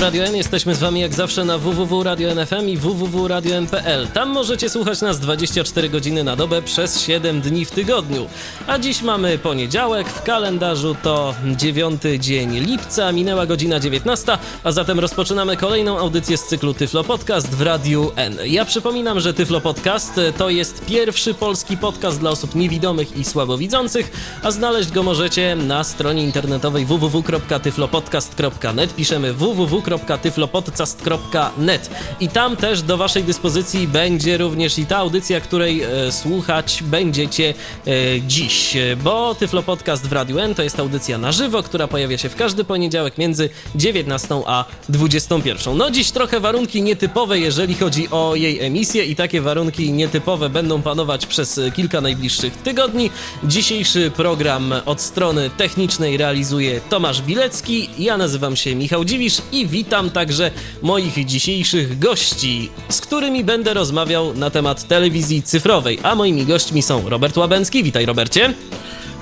Radio 0.00 0.24
N, 0.24 0.36
jesteśmy 0.36 0.74
z 0.74 0.78
Wami 0.78 1.00
jak 1.00 1.14
zawsze 1.14 1.44
na 1.44 1.58
www.radio.nfm 1.58 2.68
i 2.68 2.76
www.radio.n.pl. 2.76 4.08
Tam 4.08 4.28
możecie 4.28 4.70
słuchać 4.70 5.00
nas 5.00 5.20
24 5.20 5.88
godziny 5.88 6.24
na 6.24 6.36
dobę 6.36 6.62
przez 6.62 7.00
7 7.00 7.40
dni 7.40 7.64
w 7.64 7.70
tygodniu. 7.70 8.26
A 8.66 8.78
dziś 8.78 9.02
mamy 9.02 9.38
poniedziałek, 9.38 10.08
w 10.08 10.22
kalendarzu 10.22 10.96
to 11.02 11.34
9 11.56 12.02
dzień 12.18 12.58
lipca, 12.58 13.12
minęła 13.12 13.46
godzina 13.46 13.80
19, 13.80 14.38
a 14.64 14.72
zatem 14.72 15.00
rozpoczynamy 15.00 15.56
kolejną 15.56 15.98
audycję 15.98 16.36
z 16.36 16.46
cyklu 16.46 16.74
Tyflo 16.74 17.04
Podcast 17.04 17.54
w 17.54 17.62
Radiu 17.62 18.12
N. 18.16 18.38
Ja 18.44 18.64
przypominam, 18.64 19.20
że 19.20 19.34
Tyflo 19.34 19.60
Podcast 19.60 20.20
to 20.38 20.50
jest 20.50 20.84
pierwszy 20.84 21.34
polski 21.34 21.76
podcast 21.76 22.20
dla 22.20 22.30
osób 22.30 22.54
niewidomych 22.54 23.16
i 23.16 23.24
słabowidzących, 23.24 24.12
a 24.42 24.50
znaleźć 24.50 24.92
go 24.92 25.02
możecie 25.02 25.56
na 25.56 25.84
stronie 25.84 26.24
internetowej 26.24 26.86
www.tyflopodcast.net. 26.86 28.94
Piszemy 28.94 29.32
www 29.32 29.82
www.tyflopodcast.net 29.90 31.90
i 32.20 32.28
tam 32.28 32.56
też 32.56 32.82
do 32.82 32.96
Waszej 32.96 33.24
dyspozycji 33.24 33.88
będzie 33.88 34.38
również 34.38 34.78
i 34.78 34.86
ta 34.86 34.96
audycja, 34.96 35.40
której 35.40 35.82
e, 35.82 36.12
słuchać 36.12 36.82
będziecie 36.82 37.54
e, 37.86 37.92
dziś, 38.26 38.76
bo 39.04 39.34
Tyflo 39.34 39.62
Podcast 39.62 40.06
w 40.06 40.12
Radiu 40.12 40.38
N 40.38 40.54
to 40.54 40.62
jest 40.62 40.80
audycja 40.80 41.18
na 41.18 41.32
żywo, 41.32 41.62
która 41.62 41.88
pojawia 41.88 42.18
się 42.18 42.28
w 42.28 42.36
każdy 42.36 42.64
poniedziałek 42.64 43.18
między 43.18 43.48
19 43.74 44.42
a 44.46 44.64
21. 44.88 45.76
No 45.76 45.90
dziś 45.90 46.10
trochę 46.10 46.40
warunki 46.40 46.82
nietypowe, 46.82 47.38
jeżeli 47.38 47.74
chodzi 47.74 48.08
o 48.10 48.34
jej 48.34 48.60
emisję 48.60 49.04
i 49.04 49.16
takie 49.16 49.40
warunki 49.40 49.92
nietypowe 49.92 50.48
będą 50.48 50.82
panować 50.82 51.26
przez 51.26 51.60
kilka 51.74 52.00
najbliższych 52.00 52.56
tygodni. 52.56 53.10
Dzisiejszy 53.44 54.10
program 54.10 54.74
od 54.86 55.00
strony 55.00 55.50
technicznej 55.56 56.16
realizuje 56.16 56.80
Tomasz 56.80 57.22
Bilecki, 57.22 57.90
ja 57.98 58.16
nazywam 58.16 58.56
się 58.56 58.74
Michał 58.74 59.04
Dziwisz 59.04 59.42
i 59.52 59.66
witam 59.66 59.79
także 59.84 60.50
moich 60.82 61.24
dzisiejszych 61.24 61.98
gości, 61.98 62.70
z 62.88 63.00
którymi 63.00 63.44
będę 63.44 63.74
rozmawiał 63.74 64.34
na 64.34 64.50
temat 64.50 64.88
telewizji 64.88 65.42
cyfrowej. 65.42 65.98
A 66.02 66.14
moimi 66.14 66.46
gośćmi 66.46 66.82
są 66.82 67.08
Robert 67.08 67.36
Łabęcki, 67.36 67.82
witaj 67.82 68.06
Robercie. 68.06 68.54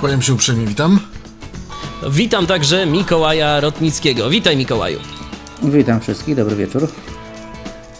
Kłaniam 0.00 0.22
się 0.22 0.34
uprzejmie, 0.34 0.66
witam. 0.66 1.00
Witam 2.10 2.46
także 2.46 2.86
Mikołaja 2.86 3.60
Rotnickiego. 3.60 4.30
Witaj 4.30 4.56
Mikołaju. 4.56 4.98
Witam 5.62 6.00
wszystkich, 6.00 6.36
dobry 6.36 6.56
wieczór. 6.56 6.88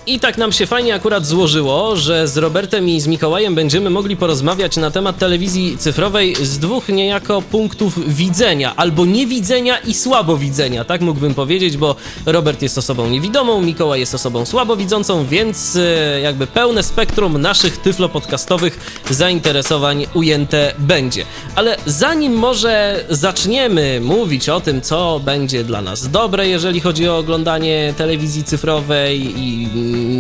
I 0.08 0.20
tak 0.20 0.38
nam 0.38 0.52
się 0.52 0.66
fajnie 0.66 0.94
akurat 0.94 1.26
złożyło, 1.26 1.96
że 1.96 2.28
z 2.28 2.36
Robertem 2.36 2.88
i 2.88 3.00
z 3.00 3.06
Mikołajem 3.06 3.54
będziemy 3.54 3.90
mogli 3.90 4.16
porozmawiać 4.16 4.76
na 4.76 4.90
temat 4.90 5.18
telewizji 5.18 5.78
cyfrowej 5.78 6.34
z 6.42 6.58
dwóch 6.58 6.88
niejako 6.88 7.42
punktów 7.42 8.16
widzenia, 8.16 8.76
albo 8.76 9.06
niewidzenia 9.06 9.78
i 9.78 9.94
słabowidzenia, 9.94 10.84
tak 10.84 11.00
mógłbym 11.00 11.34
powiedzieć, 11.34 11.76
bo 11.76 11.96
Robert 12.26 12.62
jest 12.62 12.78
osobą 12.78 13.10
niewidomą, 13.10 13.62
Mikołaj 13.62 14.00
jest 14.00 14.14
osobą 14.14 14.46
słabowidzącą, 14.46 15.26
więc 15.26 15.76
e, 15.76 16.20
jakby 16.20 16.46
pełne 16.46 16.82
spektrum 16.82 17.40
naszych 17.40 17.82
tyflo-podcastowych 17.82 18.72
zainteresowań 19.10 20.06
ujęte 20.14 20.74
będzie. 20.78 21.24
Ale 21.54 21.76
zanim 21.86 22.32
może 22.32 23.04
zaczniemy 23.10 24.00
mówić 24.00 24.48
o 24.48 24.60
tym, 24.60 24.80
co 24.80 25.20
będzie 25.24 25.64
dla 25.64 25.82
nas 25.82 26.10
dobre, 26.10 26.48
jeżeli 26.48 26.80
chodzi 26.80 27.08
o 27.08 27.18
oglądanie 27.18 27.94
telewizji 27.96 28.44
cyfrowej 28.44 29.40
i 29.40 29.68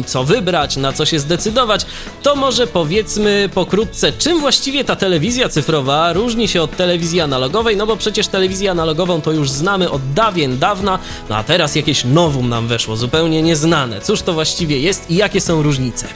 co 0.06 0.24
wybrać, 0.24 0.76
na 0.76 0.92
co 0.92 1.06
się 1.06 1.18
zdecydować, 1.18 1.86
to 2.22 2.36
może 2.36 2.66
powiedzmy 2.66 3.48
pokrótce, 3.54 4.12
czym 4.12 4.40
właściwie 4.40 4.84
ta 4.84 4.96
telewizja 4.96 5.48
cyfrowa 5.48 6.12
różni 6.12 6.48
się 6.48 6.62
od 6.62 6.76
telewizji 6.76 7.20
analogowej, 7.20 7.76
no 7.76 7.86
bo 7.86 7.96
przecież 7.96 8.28
telewizję 8.28 8.70
analogową 8.70 9.20
to 9.20 9.32
już 9.32 9.50
znamy 9.50 9.90
od 9.90 10.12
dawien 10.12 10.58
dawna, 10.58 10.98
no 11.30 11.36
a 11.36 11.44
teraz 11.44 11.74
jakieś 11.74 12.04
nowum 12.04 12.48
nam 12.48 12.68
weszło, 12.68 12.96
zupełnie 12.96 13.42
nieznane. 13.42 14.00
Cóż 14.00 14.22
to 14.22 14.32
właściwie 14.32 14.78
jest 14.78 15.10
i 15.10 15.16
jakie 15.16 15.40
są 15.40 15.62
różnice? 15.62 16.06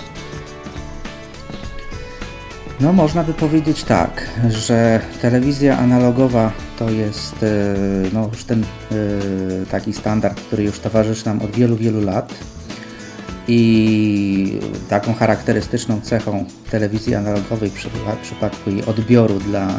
No, 2.83 2.93
można 2.93 3.23
by 3.23 3.35
powiedzieć 3.35 3.85
tak, 3.85 4.31
że 4.51 5.01
telewizja 5.21 5.79
analogowa 5.79 6.53
to 6.79 6.91
jest 6.91 7.43
e, 7.43 7.77
no, 8.13 8.29
już 8.33 8.45
ten 8.45 8.63
e, 8.63 8.67
taki 9.71 9.93
standard, 9.93 10.41
który 10.41 10.63
już 10.63 10.79
towarzyszy 10.79 11.27
nam 11.27 11.43
od 11.43 11.51
wielu, 11.51 11.77
wielu 11.77 12.01
lat. 12.01 12.35
I 13.49 14.59
taką 14.89 15.15
charakterystyczną 15.15 16.01
cechą 16.01 16.45
telewizji 16.71 17.15
analogowej 17.15 17.71
w 17.71 18.17
przypadku 18.23 18.71
jej 18.71 18.85
odbioru 18.85 19.41
dla 19.41 19.69
y, 19.69 19.73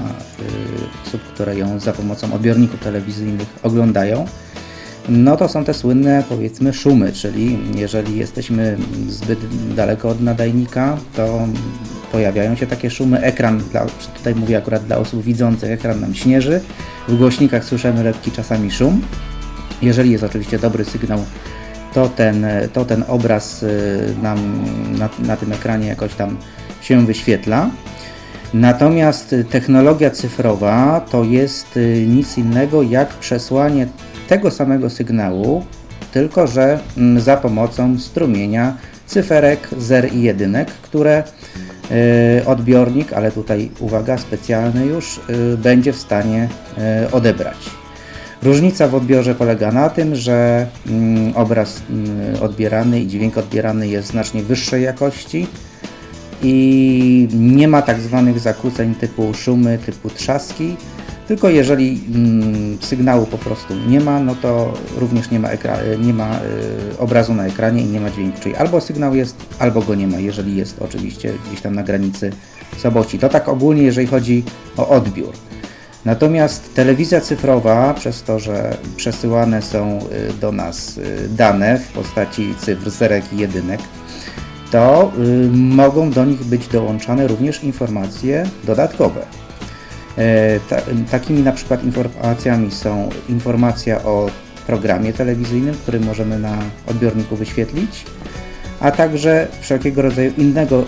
osób, 1.08 1.22
które 1.22 1.58
ją 1.58 1.80
za 1.80 1.94
pomocą 1.94 2.34
odbiorników 2.34 2.80
telewizyjnych 2.80 3.48
oglądają, 3.64 4.26
no 5.10 5.38
to 5.38 5.50
są 5.50 5.66
te 5.66 5.74
słynne 5.74 6.24
powiedzmy 6.30 6.74
szumy, 6.74 7.12
czyli 7.12 7.58
jeżeli 7.76 8.18
jesteśmy 8.18 8.78
zbyt 9.10 9.40
daleko 9.76 10.10
od 10.10 10.22
nadajnika, 10.22 10.98
to 11.16 11.48
pojawiają 12.12 12.56
się 12.56 12.68
takie 12.68 12.90
szumy. 12.92 13.22
Ekran, 13.22 13.58
dla, 13.72 13.86
tutaj 14.18 14.36
mówię 14.36 14.58
akurat 14.58 14.86
dla 14.86 14.98
osób 14.98 15.24
widzących, 15.24 15.72
ekran 15.72 16.02
nam 16.02 16.16
śnieży, 16.16 16.62
w 17.08 17.18
głośnikach 17.18 17.66
słyszymy 17.66 18.04
lekki 18.04 18.32
czasami 18.32 18.72
szum. 18.72 19.02
Jeżeli 19.82 20.12
jest 20.12 20.24
oczywiście 20.24 20.60
dobry 20.60 20.86
sygnał 20.86 21.20
to 21.94 22.10
ten, 22.10 22.46
to 22.74 22.86
ten 22.86 23.04
obraz 23.08 23.64
y, 23.64 24.16
nam 24.22 24.64
na, 25.00 25.10
na 25.20 25.38
tym 25.38 25.52
ekranie 25.52 25.88
jakoś 25.88 26.14
tam 26.14 26.38
się 26.82 27.06
wyświetla. 27.06 27.70
Natomiast 28.54 29.36
technologia 29.50 30.10
cyfrowa 30.10 31.06
to 31.12 31.24
jest 31.24 31.78
y, 31.78 32.06
nic 32.08 32.38
innego 32.38 32.82
jak 32.82 33.10
przesłanie 33.10 33.88
tego 34.28 34.52
samego 34.52 34.90
sygnału, 34.90 35.66
tylko 36.12 36.48
że 36.48 36.80
mm, 36.98 37.20
za 37.22 37.38
pomocą 37.38 38.00
strumienia 38.00 38.78
cyferek 39.08 39.70
0 39.78 40.08
i 40.08 40.22
jedynek, 40.22 40.68
które 40.68 41.24
y, 42.40 42.46
odbiornik, 42.46 43.14
ale 43.14 43.32
tutaj 43.32 43.72
uwaga, 43.80 44.18
specjalny 44.18 44.86
już, 44.86 45.20
będzie 45.58 45.94
w 45.94 45.98
stanie 45.98 46.50
odebrać. 47.12 47.83
Różnica 48.44 48.88
w 48.88 48.96
odbiorze 48.96 49.36
polega 49.36 49.72
na 49.72 49.90
tym, 49.90 50.16
że 50.16 50.68
mm, 50.88 51.36
obraz 51.36 51.82
mm, 51.90 52.44
odbierany 52.44 53.00
i 53.00 53.08
dźwięk 53.08 53.38
odbierany 53.38 53.88
jest 53.88 54.08
znacznie 54.08 54.44
wyższej 54.44 54.84
jakości 54.84 55.48
i 56.44 57.28
nie 57.34 57.68
ma 57.68 57.82
tak 57.82 58.00
zwanych 58.00 58.40
zakłóceń 58.40 58.96
typu 58.96 59.34
szumy, 59.34 59.78
typu 59.86 60.10
trzaski, 60.10 60.76
tylko 61.28 61.50
jeżeli 61.50 62.02
mm, 62.16 62.78
sygnału 62.82 63.26
po 63.26 63.38
prostu 63.38 63.74
nie 63.88 64.00
ma, 64.00 64.20
no 64.20 64.36
to 64.36 64.74
również 64.98 65.32
nie 65.32 65.40
ma, 65.40 65.50
nie 66.00 66.14
ma 66.14 66.36
y, 66.36 66.98
obrazu 66.98 67.34
na 67.34 67.46
ekranie 67.46 67.82
i 67.82 67.86
nie 67.86 68.00
ma 68.00 68.10
dźwięku, 68.10 68.42
czyli 68.42 68.56
albo 68.56 68.82
sygnał 68.82 69.16
jest, 69.16 69.36
albo 69.60 69.82
go 69.82 69.96
nie 69.96 70.08
ma, 70.08 70.20
jeżeli 70.20 70.56
jest 70.56 70.82
oczywiście 70.82 71.34
gdzieś 71.48 71.62
tam 71.62 71.76
na 71.76 71.84
granicy 71.84 72.32
soboci. 72.78 73.20
To 73.20 73.30
tak 73.30 73.50
ogólnie, 73.50 73.84
jeżeli 73.84 74.08
chodzi 74.08 74.44
o 74.78 74.90
odbiór. 74.90 75.53
Natomiast 76.06 76.74
telewizja 76.74 77.22
cyfrowa, 77.22 77.94
przez 77.94 78.24
to, 78.24 78.40
że 78.40 78.78
przesyłane 78.96 79.62
są 79.62 80.00
y, 80.30 80.34
do 80.34 80.52
nas 80.52 80.98
y, 80.98 81.30
dane 81.30 81.80
w 81.80 81.88
postaci 81.88 82.56
cyfr, 82.60 82.90
zerek 82.90 83.34
i 83.34 83.38
jedynek, 83.38 83.80
to 84.72 85.12
y, 85.20 85.50
mogą 85.52 86.12
do 86.12 86.26
nich 86.26 86.44
być 86.44 86.68
dołączane 86.68 87.28
również 87.28 87.64
informacje 87.64 88.46
dodatkowe. 88.64 89.22
E, 90.18 90.60
ta, 90.60 90.78
takimi 91.12 91.44
na 91.44 91.52
przykład 91.52 91.84
informacjami 91.84 92.72
są 92.72 93.10
informacja 93.30 94.04
o 94.04 94.30
programie 94.68 95.14
telewizyjnym, 95.14 95.76
który 95.76 96.00
możemy 96.00 96.40
na 96.40 96.58
odbiorniku 96.88 97.36
wyświetlić, 97.36 98.06
a 98.84 98.92
także 98.92 99.48
wszelkiego 99.62 100.02
rodzaju 100.02 100.34
innego 100.38 100.86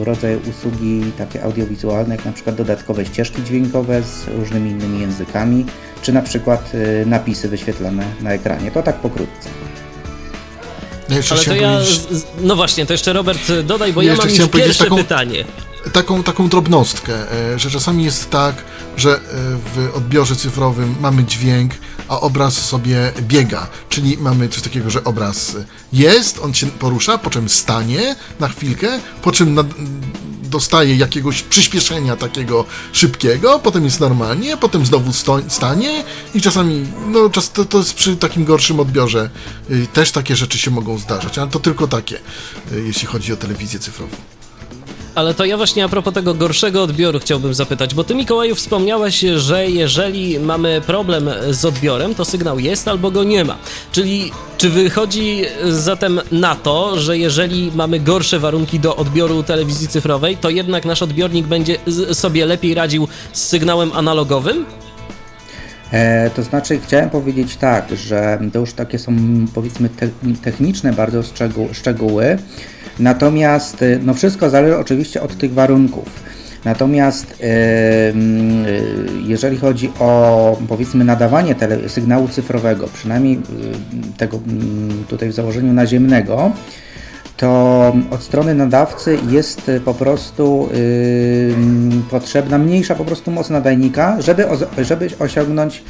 y, 0.00 0.04
rodzaju 0.04 0.40
usługi 0.50 1.02
takie 1.18 1.42
audiowizualne, 1.42 2.16
jak 2.16 2.24
na 2.24 2.32
przykład 2.32 2.56
dodatkowe 2.56 3.06
ścieżki 3.06 3.42
dźwiękowe 3.42 4.02
z 4.02 4.28
różnymi 4.38 4.70
innymi 4.70 5.00
językami, 5.00 5.66
czy 6.02 6.12
na 6.12 6.22
przykład 6.22 6.74
y, 6.74 7.06
napisy 7.06 7.48
wyświetlane 7.48 8.04
na 8.20 8.32
ekranie. 8.32 8.70
To 8.70 8.82
tak 8.82 8.96
pokrótce. 8.96 9.48
No 11.08 11.16
Ale 11.30 11.44
to 11.44 11.54
ja, 11.54 11.78
no 12.40 12.56
właśnie, 12.56 12.86
to 12.86 12.92
jeszcze 12.92 13.12
Robert 13.12 13.52
dodaj, 13.64 13.92
bo 13.92 14.02
ja, 14.02 14.12
ja 14.12 14.18
mam 14.18 14.28
już 14.28 14.48
pierwsze 14.48 14.84
taką, 14.84 14.96
pytanie. 14.96 15.44
Taką, 15.92 16.22
taką 16.22 16.48
drobnostkę, 16.48 17.32
e, 17.32 17.58
że 17.58 17.70
czasami 17.70 18.04
jest 18.04 18.30
tak, 18.30 18.54
że 18.96 19.16
e, 19.16 19.20
w 19.74 19.96
odbiorze 19.96 20.36
cyfrowym 20.36 20.94
mamy 21.00 21.24
dźwięk, 21.24 21.72
a 22.08 22.20
obraz 22.20 22.54
sobie 22.54 23.12
biega. 23.20 23.66
Czyli 23.88 24.18
mamy 24.18 24.48
coś 24.48 24.62
takiego, 24.62 24.90
że 24.90 25.04
obraz 25.04 25.56
jest, 25.92 26.38
on 26.38 26.54
się 26.54 26.66
porusza, 26.66 27.18
po 27.18 27.30
czym 27.30 27.48
stanie 27.48 28.16
na 28.40 28.48
chwilkę, 28.48 29.00
po 29.22 29.32
czym 29.32 29.58
dostaje 30.52 30.96
jakiegoś 30.96 31.42
przyspieszenia 31.42 32.16
takiego 32.16 32.64
szybkiego, 32.92 33.58
potem 33.58 33.84
jest 33.84 34.00
normalnie, 34.00 34.56
potem 34.56 34.86
znowu 34.86 35.12
sto, 35.12 35.40
stanie 35.48 36.04
i 36.34 36.40
czasami, 36.40 36.86
no 37.08 37.30
czas, 37.30 37.52
to, 37.52 37.64
to 37.64 37.78
jest 37.78 37.94
przy 37.94 38.16
takim 38.16 38.44
gorszym 38.44 38.80
odbiorze 38.80 39.30
y, 39.70 39.86
też 39.92 40.10
takie 40.10 40.36
rzeczy 40.36 40.58
się 40.58 40.70
mogą 40.70 40.98
zdarzać, 40.98 41.38
ale 41.38 41.50
to 41.50 41.60
tylko 41.60 41.86
takie, 41.88 42.16
y, 42.72 42.82
jeśli 42.86 43.06
chodzi 43.06 43.32
o 43.32 43.36
telewizję 43.36 43.78
cyfrową. 43.78 44.16
Ale 45.14 45.34
to 45.34 45.44
ja 45.44 45.56
właśnie 45.56 45.84
a 45.84 45.88
propos 45.88 46.14
tego 46.14 46.34
gorszego 46.34 46.82
odbioru 46.82 47.20
chciałbym 47.20 47.54
zapytać, 47.54 47.94
bo 47.94 48.04
ty 48.04 48.14
Mikołaju 48.14 48.54
wspomniałeś, 48.54 49.20
że 49.36 49.70
jeżeli 49.70 50.38
mamy 50.40 50.80
problem 50.86 51.30
z 51.50 51.64
odbiorem, 51.64 52.14
to 52.14 52.24
sygnał 52.24 52.58
jest 52.58 52.88
albo 52.88 53.10
go 53.10 53.24
nie 53.24 53.44
ma. 53.44 53.56
Czyli 53.92 54.32
czy 54.58 54.70
wychodzi 54.70 55.42
zatem 55.68 56.20
na 56.32 56.56
to, 56.56 57.00
że 57.00 57.18
jeżeli 57.18 57.72
mamy 57.74 58.00
gorsze 58.00 58.38
warunki 58.38 58.80
do 58.80 58.96
odbioru 58.96 59.42
telewizji 59.42 59.88
cyfrowej, 59.88 60.36
to 60.36 60.50
jednak 60.50 60.84
nasz 60.84 61.02
odbiornik 61.02 61.46
będzie 61.46 61.76
sobie 62.12 62.46
lepiej 62.46 62.74
radził 62.74 63.08
z 63.32 63.42
sygnałem 63.42 63.92
analogowym? 63.92 64.66
E, 65.92 66.30
to 66.30 66.42
znaczy, 66.42 66.80
chciałem 66.80 67.10
powiedzieć 67.10 67.56
tak, 67.56 67.84
że 67.96 68.38
to 68.52 68.58
już 68.58 68.72
takie 68.72 68.98
są 68.98 69.12
powiedzmy 69.54 69.88
te, 69.88 70.08
techniczne 70.42 70.92
bardzo 70.92 71.22
szczegół, 71.22 71.68
szczegóły. 71.72 72.38
Natomiast 72.98 73.82
y, 73.82 74.00
no 74.02 74.14
wszystko 74.14 74.50
zależy 74.50 74.78
oczywiście 74.78 75.22
od 75.22 75.38
tych 75.38 75.54
warunków. 75.54 76.22
Natomiast 76.64 77.30
y, 77.30 78.14
jeżeli 79.26 79.58
chodzi 79.58 79.90
o 79.98 80.56
powiedzmy 80.68 81.04
nadawanie 81.04 81.54
sygnału 81.88 82.28
cyfrowego, 82.28 82.88
przynajmniej 82.94 83.40
tego 84.16 84.40
tutaj 85.08 85.28
w 85.28 85.32
założeniu 85.32 85.72
naziemnego, 85.72 86.52
to 87.42 87.92
od 88.10 88.22
strony 88.22 88.54
nadawcy 88.54 89.18
jest 89.28 89.70
po 89.84 89.94
prostu 89.94 90.68
potrzebna 92.10 92.58
mniejsza 92.58 92.94
po 92.94 93.04
prostu 93.04 93.30
moc 93.30 93.50
nadajnika, 93.50 94.16
żeby, 94.20 94.46
żeby 94.78 95.08
osiągnąć 95.18 95.84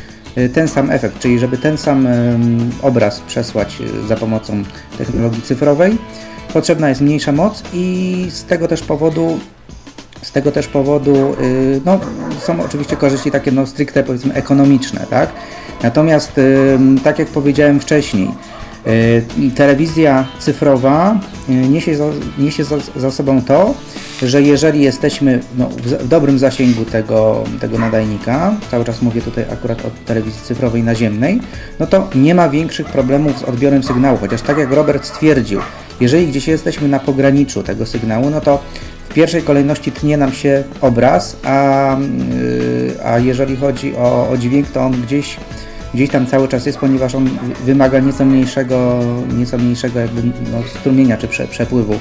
ten 0.54 0.68
sam 0.68 0.90
efekt, 0.90 1.18
czyli 1.18 1.38
żeby 1.38 1.58
ten 1.58 1.78
sam 1.78 2.08
obraz 2.82 3.20
przesłać 3.20 3.78
za 4.08 4.16
pomocą 4.16 4.62
technologii 4.98 5.42
cyfrowej 5.42 5.98
potrzebna 6.52 6.88
jest 6.88 7.00
mniejsza 7.00 7.32
moc 7.32 7.62
i 7.74 8.26
z 8.30 8.44
tego 8.44 8.68
też 8.68 8.82
powodu 8.82 9.38
z 10.22 10.32
tego 10.32 10.52
też 10.52 10.68
powodu 10.68 11.14
yy, 11.14 11.80
no, 11.84 12.00
są 12.40 12.62
oczywiście 12.64 12.96
korzyści 12.96 13.30
takie 13.30 13.52
no, 13.52 13.66
stricte 13.66 14.04
powiedzmy 14.04 14.34
ekonomiczne, 14.34 15.06
tak? 15.10 15.30
Natomiast 15.82 16.36
yy, 16.36 16.78
tak 17.04 17.18
jak 17.18 17.28
powiedziałem 17.28 17.80
wcześniej, 17.80 18.24
yy, 18.26 18.61
telewizja 19.54 20.26
cyfrowa 20.38 21.20
y, 21.48 21.52
niesie, 21.52 21.96
za, 21.96 22.04
niesie 22.38 22.64
za, 22.64 22.76
za, 22.96 23.10
sobą 23.10 23.42
to, 23.42 23.74
że 24.22 24.42
jeżeli 24.42 24.80
jesteśmy 24.80 25.40
no, 25.58 25.68
w, 25.68 26.08
dobrym 26.08 26.38
zasięgu 26.38 26.84
tego, 26.84 27.44
tego 27.60 27.78
nadajnika, 27.78 28.54
cały 28.70 28.84
czas 28.84 29.02
mówię 29.02 29.22
tutaj 29.22 29.44
akurat 29.52 29.86
o 29.86 29.90
telewizji 30.06 30.40
cyfrowej 30.42 30.82
naziemnej, 30.82 31.40
no 31.80 31.86
to 31.86 32.10
nie 32.14 32.34
ma 32.34 32.48
większych 32.48 32.86
problemów 32.86 33.38
z 33.38 33.42
odbiorem 33.42 33.82
sygnału, 33.82 34.18
chociaż 34.18 34.42
tak 34.42 34.58
jak 34.58 34.72
Robert 34.72 35.06
stwierdził, 35.06 35.60
jeżeli 36.00 36.26
gdzieś 36.26 36.48
jesteśmy 36.48 36.88
na 36.88 36.98
pograniczu 36.98 37.62
tego 37.62 37.86
sygnału, 37.86 38.30
no 38.30 38.40
to 38.40 38.62
w 39.08 39.14
pierwszej 39.14 39.42
kolejności 39.42 39.92
tnie 39.92 40.16
nam 40.16 40.32
się 40.32 40.64
obraz, 40.80 41.36
a, 41.44 41.96
yy, 42.30 43.04
a 43.04 43.18
jeżeli 43.18 43.56
chodzi 43.56 43.96
o, 43.96 44.28
o 44.30 44.36
dźwięk, 44.36 44.70
to 44.70 44.80
on 44.80 44.92
gdzieś, 44.92 45.36
gdzieś 45.94 46.10
tam 46.10 46.26
cały 46.26 46.48
czas 46.48 46.66
jest, 46.66 46.78
ponieważ 46.78 47.14
on 47.14 47.30
wymaga 47.64 47.98
nieco 47.98 48.24
mniejszego, 48.24 49.00
nieco 49.38 49.58
mniejszego 49.58 50.00
jakby 50.00 50.22
no, 50.22 50.62
strumienia 50.80 51.16
czy 51.16 51.28
prze, 51.28 51.46
przepływu 51.46 51.92
yy, 51.92 52.00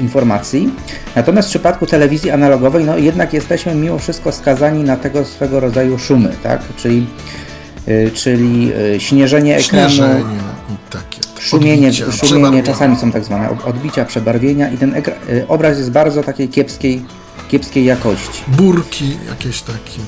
informacji. 0.00 0.70
Natomiast 1.16 1.48
w 1.48 1.50
przypadku 1.50 1.86
telewizji 1.86 2.30
analogowej, 2.30 2.84
no 2.84 2.98
jednak 2.98 3.32
jesteśmy 3.32 3.74
mimo 3.74 3.98
wszystko 3.98 4.32
skazani 4.32 4.84
na 4.84 4.96
tego 4.96 5.24
swego 5.24 5.60
rodzaju 5.60 5.98
szumy, 5.98 6.32
tak? 6.42 6.62
Czyli, 6.76 7.06
yy, 7.86 8.10
czyli 8.14 8.66
yy, 8.66 9.00
śnieżenie 9.00 9.56
ekranu. 9.56 9.90
Śnieżenie 9.90 10.24
i 10.70 10.92
takie 10.92 11.20
szumienie, 11.38 11.88
odbicia, 11.88 12.26
szumienie 12.26 12.62
czasami 12.62 12.96
są 12.96 13.12
tak 13.12 13.24
zwane 13.24 13.48
odbicia, 13.64 14.04
przebarwienia 14.04 14.70
i 14.70 14.78
ten 14.78 14.94
obraz 15.48 15.78
jest 15.78 15.90
bardzo 15.90 16.22
takiej 16.22 16.48
kiepskiej, 16.48 17.02
kiepskiej 17.48 17.84
jakości. 17.84 18.42
Burki 18.48 19.16
jakieś 19.28 19.62
takie 19.62 20.00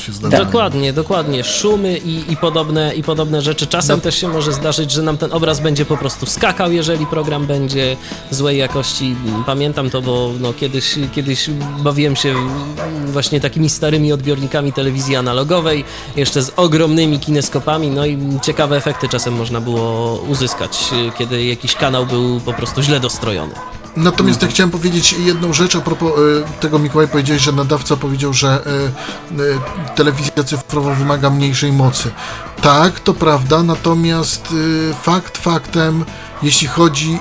się 0.00 0.12
zdarzają. 0.12 0.44
Dokładnie, 0.44 0.92
dokładnie. 0.92 1.44
Szumy 1.44 1.98
i, 1.98 2.32
i, 2.32 2.36
podobne, 2.36 2.94
i 2.94 3.02
podobne 3.02 3.42
rzeczy. 3.42 3.66
Czasem 3.66 3.96
no. 3.96 4.02
też 4.02 4.18
się 4.18 4.28
może 4.28 4.52
zdarzyć, 4.52 4.90
że 4.90 5.02
nam 5.02 5.18
ten 5.18 5.32
obraz 5.32 5.60
będzie 5.60 5.84
po 5.84 5.96
prostu 5.96 6.26
skakał, 6.26 6.72
jeżeli 6.72 7.06
program 7.06 7.46
będzie 7.46 7.96
złej 8.30 8.58
jakości. 8.58 9.16
Pamiętam 9.46 9.90
to, 9.90 10.02
bo 10.02 10.30
no, 10.40 10.52
kiedyś, 10.52 10.98
kiedyś 11.14 11.50
bawiłem 11.78 12.16
się 12.16 12.34
właśnie 13.06 13.40
takimi 13.40 13.70
starymi 13.70 14.12
odbiornikami 14.12 14.72
telewizji 14.72 15.16
analogowej, 15.16 15.84
jeszcze 16.16 16.42
z 16.42 16.52
ogromnymi 16.56 17.18
kineskopami, 17.18 17.90
no 17.90 18.06
i 18.06 18.18
ciekawe 18.42 18.76
efekty 18.76 19.08
czasem 19.08 19.34
można 19.34 19.60
było 19.60 20.16
uzyskać, 20.28 20.78
kiedy 21.18 21.44
jakiś 21.44 21.74
kanał 21.74 22.06
był 22.06 22.40
po 22.40 22.52
prostu 22.52 22.82
źle 22.82 23.00
dostrojony. 23.00 23.54
Natomiast 23.96 24.42
ja 24.42 24.48
chciałem 24.48 24.70
powiedzieć 24.70 25.12
jedną 25.18 25.52
rzecz 25.52 25.76
a 25.76 25.80
propos 25.80 26.12
y, 26.18 26.60
tego 26.60 26.78
Mikołaj 26.78 27.08
powiedziałeś, 27.08 27.42
że 27.42 27.52
nadawca 27.52 27.96
powiedział, 27.96 28.32
że 28.32 28.66
y, 29.36 29.42
y, 29.42 29.58
telewizja 29.94 30.44
cyfrowa 30.44 30.94
wymaga 30.94 31.30
mniejszej 31.30 31.72
mocy. 31.72 32.10
Tak, 32.62 33.00
to 33.00 33.14
prawda, 33.14 33.62
natomiast 33.62 34.54
fakt 35.02 35.38
faktem, 35.38 36.04
jeśli 36.42 36.68
chodzi 36.68 37.18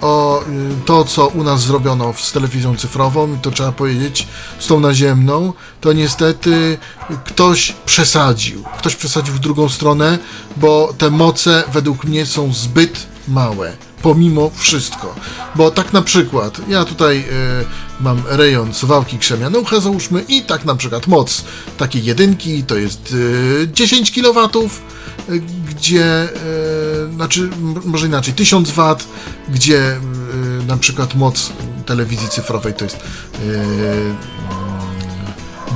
o 0.00 0.44
to, 0.86 1.04
co 1.04 1.26
u 1.26 1.44
nas 1.44 1.60
zrobiono 1.60 2.14
z 2.18 2.32
telewizją 2.32 2.76
cyfrową, 2.76 3.38
to 3.42 3.50
trzeba 3.50 3.72
powiedzieć, 3.72 4.28
z 4.58 4.66
tą 4.66 4.80
naziemną, 4.80 5.52
to 5.80 5.92
niestety 5.92 6.78
ktoś 7.24 7.74
przesadził. 7.86 8.64
Ktoś 8.78 8.96
przesadził 8.96 9.34
w 9.34 9.38
drugą 9.38 9.68
stronę, 9.68 10.18
bo 10.56 10.94
te 10.98 11.10
moce 11.10 11.64
według 11.72 12.04
mnie 12.04 12.26
są 12.26 12.52
zbyt 12.52 13.06
małe 13.28 13.76
pomimo 14.04 14.50
wszystko. 14.54 15.14
Bo 15.54 15.70
tak 15.70 15.92
na 15.92 16.02
przykład, 16.02 16.60
ja 16.68 16.84
tutaj 16.84 17.18
y, 17.18 17.24
mam 18.00 18.22
rejon 18.26 18.74
suwałki 18.74 19.18
krzemianoucha 19.18 19.80
załóżmy 19.80 20.24
i 20.28 20.42
tak 20.42 20.64
na 20.64 20.74
przykład 20.74 21.06
moc 21.06 21.44
takiej 21.76 22.04
jedynki 22.04 22.64
to 22.64 22.76
jest 22.76 23.12
y, 23.12 23.68
10 23.72 24.12
kW, 24.12 24.48
y, 25.28 25.40
gdzie, 25.70 26.28
znaczy 27.14 27.50
może 27.84 28.06
inaczej, 28.06 28.34
1000 28.34 28.70
W, 28.70 28.96
gdzie 29.48 30.00
na 30.66 30.76
przykład 30.76 31.14
moc 31.14 31.52
telewizji 31.86 32.28
cyfrowej 32.28 32.74
to 32.74 32.84
jest 32.84 32.98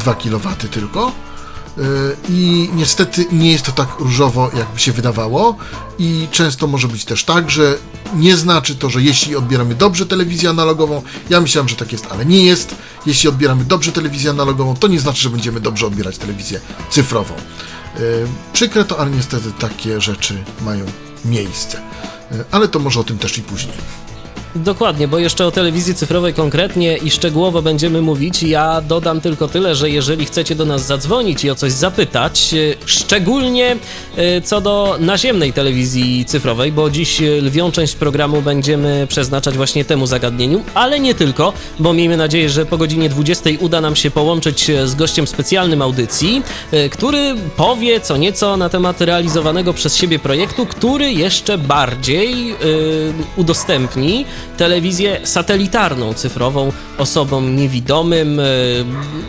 2 0.00 0.14
kW 0.14 0.48
tylko 0.70 1.12
E, 1.12 1.27
i 2.28 2.70
niestety 2.74 3.26
nie 3.32 3.52
jest 3.52 3.64
to 3.64 3.72
tak 3.72 3.88
różowo, 3.98 4.50
jakby 4.56 4.80
się 4.80 4.92
wydawało 4.92 5.56
i 5.98 6.28
często 6.30 6.66
może 6.66 6.88
być 6.88 7.04
też 7.04 7.24
tak, 7.24 7.50
że 7.50 7.78
nie 8.14 8.36
znaczy 8.36 8.76
to, 8.76 8.90
że 8.90 9.02
jeśli 9.02 9.36
odbieramy 9.36 9.74
dobrze 9.74 10.06
telewizję 10.06 10.50
analogową, 10.50 11.02
ja 11.30 11.40
myślałem, 11.40 11.68
że 11.68 11.76
tak 11.76 11.92
jest, 11.92 12.06
ale 12.10 12.26
nie 12.26 12.44
jest. 12.44 12.74
Jeśli 13.06 13.28
odbieramy 13.28 13.64
dobrze 13.64 13.92
telewizję 13.92 14.30
analogową, 14.30 14.76
to 14.76 14.88
nie 14.88 15.00
znaczy, 15.00 15.22
że 15.22 15.30
będziemy 15.30 15.60
dobrze 15.60 15.86
odbierać 15.86 16.18
telewizję 16.18 16.60
cyfrową. 16.90 17.34
E, 17.34 18.00
przykre 18.52 18.84
to, 18.84 18.98
ale 18.98 19.10
niestety 19.10 19.52
takie 19.58 20.00
rzeczy 20.00 20.44
mają 20.60 20.84
miejsce. 21.24 21.78
E, 22.32 22.44
ale 22.50 22.68
to 22.68 22.78
może 22.78 23.00
o 23.00 23.04
tym 23.04 23.18
też 23.18 23.38
i 23.38 23.42
później. 23.42 23.76
Dokładnie, 24.54 25.08
bo 25.08 25.18
jeszcze 25.18 25.46
o 25.46 25.50
telewizji 25.50 25.94
cyfrowej 25.94 26.34
konkretnie 26.34 26.96
i 26.96 27.10
szczegółowo 27.10 27.62
będziemy 27.62 28.02
mówić. 28.02 28.42
Ja 28.42 28.80
dodam 28.80 29.20
tylko 29.20 29.48
tyle, 29.48 29.74
że 29.74 29.90
jeżeli 29.90 30.24
chcecie 30.24 30.54
do 30.54 30.64
nas 30.64 30.86
zadzwonić 30.86 31.44
i 31.44 31.50
o 31.50 31.54
coś 31.54 31.72
zapytać, 31.72 32.54
e, 32.54 32.86
szczególnie 32.86 33.76
e, 34.16 34.40
co 34.40 34.60
do 34.60 34.96
naziemnej 35.00 35.52
telewizji 35.52 36.24
cyfrowej, 36.24 36.72
bo 36.72 36.90
dziś 36.90 37.20
lwią 37.20 37.72
część 37.72 37.94
programu 37.94 38.42
będziemy 38.42 39.06
przeznaczać 39.08 39.56
właśnie 39.56 39.84
temu 39.84 40.06
zagadnieniu, 40.06 40.62
ale 40.74 41.00
nie 41.00 41.14
tylko, 41.14 41.52
bo 41.78 41.92
miejmy 41.92 42.16
nadzieję, 42.16 42.50
że 42.50 42.66
po 42.66 42.78
godzinie 42.78 43.08
20 43.08 43.50
uda 43.60 43.80
nam 43.80 43.96
się 43.96 44.10
połączyć 44.10 44.70
z 44.84 44.94
gościem 44.94 45.26
specjalnym 45.26 45.82
audycji, 45.82 46.42
e, 46.72 46.88
który 46.88 47.34
powie 47.56 48.00
co 48.00 48.16
nieco 48.16 48.56
na 48.56 48.68
temat 48.68 49.00
realizowanego 49.00 49.72
przez 49.72 49.96
siebie 49.96 50.18
projektu, 50.18 50.66
który 50.66 51.12
jeszcze 51.12 51.58
bardziej 51.58 52.54
udostępni 53.36 54.24
telewizję 54.56 55.20
satelitarną, 55.24 56.14
cyfrową 56.14 56.72
osobom 56.98 57.56
niewidomym, 57.56 58.40
e, 58.40 58.44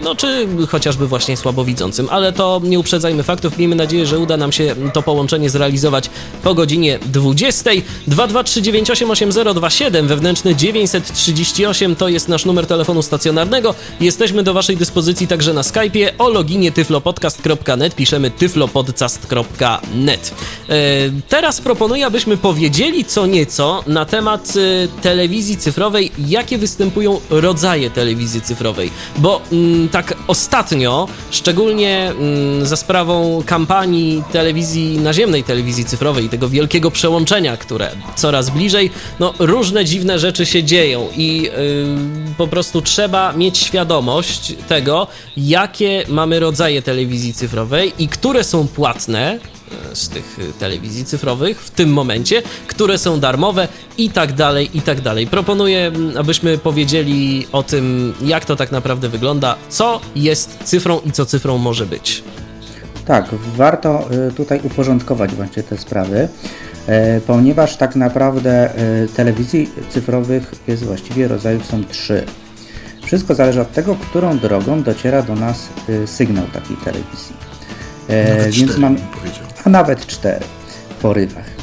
no 0.03 0.15
czy 0.15 0.47
chociażby 0.69 1.07
właśnie 1.07 1.37
słabowidzącym. 1.37 2.07
Ale 2.11 2.33
to 2.33 2.61
nie 2.63 2.79
uprzedzajmy 2.79 3.23
faktów. 3.23 3.57
Miejmy 3.57 3.75
nadzieję, 3.75 4.05
że 4.05 4.19
uda 4.19 4.37
nam 4.37 4.51
się 4.51 4.75
to 4.93 5.01
połączenie 5.01 5.49
zrealizować 5.49 6.09
po 6.43 6.55
godzinie 6.55 6.99
20. 7.05 7.69
223988027 8.07 10.07
wewnętrzny 10.07 10.55
938 10.55 11.95
to 11.95 12.09
jest 12.09 12.27
nasz 12.27 12.45
numer 12.45 12.67
telefonu 12.67 13.01
stacjonarnego. 13.01 13.75
Jesteśmy 14.01 14.43
do 14.43 14.53
Waszej 14.53 14.77
dyspozycji 14.77 15.27
także 15.27 15.53
na 15.53 15.61
Skype'ie 15.61 16.09
o 16.17 16.29
loginie 16.29 16.71
tyflopodcast.net. 16.71 17.95
Piszemy 17.95 18.31
tyflopodcast.net. 18.31 20.31
E, 20.69 20.75
teraz 21.29 21.61
proponuję, 21.61 22.05
abyśmy 22.05 22.37
powiedzieli 22.37 23.05
co 23.05 23.25
nieco 23.25 23.83
na 23.87 24.05
temat 24.05 24.53
e, 24.55 24.87
telewizji 24.99 25.57
cyfrowej, 25.57 26.11
jakie 26.27 26.57
występują 26.57 27.19
rodzaje 27.29 27.89
telewizji 27.89 28.41
cyfrowej. 28.41 28.91
Bo 29.17 29.41
mm, 29.51 29.89
tak 29.89 30.13
ostatnio, 30.27 31.07
szczególnie 31.31 32.11
mm, 32.11 32.65
za 32.65 32.75
sprawą 32.75 33.43
kampanii 33.45 34.23
telewizji, 34.31 34.97
naziemnej 34.97 35.43
telewizji 35.43 35.85
cyfrowej 35.85 36.25
i 36.25 36.29
tego 36.29 36.49
wielkiego 36.49 36.91
przełączenia, 36.91 37.57
które 37.57 37.91
coraz 38.15 38.49
bliżej, 38.49 38.91
no 39.19 39.33
różne 39.39 39.85
dziwne 39.85 40.19
rzeczy 40.19 40.45
się 40.45 40.63
dzieją 40.63 41.07
i 41.17 41.41
yy, 41.41 41.51
po 42.37 42.47
prostu 42.47 42.81
trzeba 42.81 43.33
mieć 43.33 43.57
świadomość 43.57 44.53
tego, 44.67 45.07
jakie 45.37 46.05
mamy 46.07 46.39
rodzaje 46.39 46.81
telewizji 46.81 47.33
cyfrowej 47.33 47.93
i 47.99 48.07
które 48.07 48.43
są 48.43 48.67
płatne, 48.67 49.39
z 49.93 50.09
tych 50.09 50.37
telewizji 50.59 51.05
cyfrowych 51.05 51.61
w 51.61 51.71
tym 51.71 51.93
momencie, 51.93 52.41
które 52.67 52.97
są 52.97 53.19
darmowe 53.19 53.67
i 53.97 54.09
tak 54.09 54.33
dalej, 54.33 54.69
i 54.73 54.81
tak 54.81 55.01
dalej. 55.01 55.27
Proponuję, 55.27 55.91
abyśmy 56.19 56.57
powiedzieli 56.57 57.47
o 57.51 57.63
tym, 57.63 58.13
jak 58.21 58.45
to 58.45 58.55
tak 58.55 58.71
naprawdę 58.71 59.09
wygląda, 59.09 59.55
co 59.69 60.01
jest 60.15 60.57
cyfrą 60.63 60.99
i 61.05 61.11
co 61.11 61.25
cyfrą 61.25 61.57
może 61.57 61.85
być. 61.85 62.23
Tak, 63.09 63.25
warto 63.57 64.09
y, 64.27 64.31
tutaj 64.31 64.59
uporządkować 64.63 65.35
właśnie 65.35 65.63
te 65.63 65.77
sprawy, 65.77 66.29
y, 67.17 67.21
ponieważ 67.27 67.77
tak 67.77 67.95
naprawdę 67.95 68.79
y, 69.03 69.07
telewizji 69.15 69.69
cyfrowych 69.89 70.51
jest 70.67 70.83
właściwie 70.83 71.27
rodzajów 71.27 71.65
są 71.65 71.83
trzy. 71.83 72.25
Wszystko 73.05 73.35
zależy 73.35 73.61
od 73.61 73.71
tego, 73.71 73.95
którą 73.95 74.39
drogą 74.39 74.83
dociera 74.83 75.21
do 75.21 75.35
nas 75.35 75.69
sygnał 76.05 76.45
takiej 76.45 76.77
telewizji. 76.77 77.48
Nawet 78.09 78.43
Więc 78.43 78.55
cztery, 78.55 78.79
mam, 78.79 78.97
a 79.65 79.69
nawet 79.69 80.07
cztery 80.07 80.45
w 80.89 81.01
porywach. 81.01 81.59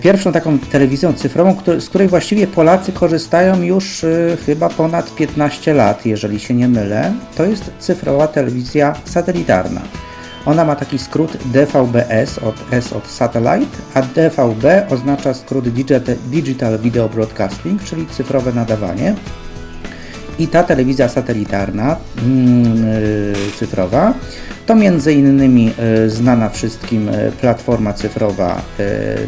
Pierwszą 0.00 0.32
taką 0.32 0.58
telewizją 0.58 1.12
cyfrową, 1.12 1.56
z 1.78 1.88
której 1.88 2.08
właściwie 2.08 2.46
Polacy 2.46 2.92
korzystają 2.92 3.62
już 3.62 4.04
chyba 4.46 4.68
ponad 4.68 5.14
15 5.14 5.74
lat, 5.74 6.06
jeżeli 6.06 6.40
się 6.40 6.54
nie 6.54 6.68
mylę, 6.68 7.12
to 7.36 7.44
jest 7.44 7.70
cyfrowa 7.78 8.26
telewizja 8.28 8.94
satelitarna. 9.04 9.80
Ona 10.46 10.64
ma 10.64 10.76
taki 10.76 10.98
skrót 10.98 11.36
DVB-S 11.44 12.38
od 12.38 12.54
S 12.70 12.92
od 12.92 13.06
Satellite, 13.06 13.76
a 13.94 14.02
DVB 14.02 14.64
oznacza 14.90 15.34
skrót 15.34 15.68
Digital 16.30 16.78
Video 16.78 17.08
Broadcasting, 17.08 17.84
czyli 17.84 18.06
cyfrowe 18.06 18.52
nadawanie. 18.52 19.14
I 20.38 20.48
ta 20.48 20.62
telewizja 20.62 21.08
satelitarna, 21.08 21.96
yy, 22.16 23.52
cyfrowa, 23.58 24.14
to 24.66 24.74
między 24.74 25.12
innymi 25.14 25.64
yy, 25.64 26.10
znana 26.10 26.48
wszystkim 26.48 27.08
y, 27.08 27.32
platforma 27.40 27.92
cyfrowa 27.92 28.62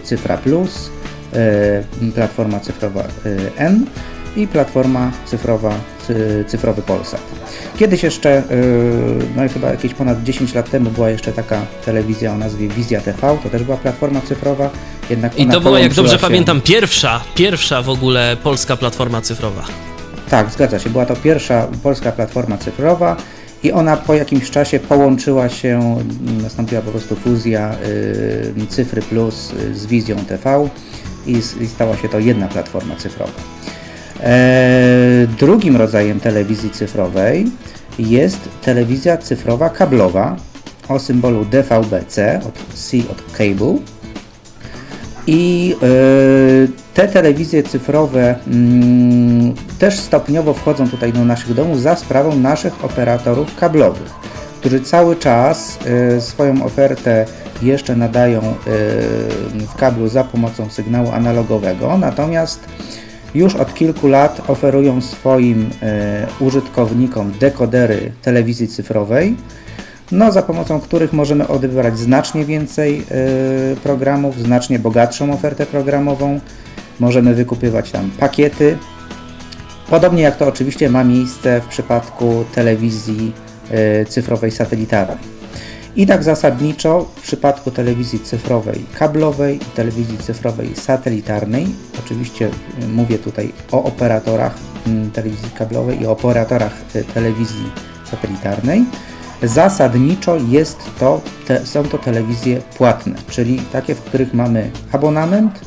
Cyfra 0.04 0.36
Plus, 0.36 0.90
y, 2.02 2.12
platforma 2.12 2.60
cyfrowa 2.60 3.04
y, 3.26 3.50
N 3.56 3.86
i 4.36 4.46
platforma 4.46 5.10
cyfrowa 5.26 5.74
Cyfrowy 6.46 6.82
Polsat. 6.82 7.20
Kiedyś 7.78 8.02
jeszcze, 8.02 8.42
y, 8.50 9.26
no 9.36 9.44
i 9.44 9.48
chyba 9.48 9.70
jakieś 9.70 9.94
ponad 9.94 10.22
10 10.22 10.54
lat 10.54 10.70
temu 10.70 10.90
była 10.90 11.10
jeszcze 11.10 11.32
taka 11.32 11.60
telewizja 11.84 12.32
o 12.32 12.38
nazwie 12.38 12.68
Wizja 12.68 13.00
TV, 13.00 13.38
to 13.42 13.50
też 13.50 13.64
była 13.64 13.76
platforma 13.76 14.20
cyfrowa, 14.20 14.70
jednak 15.10 15.38
I 15.38 15.46
to 15.46 15.60
była, 15.60 15.80
jak 15.80 15.94
dobrze 15.94 16.12
się... 16.12 16.18
pamiętam, 16.18 16.60
pierwsza, 16.60 17.20
pierwsza 17.34 17.82
w 17.82 17.88
ogóle 17.88 18.36
polska 18.42 18.76
platforma 18.76 19.20
cyfrowa. 19.20 19.89
Tak, 20.30 20.50
zgadza 20.50 20.78
się, 20.78 20.90
była 20.90 21.06
to 21.06 21.16
pierwsza 21.16 21.68
polska 21.82 22.12
platforma 22.12 22.58
cyfrowa 22.58 23.16
i 23.62 23.72
ona 23.72 23.96
po 23.96 24.14
jakimś 24.14 24.50
czasie 24.50 24.78
połączyła 24.78 25.48
się, 25.48 25.96
nastąpiła 26.42 26.82
po 26.82 26.90
prostu 26.90 27.16
fuzja 27.16 27.74
y, 27.84 28.66
Cyfry 28.68 29.02
Plus 29.02 29.52
z 29.74 29.86
Wizją 29.86 30.16
TV 30.16 30.68
i, 31.26 31.32
i 31.60 31.66
stała 31.66 31.96
się 31.96 32.08
to 32.08 32.18
jedna 32.18 32.48
platforma 32.48 32.96
cyfrowa. 32.96 33.32
E, 34.20 35.26
drugim 35.38 35.76
rodzajem 35.76 36.20
telewizji 36.20 36.70
cyfrowej 36.70 37.46
jest 37.98 38.48
telewizja 38.62 39.16
cyfrowa 39.16 39.70
kablowa 39.70 40.36
o 40.88 40.98
symbolu 40.98 41.44
DVB-C, 41.44 42.40
od 42.48 42.74
C 42.74 42.96
od 42.96 43.32
cable. 43.32 43.78
I 45.26 45.74
e, 45.82 45.86
te 46.94 47.08
telewizje 47.08 47.62
cyfrowe 47.62 48.34
mm, 48.46 49.54
też 49.78 49.98
stopniowo 49.98 50.54
wchodzą 50.54 50.88
tutaj 50.88 51.12
do 51.12 51.24
naszych 51.24 51.54
domów 51.54 51.80
za 51.80 51.96
sprawą 51.96 52.36
naszych 52.36 52.84
operatorów 52.84 53.56
kablowych, 53.56 54.10
którzy 54.60 54.80
cały 54.80 55.16
czas 55.16 55.78
e, 55.86 56.20
swoją 56.20 56.64
ofertę 56.64 57.26
jeszcze 57.62 57.96
nadają 57.96 58.40
w 59.68 59.74
kablu 59.76 60.08
za 60.08 60.24
pomocą 60.24 60.70
sygnału 60.70 61.10
analogowego, 61.10 61.98
natomiast 61.98 62.60
już 63.34 63.54
od 63.56 63.74
kilku 63.74 64.08
lat 64.08 64.50
oferują 64.50 65.00
swoim 65.00 65.70
e, 65.82 66.26
użytkownikom 66.40 67.32
dekodery 67.40 68.12
telewizji 68.22 68.68
cyfrowej, 68.68 69.36
no, 70.12 70.32
za 70.32 70.42
pomocą 70.42 70.80
których 70.80 71.12
możemy 71.12 71.48
odebrać 71.48 71.98
znacznie 71.98 72.44
więcej 72.44 72.98
e, 73.10 73.76
programów, 73.76 74.38
znacznie 74.38 74.78
bogatszą 74.78 75.32
ofertę 75.32 75.66
programową. 75.66 76.40
Możemy 77.00 77.34
wykupywać 77.34 77.90
tam 77.90 78.10
pakiety. 78.10 78.78
Podobnie 79.90 80.22
jak 80.22 80.36
to 80.36 80.46
oczywiście 80.46 80.90
ma 80.90 81.04
miejsce 81.04 81.60
w 81.60 81.66
przypadku 81.66 82.44
telewizji 82.54 83.32
e, 83.70 84.04
cyfrowej 84.04 84.50
satelitarnej. 84.50 85.40
I 85.96 86.06
tak 86.06 86.24
zasadniczo 86.24 87.06
w 87.16 87.22
przypadku 87.22 87.70
telewizji 87.70 88.20
cyfrowej 88.20 88.84
kablowej 88.98 89.56
i 89.56 89.76
telewizji 89.76 90.18
cyfrowej 90.18 90.76
satelitarnej, 90.76 91.66
oczywiście 92.04 92.50
y, 92.82 92.88
mówię 92.88 93.18
tutaj 93.18 93.52
o 93.72 93.84
operatorach 93.84 94.54
mm, 94.86 95.10
telewizji 95.10 95.50
kablowej 95.58 96.02
i 96.02 96.06
operatorach 96.06 96.72
y, 96.96 97.04
telewizji 97.04 97.70
satelitarnej, 98.10 98.84
zasadniczo 99.42 100.36
jest 100.48 100.78
to, 100.98 101.20
te, 101.46 101.66
są 101.66 101.82
to 101.82 101.98
telewizje 101.98 102.60
płatne, 102.76 103.14
czyli 103.28 103.58
takie, 103.72 103.94
w 103.94 104.00
których 104.00 104.34
mamy 104.34 104.70
abonament, 104.92 105.60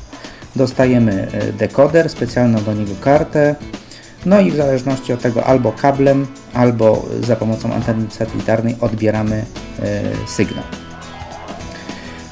dostajemy 0.56 1.27
y, 1.50 1.53
dekoder, 1.53 2.10
specjalną 2.10 2.63
do 2.63 2.74
niego 2.74 2.94
kartę, 3.01 3.56
no 4.25 4.39
i 4.42 4.51
w 4.51 4.56
zależności 4.56 5.13
od 5.13 5.22
tego 5.22 5.46
albo 5.46 5.72
kablem, 5.72 6.27
albo 6.53 7.06
za 7.22 7.36
pomocą 7.36 7.74
anteny 7.74 8.06
satelitarnej 8.12 8.75
odbieramy 8.82 9.46
e, 9.84 10.01
sygnał. 10.27 10.63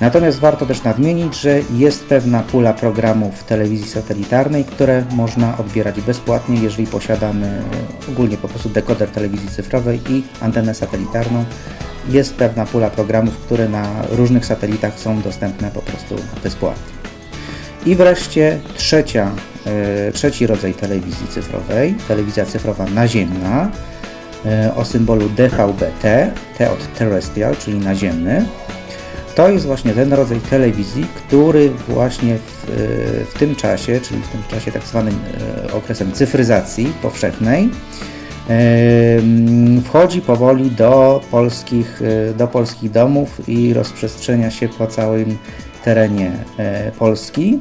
Natomiast 0.01 0.39
warto 0.39 0.65
też 0.65 0.83
nadmienić, 0.83 1.35
że 1.35 1.59
jest 1.73 2.05
pewna 2.05 2.43
pula 2.43 2.73
programów 2.73 3.43
telewizji 3.43 3.89
satelitarnej, 3.89 4.65
które 4.65 5.03
można 5.11 5.57
odbierać 5.57 6.01
bezpłatnie, 6.01 6.61
jeżeli 6.61 6.87
posiadamy 6.87 7.61
ogólnie 8.09 8.37
po 8.37 8.47
prostu 8.47 8.69
dekoder 8.69 9.09
telewizji 9.09 9.49
cyfrowej 9.49 10.01
i 10.09 10.23
antenę 10.41 10.73
satelitarną. 10.73 11.45
Jest 12.09 12.35
pewna 12.35 12.65
pula 12.65 12.89
programów, 12.89 13.37
które 13.37 13.69
na 13.69 13.85
różnych 14.09 14.45
satelitach 14.45 14.99
są 14.99 15.21
dostępne 15.21 15.71
po 15.71 15.81
prostu 15.81 16.15
bezpłatnie. 16.43 16.93
I 17.85 17.95
wreszcie 17.95 18.59
trzecia 18.75 19.31
E, 19.65 20.11
trzeci 20.11 20.47
rodzaj 20.47 20.73
telewizji 20.73 21.27
cyfrowej, 21.27 21.95
telewizja 22.07 22.45
cyfrowa 22.45 22.85
naziemna 22.85 23.69
e, 24.45 24.75
o 24.75 24.85
symbolu 24.85 25.29
DVB-T, 25.29 26.31
T 26.57 26.71
od 26.71 26.93
terrestrial, 26.97 27.55
czyli 27.57 27.79
naziemny. 27.79 28.45
To 29.35 29.49
jest 29.49 29.65
właśnie 29.65 29.93
ten 29.93 30.13
rodzaj 30.13 30.39
telewizji, 30.39 31.05
który 31.15 31.69
właśnie 31.69 32.37
w, 32.37 32.69
e, 32.69 33.25
w 33.25 33.33
tym 33.39 33.55
czasie, 33.55 33.99
czyli 34.01 34.21
w 34.21 34.27
tym 34.27 34.41
czasie 34.49 34.71
tak 34.71 34.83
zwanym 34.83 35.15
okresem 35.73 36.11
cyfryzacji 36.11 36.93
powszechnej, 37.01 37.69
wchodzi 39.85 40.21
powoli 40.21 40.71
do 40.71 41.21
polskich, 41.31 42.01
do 42.37 42.47
polskich 42.47 42.91
domów 42.91 43.49
i 43.49 43.73
rozprzestrzenia 43.73 44.51
się 44.51 44.69
po 44.69 44.87
całym 44.87 45.37
terenie 45.83 46.31
Polski 46.99 47.59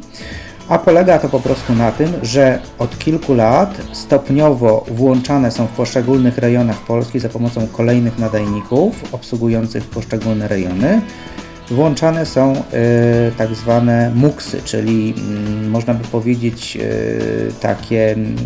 a 0.71 0.79
polega 0.79 1.19
to 1.19 1.29
po 1.29 1.41
prostu 1.41 1.75
na 1.75 1.93
tym, 1.93 2.12
że 2.23 2.59
od 2.79 2.99
kilku 2.99 3.35
lat 3.35 3.81
stopniowo 3.93 4.85
włączane 4.91 5.50
są 5.50 5.67
w 5.67 5.71
poszczególnych 5.71 6.39
rejonach 6.39 6.79
Polski 6.79 7.21
za 7.21 7.29
pomocą 7.29 7.67
kolejnych 7.67 8.19
nadajników 8.19 9.15
obsługujących 9.15 9.85
poszczególne 9.85 10.49
rejony. 10.49 11.00
Włączane 11.71 12.27
są 12.27 12.53
y, 12.57 12.62
tak 13.39 13.55
zwane 13.55 14.12
muksy, 14.15 14.62
czyli 14.65 15.15
y, 15.65 15.69
można 15.69 15.95
by 15.95 16.05
powiedzieć 16.05 16.79
y, 16.81 17.53
takie 17.61 18.12
mm, 18.12 18.37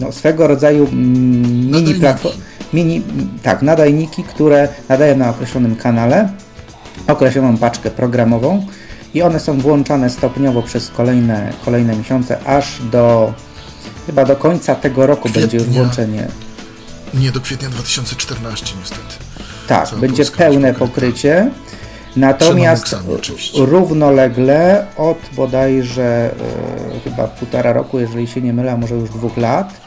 no, 0.00 0.12
swego 0.12 0.46
rodzaju 0.46 0.84
mm, 0.84 1.70
mini 1.70 1.94
platformy, 1.94 2.38
mini, 2.72 3.02
tak, 3.42 3.62
nadajniki, 3.62 4.22
które 4.22 4.68
nadają 4.88 5.16
na 5.16 5.30
określonym 5.30 5.76
kanale 5.76 6.28
określoną 7.06 7.56
paczkę 7.56 7.90
programową 7.90 8.66
i 9.14 9.22
one 9.22 9.40
są 9.40 9.60
włączane 9.60 10.10
stopniowo 10.10 10.62
przez 10.62 10.90
kolejne, 10.90 11.52
kolejne 11.64 11.96
miesiące, 11.96 12.44
aż 12.44 12.80
do 12.92 13.32
chyba 14.06 14.24
do 14.24 14.36
końca 14.36 14.74
tego 14.74 15.06
roku 15.06 15.28
kwietnia, 15.28 15.40
będzie 15.40 15.56
już 15.56 15.66
włączenie. 15.66 16.28
Nie, 17.14 17.32
do 17.32 17.40
kwietnia 17.40 17.68
2014 17.68 18.74
niestety. 18.80 19.14
Tak, 19.68 19.94
będzie 19.94 20.24
pełne 20.24 20.74
pokrycie. 20.74 21.50
Natomiast 22.16 22.96
równolegle 23.54 24.86
od 24.96 25.18
bodajże 25.36 26.30
e, 26.94 27.00
chyba 27.04 27.28
półtora 27.28 27.72
roku, 27.72 27.98
jeżeli 27.98 28.26
się 28.26 28.40
nie 28.40 28.52
mylę, 28.52 28.72
a 28.72 28.76
może 28.76 28.94
już 28.94 29.10
dwóch 29.10 29.36
lat, 29.36 29.84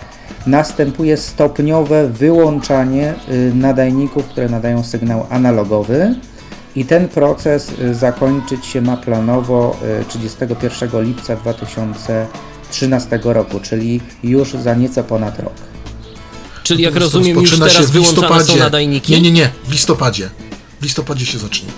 następuje 0.48 1.17
stopniowe 1.17 2.10
wyłączanie 2.10 3.13
y, 3.29 3.51
nadajników, 3.55 4.25
które 4.25 4.50
nadają 4.50 4.84
sygnał 4.84 5.27
analogowy. 5.29 6.15
I 6.75 6.86
ten 6.86 7.07
proces 7.07 7.72
y, 7.79 7.96
zakończyć 7.96 8.65
się 8.65 8.81
ma 8.81 8.98
planowo 8.98 9.77
31 10.07 10.89
y, 10.96 11.03
lipca 11.03 11.36
2013 11.36 13.19
roku, 13.24 13.60
czyli 13.60 14.01
już 14.24 14.51
za 14.51 14.75
nieco 14.75 15.03
ponad 15.03 15.39
rok. 15.39 15.53
Czyli 16.63 16.84
jak 16.84 16.96
rozumiem, 16.96 17.38
już 17.38 17.60
teraz 17.60 17.91
wyłączane 17.91 18.43
są 18.43 18.57
nadajniki? 18.57 19.13
Nie, 19.13 19.22
nie, 19.22 19.31
nie, 19.31 19.50
w 19.65 19.72
listopadzie. 19.72 20.29
W 20.79 20.84
listopadzie 20.84 21.25
się 21.25 21.38
zacznie 21.38 21.69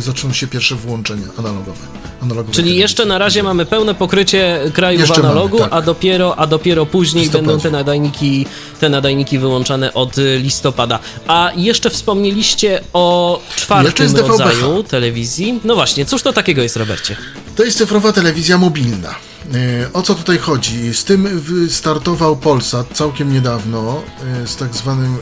zaczną 0.00 0.32
się 0.32 0.46
pierwsze 0.46 0.74
włączenia 0.74 1.26
analogowe. 1.38 1.86
analogowe 2.22 2.52
Czyli 2.54 2.76
jeszcze 2.76 3.04
na 3.04 3.18
razie 3.18 3.42
mamy 3.42 3.66
pełne 3.66 3.94
pokrycie 3.94 4.60
kraju 4.74 5.00
jeszcze 5.00 5.14
w 5.14 5.24
analogu, 5.24 5.58
mamy, 5.58 5.70
tak. 5.70 5.82
a, 5.82 5.82
dopiero, 5.82 6.38
a 6.38 6.46
dopiero 6.46 6.86
później 6.86 7.30
będą 7.30 7.60
te 7.60 7.70
nadajniki, 7.70 8.46
te 8.80 8.88
nadajniki 8.88 9.38
wyłączane 9.38 9.94
od 9.94 10.16
listopada. 10.38 10.98
A 11.26 11.52
jeszcze 11.56 11.90
wspomnieliście 11.90 12.80
o 12.92 13.40
czwartym 13.56 14.16
rodzaju 14.16 14.82
telewizji. 14.82 15.60
No 15.64 15.74
właśnie, 15.74 16.06
cóż 16.06 16.22
to 16.22 16.32
takiego 16.32 16.62
jest, 16.62 16.76
Robercie? 16.76 17.16
To 17.56 17.64
jest 17.64 17.78
cyfrowa 17.78 18.12
telewizja 18.12 18.58
mobilna. 18.58 19.14
E, 19.54 19.92
o 19.92 20.02
co 20.02 20.14
tutaj 20.14 20.38
chodzi? 20.38 20.94
Z 20.94 21.04
tym 21.04 21.42
startował 21.68 22.36
Polsat 22.36 22.86
całkiem 22.94 23.32
niedawno 23.32 24.02
e, 24.42 24.46
z 24.46 24.56
tak 24.56 24.74
zwanym, 24.74 25.14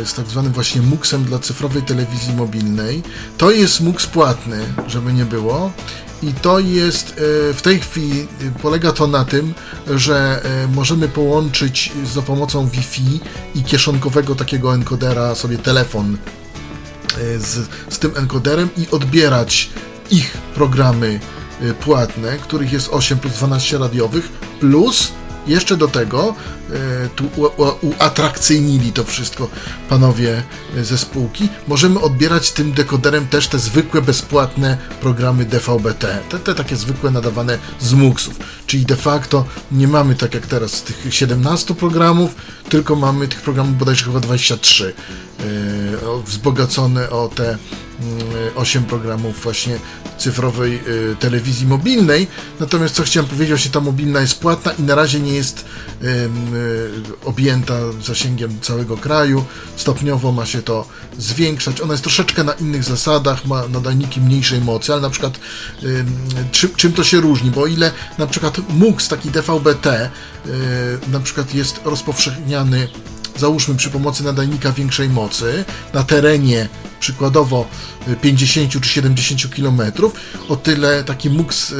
e, 0.00 0.06
z 0.06 0.14
tak 0.14 0.26
zwanym 0.26 0.52
właśnie 0.52 0.82
MUX-em 0.82 1.24
dla 1.24 1.38
cyfrowej 1.38 1.82
telewizji 1.82 2.34
mobilnej. 2.34 3.02
To 3.38 3.50
jest 3.50 3.80
MUX 3.80 4.06
płatny, 4.06 4.58
żeby 4.86 5.12
nie 5.12 5.24
było. 5.24 5.72
I 6.22 6.32
to 6.32 6.58
jest 6.58 7.14
w 7.54 7.60
tej 7.62 7.80
chwili 7.80 8.26
polega 8.62 8.92
to 8.92 9.06
na 9.06 9.24
tym, 9.24 9.54
że 9.94 10.42
możemy 10.74 11.08
połączyć 11.08 11.92
za 12.14 12.22
pomocą 12.22 12.68
Wi-Fi 12.68 13.20
i 13.54 13.62
kieszonkowego 13.62 14.34
takiego 14.34 14.74
enkodera 14.74 15.34
sobie 15.34 15.58
telefon 15.58 16.16
z, 17.38 17.68
z 17.94 17.98
tym 17.98 18.12
enkoderem 18.16 18.68
i 18.76 18.90
odbierać 18.90 19.70
ich 20.10 20.38
programy 20.54 21.20
płatne, 21.80 22.38
których 22.38 22.72
jest 22.72 22.88
8 22.88 23.18
plus 23.18 23.32
12 23.32 23.78
radiowych, 23.78 24.28
plus 24.60 25.12
jeszcze 25.46 25.76
do 25.76 25.88
tego 25.88 26.34
e, 26.70 27.08
tu 27.08 27.24
uatrakcyjnili 27.82 28.92
to 28.92 29.04
wszystko 29.04 29.48
panowie 29.88 30.42
ze 30.82 30.98
spółki. 30.98 31.48
Możemy 31.68 32.00
odbierać 32.00 32.52
tym 32.52 32.72
dekoderem 32.72 33.26
też 33.26 33.48
te 33.48 33.58
zwykłe, 33.58 34.02
bezpłatne 34.02 34.78
programy 35.00 35.44
DVB-T. 35.44 36.18
Te, 36.28 36.38
te 36.38 36.54
takie 36.54 36.76
zwykłe 36.76 37.10
nadawane 37.10 37.58
z 37.80 37.92
MUX-ów. 37.92 38.34
Czyli 38.66 38.86
de 38.86 38.96
facto 38.96 39.44
nie 39.72 39.88
mamy 39.88 40.14
tak 40.14 40.34
jak 40.34 40.46
teraz 40.46 40.82
tych 40.82 41.14
17 41.14 41.74
programów, 41.74 42.34
tylko 42.68 42.96
mamy 42.96 43.28
tych 43.28 43.42
programów 43.42 43.78
bodajże 43.78 44.04
chyba 44.04 44.20
23 44.20 44.94
e, 45.38 45.42
wzbogacone 46.26 47.10
o 47.10 47.28
te 47.28 47.58
8 48.54 48.78
mm, 48.78 48.90
programów 48.90 49.42
właśnie 49.42 49.78
cyfrowej 50.18 50.80
y, 50.88 51.16
telewizji 51.16 51.66
mobilnej. 51.66 52.26
Natomiast 52.60 52.94
co 52.94 53.02
chciałem 53.02 53.30
powiedzieć, 53.30 53.62
że 53.62 53.70
ta 53.70 53.80
mobilna 53.80 54.20
jest 54.20 54.40
płatna 54.40 54.72
i 54.72 54.82
na 54.82 54.94
razie 54.94 55.20
nie 55.20 55.32
jest 55.32 55.64
y, 56.02 56.28
objęta 57.24 57.74
zasięgiem 58.02 58.60
całego 58.60 58.96
kraju. 58.96 59.44
Stopniowo 59.76 60.32
ma 60.32 60.46
się 60.46 60.62
to 60.62 60.88
zwiększać. 61.18 61.80
Ona 61.80 61.92
jest 61.92 62.02
troszeczkę 62.02 62.44
na 62.44 62.52
innych 62.52 62.84
zasadach, 62.84 63.46
ma 63.46 63.68
nadajniki 63.68 64.20
mniejszej 64.20 64.60
mocy, 64.60 64.92
ale 64.92 65.02
na 65.02 65.10
przykład 65.10 65.40
y, 65.82 66.04
czym, 66.52 66.70
czym 66.76 66.92
to 66.92 67.04
się 67.04 67.20
różni? 67.20 67.50
Bo 67.50 67.62
o 67.62 67.66
ile 67.66 67.92
na 68.18 68.26
przykład 68.26 68.56
MUX, 68.68 69.08
taki 69.08 69.30
DVB-T, 69.30 70.10
na 71.12 71.20
przykład 71.20 71.54
jest 71.54 71.80
rozpowszechniany 71.84 72.88
załóżmy 73.38 73.74
przy 73.74 73.90
pomocy 73.90 74.24
nadajnika 74.24 74.72
większej 74.72 75.08
mocy 75.08 75.64
na 75.94 76.02
terenie 76.02 76.68
przykładowo 77.00 77.68
50 78.22 78.82
czy 78.82 78.88
70 78.88 79.54
km, 79.54 79.82
o 80.48 80.56
tyle 80.56 81.04
taki 81.04 81.30
MUX 81.30 81.70
y, 81.70 81.76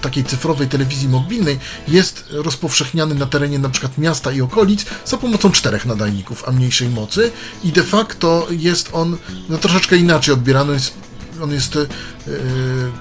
takiej 0.00 0.24
cyfrowej 0.24 0.68
telewizji 0.68 1.08
mobilnej 1.08 1.58
jest 1.88 2.24
rozpowszechniany 2.30 3.14
na 3.14 3.26
terenie 3.26 3.58
przykład 3.68 3.98
miasta 3.98 4.32
i 4.32 4.40
okolic 4.40 4.86
za 5.04 5.16
pomocą 5.16 5.50
czterech 5.50 5.86
nadajników, 5.86 6.44
a 6.48 6.52
mniejszej 6.52 6.88
mocy 6.88 7.30
i 7.64 7.72
de 7.72 7.82
facto 7.82 8.46
jest 8.50 8.88
on 8.92 9.16
no, 9.48 9.58
troszeczkę 9.58 9.96
inaczej 9.96 10.34
odbierany, 10.34 10.72
jest 10.72 10.94
on 11.42 11.52
jest 11.52 11.74
yy, 11.74 11.86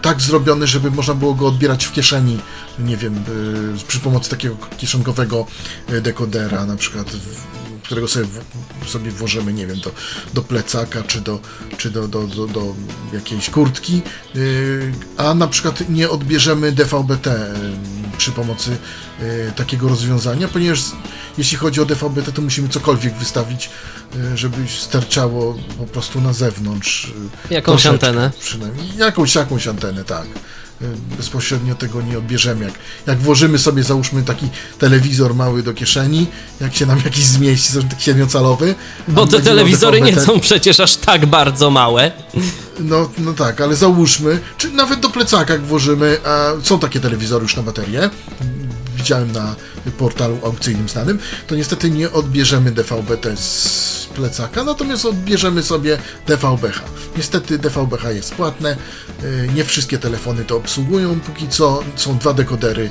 tak 0.02 0.22
zrobiony, 0.22 0.68
żeby 0.68 0.91
można 0.91 1.13
było 1.13 1.34
go 1.34 1.48
odbierać 1.48 1.86
w 1.86 1.91
kieszeni, 1.91 2.39
nie 2.80 2.98
wiem, 2.98 3.24
przy 3.88 4.00
pomocy 4.00 4.30
takiego 4.30 4.58
kieszonkowego 4.78 5.48
dekodera, 6.02 6.65
na 6.65 6.76
przykład 6.76 7.12
w, 7.12 7.63
którego 7.84 8.08
sobie, 8.08 8.26
sobie 8.86 9.12
włożymy, 9.12 9.54
nie 9.54 9.67
wiem, 9.67 9.80
do, 9.80 9.91
do 10.34 10.41
plecaka 10.41 11.04
czy 11.04 11.22
do, 11.22 11.39
czy 11.78 11.89
do, 11.89 12.08
do, 12.08 12.28
do, 12.28 12.48
do 12.48 12.76
jakiejś 13.13 13.50
kurtki, 13.50 14.02
yy, 14.36 14.93
a 15.17 15.34
na 15.34 15.48
przykład 15.48 15.89
nie 15.89 16.10
odbierzemy 16.10 16.72
DVB-T 16.72 17.30
yy, 17.32 18.17
przy 18.17 18.32
pomocy 18.32 18.78
yy, 19.19 19.52
takiego 19.56 19.89
rozwiązania, 19.89 20.48
ponieważ 20.48 20.80
jeśli 21.38 21.58
chodzi 21.58 21.82
o 21.82 21.86
DVB-T, 21.86 22.32
to 22.32 22.41
musimy 22.41 22.69
cokolwiek 22.69 23.13
wystawić, 23.13 23.69
żeby 24.36 24.58
sterczało 24.67 25.58
po 25.78 25.86
prostu 25.86 26.22
na 26.22 26.34
zewnątrz. 26.34 27.13
Jakąś 27.50 27.86
antenę? 27.86 28.32
Przynajmniej 28.39 28.98
jakąś, 28.98 29.36
jakąś 29.36 29.67
antenę, 29.67 30.04
tak. 30.04 30.28
Y, 30.84 31.15
bezpośrednio 31.17 31.76
tego 31.76 32.02
nie 32.02 32.17
odbierzemy. 32.17 32.65
Jak, 32.65 32.74
jak 33.08 33.19
włożymy 33.19 33.60
sobie, 33.60 33.84
załóżmy 33.84 34.24
taki 34.24 34.50
telewizor 34.80 35.36
mały 35.36 35.63
do 35.63 35.74
kieszeni, 35.74 36.28
jak 36.62 36.76
się 36.76 36.86
nam 36.86 37.02
jakiś 37.06 37.26
zmieści, 37.26 37.74
taki 37.89 38.04
siedmiocalowy. 38.04 38.76
Bo 39.08 39.28
te 39.28 39.39
telewizory 39.39 40.02
nie 40.02 40.19
są 40.19 40.39
przecież 40.39 40.80
aż 40.80 40.96
tak 40.96 41.26
bardzo 41.26 41.69
małe. 41.69 42.12
No, 42.80 43.10
no 43.17 43.34
tak, 43.34 43.62
ale 43.62 43.76
załóżmy, 43.76 44.39
czy 44.58 44.72
nawet 44.72 45.00
do 45.00 45.10
plecaka 45.10 45.54
jak 45.54 45.65
włożymy, 45.65 46.17
a 46.26 46.52
są 46.63 46.80
takie 46.80 47.00
telewizory 47.00 47.43
już 47.43 47.56
na 47.56 47.63
baterię, 47.63 48.10
widziałem 49.04 49.32
na 49.32 49.56
portalu 49.98 50.39
aukcyjnym 50.44 50.89
znanym, 50.89 51.20
to 51.48 51.56
niestety 51.56 51.89
nie 51.89 52.12
odbierzemy 52.12 52.72
DVB-T 52.72 53.38
z 53.38 54.08
plecaka, 54.16 54.63
natomiast 54.63 55.06
odbierzemy 55.06 55.63
sobie 55.63 55.98
DVB-H. 56.28 56.82
Niestety 57.18 57.60
DVB-H 57.60 58.12
jest 58.12 58.36
płatne, 58.36 58.78
y, 59.24 59.50
nie 59.56 59.63
wszystkie 59.63 59.98
telefony 59.98 60.46
to 60.46 60.58
obsługują, 60.58 61.20
póki 61.20 61.48
co 61.48 61.84
są 61.96 62.18
dwa 62.18 62.34
dekodery, 62.34 62.89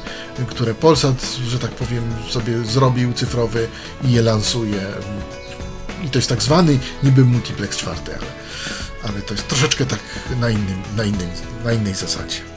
które 0.49 0.75
Polsat, 0.75 1.37
że 1.49 1.59
tak 1.59 1.71
powiem, 1.71 2.03
sobie 2.31 2.65
zrobił 2.65 3.13
cyfrowy 3.13 3.69
i 4.05 4.13
je 4.13 4.23
lansuje. 4.23 4.87
I 6.05 6.11
to 6.11 6.19
jest 6.19 6.29
tak 6.29 6.43
zwany 6.43 6.79
niby 7.03 7.25
multiplex 7.25 7.77
czwarty, 7.77 8.13
ale, 8.15 8.27
ale 9.03 9.23
to 9.23 9.35
jest 9.35 9.49
troszeczkę 9.49 9.87
tak 9.87 10.01
na, 10.41 10.51
innym, 10.51 10.83
na, 10.97 11.05
innym, 11.05 11.29
na 11.65 11.73
innej 11.73 11.95
zasadzie. 11.95 12.52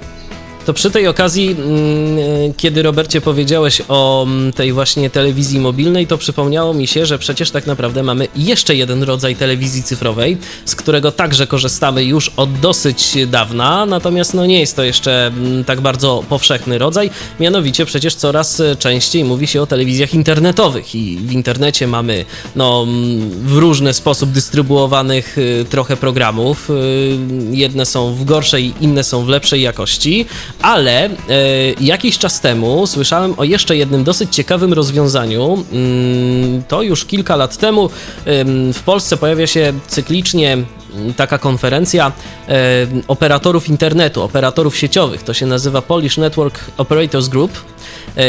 To 0.65 0.73
przy 0.73 0.91
tej 0.91 1.07
okazji, 1.07 1.49
mm, 1.49 2.53
kiedy 2.57 2.83
Robercie 2.83 3.21
powiedziałeś 3.21 3.81
o 3.87 4.23
mm, 4.23 4.53
tej 4.53 4.73
właśnie 4.73 5.09
telewizji 5.09 5.59
mobilnej, 5.59 6.07
to 6.07 6.17
przypomniało 6.17 6.73
mi 6.73 6.87
się, 6.87 7.05
że 7.05 7.19
przecież 7.19 7.51
tak 7.51 7.67
naprawdę 7.67 8.03
mamy 8.03 8.27
jeszcze 8.35 8.75
jeden 8.75 9.03
rodzaj 9.03 9.35
telewizji 9.35 9.83
cyfrowej, 9.83 10.37
z 10.65 10.75
którego 10.75 11.11
także 11.11 11.47
korzystamy 11.47 12.03
już 12.03 12.31
od 12.37 12.59
dosyć 12.59 13.17
dawna, 13.27 13.85
natomiast 13.85 14.33
no 14.33 14.45
nie 14.45 14.59
jest 14.59 14.75
to 14.75 14.83
jeszcze 14.83 15.27
mm, 15.27 15.63
tak 15.63 15.81
bardzo 15.81 16.23
powszechny 16.29 16.77
rodzaj. 16.77 17.09
Mianowicie 17.39 17.85
przecież 17.85 18.15
coraz 18.15 18.61
częściej 18.79 19.23
mówi 19.23 19.47
się 19.47 19.61
o 19.61 19.67
telewizjach 19.67 20.13
internetowych 20.13 20.95
i 20.95 21.17
w 21.17 21.31
internecie 21.31 21.87
mamy 21.87 22.25
no, 22.55 22.87
w 23.45 23.57
różny 23.57 23.93
sposób 23.93 24.31
dystrybuowanych 24.31 25.37
y, 25.37 25.65
trochę 25.69 25.97
programów. 25.97 26.69
Jedne 27.51 27.85
są 27.85 28.15
w 28.15 28.25
gorszej, 28.25 28.73
inne 28.81 29.03
są 29.03 29.25
w 29.25 29.29
lepszej 29.29 29.61
jakości, 29.61 30.25
ale 30.61 31.05
e, 31.05 31.09
jakiś 31.81 32.17
czas 32.17 32.41
temu 32.41 32.87
słyszałem 32.87 33.33
o 33.37 33.43
jeszcze 33.43 33.77
jednym 33.77 34.03
dosyć 34.03 34.35
ciekawym 34.35 34.73
rozwiązaniu. 34.73 35.65
Mm, 35.71 36.63
to 36.67 36.81
już 36.81 37.05
kilka 37.05 37.35
lat 37.35 37.57
temu 37.57 37.89
w 38.73 38.81
Polsce 38.85 39.17
pojawia 39.17 39.47
się 39.47 39.73
cyklicznie 39.87 40.53
mm, 40.53 41.13
taka 41.13 41.37
konferencja 41.37 42.11
e, 42.47 42.51
operatorów 43.07 43.69
internetu, 43.69 44.23
operatorów 44.23 44.77
sieciowych. 44.77 45.23
To 45.23 45.33
się 45.33 45.45
nazywa 45.45 45.81
Polish 45.81 46.17
Network 46.17 46.59
Operators 46.77 47.27
Group. 47.27 47.51
E, 48.17 48.23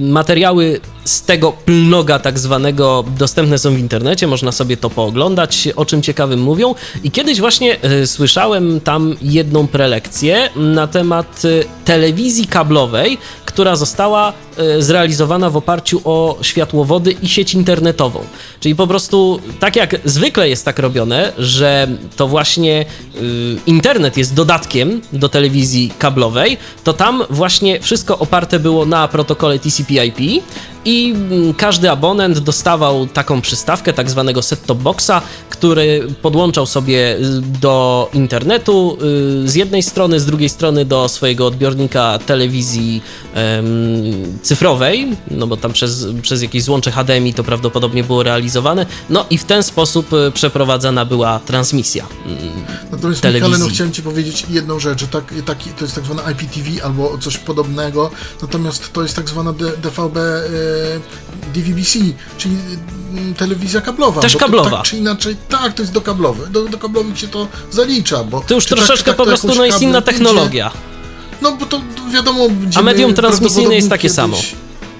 materiały 0.00 0.80
z 1.06 1.22
tego 1.22 1.52
plnoga 1.52 2.18
tak 2.18 2.38
zwanego 2.38 3.04
dostępne 3.18 3.58
są 3.58 3.74
w 3.74 3.78
internecie, 3.78 4.26
można 4.26 4.52
sobie 4.52 4.76
to 4.76 4.90
pooglądać, 4.90 5.68
o 5.76 5.86
czym 5.86 6.02
ciekawym 6.02 6.40
mówią. 6.40 6.74
I 7.04 7.10
kiedyś 7.10 7.40
właśnie 7.40 7.84
y, 7.84 8.06
słyszałem 8.06 8.80
tam 8.80 9.16
jedną 9.22 9.66
prelekcję 9.66 10.50
na 10.56 10.86
temat 10.86 11.44
y, 11.44 11.64
telewizji 11.84 12.46
kablowej, 12.46 13.18
która 13.56 13.76
została 13.76 14.32
e, 14.56 14.82
zrealizowana 14.82 15.50
w 15.50 15.56
oparciu 15.56 16.00
o 16.04 16.38
światłowody 16.42 17.12
i 17.22 17.28
sieć 17.28 17.54
internetową. 17.54 18.20
Czyli 18.60 18.74
po 18.74 18.86
prostu 18.86 19.40
tak 19.60 19.76
jak 19.76 19.96
zwykle 20.04 20.48
jest 20.48 20.64
tak 20.64 20.78
robione, 20.78 21.32
że 21.38 21.88
to 22.16 22.28
właśnie 22.28 22.84
y, 23.14 23.56
internet 23.66 24.16
jest 24.16 24.34
dodatkiem 24.34 25.00
do 25.12 25.28
telewizji 25.28 25.92
kablowej, 25.98 26.56
to 26.84 26.92
tam 26.92 27.22
właśnie 27.30 27.80
wszystko 27.80 28.18
oparte 28.18 28.58
było 28.58 28.86
na 28.86 29.08
protokole 29.08 29.58
TCP/IP 29.58 30.42
i 30.86 31.14
mm, 31.14 31.54
każdy 31.54 31.90
abonent 31.90 32.38
dostawał 32.38 33.06
taką 33.06 33.40
przystawkę, 33.40 33.92
tak 33.92 34.10
zwanego 34.10 34.40
set-top 34.40 34.78
boxa, 34.78 35.22
który 35.50 36.08
podłączał 36.22 36.66
sobie 36.66 37.16
y, 37.16 37.40
do 37.60 38.08
internetu 38.12 38.98
y, 39.44 39.48
z 39.48 39.54
jednej 39.54 39.82
strony, 39.82 40.20
z 40.20 40.26
drugiej 40.26 40.48
strony 40.48 40.84
do 40.84 41.08
swojego 41.08 41.46
odbiornika 41.46 42.18
telewizji 42.18 43.02
cyfrowej, 44.42 45.16
no 45.30 45.46
bo 45.46 45.56
tam 45.56 45.72
przez, 45.72 46.06
przez 46.22 46.42
jakieś 46.42 46.62
złącze 46.62 46.90
HDMI 46.90 47.34
to 47.34 47.44
prawdopodobnie 47.44 48.04
było 48.04 48.22
realizowane, 48.22 48.86
no 49.10 49.26
i 49.30 49.38
w 49.38 49.44
ten 49.44 49.62
sposób 49.62 50.12
y, 50.12 50.30
przeprowadzana 50.34 51.04
była 51.04 51.38
transmisja 51.38 52.06
mm, 52.26 52.38
Natomiast 52.90 53.20
telewizji. 53.20 53.48
Michale, 53.48 53.64
no 53.64 53.74
chciałem 53.74 53.92
Ci 53.92 54.02
powiedzieć 54.02 54.46
jedną 54.50 54.78
rzecz, 54.78 55.00
że 55.00 55.08
tak, 55.08 55.34
taki, 55.46 55.70
to 55.70 55.84
jest 55.84 55.94
tak 55.94 56.04
zwana 56.04 56.22
IPTV 56.30 56.84
albo 56.84 57.18
coś 57.18 57.38
podobnego, 57.38 58.10
natomiast 58.42 58.92
to 58.92 59.02
jest 59.02 59.16
tak 59.16 59.28
zwana 59.28 59.52
DVB 59.52 60.18
DVB-C, 61.54 61.98
czyli 62.38 62.56
mm, 63.12 63.34
telewizja 63.34 63.80
kablowa. 63.80 64.20
Też 64.20 64.36
kablowa. 64.36 64.70
To, 64.70 64.76
tak 64.76 64.84
czy 64.84 64.96
inaczej, 64.96 65.36
tak, 65.48 65.74
to 65.74 65.82
jest 65.82 65.92
do 65.92 66.00
kablowych. 66.00 66.50
Do, 66.50 66.64
do 66.64 66.78
kablowych 66.78 67.18
się 67.18 67.28
to 67.28 67.48
zalicza, 67.70 68.24
bo... 68.24 68.40
To 68.40 68.54
już 68.54 68.66
tak, 68.66 68.78
troszeczkę 68.78 68.96
czy 68.98 69.04
tak, 69.04 69.16
po 69.16 69.24
prostu 69.24 69.54
no 69.54 69.64
jest 69.64 69.82
inna 69.82 69.98
idzie. 69.98 70.06
technologia. 70.06 70.70
No 71.42 71.56
bo 71.56 71.66
to 71.66 71.82
wiadomo... 72.12 72.48
A 72.74 72.82
medium 72.82 73.14
transmisyjne 73.14 73.74
jest 73.74 73.88
takie 73.88 74.02
kiedyś, 74.02 74.16
samo. 74.16 74.36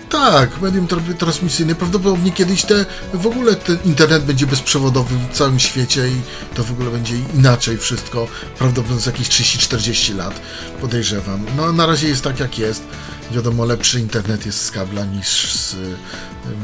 Tak, 0.08 0.60
medium 0.60 0.86
tra- 0.86 1.14
transmisyjne. 1.14 1.74
Prawdopodobnie 1.74 2.32
kiedyś 2.32 2.64
te, 2.64 2.84
w 3.14 3.26
ogóle 3.26 3.54
ten 3.54 3.78
internet 3.84 4.24
będzie 4.24 4.46
bezprzewodowy 4.46 5.14
w 5.30 5.36
całym 5.36 5.60
świecie 5.60 6.08
i 6.08 6.20
to 6.54 6.64
w 6.64 6.70
ogóle 6.70 6.90
będzie 6.90 7.14
inaczej 7.34 7.78
wszystko. 7.78 8.28
Prawdopodobnie 8.58 9.02
za 9.02 9.10
jakieś 9.10 9.28
30-40 9.28 10.16
lat, 10.16 10.40
podejrzewam. 10.80 11.46
No 11.56 11.72
na 11.72 11.86
razie 11.86 12.08
jest 12.08 12.22
tak 12.22 12.40
jak 12.40 12.58
jest. 12.58 12.82
Wiadomo, 13.30 13.64
lepszy 13.64 14.00
internet 14.00 14.46
jest 14.46 14.64
z 14.64 14.70
kabla 14.70 15.04
niż, 15.04 15.52
z, 15.52 15.76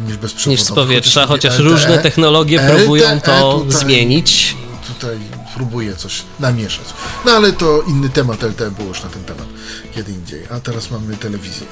niż 0.06 0.16
bezprzewodowy. 0.16 0.50
Niż 0.50 0.62
z 0.62 0.72
powietrza, 0.72 1.26
chociaż 1.26 1.54
LTE, 1.54 1.62
różne 1.62 1.98
technologie 1.98 2.60
LTE 2.60 2.76
próbują 2.76 3.20
to 3.20 3.58
tutaj- 3.58 3.80
zmienić. 3.80 4.56
Tutaj 4.88 5.18
próbuje 5.54 5.96
coś 5.96 6.22
namieszać. 6.40 6.84
No 7.24 7.32
ale 7.32 7.52
to 7.52 7.82
inny 7.82 8.08
temat, 8.08 8.42
LTE 8.42 8.70
było 8.70 8.88
już 8.88 9.02
na 9.02 9.08
ten 9.08 9.24
temat 9.24 9.46
kiedy 9.94 10.12
indziej. 10.12 10.42
A 10.50 10.60
teraz 10.60 10.90
mamy 10.90 11.16
telewizję. 11.16 11.66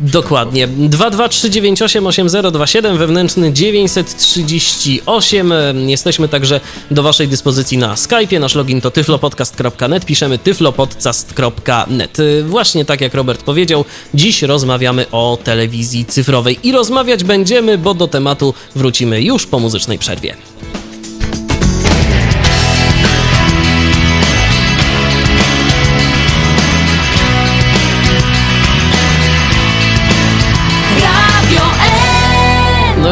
Dokładnie. 0.00 0.68
223988027 0.68 2.98
wewnętrzny 2.98 3.52
938. 3.52 5.52
Jesteśmy 5.86 6.28
także 6.28 6.60
do 6.90 7.02
Waszej 7.02 7.28
dyspozycji 7.28 7.78
na 7.78 7.94
Skype'ie. 7.94 8.40
Nasz 8.40 8.54
login 8.54 8.80
to 8.80 8.90
tyflopodcast.net. 8.90 10.06
Piszemy 10.06 10.38
tyflopodcast.net. 10.38 12.18
Właśnie 12.44 12.84
tak 12.84 13.00
jak 13.00 13.14
Robert 13.14 13.42
powiedział, 13.42 13.84
dziś 14.14 14.42
rozmawiamy 14.42 15.06
o 15.12 15.38
telewizji 15.44 16.04
cyfrowej 16.04 16.58
i 16.62 16.72
rozmawiać 16.72 17.24
będziemy, 17.24 17.78
bo 17.78 17.94
do 17.94 18.08
tematu 18.08 18.54
wrócimy 18.76 19.22
już 19.22 19.46
po 19.46 19.58
muzycznej 19.58 19.98
przerwie. 19.98 20.34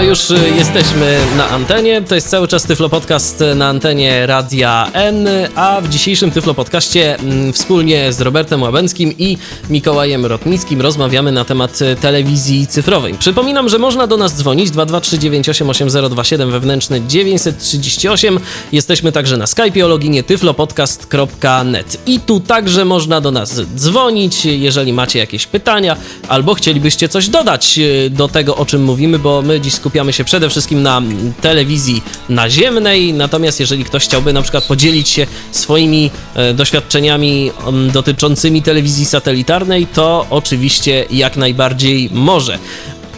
Już 0.09 0.31
y, 0.31 0.51
jesteśmy 0.57 1.18
na 1.37 1.49
antenie. 1.49 2.03
To 2.03 2.14
jest 2.14 2.31
cały 2.31 2.49
czas 2.49 2.62
Tyflo 2.62 2.88
Podcast 2.88 3.44
na 3.55 3.68
antenie 3.68 4.27
Radia 4.27 4.90
N, 4.92 5.29
a 5.55 5.81
w 5.81 5.88
dzisiejszym 5.88 6.31
Tyflo 6.31 6.55
Podcaście 6.55 7.18
mm, 7.18 7.53
wspólnie 7.53 8.12
z 8.12 8.21
Robertem 8.21 8.62
Łabęckim 8.62 9.14
i 9.18 9.38
Mikołajem 9.71 10.27
Rotnickim 10.27 10.81
rozmawiamy 10.81 11.33
na 11.33 11.44
temat 11.44 11.83
y, 11.83 11.97
telewizji 11.97 12.66
cyfrowej. 12.66 13.14
Przypominam, 13.14 13.68
że 13.68 13.79
można 13.79 14.07
do 14.07 14.16
nas 14.16 14.35
dzwonić 14.35 14.71
223988027 14.71 16.51
wewnętrzny 16.51 17.03
938. 17.09 18.40
Jesteśmy 18.73 19.12
także 19.12 19.37
na 19.37 19.47
Skype 19.47 19.85
o 19.85 19.88
loginie 19.88 20.23
tyflopodcast.net. 20.23 21.99
I 22.07 22.21
tu 22.21 22.40
także 22.40 22.85
można 22.85 23.21
do 23.21 23.31
nas 23.31 23.61
dzwonić, 23.77 24.44
jeżeli 24.44 24.92
macie 24.92 25.18
jakieś 25.18 25.47
pytania 25.47 25.97
albo 26.29 26.55
chcielibyście 26.55 27.09
coś 27.09 27.29
dodać 27.29 27.79
y, 27.79 28.11
do 28.11 28.29
tego, 28.29 28.57
o 28.57 28.66
czym 28.66 28.85
mówimy, 28.85 29.18
bo 29.18 29.42
my 29.42 29.61
dziś 29.61 29.75
skupiamy 29.75 29.98
się 30.11 30.25
przede 30.25 30.51
wszystkim 30.51 30.83
na 30.83 31.03
telewizji 31.41 32.03
naziemnej, 32.29 33.13
natomiast 33.13 33.61
jeżeli 33.61 33.85
ktoś 33.85 34.05
chciałby 34.05 34.33
na 34.33 34.43
przykład 34.43 34.65
podzielić 34.65 35.09
się 35.09 35.27
swoimi 35.53 36.11
e, 36.35 36.55
doświadczeniami 36.55 37.51
mm, 37.67 37.91
dotyczącymi 37.91 38.63
telewizji 38.63 39.05
satelitarnej, 39.05 39.87
to 39.87 40.27
oczywiście 40.31 41.05
jak 41.11 41.37
najbardziej 41.37 42.11
może. 42.13 42.59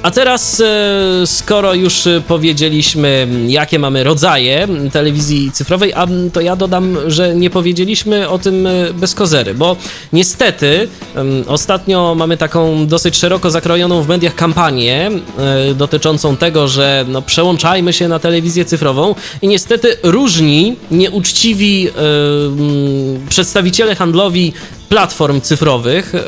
A 0.03 0.11
teraz, 0.11 0.61
e, 0.61 1.27
skoro 1.27 1.75
już 1.75 2.07
e, 2.07 2.21
powiedzieliśmy, 2.29 3.29
jakie 3.47 3.79
mamy 3.79 4.05
rodzaje 4.05 4.69
telewizji 4.93 5.51
cyfrowej, 5.53 5.93
a 5.95 6.07
to 6.33 6.41
ja 6.41 6.57
dodam, 6.57 6.97
że 7.07 7.35
nie 7.35 7.51
powiedzieliśmy 7.51 8.29
o 8.29 8.39
tym 8.39 8.67
e, 8.67 8.93
bez 8.95 9.15
kozery, 9.15 9.55
bo 9.55 9.77
niestety 10.13 10.89
ostatnio 11.47 12.15
mamy 12.15 12.37
taką 12.37 12.87
dosyć 12.87 13.17
szeroko 13.17 13.51
zakrojoną 13.51 14.03
w 14.03 14.09
mediach 14.09 14.35
kampanię 14.35 15.11
dotyczącą 15.75 16.37
tego, 16.37 16.69
że 16.69 17.05
no, 17.09 17.23
przełączajmy 17.23 17.93
się 17.93 18.09
na 18.09 18.19
telewizję 18.19 18.65
cyfrową 18.65 19.15
i 19.43 19.49
niestety 19.49 19.97
różni 20.03 20.77
nieuczciwi 20.91 21.89
przedstawiciele 23.29 23.95
handlowi 23.95 24.53
platform 24.91 25.41
cyfrowych 25.41 26.15
e, 26.15 26.21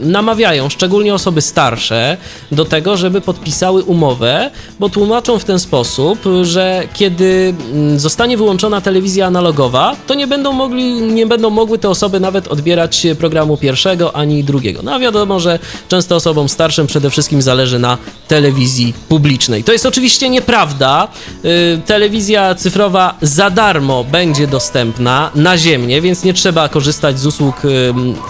namawiają 0.00 0.68
szczególnie 0.68 1.14
osoby 1.14 1.42
starsze 1.42 2.16
do 2.52 2.64
tego, 2.64 2.96
żeby 2.96 3.20
podpisały 3.20 3.82
umowę, 3.82 4.50
bo 4.80 4.88
tłumaczą 4.88 5.38
w 5.38 5.44
ten 5.44 5.58
sposób, 5.58 6.18
że 6.42 6.82
kiedy 6.94 7.54
mm, 7.72 7.98
zostanie 7.98 8.36
wyłączona 8.36 8.80
telewizja 8.80 9.26
analogowa, 9.26 9.96
to 10.06 10.14
nie 10.14 10.26
będą 10.26 10.52
mogli, 10.52 11.02
nie 11.02 11.26
będą 11.26 11.50
mogły 11.50 11.78
te 11.78 11.88
osoby 11.88 12.20
nawet 12.20 12.48
odbierać 12.48 13.06
programu 13.18 13.56
pierwszego 13.56 14.16
ani 14.16 14.44
drugiego. 14.44 14.80
No 14.82 14.94
a 14.94 14.98
wiadomo, 14.98 15.40
że 15.40 15.58
często 15.88 16.16
osobom 16.16 16.48
starszym 16.48 16.86
przede 16.86 17.10
wszystkim 17.10 17.42
zależy 17.42 17.78
na 17.78 17.98
telewizji 18.28 18.94
publicznej. 19.08 19.64
To 19.64 19.72
jest 19.72 19.86
oczywiście 19.86 20.28
nieprawda. 20.28 21.08
Y, 21.44 21.80
Telewizja 21.86 22.54
cyfrowa 22.54 23.14
za 23.22 23.50
darmo 23.50 24.04
będzie 24.04 24.46
dostępna 24.46 25.30
naziemnie, 25.34 26.00
więc 26.00 26.24
nie 26.24 26.34
trzeba 26.34 26.68
korzystać 26.68 27.18
z 27.18 27.26
usług 27.26 27.56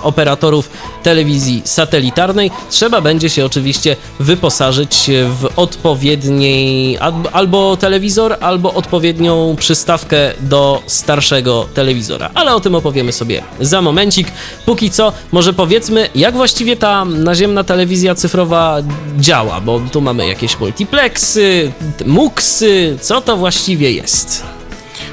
operatorów 0.03 0.71
telewizji 1.03 1.63
satelitarnej. 1.65 2.51
Trzeba 2.71 3.01
będzie 3.01 3.31
się 3.31 3.45
oczywiście 3.45 3.97
wyposażyć 4.21 5.11
w 5.41 5.49
odpowiedniej 5.57 6.99
albo- 7.33 7.77
telewizor, 7.77 8.37
albo 8.41 8.75
odpowiednią 8.75 9.57
przystawkę 9.59 10.33
do 10.41 10.83
starszego 10.87 11.69
telewizora. 11.75 12.31
Ale 12.35 12.55
o 12.55 12.61
tym 12.61 12.75
opowiemy 12.75 13.13
sobie 13.13 13.43
za 13.61 13.83
momencik. 13.83 14.29
Póki 14.67 14.91
co, 14.91 15.13
może 15.33 15.53
powiedzmy, 15.53 16.09
jak 16.15 16.35
właściwie 16.35 16.77
ta 16.77 17.05
naziemna 17.05 17.65
telewizja 17.65 18.15
cyfrowa 18.15 18.77
działa, 19.19 19.61
bo 19.61 19.81
tu 19.93 20.01
mamy 20.01 20.27
jakieś 20.27 20.61
multiplexy, 20.61 21.73
muksy, 22.07 22.99
co 23.01 23.21
to 23.21 23.37
właściwie 23.37 23.93
jest? 23.93 24.43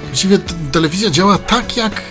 Właściwie 0.08 0.39
telewizja 0.71 1.10
działa 1.10 1.38
tak 1.38 1.78
jak, 1.78 2.02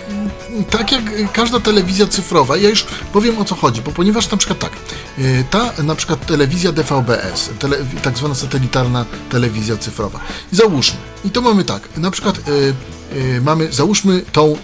tak 0.70 0.92
jak 0.92 1.32
każda 1.32 1.60
telewizja 1.60 2.06
cyfrowa. 2.06 2.56
Ja 2.56 2.68
już 2.68 2.86
powiem 3.12 3.38
o 3.38 3.44
co 3.44 3.54
chodzi, 3.54 3.82
bo 3.82 3.90
ponieważ 3.90 4.30
na 4.30 4.36
przykład 4.36 4.58
tak, 4.58 4.72
y, 5.18 5.44
ta 5.50 5.82
na 5.82 5.94
przykład 5.94 6.26
telewizja 6.26 6.72
DVB-S, 6.72 7.50
tele, 7.58 7.76
tak 8.02 8.18
zwana 8.18 8.34
satelitarna 8.34 9.04
telewizja 9.30 9.76
cyfrowa. 9.76 10.20
Załóżmy, 10.52 10.98
i 11.24 11.30
to 11.30 11.40
mamy 11.40 11.64
tak, 11.64 11.88
na 11.96 12.10
przykład 12.10 12.38
y, 12.38 12.74
y, 13.16 13.40
mamy, 13.40 13.72
załóżmy 13.72 14.22
tą 14.32 14.56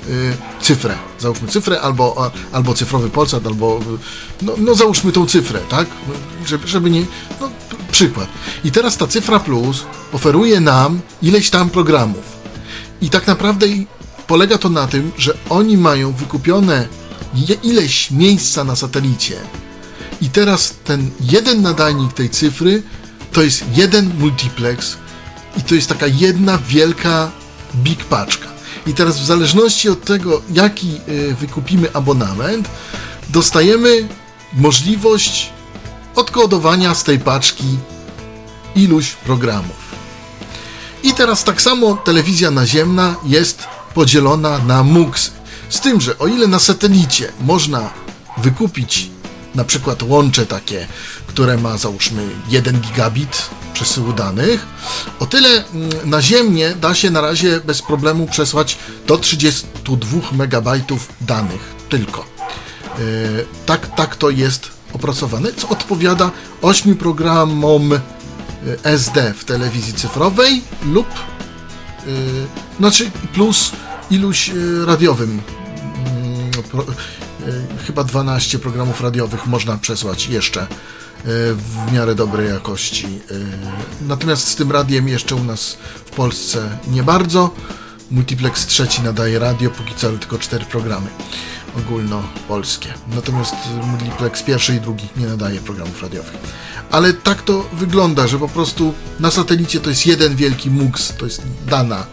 cyfrę, 0.60 0.98
załóżmy 1.18 1.48
cyfrę 1.48 1.80
albo, 1.80 2.30
albo 2.52 2.74
cyfrowy 2.74 3.10
Polsat, 3.10 3.46
albo 3.46 3.80
no, 4.42 4.52
no 4.58 4.74
załóżmy 4.74 5.12
tą 5.12 5.26
cyfrę, 5.26 5.60
tak, 5.68 5.86
żeby, 6.46 6.68
żeby 6.68 6.90
nie, 6.90 7.04
no 7.40 7.50
przykład. 7.90 8.28
I 8.64 8.70
teraz 8.72 8.96
ta 8.96 9.06
cyfra 9.06 9.40
plus 9.40 9.84
oferuje 10.12 10.60
nam 10.60 11.00
ileś 11.22 11.50
tam 11.50 11.70
programów. 11.70 12.38
I 13.00 13.10
tak 13.10 13.26
naprawdę 13.26 13.66
polega 14.28 14.58
to 14.58 14.68
na 14.68 14.86
tym, 14.86 15.12
że 15.18 15.34
oni 15.48 15.76
mają 15.76 16.12
wykupione 16.12 16.88
ileś 17.62 18.10
miejsca 18.10 18.64
na 18.64 18.76
satelicie. 18.76 19.36
I 20.20 20.30
teraz 20.30 20.74
ten 20.84 21.10
jeden 21.20 21.62
nadajnik 21.62 22.12
tej 22.12 22.30
cyfry 22.30 22.82
to 23.32 23.42
jest 23.42 23.64
jeden 23.74 24.12
multiplex 24.18 24.96
i 25.56 25.62
to 25.62 25.74
jest 25.74 25.88
taka 25.88 26.06
jedna 26.06 26.58
wielka 26.58 27.30
big 27.74 28.04
paczka. 28.04 28.48
I 28.86 28.94
teraz 28.94 29.20
w 29.20 29.24
zależności 29.24 29.88
od 29.88 30.04
tego, 30.04 30.42
jaki 30.52 31.00
y, 31.08 31.34
wykupimy 31.34 31.92
abonament, 31.92 32.68
dostajemy 33.28 34.08
możliwość 34.52 35.50
odkodowania 36.14 36.94
z 36.94 37.04
tej 37.04 37.18
paczki 37.18 37.78
iluś 38.76 39.10
programów. 39.10 39.88
I 41.02 41.14
teraz 41.14 41.44
tak 41.44 41.62
samo 41.62 41.96
telewizja 41.96 42.50
naziemna 42.50 43.14
jest 43.24 43.77
podzielona 43.98 44.58
na 44.58 44.82
MUX. 44.82 45.30
Z 45.68 45.80
tym, 45.80 46.00
że 46.00 46.18
o 46.18 46.26
ile 46.26 46.46
na 46.46 46.58
satelicie 46.58 47.32
można 47.40 47.90
wykupić 48.36 49.10
na 49.54 49.64
przykład 49.64 50.02
łącze 50.02 50.46
takie, 50.46 50.86
które 51.26 51.56
ma 51.56 51.76
załóżmy 51.76 52.28
1 52.48 52.80
gigabit 52.80 53.50
przesyłu 53.74 54.12
danych, 54.12 54.66
o 55.20 55.26
tyle 55.26 55.48
mm, 55.48 55.90
naziemnie 56.04 56.74
da 56.74 56.94
się 56.94 57.10
na 57.10 57.20
razie 57.20 57.60
bez 57.60 57.82
problemu 57.82 58.26
przesłać 58.26 58.78
do 59.06 59.18
32 59.18 60.20
megabajtów 60.32 61.08
danych 61.20 61.74
tylko. 61.88 62.24
Yy, 62.98 63.04
tak, 63.66 63.94
tak 63.94 64.16
to 64.16 64.30
jest 64.30 64.68
opracowane, 64.92 65.52
co 65.52 65.68
odpowiada 65.68 66.30
8 66.62 66.96
programom 66.96 67.92
y, 67.92 68.00
SD 68.82 69.34
w 69.38 69.44
telewizji 69.44 69.94
cyfrowej 69.94 70.62
lub 70.86 71.08
yy, 72.06 72.12
znaczy 72.78 73.10
plus 73.32 73.72
iluś 74.10 74.50
y, 74.50 74.86
radiowym. 74.86 75.30
Mm, 75.30 76.50
pro, 76.70 76.82
y, 76.82 76.86
chyba 77.86 78.04
12 78.04 78.58
programów 78.58 79.00
radiowych 79.00 79.46
można 79.46 79.78
przesłać 79.78 80.28
jeszcze 80.28 80.62
y, 80.62 80.66
w 81.54 81.92
miarę 81.92 82.14
dobrej 82.14 82.48
jakości. 82.48 83.06
Natomiast 84.02 84.48
z 84.48 84.56
tym 84.56 84.72
radiem 84.72 85.08
jeszcze 85.08 85.34
u 85.34 85.44
nas 85.44 85.78
w 86.04 86.10
Polsce 86.10 86.78
nie 86.90 87.02
bardzo. 87.02 87.54
Multiplex 88.10 88.66
trzeci 88.66 89.02
nadaje 89.02 89.38
radio, 89.38 89.70
póki 89.70 89.94
co 89.94 90.10
tylko 90.10 90.38
cztery 90.38 90.64
programy 90.64 91.06
ogólnopolskie. 91.78 92.94
Natomiast 93.14 93.54
Multiplex 93.86 94.42
pierwszy 94.42 94.74
i 94.74 94.80
drugi 94.80 95.08
nie 95.16 95.26
nadaje 95.26 95.60
programów 95.60 96.02
radiowych. 96.02 96.32
Ale 96.90 97.12
tak 97.12 97.42
to 97.42 97.68
wygląda, 97.72 98.26
że 98.26 98.38
po 98.38 98.48
prostu 98.48 98.94
na 99.20 99.30
satelicie 99.30 99.80
to 99.80 99.90
jest 99.90 100.06
jeden 100.06 100.36
wielki 100.36 100.70
MUX, 100.70 101.12
to 101.18 101.24
jest 101.24 101.42
dana 101.66 102.06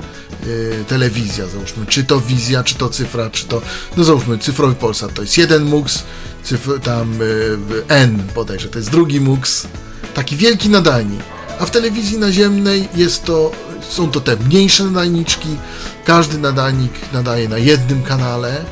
y, 0.47 0.85
telewizja, 0.87 1.47
załóżmy, 1.47 1.85
czy 1.85 2.03
to 2.03 2.19
wizja, 2.21 2.63
czy 2.63 2.75
to 2.75 2.89
cyfra, 2.89 3.29
czy 3.29 3.45
to, 3.45 3.61
no 3.97 4.03
załóżmy, 4.03 4.37
cyfrowy 4.37 4.75
Polsat, 4.75 5.13
to 5.13 5.21
jest 5.21 5.37
jeden 5.37 5.63
MUX, 5.63 6.03
cyfr, 6.43 6.79
tam 6.79 7.21
y, 7.21 7.57
N 7.87 8.23
bodajże, 8.35 8.69
to 8.69 8.79
jest 8.79 8.91
drugi 8.91 9.21
MUX, 9.21 9.67
taki 10.13 10.35
wielki 10.35 10.69
nadajnik. 10.69 11.21
A 11.59 11.65
w 11.65 11.71
telewizji 11.71 12.17
naziemnej 12.17 12.87
jest 12.95 13.23
to, 13.23 13.51
są 13.89 14.11
to 14.11 14.21
te 14.21 14.35
mniejsze 14.35 14.83
nadajniczki, 14.83 15.49
każdy 16.05 16.37
nadajnik 16.37 16.91
nadaje 17.13 17.49
na 17.49 17.57
jednym 17.57 18.03
kanale, 18.03 18.65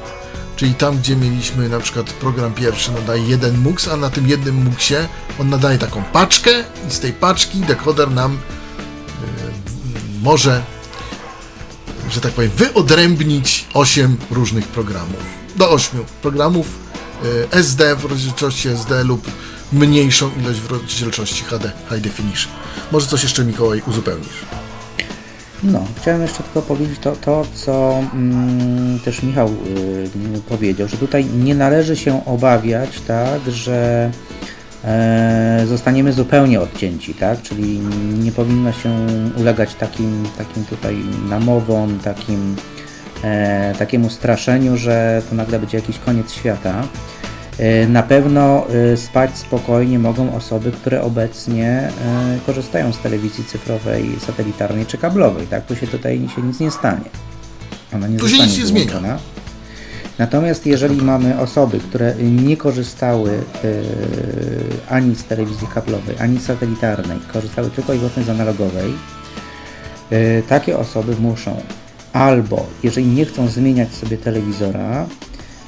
Czyli 0.56 0.76
tam, 0.76 0.98
gdzie 0.98 1.16
mieliśmy 1.16 1.70
na 1.70 1.80
przykład 1.80 2.14
program 2.14 2.54
pierwszy 2.54 2.92
nadaje 2.92 3.24
jeden 3.24 3.58
MUX, 3.58 3.88
a 3.88 3.98
na 3.98 4.10
tym 4.10 4.28
jednym 4.28 4.56
MUXie 4.56 5.08
on 5.40 5.50
nadaje 5.50 5.78
taką 5.78 6.04
paczkę 6.04 6.52
i 6.88 6.92
z 6.92 7.00
tej 7.00 7.14
paczki 7.14 7.60
dekoder 7.60 8.12
nam 8.12 8.34
y, 8.34 8.38
może, 10.22 10.64
że 12.13 12.21
tak 12.21 12.32
powiem, 12.32 12.52
wyodrębnić 12.58 13.65
8 13.73 14.17
różnych 14.32 14.67
programów. 14.67 15.23
Do 15.56 15.71
8 15.71 15.99
programów 16.21 16.67
y, 17.26 17.52
SD 17.52 17.95
w 17.95 18.06
rozdzielczości 18.06 18.69
SD 18.69 19.04
lub 19.04 19.32
mniejszą 19.73 20.32
ilość 20.39 20.60
w 20.60 20.71
rozdzielczości 20.71 21.43
HD 21.43 21.71
High 21.89 22.02
Definition. 22.02 22.52
Może 22.91 23.08
coś 23.08 23.23
jeszcze 23.23 23.45
Mikołaj 23.45 23.82
uzupełnisz? 23.88 24.45
No, 25.63 25.86
chciałem 26.02 26.21
jeszcze 26.21 26.43
tylko 26.43 26.62
powiedzieć 26.62 26.99
to, 26.99 27.15
to 27.15 27.45
co 27.54 28.04
mm, 28.13 28.99
też 28.99 29.23
Michał 29.23 29.47
y, 29.47 30.41
powiedział, 30.49 30.88
że 30.88 30.97
tutaj 30.97 31.26
nie 31.26 31.56
należy 31.56 31.95
się 31.95 32.26
obawiać, 32.26 33.02
tak, 33.08 33.52
że 33.52 34.12
e, 34.32 34.33
zostaniemy 35.65 36.13
zupełnie 36.13 36.62
odcięci, 36.62 37.13
tak, 37.13 37.41
czyli 37.41 37.80
nie 38.24 38.32
powinno 38.32 38.72
się 38.72 38.96
ulegać 39.38 39.76
takim, 39.76 40.24
takim 40.38 40.65
tutaj 40.65 40.96
namowom, 41.30 42.00
takim, 42.00 42.56
e, 43.24 43.76
takiemu 43.80 44.10
straszeniu, 44.10 44.78
że 44.78 45.22
to 45.30 45.36
nagle 45.36 45.60
będzie 45.60 45.78
jakiś 45.78 46.00
koniec 46.00 46.34
świata. 46.34 46.84
E, 47.60 47.88
Na 47.88 48.04
pewno 48.04 48.65
e, 48.69 48.98
spać 48.98 49.38
spokojnie 49.38 50.00
mogą 50.00 50.36
osoby, 50.36 50.72
które 50.72 51.02
obecnie 51.02 51.67
e, 51.67 51.91
korzystają 52.46 52.93
z 52.93 53.00
telewizji 53.00 53.43
cyfrowej, 53.43 54.10
satelitarnej 54.28 54.86
czy 54.86 54.98
kablowej. 54.98 55.48
Tak, 55.48 55.65
tu 55.65 55.76
się 55.76 55.88
tutaj 55.88 56.30
się 56.36 56.41
nic 56.41 56.60
nie 56.60 56.72
stanie. 56.72 57.10
Ona 57.96 58.08
nie 58.08 58.17
Tu 58.17 58.30
się 58.30 58.38
nic 58.43 58.58
nie 58.58 58.65
zmienia. 58.65 59.17
Natomiast 60.19 60.65
jeżeli 60.65 61.02
mamy 61.02 61.39
osoby, 61.39 61.80
które 61.80 62.15
nie 62.15 62.58
korzystały 62.58 63.32
e, 63.32 63.71
ani 64.89 65.15
z 65.15 65.23
telewizji 65.23 65.67
kablowej, 65.73 66.15
ani 66.19 66.39
z 66.39 66.45
satelitarnej, 66.45 67.19
korzystały 67.34 67.69
tylko 67.69 67.93
i 67.93 67.97
wyłącznie 67.97 68.23
z 68.23 68.30
analogowej, 68.30 68.93
e, 70.12 70.41
takie 70.41 70.78
osoby 70.78 71.15
muszą 71.19 71.62
albo, 72.13 72.65
jeżeli 72.84 73.08
nie 73.08 73.26
chcą 73.26 73.47
zmieniać 73.47 73.93
sobie 73.93 74.17
telewizora, 74.17 75.06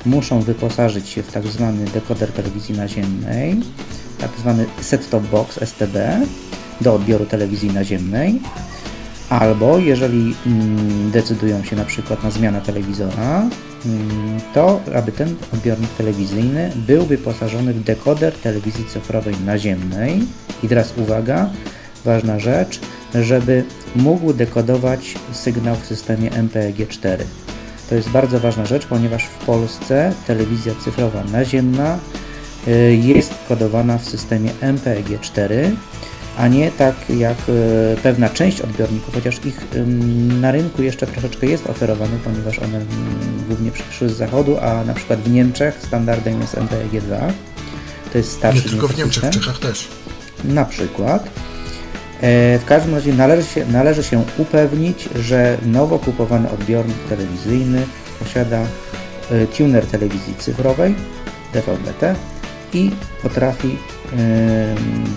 muszą 0.05 0.41
wyposażyć 0.41 1.09
się 1.09 1.23
w 1.23 1.31
tak 1.31 1.47
zwany 1.47 1.85
dekoder 1.85 2.31
telewizji 2.31 2.77
naziemnej, 2.77 3.61
tak 4.17 4.31
zwany 4.39 4.65
set-top 4.81 5.21
box 5.21 5.59
STB 5.65 5.97
do 6.81 6.93
odbioru 6.93 7.25
telewizji 7.25 7.73
naziemnej, 7.73 8.41
albo 9.29 9.77
jeżeli 9.77 10.35
mm, 10.45 11.11
decydują 11.11 11.63
się 11.63 11.75
na 11.75 11.85
przykład 11.85 12.23
na 12.23 12.31
zmianę 12.31 12.61
telewizora, 12.61 13.49
to 14.53 14.79
aby 14.95 15.11
ten 15.11 15.35
odbiornik 15.53 15.89
telewizyjny 15.89 16.71
był 16.75 17.05
wyposażony 17.05 17.73
w 17.73 17.83
dekoder 17.83 18.33
telewizji 18.33 18.85
cyfrowej 18.85 19.35
naziemnej. 19.45 20.21
I 20.63 20.67
teraz 20.67 20.93
uwaga, 20.97 21.49
ważna 22.05 22.39
rzecz, 22.39 22.79
żeby 23.13 23.63
mógł 23.95 24.33
dekodować 24.33 25.15
sygnał 25.31 25.75
w 25.75 25.85
systemie 25.85 26.29
MPEG-4. 26.29 27.17
To 27.89 27.95
jest 27.95 28.09
bardzo 28.09 28.39
ważna 28.39 28.65
rzecz, 28.65 28.85
ponieważ 28.85 29.23
w 29.23 29.45
Polsce 29.45 30.13
telewizja 30.27 30.73
cyfrowa 30.83 31.23
naziemna 31.23 31.99
y, 32.67 32.95
jest 33.03 33.33
kodowana 33.47 33.97
w 33.97 34.05
systemie 34.05 34.51
MPEG-4, 34.61 35.71
a 36.37 36.47
nie 36.47 36.71
tak 36.71 36.95
jak 37.09 37.37
y, 37.49 37.97
pewna 38.03 38.29
część 38.29 38.61
odbiorników, 38.61 39.13
chociaż 39.15 39.45
ich 39.45 39.61
na 40.41 40.51
rynku 40.51 40.81
jeszcze 40.83 41.07
troszeczkę 41.07 41.47
jest 41.47 41.67
oferowany, 41.69 42.17
ponieważ 42.23 42.59
one 42.59 42.77
ym, 42.77 42.87
głównie 43.47 43.71
przyszły 43.71 44.09
z 44.09 44.17
zachodu, 44.17 44.57
a 44.61 44.83
na 44.83 44.93
przykład 44.93 45.19
w 45.19 45.31
Niemczech 45.31 45.79
standardem 45.87 46.41
jest 46.41 46.55
MPEG-2. 46.55 47.31
To 48.11 48.17
jest 48.17 48.31
starszy 48.31 48.63
Nie 48.63 48.69
tylko 48.69 48.87
w 48.87 48.97
Niemczech, 48.97 49.23
w 49.23 49.25
system 49.25 49.41
Czechach 49.41 49.59
też. 49.59 49.87
na 50.43 50.65
przykład. 50.65 51.23
E, 52.21 52.59
W 52.59 52.65
każdym 52.65 52.95
razie 52.95 53.13
należy 53.13 53.47
się, 53.47 53.65
należy 53.65 54.03
się 54.03 54.23
upewnić, 54.37 55.09
że 55.15 55.57
nowo 55.65 55.99
kupowany 55.99 56.49
odbiornik 56.51 56.97
telewizyjny 57.09 57.85
posiada 58.19 58.59
e, 59.31 59.47
tuner 59.47 59.85
telewizji 59.85 60.35
cyfrowej 60.39 60.95
DVB-T 61.53 62.15
i 62.73 62.91
potrafi 63.21 63.67
e, 63.67 63.94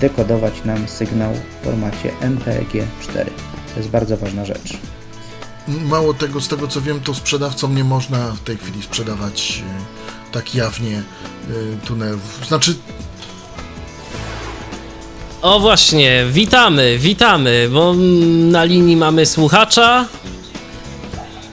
dekodować 0.01 0.65
nam 0.65 0.89
sygnał 0.89 1.33
w 1.35 1.65
formacie 1.65 2.13
MPEG-4. 2.21 3.25
To 3.75 3.77
jest 3.77 3.89
bardzo 3.89 4.17
ważna 4.17 4.45
rzecz. 4.45 4.79
Mało 5.69 6.15
tego, 6.15 6.41
z 6.41 6.49
tego 6.49 6.69
co 6.69 6.81
wiem, 6.81 7.01
to 7.01 7.15
sprzedawcom 7.15 7.77
nie 7.77 7.85
można 7.85 8.19
w 8.19 8.41
tej 8.41 8.57
chwili 8.57 8.83
sprzedawać 8.83 9.63
y, 10.29 10.33
tak 10.33 10.55
jawnie 10.55 11.03
y, 11.51 11.87
tunelów. 11.87 12.47
Znaczy, 12.49 12.75
O 15.43 15.61
właśnie, 15.61 16.25
witamy, 16.31 16.99
witamy, 16.99 17.69
bo 17.73 17.95
na 18.51 18.65
linii 18.65 18.97
mamy 18.97 19.27
słuchacza. 19.27 20.07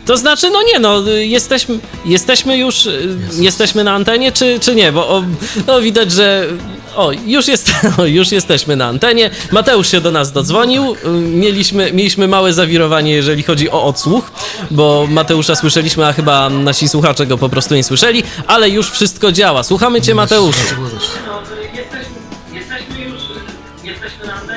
To 0.05 0.17
znaczy, 0.17 0.49
no 0.49 0.63
nie 0.63 0.79
no, 0.79 1.01
jesteśmy, 1.07 1.79
jesteśmy 2.05 2.57
już, 2.57 2.85
y, 2.85 3.17
jesteśmy 3.39 3.83
na 3.83 3.93
antenie, 3.93 4.31
czy, 4.31 4.59
czy 4.59 4.75
nie? 4.75 4.91
Bo 4.91 5.09
o, 5.09 5.23
no 5.67 5.81
widać, 5.81 6.11
że 6.11 6.47
o, 6.95 7.11
już, 7.25 7.47
jest, 7.47 7.71
o, 7.97 8.05
już 8.05 8.31
jesteśmy 8.31 8.75
na 8.75 8.85
antenie. 8.85 9.29
Mateusz 9.51 9.87
się 9.91 10.01
do 10.01 10.11
nas 10.11 10.31
dodzwonił. 10.31 10.95
Mieliśmy, 11.21 11.91
mieliśmy 11.93 12.27
małe 12.27 12.53
zawirowanie, 12.53 13.11
jeżeli 13.11 13.43
chodzi 13.43 13.69
o 13.71 13.83
odsłuch, 13.83 14.31
bo 14.71 15.07
Mateusza 15.09 15.55
słyszeliśmy, 15.55 16.05
a 16.07 16.13
chyba 16.13 16.49
nasi 16.49 16.89
słuchacze 16.89 17.25
go 17.25 17.37
po 17.37 17.49
prostu 17.49 17.75
nie 17.75 17.83
słyszeli, 17.83 18.23
ale 18.47 18.69
już 18.69 18.91
wszystko 18.91 19.31
działa. 19.31 19.63
Słuchamy 19.63 20.01
cię, 20.01 20.15
Mateuszu. 20.15 20.59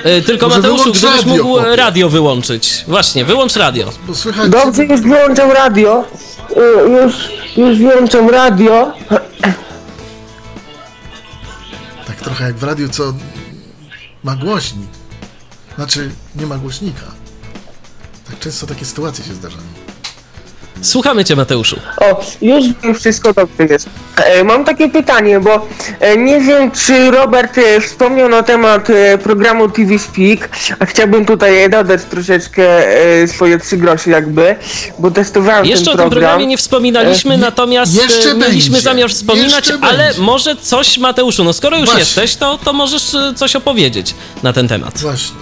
Y, 0.06 0.22
Tylko 0.22 0.48
Może 0.48 0.60
Mateuszu, 0.60 0.82
gdybyś 0.92 1.02
radio, 1.02 1.32
mógł 1.36 1.44
chłopie. 1.44 1.76
radio 1.76 2.08
wyłączyć. 2.08 2.84
Właśnie, 2.88 3.24
wyłącz 3.24 3.56
radio. 3.56 3.88
Słychać, 4.14 4.50
Dobrze, 4.50 4.84
już 4.84 5.00
wyłączam 5.00 5.50
radio. 5.52 6.04
Już, 7.04 7.14
już 7.56 7.78
wyłączam 7.78 8.30
radio. 8.30 8.92
Tak 12.18 12.24
trochę 12.24 12.44
jak 12.44 12.56
w 12.56 12.62
radiu, 12.62 12.88
co 12.88 13.14
ma 14.24 14.36
głośnik. 14.36 14.90
Znaczy, 15.74 16.10
nie 16.36 16.46
ma 16.46 16.58
głośnika. 16.58 17.06
Tak 18.26 18.38
często 18.38 18.66
takie 18.66 18.84
sytuacje 18.84 19.24
się 19.24 19.34
zdarzają. 19.34 19.77
Słuchamy 20.82 21.24
cię, 21.24 21.36
Mateuszu. 21.36 21.80
O, 22.00 22.20
już 22.42 22.64
wiem, 22.82 22.94
wszystko 22.94 23.32
dobrze 23.32 23.64
jest. 23.70 23.88
E, 24.16 24.44
mam 24.44 24.64
takie 24.64 24.88
pytanie, 24.88 25.40
bo 25.40 25.66
e, 26.00 26.16
nie 26.16 26.40
wiem, 26.40 26.70
czy 26.70 27.10
Robert 27.10 27.58
e, 27.58 27.80
wspomniał 27.80 28.28
na 28.28 28.42
temat 28.42 28.88
programu 29.22 29.68
TV 29.68 29.98
Speak, 29.98 30.48
a 30.78 30.86
chciałbym 30.86 31.26
tutaj 31.26 31.70
dodać 31.70 32.00
troszeczkę 32.10 32.62
swoje 33.26 33.58
trzy 33.58 33.76
grosze 33.76 34.10
jakby, 34.10 34.56
bo 34.98 35.10
testowałem 35.10 35.66
Jeszcze 35.66 35.84
ten 35.84 35.94
o 35.94 35.96
tym 35.96 36.10
program. 36.10 36.10
programie 36.30 36.46
nie 36.46 36.58
wspominaliśmy, 36.58 37.34
E, 37.34 37.38
natomiast 37.38 37.94
jeszcze 37.94 38.34
mieliśmy 38.34 38.70
będzie. 38.72 38.80
zamiar 38.84 39.10
wspominać, 39.10 39.68
Jeszcze 39.68 39.78
ale 39.86 40.04
będzie. 40.06 40.20
może 40.22 40.56
coś, 40.56 40.98
Mateuszu, 40.98 41.44
no 41.44 41.52
skoro 41.52 41.76
już 41.76 41.84
Właśnie. 41.86 42.00
jesteś, 42.00 42.36
to, 42.36 42.58
to 42.64 42.72
możesz 42.72 43.02
coś 43.36 43.56
opowiedzieć 43.56 44.14
na 44.42 44.52
ten 44.52 44.68
temat. 44.68 44.98
Właśnie. 44.98 45.36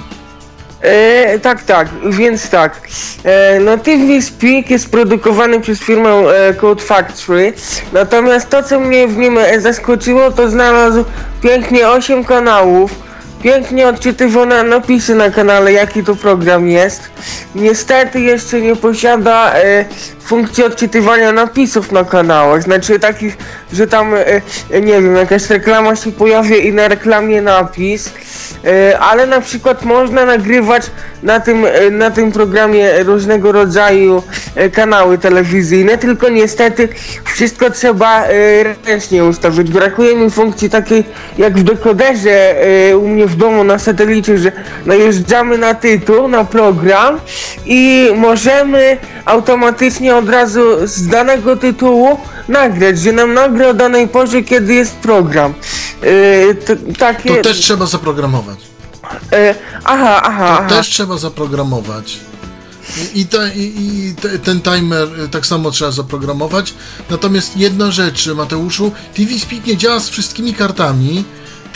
E, 0.83 1.39
tak, 1.39 1.63
tak, 1.63 1.89
więc 2.11 2.51
tak. 2.51 2.81
E, 3.25 3.61
no 3.61 3.79
TV 3.79 4.23
Speak 4.23 4.71
jest 4.71 4.91
produkowany 4.91 5.61
przez 5.61 5.81
firmę 5.81 6.11
e, 6.11 6.55
Code 6.55 6.83
Factory. 6.83 7.53
Natomiast 7.93 8.51
to, 8.51 8.63
co 8.63 8.81
mnie 8.81 9.09
w 9.09 9.17
nim 9.17 9.39
e, 9.39 9.61
zaskoczyło, 9.61 10.31
to 10.31 10.51
znalazł 10.51 11.05
pięknie 11.43 11.89
8 11.89 12.25
kanałów. 12.25 13.07
Pięknie 13.47 13.89
odczytywane 13.89 14.63
napisy 14.63 15.15
na 15.15 15.31
kanale, 15.31 15.73
jaki 15.73 16.05
to 16.05 16.17
program 16.17 16.69
jest. 16.69 17.11
Niestety 17.55 18.21
jeszcze 18.21 18.61
nie 18.61 18.77
posiada 18.77 19.55
e, 19.55 19.85
funkcji 20.21 20.65
odczytywania 20.65 21.33
napisów 21.33 21.93
na 21.93 22.05
kanałach. 22.05 22.63
Znaczy 22.63 22.99
takich, 22.99 23.37
że 23.73 23.87
tam, 23.87 24.15
e, 24.15 24.81
nie 24.81 24.93
wiem, 24.93 25.17
jakaś 25.17 25.51
reklama 25.51 25.97
się 25.97 26.13
pojawia 26.13 26.57
i 26.57 26.73
na 26.73 26.89
reklamie 26.89 27.43
napis. 27.43 28.11
E, 28.65 28.99
ale 28.99 29.27
na 29.27 29.41
przykład 29.41 29.85
można 29.85 30.25
nagrywać 30.25 30.91
na 31.23 31.41
tym, 31.41 31.65
e, 31.65 31.91
na 31.91 32.11
tym 32.11 32.33
programie 32.33 33.05
różnego 33.05 33.53
rodzaju 33.53 34.23
e, 34.55 34.71
kanały 34.71 35.19
telewizyjne, 35.19 35.99
tylko 35.99 36.29
niestety 36.29 36.89
wszystko 37.25 37.71
trzeba 37.71 38.25
e, 38.25 38.31
ręcznie 38.87 39.25
ustawić. 39.25 39.71
Brakuje 39.71 40.17
mi 40.17 40.31
funkcji 40.31 40.71
takiej 40.71 41.05
jak 41.39 41.59
w 41.59 41.63
dekoderze 41.63 42.55
u 43.01 43.09
mnie 43.09 43.27
w 43.27 43.36
domu 43.37 43.65
na 43.65 43.79
satelicie, 43.79 44.39
że 44.39 44.53
najeżdżamy 44.87 45.59
na 45.59 45.75
tytuł, 45.75 46.29
na 46.29 46.45
program 46.45 47.21
i 47.67 48.09
możemy 48.17 48.99
automatycznie 49.25 50.17
od 50.17 50.29
razu 50.29 50.61
z 50.85 51.07
danego 51.07 51.57
tytułu 51.57 52.19
nagrać, 52.49 52.99
że 52.99 53.13
nam 53.13 53.35
nagra 53.35 53.69
o 53.69 53.75
danej 53.75 54.09
porze, 54.09 54.43
kiedy 54.43 54.75
jest 54.75 54.95
program. 54.95 55.55
E, 56.03 56.55
to, 56.55 56.73
takie... 56.99 57.37
To 57.37 57.43
też 57.43 57.61
trzeba 57.61 57.87
zaprogramować. 57.87 58.59
E, 59.33 59.55
aha, 59.85 60.21
aha, 60.25 60.47
To 60.47 60.59
aha. 60.59 60.69
też 60.69 60.89
trzeba 60.89 61.19
zaprogramować. 61.19 62.19
I, 63.15 63.21
i, 63.21 63.27
te, 63.27 63.55
i, 63.55 63.75
i 64.09 64.15
te, 64.15 64.39
ten 64.39 64.61
timer 64.61 65.09
y, 65.25 65.29
tak 65.29 65.47
samo 65.47 65.71
trzeba 65.71 65.91
zaprogramować. 65.91 66.75
Natomiast 67.11 67.57
jedna 67.57 67.91
rzecz, 67.91 68.27
Mateuszu, 68.27 68.93
TV 69.15 69.39
Speak 69.39 69.67
nie 69.67 69.77
działa 69.77 70.01
z 70.01 70.09
wszystkimi 70.09 70.55
kartami. 70.55 71.25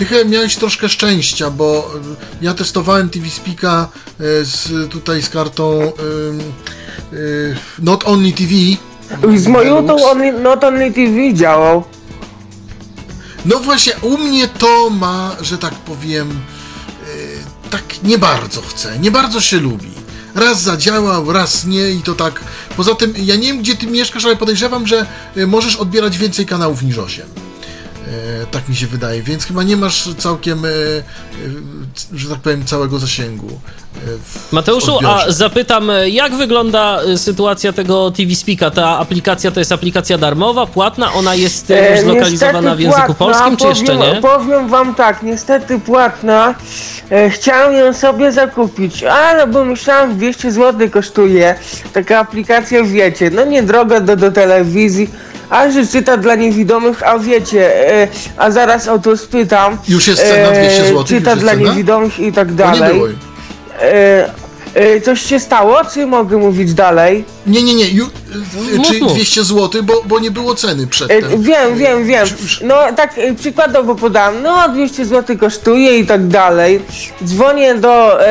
Ty 0.00 0.06
chyba 0.06 0.30
miałeś 0.30 0.56
troszkę 0.56 0.88
szczęścia, 0.88 1.50
bo 1.50 1.90
y, 2.40 2.44
ja 2.44 2.54
testowałem 2.54 3.10
TV 3.10 3.30
Speaka 3.30 3.88
y, 4.20 4.44
z, 4.44 4.90
tutaj 4.90 5.22
z 5.22 5.28
kartą 5.28 5.92
y, 7.12 7.56
Not 7.78 8.04
Only 8.06 8.32
TV. 8.32 8.52
Z 9.38 9.46
moją 9.46 9.86
to 9.86 10.10
only, 10.10 10.32
Not 10.32 10.64
Only 10.64 10.92
TV 10.92 11.34
działał. 11.34 11.84
No 13.44 13.58
właśnie, 13.58 13.92
u 14.02 14.18
mnie 14.18 14.48
to 14.48 14.90
ma, 14.90 15.36
że 15.40 15.58
tak 15.58 15.74
powiem, 15.74 16.40
tak 17.70 17.82
nie 18.02 18.18
bardzo 18.18 18.60
chce, 18.62 18.98
nie 18.98 19.10
bardzo 19.10 19.40
się 19.40 19.60
lubi. 19.60 19.90
Raz 20.34 20.62
zadziałał, 20.62 21.32
raz 21.32 21.64
nie 21.64 21.90
i 21.90 22.02
to 22.02 22.14
tak. 22.14 22.40
Poza 22.76 22.94
tym, 22.94 23.14
ja 23.16 23.36
nie 23.36 23.46
wiem 23.46 23.58
gdzie 23.58 23.76
ty 23.76 23.86
mieszkasz, 23.86 24.24
ale 24.24 24.36
podejrzewam, 24.36 24.86
że 24.86 25.06
możesz 25.46 25.76
odbierać 25.76 26.18
więcej 26.18 26.46
kanałów 26.46 26.82
niż 26.82 26.98
8. 26.98 27.49
Yy, 28.10 28.46
tak 28.50 28.68
mi 28.68 28.76
się 28.76 28.86
wydaje, 28.86 29.22
więc 29.22 29.44
chyba 29.44 29.62
nie 29.62 29.76
masz 29.76 30.14
całkiem, 30.14 30.62
yy, 30.62 31.02
yy, 32.12 32.18
że 32.18 32.28
tak 32.28 32.40
powiem, 32.40 32.64
całego 32.64 32.98
zasięgu. 32.98 33.60
W- 33.94 34.52
Mateuszu, 34.52 34.98
a 35.06 35.24
zapytam, 35.28 35.90
e, 35.90 36.08
jak 36.08 36.34
wygląda 36.34 37.00
e, 37.02 37.18
sytuacja 37.18 37.72
tego 37.72 38.10
TV 38.10 38.34
Speaka? 38.34 38.70
Ta 38.70 38.98
aplikacja 38.98 39.50
to 39.50 39.60
jest 39.60 39.72
aplikacja 39.72 40.18
darmowa, 40.18 40.66
płatna, 40.66 41.12
ona 41.12 41.34
jest 41.34 41.70
e, 41.70 41.90
już 41.90 41.98
E, 41.98 42.02
zlokalizowana 42.02 42.74
w 42.74 42.78
niestety 42.78 42.82
języku 42.82 43.14
płatna, 43.14 43.26
polskim, 43.44 43.56
czy 43.56 43.66
jeszcze 43.66 43.96
powiem, 43.96 44.14
nie? 44.14 44.20
Powiem 44.20 44.68
wam 44.68 44.94
tak, 44.94 45.22
niestety 45.22 45.78
płatna. 45.78 46.54
E, 47.10 47.30
chciałem 47.30 47.74
ją 47.76 47.92
sobie 47.92 48.32
zakupić, 48.32 49.04
ale 49.04 49.46
bo 49.46 49.64
myślałem 49.64 50.16
200 50.16 50.52
zł 50.52 50.88
kosztuje. 50.90 51.54
Taka 51.92 52.18
aplikacja, 52.18 52.82
wiecie, 52.84 53.30
no 53.30 53.44
nie 53.44 53.62
droga 53.62 54.00
do, 54.00 54.16
do 54.16 54.32
telewizji, 54.32 55.10
a 55.50 55.70
że 55.70 55.86
czyta 55.86 56.16
dla 56.16 56.34
niewidomych, 56.34 57.02
a 57.08 57.18
wiecie, 57.18 57.90
e, 58.02 58.08
a 58.36 58.50
zaraz 58.50 58.88
o 58.88 58.98
to 58.98 59.16
spytam. 59.16 59.78
Już 59.88 60.08
jest 60.08 60.22
cena 60.22 60.50
200 60.50 60.84
zł, 60.84 61.04
Czyta 61.04 61.36
dla 61.36 61.52
cena? 61.52 61.70
niewidomych 61.70 62.18
i 62.18 62.32
tak 62.32 62.52
Bo 62.52 62.70
nie 62.72 62.78
dalej. 62.80 63.00
E, 63.82 64.30
e, 64.74 65.00
coś 65.00 65.22
się 65.22 65.40
stało, 65.40 65.76
czy 65.94 66.06
mogę 66.06 66.36
mówić 66.36 66.74
dalej? 66.74 67.24
Nie, 67.46 67.62
nie, 67.62 67.74
nie, 67.74 67.88
ju, 67.88 68.06
yy, 68.70 68.76
Mów, 68.78 68.86
czy 68.88 69.00
mów. 69.00 69.12
200 69.14 69.44
zł, 69.44 69.82
bo, 69.82 70.02
bo 70.06 70.18
nie 70.20 70.30
było 70.30 70.54
ceny 70.54 70.82
E, 70.82 70.86
przedtem. 70.86 71.42
Wiem, 71.42 71.76
wiem, 71.76 72.04
wiem. 72.06 72.26
Już- 72.42 72.60
No 72.60 72.74
tak 72.96 73.18
e, 73.18 73.34
przykładowo 73.34 73.94
podam, 73.94 74.42
no 74.42 74.68
200 74.68 75.04
zł 75.04 75.38
kosztuje 75.38 75.98
i 75.98 76.06
tak 76.06 76.26
dalej. 76.28 76.80
Dzwonię 77.24 77.74
do 77.74 78.22
e, 78.26 78.28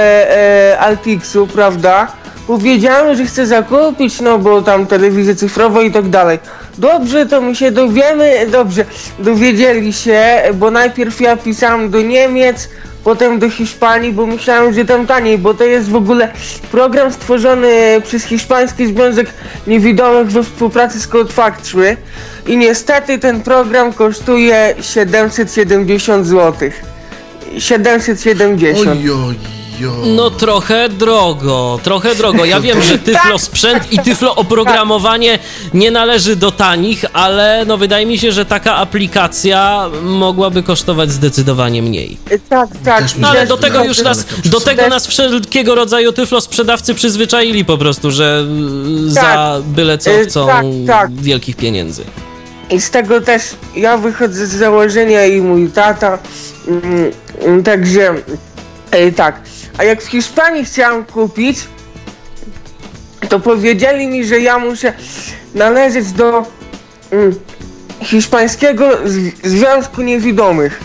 e, 0.72 0.80
Altixu, 0.80 1.48
prawda? 1.48 2.08
Powiedziałem, 2.48 3.18
że 3.18 3.26
chcę 3.26 3.48
zakupić, 3.48 4.22
no 4.22 4.38
bo 4.40 4.62
tam 4.62 4.86
telewizję 4.88 5.36
cyfrową 5.36 5.82
i 5.82 5.92
tak 5.92 6.10
dalej. 6.10 6.40
Dobrze, 6.78 7.26
to 7.26 7.42
my 7.42 7.56
się 7.56 7.72
dowiemy, 7.72 8.48
dobrze, 8.52 8.86
dowiedzieli 9.20 9.94
się, 9.94 10.42
bo 10.54 10.72
najpierw 10.72 11.22
ja 11.22 11.38
pisałem 11.38 11.90
do 11.90 12.02
Niemiec, 12.02 12.70
potem 13.10 13.40
do 13.40 13.50
Hiszpanii, 13.50 14.14
bo 14.14 14.26
myślałem, 14.26 14.74
że 14.74 14.86
tam 14.86 15.08
taniej, 15.08 15.38
bo 15.38 15.54
to 15.54 15.64
jest 15.64 15.90
w 15.90 15.96
ogóle 15.96 16.32
program 16.72 17.12
stworzony 17.14 18.02
przez 18.04 18.24
Hiszpański 18.24 18.88
Związek 18.88 19.34
Niewidomych 19.68 20.28
we 20.28 20.44
współpracy 20.44 21.00
z 21.00 21.08
Code 21.08 21.34
Factory 21.34 21.98
i 22.48 22.58
niestety 22.58 23.20
ten 23.20 23.42
program 23.42 23.94
kosztuje 23.94 24.76
770 24.82 26.28
zł. 26.28 26.70
770. 27.58 28.88
Oj, 28.88 29.59
oj. 29.88 30.10
No 30.16 30.30
trochę 30.30 30.90
drogo, 30.90 31.80
trochę 31.84 32.16
drogo. 32.16 32.46
Ja 32.46 32.60
wiem, 32.60 32.82
że 32.82 32.98
Tyflo 32.98 33.40
sprzęt 33.40 33.94
i 33.94 34.00
Tyflo 34.00 34.36
oprogramowanie 34.36 35.40
nie 35.74 35.92
należy 35.92 36.36
do 36.36 36.52
tanich, 36.52 37.06
ale 37.14 37.64
no 37.68 37.78
wydaje 37.78 38.06
mi 38.06 38.20
się, 38.20 38.32
że 38.32 38.46
taka 38.46 38.76
aplikacja 38.76 39.90
mogłaby 40.04 40.64
kosztować 40.64 41.12
zdecydowanie 41.12 41.82
mniej. 41.82 42.18
Tak, 42.50 42.70
tak. 42.86 43.04
No 43.18 43.28
ale 43.28 43.48
do 43.48 43.58
tego 43.58 43.84
już 43.84 44.02
nas, 44.02 44.26
do 44.46 44.60
tego 44.60 44.88
nas 44.88 45.08
wszelkiego 45.08 45.76
rodzaju 45.76 46.12
Tyflo 46.12 46.42
sprzedawcy 46.42 46.94
przyzwyczaili 46.94 47.66
po 47.66 47.78
prostu, 47.78 48.12
że 48.12 48.46
y, 49.08 49.10
za 49.12 49.62
byle 49.66 49.98
co 49.98 50.12
Y, 50.12 50.26
chcą 50.26 50.48
tak, 50.48 50.66
tak. 50.88 51.12
wielkich 51.12 51.56
pieniędzy. 51.56 52.04
I 52.70 52.82
z 52.82 52.90
tego 52.90 53.22
też 53.22 53.44
ja 53.76 53.98
wychodzę 53.98 54.48
z 54.48 54.52
założenia 54.52 55.26
i 55.26 55.42
mój 55.42 55.70
tata. 55.70 56.18
Mm, 56.68 57.64
także 57.64 58.16
e, 58.92 59.12
tak. 59.12 59.42
A 59.80 59.84
jak 59.84 60.02
w 60.04 60.08
Hiszpanii 60.08 60.66
chciałem 60.66 61.06
kupić, 61.06 61.58
to 63.30 63.40
powiedzieli 63.40 64.08
mi, 64.08 64.26
że 64.26 64.40
ja 64.40 64.60
muszę 64.60 64.94
należeć 65.56 66.12
do 66.12 66.46
mm, 67.12 67.40
hiszpańskiego 68.02 68.90
Związku 69.44 70.02
Niewidomych. 70.02 70.80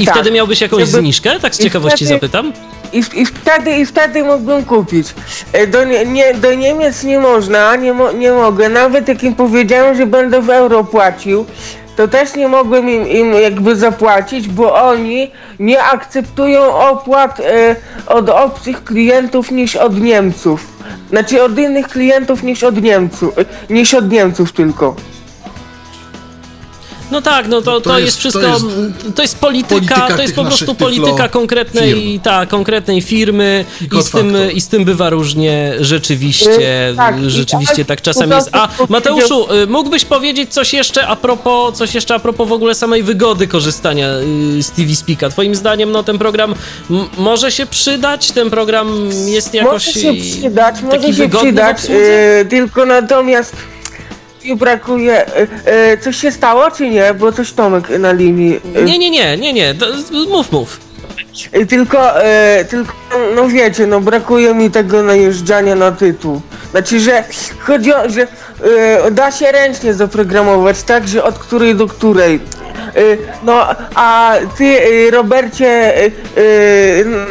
I 0.00 0.04
Tak. 0.06 0.14
wtedy 0.14 0.30
miałbyś 0.30 0.60
jakąś 0.60 0.80
Żeby- 0.80 1.00
zniżkę? 1.00 1.40
Tak 1.40 1.54
z 1.54 1.58
ciekawości 1.58 2.04
wtedy- 2.04 2.14
zapytam. 2.20 2.52
I, 2.92 3.02
I 3.14 3.26
wtedy, 3.26 3.70
i 3.76 3.86
wtedy 3.86 4.24
mógłbym 4.24 4.64
kupić. 4.64 5.14
E, 5.52 5.66
Do, 5.66 5.84
nie, 5.84 6.34
do 6.34 6.54
Niemiec 6.54 7.04
nie 7.04 7.18
można, 7.18 7.76
nie, 7.76 7.92
mo, 7.92 8.12
nie 8.12 8.32
mogę. 8.32 8.68
Nawet 8.68 9.08
jak 9.08 9.22
im 9.22 9.34
powiedziałem, 9.34 9.96
że 9.96 10.06
będę 10.06 10.42
w 10.42 10.50
euro 10.50 10.84
płacił, 10.84 11.46
to 11.98 12.08
też 12.08 12.34
nie 12.34 12.48
mogłem 12.48 12.90
im, 12.90 13.08
im 13.08 13.32
jakby 13.32 13.76
zapłacić, 13.76 14.48
bo 14.48 14.74
oni 14.74 15.30
nie 15.58 15.82
akceptują 15.82 16.74
opłat 16.74 17.40
e, 17.40 17.76
od 18.06 18.28
obcych 18.28 18.84
klientów 18.84 19.50
niż 19.50 19.76
od 19.76 20.00
Niemców. 20.00 20.66
Znaczy 21.10 21.42
od 21.42 21.58
innych 21.58 21.88
klientów 21.88 22.42
niż 22.42 22.64
od 22.64 22.82
Niemców, 22.82 23.38
e, 23.38 23.44
niż 23.74 23.94
od 23.94 24.10
Niemców 24.10 24.52
tylko. 24.52 24.94
No 27.10 27.22
tak, 27.22 27.48
no 27.48 27.62
to, 27.62 27.80
to, 27.80 27.90
To 27.90 27.98
jest, 27.98 28.06
jest- 28.06 28.18
wszystko, 28.18 28.40
to 28.42 28.48
jest 28.48 29.16
to 29.16 29.22
jest 29.22 29.38
polityka, 29.38 29.74
polityka 29.74 30.16
to 30.16 30.22
jest 30.22 30.34
po 30.34 30.44
prostu 30.44 30.74
polityka 30.74 31.28
konkretnej, 31.28 31.94
firm. 31.94 32.20
tak, 32.20 32.48
konkretnej 32.48 33.02
firmy 33.02 33.64
I 33.98 34.02
z 34.02 34.10
tym, 34.10 34.36
i 34.52 34.60
z 34.60 34.68
tym 34.68 34.84
bywa 34.84 35.10
różnie, 35.10 35.72
rzeczywiście, 35.80 36.90
Y, 36.90 36.96
tak, 36.96 37.30
rzeczywiście 37.30 37.76
tak, 37.76 37.86
tak 37.86 38.02
czasem 38.02 38.30
jest. 38.30 38.48
A 38.52 38.68
Mateuszu, 38.88 39.52
y, 39.54 39.66
mógłbyś 39.66 40.04
powiedzieć 40.04 40.52
coś 40.54 40.72
jeszcze 40.72 41.06
a 41.06 41.16
propos, 41.16 41.78
coś 41.78 41.94
jeszcze 41.94 42.14
a 42.14 42.18
propos 42.18 42.48
w 42.48 42.52
ogóle 42.52 42.74
samej 42.74 43.02
wygody 43.02 43.46
korzystania 43.46 44.08
y, 44.58 44.62
z 44.62 44.70
TV 44.70 44.94
Speaka? 44.94 45.28
Twoim 45.28 45.54
zdaniem, 45.54 45.92
no 45.92 46.02
ten 46.02 46.18
program 46.18 46.54
może 47.18 47.52
się 47.52 47.66
przydać, 47.66 48.30
ten 48.30 48.50
program 48.50 49.08
jest 49.26 49.54
jakoś 49.54 49.86
Może 49.86 50.00
się 50.00 50.14
przydać, 50.14 50.82
może 50.82 50.96
taki 50.96 51.06
się 51.06 51.12
wygodny 51.12 51.52
w 51.52 51.74
przydać, 51.76 51.86
tylko 52.50 52.86
natomiast 52.86 53.56
mi 54.44 54.56
brakuje, 54.56 55.26
e, 55.26 55.46
e, 55.64 55.98
coś 55.98 56.16
się 56.16 56.32
stało 56.32 56.70
czy 56.70 56.88
nie, 56.90 57.14
bo 57.14 57.32
coś 57.32 57.52
Tomek 57.52 57.90
na 57.98 58.12
linii. 58.12 58.60
e, 58.76 58.82
Nie, 58.82 58.98
nie, 58.98 59.10
nie, 59.10 59.36
nie, 59.36 59.52
nie, 59.52 59.74
to, 59.74 59.86
mów, 60.30 60.52
mów. 60.52 60.80
e, 61.52 61.66
Tylko, 61.66 62.22
e, 62.24 62.64
tylko, 62.64 62.92
no 63.36 63.48
wiecie, 63.48 63.86
no 63.86 64.00
brakuje 64.00 64.54
mi 64.54 64.70
tego 64.70 65.02
najeżdżania 65.02 65.74
na 65.74 65.92
tytuł. 65.92 66.40
Znaczy, 66.70 67.00
że 67.00 67.24
chodzi 67.60 67.92
o, 67.94 68.08
że 68.10 68.26
e, 69.06 69.10
da 69.10 69.30
się 69.32 69.52
ręcznie 69.52 69.94
zaprogramować, 69.94 70.82
tak, 70.82 71.08
że 71.08 71.24
od 71.24 71.38
której 71.38 71.74
do 71.74 71.86
której. 71.86 72.40
E, 72.96 73.16
no, 73.44 73.66
a 73.94 74.34
ty, 74.58 74.64
e, 74.64 75.10
Robercie, 75.10 75.96
e, 75.96 76.10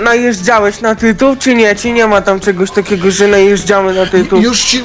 najeżdżałeś 0.03 0.81
na 0.81 0.95
tytuł, 0.95 1.35
czy 1.35 1.55
nie? 1.55 1.75
Czy 1.75 1.91
nie 1.91 2.07
ma 2.07 2.21
tam 2.21 2.39
czegoś 2.39 2.71
takiego, 2.71 3.11
że 3.11 3.27
najeżdżamy 3.27 3.93
na 3.93 4.05
tytuł? 4.05 4.41
Już 4.41 4.59
ci, 4.61 4.81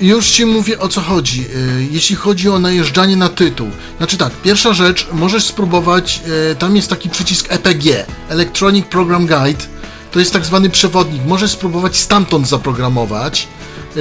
już 0.00 0.26
ci 0.28 0.46
mówię 0.46 0.78
o 0.78 0.88
co 0.88 1.00
chodzi. 1.00 1.40
Y, 1.40 1.86
Jeśli 1.90 2.16
chodzi 2.16 2.48
o 2.48 2.58
najeżdżanie 2.58 3.16
na 3.16 3.28
tytuł. 3.28 3.70
Znaczy 3.98 4.16
tak, 4.18 4.32
pierwsza 4.42 4.72
rzecz, 4.72 5.08
możesz 5.12 5.44
spróbować, 5.44 6.20
y, 6.52 6.56
tam 6.56 6.76
jest 6.76 6.90
taki 6.90 7.10
przycisk 7.10 7.46
EPG, 7.52 8.06
Electronic 8.28 8.86
Program 8.86 9.26
Guide. 9.26 9.64
To 10.10 10.18
jest 10.18 10.32
tak 10.32 10.44
zwany 10.44 10.70
przewodnik. 10.70 11.22
Możesz 11.26 11.50
spróbować 11.50 11.96
stamtąd 11.96 12.48
zaprogramować 12.48 13.48
y, 13.55 13.55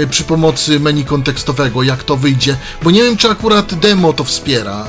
przy 0.10 0.24
pomocy 0.24 0.80
menu 0.80 1.06
kontekstowego, 1.06 1.84
jak 1.84 2.04
to 2.04 2.18
wyjdzie. 2.18 2.58
Bo 2.84 2.92
nie 2.92 3.04
wiem, 3.04 3.18
czy 3.18 3.30
akurat 3.30 3.76
demo 3.76 4.14
to 4.14 4.24
wspiera 4.24 4.88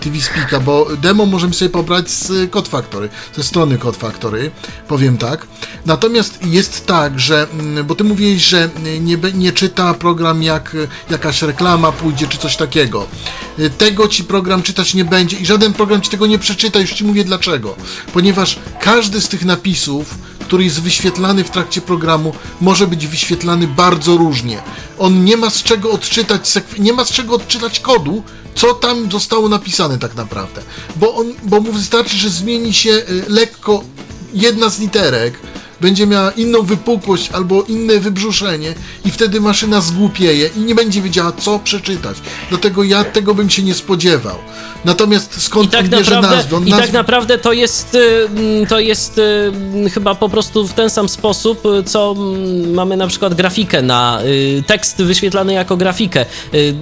y, 0.00 0.04
TV 0.04 0.20
Speaka, 0.20 0.60
bo 0.60 0.86
demo 1.02 1.26
możemy 1.26 1.54
sobie 1.54 1.68
pobrać 1.68 2.10
z 2.10 2.50
Code 2.50 2.70
Factory, 2.70 3.08
ze 3.36 3.42
strony 3.42 3.78
Code 3.78 3.98
Factory, 3.98 4.50
powiem 4.88 5.18
tak. 5.18 5.46
Natomiast 5.86 6.46
jest 6.46 6.86
tak, 6.86 7.20
że, 7.20 7.46
mm, 7.52 7.86
bo 7.86 7.94
ty 7.94 8.04
mówiłeś, 8.04 8.42
że 8.42 8.70
nie, 9.00 9.16
nie 9.34 9.52
czyta 9.52 9.94
program 9.94 10.42
jak 10.42 10.76
jakaś 11.10 11.42
reklama 11.42 11.92
pójdzie, 11.92 12.26
czy 12.26 12.38
coś 12.38 12.56
takiego. 12.56 13.06
Y, 13.58 13.70
Tego 13.70 14.08
ci 14.08 14.24
program 14.24 14.62
czytać 14.62 14.94
nie 14.94 15.04
będzie 15.04 15.36
i 15.36 15.46
żaden 15.46 15.72
program 15.72 16.00
ci 16.00 16.10
tego 16.10 16.26
nie 16.26 16.38
przeczyta, 16.38 16.78
już 16.78 16.92
ci 16.92 17.04
mówię 17.04 17.24
dlaczego. 17.24 17.76
Ponieważ 18.12 18.58
każdy 18.80 19.20
z 19.20 19.28
tych 19.28 19.44
napisów, 19.44 20.14
który 20.44 20.64
jest 20.64 20.82
wyświetlany 20.82 21.44
w 21.44 21.50
trakcie 21.50 21.80
programu, 21.80 22.32
może 22.60 22.86
być 22.86 23.06
wyświetlany 23.06 23.66
bardzo 23.66 24.16
różnie. 24.16 24.62
On 24.98 25.24
nie 25.24 25.36
ma 25.36 25.50
z 25.50 25.62
czego 25.62 25.90
odczytać, 25.90 26.40
nie 26.78 26.92
ma 26.92 27.04
z 27.04 27.12
czego 27.12 27.34
odczytać 27.34 27.80
kodu, 27.80 28.22
co 28.54 28.74
tam 28.74 29.10
zostało 29.10 29.48
napisane 29.48 29.98
tak 29.98 30.14
naprawdę. 30.14 30.62
Bo, 30.96 31.14
on, 31.14 31.34
bo 31.42 31.60
mu 31.60 31.72
wystarczy, 31.72 32.16
że 32.16 32.30
zmieni 32.30 32.72
się 32.72 32.90
y, 32.90 33.24
lekko 33.28 33.84
jedna 34.34 34.68
z 34.68 34.78
literek, 34.78 35.38
będzie 35.84 36.06
miała 36.06 36.30
inną 36.30 36.62
wypukłość 36.62 37.30
albo 37.32 37.62
inne 37.62 38.00
wybrzuszenie 38.00 38.74
i 39.04 39.10
wtedy 39.10 39.40
maszyna 39.40 39.80
zgłupieje 39.80 40.50
i 40.56 40.60
nie 40.60 40.74
będzie 40.74 41.02
wiedziała, 41.02 41.32
co 41.32 41.58
przeczytać. 41.58 42.16
Dlatego 42.48 42.84
ja 42.84 43.04
tego 43.04 43.34
bym 43.34 43.50
się 43.50 43.62
nie 43.62 43.74
spodziewał. 43.74 44.38
Natomiast 44.84 45.42
skąd 45.42 45.68
I 45.68 45.70
tak, 45.70 45.80
on 45.84 45.88
bierze 45.90 46.10
naprawdę, 46.14 46.36
nazwę? 46.36 46.56
On 46.56 46.68
I 46.68 46.70
tak 46.70 46.92
naprawdę 46.92 47.38
to 47.38 47.52
jest, 47.52 47.94
y, 47.94 48.28
mm, 48.36 48.66
to 48.66 48.80
jest 48.80 49.18
y, 49.18 49.22
mm, 49.22 49.90
chyba 49.90 50.14
po 50.14 50.28
prostu 50.28 50.68
w 50.68 50.72
ten 50.72 50.90
sam 50.90 51.08
sposób, 51.08 51.66
y, 51.66 51.82
co 51.82 52.14
mm, 52.18 52.74
mamy 52.74 52.96
na 52.96 53.06
przykład 53.06 53.34
grafikę 53.34 53.82
na 53.82 54.20
tekst 54.66 55.02
wyświetlany 55.02 55.52
jako 55.52 55.76
grafikę. 55.76 56.26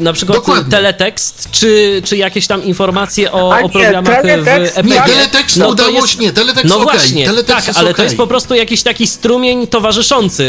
Na 0.00 0.12
przykład 0.12 0.38
Dokładnie. 0.38 0.70
teletekst, 0.70 1.48
czy, 1.50 2.02
czy 2.04 2.16
jakieś 2.16 2.46
tam 2.46 2.64
informacje 2.64 3.32
o, 3.32 3.48
o 3.48 3.60
nie, 3.60 3.68
programach 3.70 4.20
w 4.20 4.24
teletekst- 4.26 4.78
EPG. 4.78 4.88
Nie, 4.88 5.00
teletekst 5.00 5.58
to 5.60 5.68
udało 5.68 5.90
jest- 5.90 6.08
się, 6.08 6.18
nie, 6.18 6.32
teletekst 6.32 6.68
No 6.68 6.76
okej, 6.76 6.98
właśnie, 6.98 7.26
teletekst 7.26 7.66
tak, 7.66 7.76
ale 7.76 7.88
to 7.88 7.94
okej. 7.94 8.04
jest 8.04 8.16
po 8.16 8.26
prostu 8.26 8.54
jakiś 8.54 8.82
taki 8.82 8.91
strumień 9.06 9.66
towarzyszący 9.66 10.42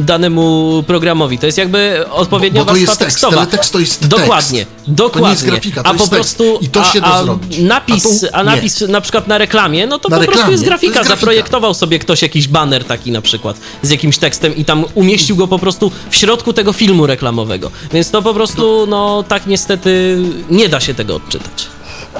y, 0.00 0.02
danemu 0.02 0.84
programowi. 0.86 1.38
To 1.38 1.46
jest 1.46 1.58
jakby 1.58 2.04
odpowiednia 2.10 2.60
Bo 2.60 2.64
to 2.64 2.72
warstwa 2.72 2.90
jest 2.90 2.98
tekst, 3.00 3.14
tekstowa. 3.16 3.36
teletekst 3.36 3.72
to 3.72 3.78
jest 3.78 4.00
tekst. 4.00 4.10
Dokładnie, 4.10 4.66
dokładnie. 4.86 5.20
To 5.20 5.26
nie 5.26 5.30
jest 5.32 5.44
grafika, 5.44 5.82
to 5.82 5.88
a 5.88 5.92
jest 5.92 6.04
po 6.04 6.10
tekst. 6.16 6.36
prostu 6.36 6.58
I 6.64 6.68
to 6.68 6.84
się 6.84 6.98
a, 7.02 7.08
da 7.10 7.22
zrobić. 7.24 7.58
Napis, 7.58 8.24
A 8.24 8.28
tu 8.28 8.34
a, 8.36 8.44
napis 8.44 8.80
na 8.80 9.00
przykład 9.00 9.28
na 9.28 9.38
reklamie, 9.38 9.86
no 9.86 9.98
to 9.98 10.08
Na 10.08 10.16
po 10.16 10.22
prostu 10.22 10.30
reklamie, 10.32 10.52
jest 10.52 10.64
to 10.64 10.68
grafika. 10.70 10.86
jest 10.86 11.08
grafika. 11.08 11.16
Zaprojektował 11.20 11.74
sobie 11.74 11.98
ktoś 11.98 12.22
jakiś 12.22 12.48
baner 12.48 12.84
taki 12.84 13.10
na 13.10 13.20
przykład 13.22 13.56
z 13.82 13.90
jakimś 13.90 14.18
tekstem 14.18 14.56
i 14.56 14.64
tam 14.64 14.84
umieścił 14.94 15.36
go 15.36 15.48
po 15.48 15.58
prostu 15.58 15.92
w 16.10 16.16
środku 16.16 16.52
tego 16.52 16.72
filmu 16.72 17.06
reklamowego. 17.06 17.70
Więc 17.92 18.10
to 18.10 18.22
po 18.22 18.34
prostu, 18.34 18.86
no 18.88 19.24
tak 19.28 19.46
niestety 19.46 20.18
nie 20.50 20.68
da 20.68 20.80
się 20.80 20.94
tego 20.94 21.14
odczytać. 21.16 21.66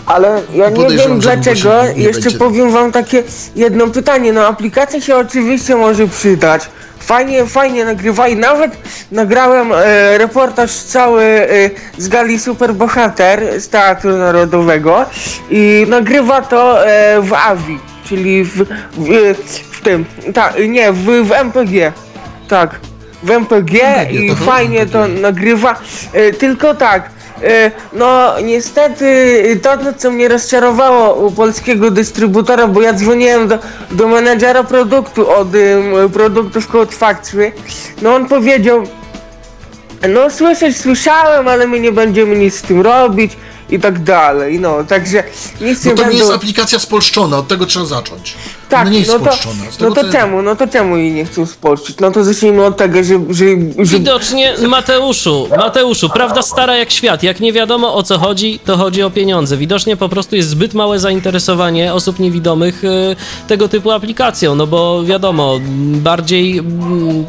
Ale 0.06 0.42
ja 0.54 0.70
nie 0.70 0.88
wiem 0.88 1.20
dlaczego. 1.20 1.70
Jeszcze 1.96 2.22
będzie. 2.22 2.38
powiem 2.38 2.70
wam 2.70 2.92
takie 2.92 3.22
jedno 3.56 3.86
pytanie. 3.86 4.32
No 4.32 4.46
aplikacja 4.46 5.00
się 5.00 5.16
oczywiście 5.16 5.76
może 5.76 6.06
przydać. 6.06 6.68
Fajnie, 6.98 7.46
fajnie 7.46 7.84
nagrywa 7.84 8.28
i 8.28 8.36
nawet 8.36 8.72
nagrałem 9.12 9.72
e, 9.72 10.18
reportaż 10.18 10.70
cały 10.70 11.22
e, 11.22 11.70
z 11.98 12.08
gali 12.08 12.38
Superbohater 12.38 13.60
z 13.60 13.68
Teatru 13.68 14.16
Narodowego 14.16 15.04
i 15.50 15.86
nagrywa 15.88 16.42
to 16.42 16.86
e, 16.86 17.20
w 17.20 17.32
AVI, 17.32 17.78
czyli 18.04 18.44
w, 18.44 18.54
w, 18.92 19.34
w 19.70 19.80
tym, 19.80 20.04
tak, 20.34 20.54
nie, 20.68 20.92
w, 20.92 21.04
w 21.04 21.32
MPG, 21.32 21.92
tak, 22.48 22.80
w 23.22 23.30
MPG, 23.30 23.82
MPG, 23.82 24.12
i 24.12 24.30
aha, 24.30 24.44
fajnie 24.44 24.86
to 24.86 25.04
MPG. 25.04 25.20
nagrywa, 25.20 25.80
e, 26.12 26.32
tylko 26.32 26.74
tak, 26.74 27.02
e, 27.06 27.10
no 27.92 28.40
niestety 28.40 29.60
to, 29.62 29.70
co 29.98 30.10
mnie 30.10 30.28
rozczarowało 30.28 31.14
u 31.14 31.30
polskiego 31.32 31.90
dystrybutora, 31.90 32.68
bo 32.68 32.82
ja 32.82 32.92
dzwoniłem 32.92 33.48
do, 33.48 33.58
do 33.90 34.08
menedżera 34.08 34.64
produktu 34.64 35.30
od 35.30 35.48
produktów 36.12 36.68
Code 36.68 36.92
Factory, 36.92 37.52
no 38.02 38.14
on 38.14 38.28
powiedział, 38.28 38.82
no 40.08 40.30
słyszeć 40.30 40.76
słyszałem, 40.76 41.48
ale 41.48 41.66
my 41.66 41.80
nie 41.80 41.92
będziemy 41.92 42.36
nic 42.36 42.54
z 42.54 42.62
tym 42.62 42.80
robić 42.80 43.32
i 43.70 43.78
tak 43.80 44.02
dalej, 44.02 44.60
no 44.60 44.84
także 44.84 45.24
nic 45.60 45.84
No 45.84 45.90
nie 45.90 45.96
to 45.96 46.02
nie 46.02 46.08
będą... 46.08 46.18
jest 46.18 46.30
aplikacja 46.30 46.78
spolszczona, 46.78 47.38
od 47.38 47.48
tego 47.48 47.66
trzeba 47.66 47.86
zacząć. 47.86 48.36
Tak, 48.68 48.80
Ona 48.80 48.90
nie 48.90 48.98
jest 48.98 49.10
no 49.12 49.18
to, 49.18 49.24
spolszczona. 49.24 49.70
Z 49.70 49.76
tego 49.76 49.90
no 49.90 50.02
to 50.02 50.12
czemu, 50.12 50.42
no 50.42 50.56
to 50.56 50.66
czemu 50.66 50.96
jej 50.96 51.12
nie 51.12 51.24
chcą 51.24 51.46
spolszczyć? 51.46 51.96
No 52.00 52.10
to 52.10 52.24
zacznijmy 52.24 52.64
od 52.64 52.76
tego, 52.76 53.04
że, 53.04 53.14
że, 53.30 53.44
że 53.78 53.98
Widocznie 53.98 54.54
Mateuszu, 54.68 55.48
Mateuszu, 55.58 56.08
prawda 56.08 56.42
stara 56.42 56.76
jak 56.76 56.90
świat. 56.90 57.22
Jak 57.22 57.40
nie 57.40 57.52
wiadomo 57.52 57.94
o 57.94 58.02
co 58.02 58.18
chodzi, 58.18 58.58
to 58.64 58.76
chodzi 58.76 59.02
o 59.02 59.10
pieniądze. 59.10 59.56
Widocznie 59.56 59.96
po 59.96 60.08
prostu 60.08 60.36
jest 60.36 60.48
zbyt 60.48 60.74
małe 60.74 60.98
zainteresowanie 60.98 61.94
osób 61.94 62.18
niewidomych 62.18 62.84
y, 62.84 63.16
tego 63.48 63.68
typu 63.68 63.90
aplikacją, 63.90 64.54
no 64.54 64.66
bo 64.66 65.04
wiadomo, 65.04 65.60
bardziej 65.92 66.58
mm, 66.58 67.24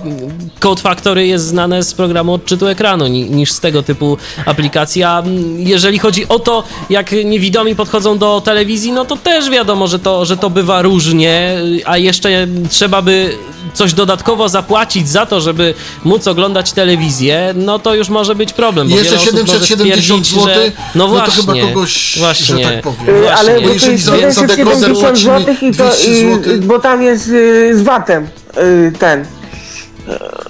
Code 0.60 0.82
Factory 0.82 1.28
jest 1.28 1.46
znane 1.46 1.84
z 1.84 1.94
programu 1.94 2.34
odczytu 2.34 2.68
ekranu 2.68 3.08
ni, 3.08 3.30
niż 3.30 3.52
z 3.52 3.60
tego 3.60 3.84
typu 3.84 4.18
aplikacji, 4.46 5.04
a 5.04 5.20
mm, 5.20 5.60
jeżeli 5.60 6.00
chodzi 6.00 6.28
o 6.28 6.40
to, 6.40 6.64
jak 6.90 7.12
niewidomi 7.26 7.76
podchodzą 7.76 8.18
do 8.18 8.42
telewizji, 8.42 8.92
no 8.92 9.06
to 9.06 9.18
też 9.18 9.50
wiadomo, 9.50 9.88
że 9.88 10.00
to, 10.00 10.26
że 10.26 10.38
to 10.38 10.50
bywa 10.50 10.82
różnie, 10.82 11.29
y, 11.30 11.82
a 11.86 11.98
jeszcze 11.98 12.48
trzeba 12.70 13.02
by 13.02 13.38
coś 13.74 13.94
dodatkowo 13.94 14.50
zapłacić 14.50 15.10
za 15.10 15.26
to, 15.26 15.42
żeby 15.42 15.74
móc 16.04 16.28
oglądać 16.28 16.72
telewizję, 16.72 17.54
no 17.56 17.80
to 17.80 17.96
już 17.96 18.10
może 18.10 18.36
być 18.36 18.54
problem. 18.54 18.90
Bo 18.90 18.96
Jeszcze 18.98 19.10
wiele 19.18 19.22
osób 19.22 19.48
może 19.48 19.68
770 19.68 20.26
stwierdzić, 20.28 20.34
zł, 20.56 20.64
że- 20.66 20.72
no 20.96 21.08
no 21.08 21.08
to 21.08 21.10
właśnie, 21.10 21.34
chyba 21.42 21.54
kogoś, 21.68 22.16
właśnie, 22.20 22.46
że 22.46 22.64
tak 22.64 22.82
powiem. 22.82 23.16
Y, 23.16 23.22
Właśnie, 23.22 23.36
ale 23.38 23.62
bo 23.62 23.70
jeżeli 23.70 23.92
jest 23.94 24.06
za- 24.06 24.12
za 24.32 24.42
dekoder 24.48 24.58
770 24.58 25.00
płacimy 25.00 25.40
zł 25.40 25.56
i 25.70 25.72
to, 25.76 25.84
200 25.84 26.12
i, 26.12 26.22
złotych. 26.34 26.66
bo 26.66 26.80
tam 26.80 27.02
jest 27.04 27.28
y, 27.28 27.78
z 27.78 27.82
VAT-em 27.82 28.28
y, 28.58 28.92
ten. 29.00 29.26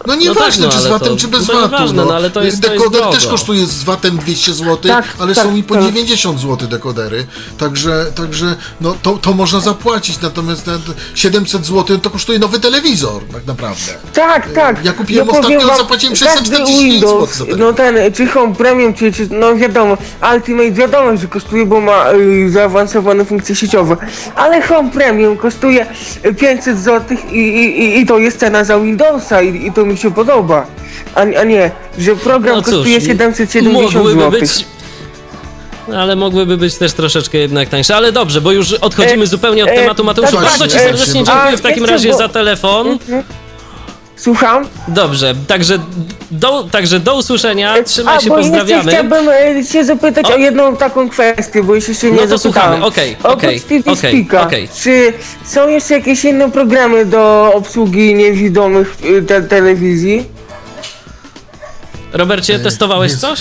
No 0.08 0.16
nieważne, 0.16 0.64
tak, 0.68 0.74
no, 0.74 0.78
czy 0.78 0.84
z 0.84 0.86
ale 0.86 0.90
VAT-em, 0.90 1.10
to- 1.10 1.18
czy 1.18 1.28
bez 1.28 1.46
to 1.48 1.54
VAT-u. 1.54 1.66
nieważne, 1.72 2.06
no, 2.06 2.14
ale 2.16 2.30
to 2.30 2.44
jest- 2.44 2.62
to 2.62 2.68
jest 2.68 2.78
Dekoder 2.80 3.02
drogo. 3.02 3.16
też 3.18 3.28
kosztuje 3.28 3.66
z 3.66 3.84
VAT-em 3.84 4.18
200 4.18 4.54
zł, 4.54 4.78
Tak, 4.78 5.06
ale 5.20 5.36
tak, 5.36 5.44
są 5.46 5.56
i 5.56 5.64
po 5.64 5.76
tak. 5.76 5.84
90 5.84 6.40
zł 6.40 6.68
dekodery. 6.68 7.26
Także, 7.58 8.06
także 8.16 8.56
no, 8.82 8.96
to, 9.02 9.18
to 9.18 9.34
można 9.34 9.60
zapłacić, 9.60 10.22
natomiast 10.22 10.66
te 10.66 10.72
700 11.16 11.66
zł 11.66 11.98
to 11.98 12.10
kosztuje 12.10 12.40
nowy 12.40 12.60
telewizor, 12.60 13.22
tak 13.34 13.46
naprawdę. 13.46 13.92
Tak, 14.14 14.52
tak. 14.54 14.86
Ja 14.86 14.94
kupiłem 14.94 15.28
powiem 15.28 15.42
ostatnio, 15.44 15.68
wam, 15.68 15.78
zapłaciłem 15.78 16.14
każdy 16.14 16.28
649 16.28 16.70
zł 16.70 16.92
Windows, 16.92 17.36
za 17.36 17.46
ten. 17.46 17.60
No 17.60 17.74
ten, 17.74 17.96
czy 18.14 18.28
Home 18.28 18.56
Premium, 18.56 18.94
czy, 18.94 19.14
czy 19.14 19.28
no 19.32 19.56
wiadomo, 19.56 19.98
Ultimate 20.34 20.72
wiadomo, 20.72 21.18
że 21.18 21.28
kosztuje, 21.28 21.66
bo 21.66 21.82
ma 21.82 22.12
y, 22.14 22.50
zaawansowane 22.52 23.26
funkcje 23.26 23.56
sieciowe, 23.56 23.98
ale 24.36 24.62
Home 24.62 24.90
Premium 24.92 25.38
kosztuje 25.38 25.88
y, 26.26 26.34
500 26.34 26.80
zł 26.80 27.18
i, 27.32 27.36
i, 27.38 27.80
i, 27.84 28.00
i 28.00 28.06
to 28.06 28.18
jest 28.18 28.40
cena 28.40 28.64
za 28.64 28.80
Windowsa 28.80 29.42
i, 29.50 29.68
i 29.68 29.74
to 29.74 29.86
mi 29.86 29.98
się 29.98 30.12
podoba. 30.12 30.66
A, 31.16 31.20
a 31.20 31.44
nie, 31.44 31.72
że 32.00 32.16
program 32.16 32.56
No 32.56 32.62
cóż, 32.62 32.74
kosztuje 32.74 33.02
770 33.02 33.74
mogłyby 33.94 34.22
zł. 34.22 34.32
być 34.32 34.66
ale 35.96 36.16
mogłyby 36.16 36.58
być 36.58 36.76
też 36.76 36.94
troszeczkę 36.94 37.38
jednak 37.38 37.70
tańsze. 37.70 37.96
Ale 37.96 38.12
dobrze, 38.12 38.42
bo 38.42 38.52
już 38.52 38.74
odchodzimy 38.74 39.24
E, 39.24 39.28
zupełnie 39.28 39.64
od 39.64 39.70
e, 39.70 39.76
tematu. 39.76 40.04
Mateuszu, 40.04 40.36
tak, 40.36 40.44
bardzo 40.46 40.68
Ci 40.68 40.78
e, 40.78 40.80
serdecznie 40.80 41.22
a 41.22 41.24
dziękuję 41.24 41.58
w 41.58 41.62
takim 41.62 41.86
razie 41.86 42.10
bo- 42.12 42.18
za 42.18 42.30
telefon. 42.30 43.00
Słucham? 44.22 44.68
Dobrze, 44.88 45.36
także 45.48 45.80
do, 46.32 46.64
także 46.64 47.00
do 47.00 47.16
usłyszenia. 47.18 47.84
Trzymaj 47.84 48.18
A, 48.18 48.20
się, 48.22 48.30
bo 48.30 48.38
jeszcze 48.38 48.52
pozdrawiamy. 48.52 48.92
chciałbym 48.92 49.30
e, 49.30 49.64
się 49.66 49.86
zapytać 49.86 50.26
O. 50.26 50.34
o. 50.34 50.38
jedną 50.38 50.76
taką 50.78 51.10
kwestię, 51.10 51.64
bo 51.64 51.76
jeszcze 51.76 51.96
się 51.96 52.08
No 52.12 52.22
nie 52.22 52.28
to 52.28 52.38
zapytałem. 52.38 52.84
okej, 52.84 53.18
okej, 53.24 54.70
czy 54.84 55.14
są 55.46 55.68
jeszcze 55.70 55.94
jakieś 55.94 56.26
inne 56.26 56.52
programy 56.52 57.06
do 57.06 57.52
obsługi 57.56 58.16
niewidomych 58.16 58.96
w 58.96 59.26
te 59.26 59.42
telewizji? 59.42 60.26
Robercie, 62.14 62.60
testowałeś 62.60 63.12
jest- 63.12 63.22
coś? 63.22 63.40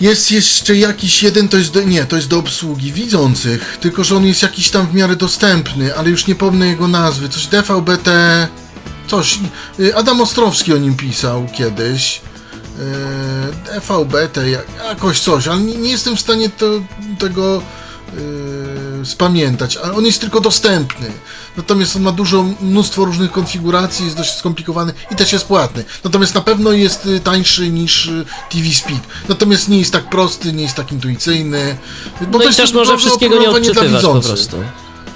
Jest 0.00 0.32
jeszcze 0.32 0.76
jakiś 0.76 1.22
jeden, 1.22 1.48
to 1.48 1.56
jest 1.56 1.72
do, 1.72 1.82
nie, 1.82 2.04
to 2.04 2.16
jest 2.16 2.28
do 2.28 2.38
obsługi 2.38 2.92
widzących, 2.92 3.78
tylko 3.80 4.04
że 4.04 4.16
on 4.16 4.26
jest 4.26 4.42
jakiś 4.42 4.70
tam 4.70 4.86
w 4.86 4.94
miarę 4.94 5.16
dostępny, 5.16 5.96
ale 5.96 6.10
już 6.10 6.26
nie 6.26 6.34
pomnę 6.34 6.66
jego 6.66 6.88
nazwy, 6.88 7.28
coś 7.28 7.46
DVB-T, 7.46 8.10
coś, 9.06 9.38
y, 9.80 9.96
Adam 9.96 10.20
Ostrowski 10.20 10.72
o 10.72 10.76
nim 10.76 10.96
pisał 10.96 11.46
kiedyś, 11.54 12.20
y, 12.78 13.80
DVB-T, 13.80 14.50
jak- 14.50 14.66
jakoś 14.88 15.20
coś, 15.20 15.48
ale 15.48 15.60
nie, 15.60 15.90
jestem 15.90 16.16
w 16.16 16.20
stanie 16.20 16.48
to, 16.50 16.66
tego 17.18 17.62
y, 19.02 19.06
spamiętać, 19.06 19.76
ale 19.76 19.94
on 19.94 20.04
jest 20.06 20.20
tylko 20.20 20.40
dostępny, 20.40 21.12
natomiast 21.56 21.96
on 21.96 22.02
ma 22.02 22.12
dużo, 22.12 22.44
mnóstwo 22.60 23.04
różnych 23.04 23.32
konfiguracji, 23.32 24.04
jest 24.04 24.16
dość 24.16 24.34
skomplikowany 24.36 24.92
i 25.10 25.16
też 25.16 25.32
jest 25.32 25.44
płatny, 25.44 25.84
natomiast 26.04 26.34
na 26.34 26.40
pewno 26.40 26.72
jest 26.72 27.06
y, 27.06 27.20
tańszy 27.20 27.70
niż 27.70 28.06
y, 28.06 28.24
TV 28.50 28.70
Speak, 28.74 29.00
natomiast 29.28 29.68
nie 29.68 29.78
jest 29.78 29.92
tak 29.92 30.10
prosty, 30.10 30.52
nie 30.52 30.62
jest 30.62 30.74
tak 30.74 30.92
intuicyjny, 30.92 31.76
bo 32.20 32.38
No 32.38 32.44
i 32.44 32.46
też 32.46 32.58
jest 32.58 32.74
może 32.74 32.90
pro- 32.90 32.98
wszystkiego 32.98 33.34
nie 33.38 33.70
dla 33.72 33.82
widzących. 33.96 34.46
To 34.46 34.56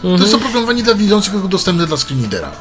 Mhm. 0.08 0.22
jest 0.22 0.34
oprogramowanie 0.34 0.82
dla 0.82 0.94
widzących, 0.94 1.32
tylko 1.32 1.48
dostępne 1.48 1.86
dla 1.86 1.96
screenreadera. 1.96 2.52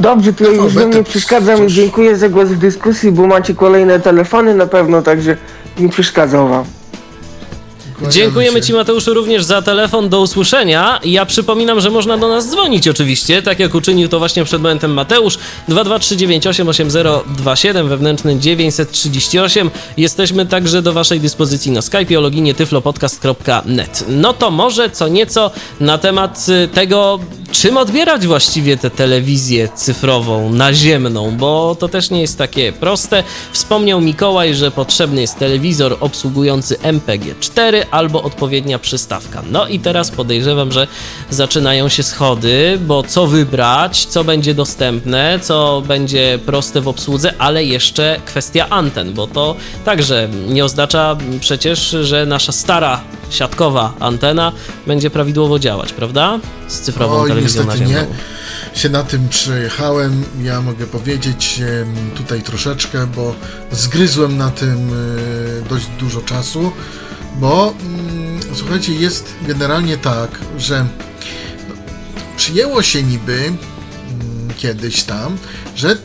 Dobrze, 0.00 0.32
to 0.32 0.44
ja 0.44 0.50
już 0.50 0.72
DVB-T, 0.72 0.80
wam 0.80 0.90
nie 0.90 1.02
przeszkadzam 1.02 1.66
i 1.66 1.72
dziękuję 1.72 2.16
za 2.16 2.28
głos 2.28 2.48
w 2.48 2.58
dyskusji, 2.58 3.12
bo 3.12 3.26
macie 3.26 3.54
kolejne 3.54 4.00
telefony 4.00 4.54
na 4.54 4.66
pewno, 4.66 5.02
także 5.02 5.36
nie 5.78 5.88
przeszkadzam 5.88 6.48
wam. 6.48 6.64
Dziękujemy 8.10 8.58
się. 8.58 8.64
Ci 8.66 8.72
Mateuszu 8.72 9.14
również 9.14 9.44
za 9.44 9.62
telefon, 9.62 10.08
do 10.08 10.20
usłyszenia. 10.20 11.00
Ja 11.04 11.26
przypominam, 11.26 11.80
że 11.80 11.90
można 11.90 12.18
do 12.18 12.28
nas 12.28 12.50
dzwonić 12.50 12.88
oczywiście, 12.88 13.42
tak 13.42 13.58
jak 13.58 13.74
uczynił 13.74 14.08
to 14.08 14.18
właśnie 14.18 14.44
przed 14.44 14.62
momentem 14.62 14.92
Mateusz. 14.92 15.38
223988027, 15.68 17.88
wewnętrzny 17.88 18.38
938. 18.38 19.70
Jesteśmy 19.96 20.46
także 20.46 20.82
do 20.82 20.92
Waszej 20.92 21.20
dyspozycji 21.20 21.72
na 21.72 21.82
Skype 21.82 22.18
o 22.18 22.20
loginie 22.20 22.54
tyflopodcast.net. 22.54 24.04
No 24.08 24.32
to 24.32 24.50
może 24.50 24.90
co 24.90 25.08
nieco 25.08 25.50
na 25.80 25.98
temat 25.98 26.46
y, 26.48 26.68
tego, 26.68 27.18
czym 27.52 27.76
odbierać 27.76 28.26
właściwie 28.26 28.76
tę 28.76 28.90
telewizję 28.90 29.68
cyfrową, 29.74 30.52
naziemną, 30.52 31.36
bo 31.36 31.76
to 31.80 31.88
też 31.88 32.10
nie 32.10 32.20
jest 32.20 32.38
takie 32.38 32.72
proste. 32.72 33.24
Wspomniał 33.52 34.00
Mikołaj, 34.00 34.54
że 34.54 34.70
potrzebny 34.70 35.20
jest 35.20 35.38
telewizor 35.38 35.96
obsługujący 36.00 36.76
MPG-4 36.76 37.84
albo 37.92 38.22
odpowiednia 38.22 38.78
przystawka. 38.78 39.42
No 39.50 39.66
i 39.68 39.78
teraz 39.80 40.10
podejrzewam, 40.10 40.72
że 40.72 40.86
zaczynają 41.30 41.88
się 41.88 42.02
schody, 42.02 42.78
bo 42.86 43.02
co 43.02 43.26
wybrać, 43.26 44.06
co 44.06 44.24
będzie 44.24 44.54
dostępne, 44.54 45.38
co 45.42 45.82
będzie 45.86 46.38
proste 46.46 46.80
w 46.80 46.88
obsłudze, 46.88 47.34
ale 47.38 47.64
jeszcze 47.64 48.20
kwestia 48.24 48.66
anten, 48.70 49.12
bo 49.14 49.26
to 49.26 49.56
także 49.84 50.28
nie 50.48 50.64
oznacza 50.64 51.16
przecież, 51.40 51.96
że 52.02 52.26
nasza 52.26 52.52
stara 52.52 53.00
siatkowa 53.30 53.92
antena 54.00 54.52
będzie 54.86 55.10
prawidłowo 55.10 55.58
działać, 55.58 55.92
prawda? 55.92 56.38
Z 56.68 56.80
cyfrową 56.80 57.20
Oj, 57.20 57.28
telewizją 57.28 57.62
niestety 57.64 57.82
naziemną. 57.84 58.14
nie. 58.74 58.80
Się 58.80 58.88
na 58.88 59.02
tym 59.02 59.28
przejechałem, 59.28 60.24
ja 60.42 60.60
mogę 60.60 60.86
powiedzieć 60.86 61.60
tutaj 62.16 62.42
troszeczkę, 62.42 63.06
bo 63.06 63.34
zgryzłem 63.72 64.36
na 64.36 64.50
tym 64.50 64.90
e, 64.92 65.68
dość 65.68 65.86
dużo 66.00 66.20
czasu, 66.20 66.72
bo 67.40 67.74
mm, 67.80 68.40
słuchajcie, 68.54 68.94
jest 68.94 69.34
generalnie 69.46 69.96
tak, 69.96 70.30
że 70.58 70.86
no, 71.68 71.74
przyjęło 72.36 72.82
się 72.82 73.02
niby 73.02 73.38
mm, 73.38 73.58
kiedyś 74.56 75.02
tam, 75.02 75.38
że 75.76 75.96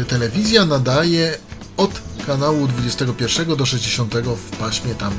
y, 0.00 0.04
telewizja 0.04 0.64
nadaje 0.64 1.38
od 1.76 1.90
kanału 2.26 2.68
21 2.68 3.56
do 3.56 3.66
60 3.66 4.14
w 4.14 4.56
paśmie 4.56 4.94
tam 4.94 5.12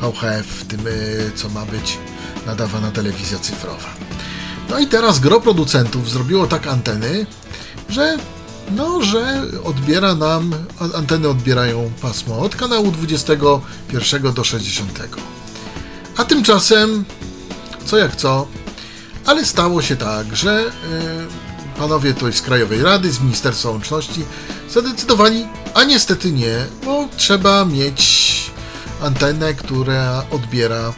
VHF, 0.00 0.46
w 0.46 0.66
tym 0.66 0.86
y, 0.86 1.30
co 1.34 1.48
ma 1.48 1.66
być 1.66 1.98
nadawana 2.46 2.90
telewizja 2.90 3.38
cyfrowa. 3.38 3.94
No 4.70 4.78
i 4.78 4.86
teraz 4.86 5.18
gro 5.18 5.40
producentów 5.40 6.10
zrobiło 6.10 6.46
tak 6.46 6.66
anteny, 6.66 7.26
że 7.88 8.18
no, 8.76 9.02
że 9.02 9.42
odbiera 9.64 10.14
nam, 10.14 10.54
anteny 10.94 11.28
odbierają 11.28 11.90
pasmo 12.02 12.38
od 12.38 12.56
kanału 12.56 12.90
21 12.90 14.32
do 14.32 14.44
60. 14.44 14.98
A 16.16 16.24
tymczasem, 16.24 17.04
co 17.84 17.98
jak 17.98 18.16
co, 18.16 18.46
ale 19.26 19.44
stało 19.44 19.82
się 19.82 19.96
tak, 19.96 20.36
że 20.36 20.60
y, 20.66 21.78
panowie 21.78 22.14
to 22.14 22.32
z 22.32 22.42
Krajowej 22.42 22.82
Rady, 22.82 23.12
z 23.12 23.20
Ministerstwa 23.20 23.70
Łączności 23.70 24.24
zadecydowali, 24.70 25.46
a 25.74 25.84
niestety 25.84 26.32
nie, 26.32 26.66
bo 26.84 27.08
trzeba 27.16 27.64
mieć 27.64 28.30
antenę, 29.02 29.54
która 29.54 30.24
odbiera 30.30 30.92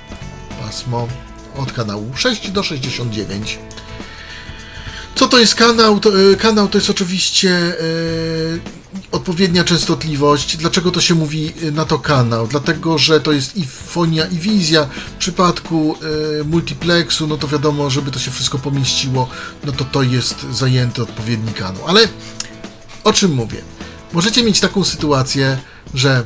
pasmo 0.63 1.09
od 1.57 1.73
kanału 1.73 2.11
6 2.15 2.51
do 2.51 2.63
69. 2.63 3.59
Co 5.23 5.29
to 5.29 5.39
jest 5.39 5.55
kanał? 5.55 6.01
To, 6.01 6.21
y, 6.21 6.37
kanał 6.37 6.69
to 6.69 6.79
jest 6.79 6.91
oczywiście 6.91 7.51
y, 7.51 8.61
odpowiednia 9.13 9.65
częstotliwość. 9.65 10.57
Dlaczego 10.57 10.91
to 10.91 11.01
się 11.01 11.15
mówi 11.15 11.53
y, 11.63 11.73
na 11.73 11.85
to 11.85 11.99
kanał? 11.99 12.47
Dlatego, 12.47 12.99
że 12.99 13.21
to 13.21 13.33
jest 13.33 13.57
i 13.57 13.67
fonia, 13.67 14.27
i 14.27 14.39
wizja. 14.39 14.85
W 15.15 15.19
przypadku 15.19 15.97
y, 16.41 16.45
multiplexu, 16.45 17.27
no 17.27 17.37
to 17.37 17.49
wiadomo, 17.49 17.91
żeby 17.91 18.11
to 18.11 18.19
się 18.19 18.31
wszystko 18.31 18.59
pomieściło, 18.59 19.29
no 19.65 19.73
to 19.73 19.85
to 19.85 20.03
jest 20.03 20.47
zajęty 20.51 21.03
odpowiedni 21.03 21.53
kanał. 21.53 21.83
Ale 21.87 22.09
o 23.05 23.13
czym 23.13 23.33
mówię? 23.33 23.59
Możecie 24.13 24.43
mieć 24.43 24.61
taką 24.61 24.85
sytuację, 24.85 25.59
że 25.95 26.23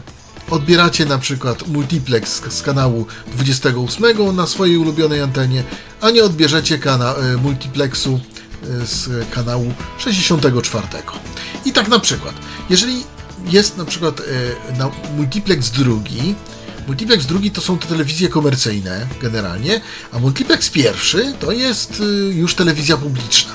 odbieracie 0.51 1.05
na 1.05 1.18
przykład 1.18 1.68
multiplex 1.68 2.42
z, 2.49 2.62
kanału 2.62 3.07
28 3.32 4.36
na 4.36 4.47
swojej 4.47 4.78
ulubionej 4.78 5.20
antenie, 5.20 5.64
a 6.01 6.11
nie 6.11 6.24
odbierzecie 6.24 6.78
kana- 6.78 7.14
multiplexu 7.42 8.20
z 8.85 9.31
kanału 9.31 9.75
64. 9.99 10.87
I 11.64 11.73
tak 11.73 11.89
na 11.89 11.99
przykład, 11.99 12.35
jeżeli 12.71 13.05
jest 13.45 13.77
na 13.77 13.85
przykład 13.85 14.21
y, 14.21 14.25
na 14.79 14.91
multiplex 15.17 15.71
drugi, 15.71 16.35
multiplex 16.87 17.27
drugi 17.27 17.51
to 17.51 17.61
są 17.61 17.79
te 17.79 17.87
telewizje 17.87 18.29
komercyjne 18.29 19.07
generalnie, 19.23 19.81
a 20.12 20.19
multiplex 20.19 20.71
pierwszy 20.71 21.35
to 21.41 21.53
jest 21.53 22.01
y, 22.01 22.05
już 22.35 22.55
telewizja 22.55 22.97
publiczna. 22.97 23.53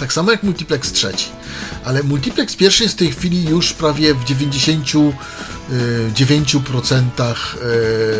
Tak 0.00 0.12
samo 0.12 0.30
jak 0.30 0.42
multiplex 0.42 0.92
trzeci. 0.92 1.26
Ale 1.84 2.02
multiplex 2.02 2.56
pierwszy 2.56 2.82
jest 2.82 2.94
w 2.94 2.98
tej 2.98 3.12
chwili 3.12 3.44
już 3.44 3.72
prawie 3.72 4.14
w 4.14 4.24
99% 4.24 5.12
y, 5.12 5.12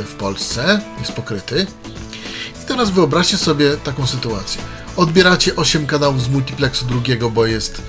w 0.03 0.15
Polsce 0.19 0.81
jest 1.01 1.13
pokryty. 1.13 1.67
I 2.63 2.67
teraz 2.67 2.91
wyobraźcie 2.91 3.39
sobie 3.39 3.77
taką 3.77 4.07
sytuację. 4.07 4.63
Odbieracie 4.99 5.57
8 5.57 5.87
kanałów 5.87 6.23
z 6.23 6.29
multiplexu 6.29 6.87
drugiego, 6.87 7.31
bo 7.31 7.47
jest 7.47 7.83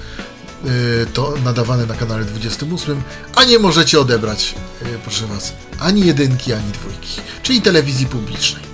y, 0.65 1.05
to 1.13 1.33
nadawane 1.43 1.85
na 1.85 1.95
kanale 1.95 2.25
28, 2.25 3.01
a 3.35 3.43
nie 3.43 3.59
możecie 3.59 3.99
odebrać, 3.99 4.55
y, 4.81 4.85
proszę 5.03 5.27
Was, 5.27 5.53
ani 5.79 6.05
jedynki, 6.05 6.53
ani 6.53 6.71
dwójki, 6.71 7.21
czyli 7.43 7.61
telewizji 7.61 8.05
publicznej 8.05 8.69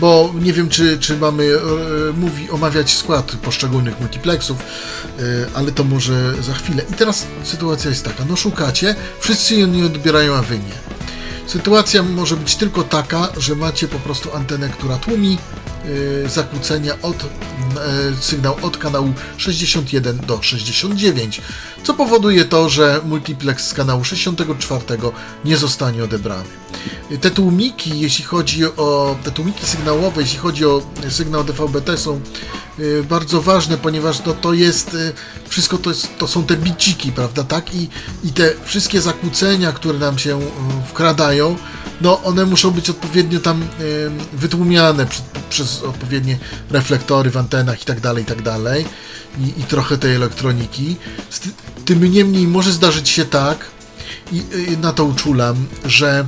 bo 0.00 0.34
nie 0.40 0.52
wiem, 0.52 0.68
czy, 0.68 0.98
czy 0.98 1.16
mamy 1.16 1.44
e, 1.44 2.12
mówi, 2.12 2.50
omawiać 2.50 2.96
skład 2.96 3.36
poszczególnych 3.42 4.00
multiplexów, 4.00 4.58
e, 4.58 5.22
ale 5.54 5.72
to 5.72 5.84
może 5.84 6.42
za 6.42 6.54
chwilę. 6.54 6.82
I 6.90 6.94
teraz 6.94 7.26
sytuacja 7.44 7.90
jest 7.90 8.04
taka, 8.04 8.24
no 8.24 8.36
szukacie, 8.36 8.94
wszyscy 9.20 9.66
nie 9.66 9.86
odbierają, 9.86 10.34
a 10.34 10.42
wy 10.42 10.58
nie. 10.58 10.92
Sytuacja 11.46 12.02
może 12.02 12.36
być 12.36 12.56
tylko 12.56 12.82
taka, 12.82 13.28
że 13.36 13.56
macie 13.56 13.88
po 13.88 13.98
prostu 13.98 14.36
antenę, 14.36 14.68
która 14.68 14.96
tłumi 14.96 15.38
zakłócenia 16.26 16.94
od 17.02 17.16
e, 17.22 17.26
sygnał 18.20 18.56
od 18.62 18.76
kanału 18.76 19.12
61 19.36 20.18
do 20.18 20.42
69, 20.42 21.40
co 21.82 21.94
powoduje 21.94 22.44
to, 22.44 22.68
że 22.68 23.00
multiplex 23.04 23.66
z 23.66 23.74
kanału 23.74 24.04
64 24.04 24.84
nie 25.44 25.56
zostanie 25.56 26.04
odebrany. 26.04 26.44
Te 27.20 27.30
tłumiki, 27.30 28.00
jeśli 28.00 28.24
chodzi 28.24 28.64
o 28.64 29.16
te 29.24 29.30
tłumiki 29.30 29.66
sygnałowe, 29.66 30.20
jeśli 30.20 30.38
chodzi 30.38 30.66
o 30.66 30.82
sygnał 31.08 31.44
DVB-T 31.44 31.98
są 31.98 32.20
y, 32.78 33.04
bardzo 33.08 33.42
ważne, 33.42 33.78
ponieważ 33.78 34.24
no, 34.26 34.32
to 34.32 34.52
jest 34.52 34.94
y, 34.94 35.12
wszystko 35.48 35.78
to, 35.78 35.90
jest, 35.90 36.18
to 36.18 36.28
są 36.28 36.44
te 36.44 36.56
biciki, 36.56 37.12
prawda, 37.12 37.44
tak? 37.44 37.74
I, 37.74 37.88
I 38.24 38.32
te 38.32 38.52
wszystkie 38.64 39.00
zakłócenia, 39.00 39.72
które 39.72 39.98
nam 39.98 40.18
się 40.18 40.40
y, 40.40 40.42
wkradają, 40.88 41.56
no 42.02 42.22
one 42.22 42.44
muszą 42.44 42.70
być 42.70 42.90
odpowiednio 42.90 43.40
tam 43.40 43.64
wytłumiane 44.32 45.06
przez, 45.06 45.22
przez 45.50 45.82
odpowiednie 45.82 46.38
reflektory 46.70 47.30
w 47.30 47.36
antenach 47.36 47.82
i 47.82 47.84
tak 47.84 48.00
dalej, 48.00 48.22
i 48.22 48.26
tak 48.26 48.42
dalej. 48.42 48.84
I, 49.38 49.60
i 49.60 49.64
trochę 49.64 49.98
tej 49.98 50.14
elektroniki. 50.14 50.96
Tym 51.84 52.04
niemniej 52.04 52.46
może 52.46 52.72
zdarzyć 52.72 53.08
się 53.08 53.24
tak, 53.24 53.70
i 54.32 54.42
y, 54.72 54.76
na 54.76 54.92
to 54.92 55.04
uczulam, 55.04 55.66
że 55.84 56.26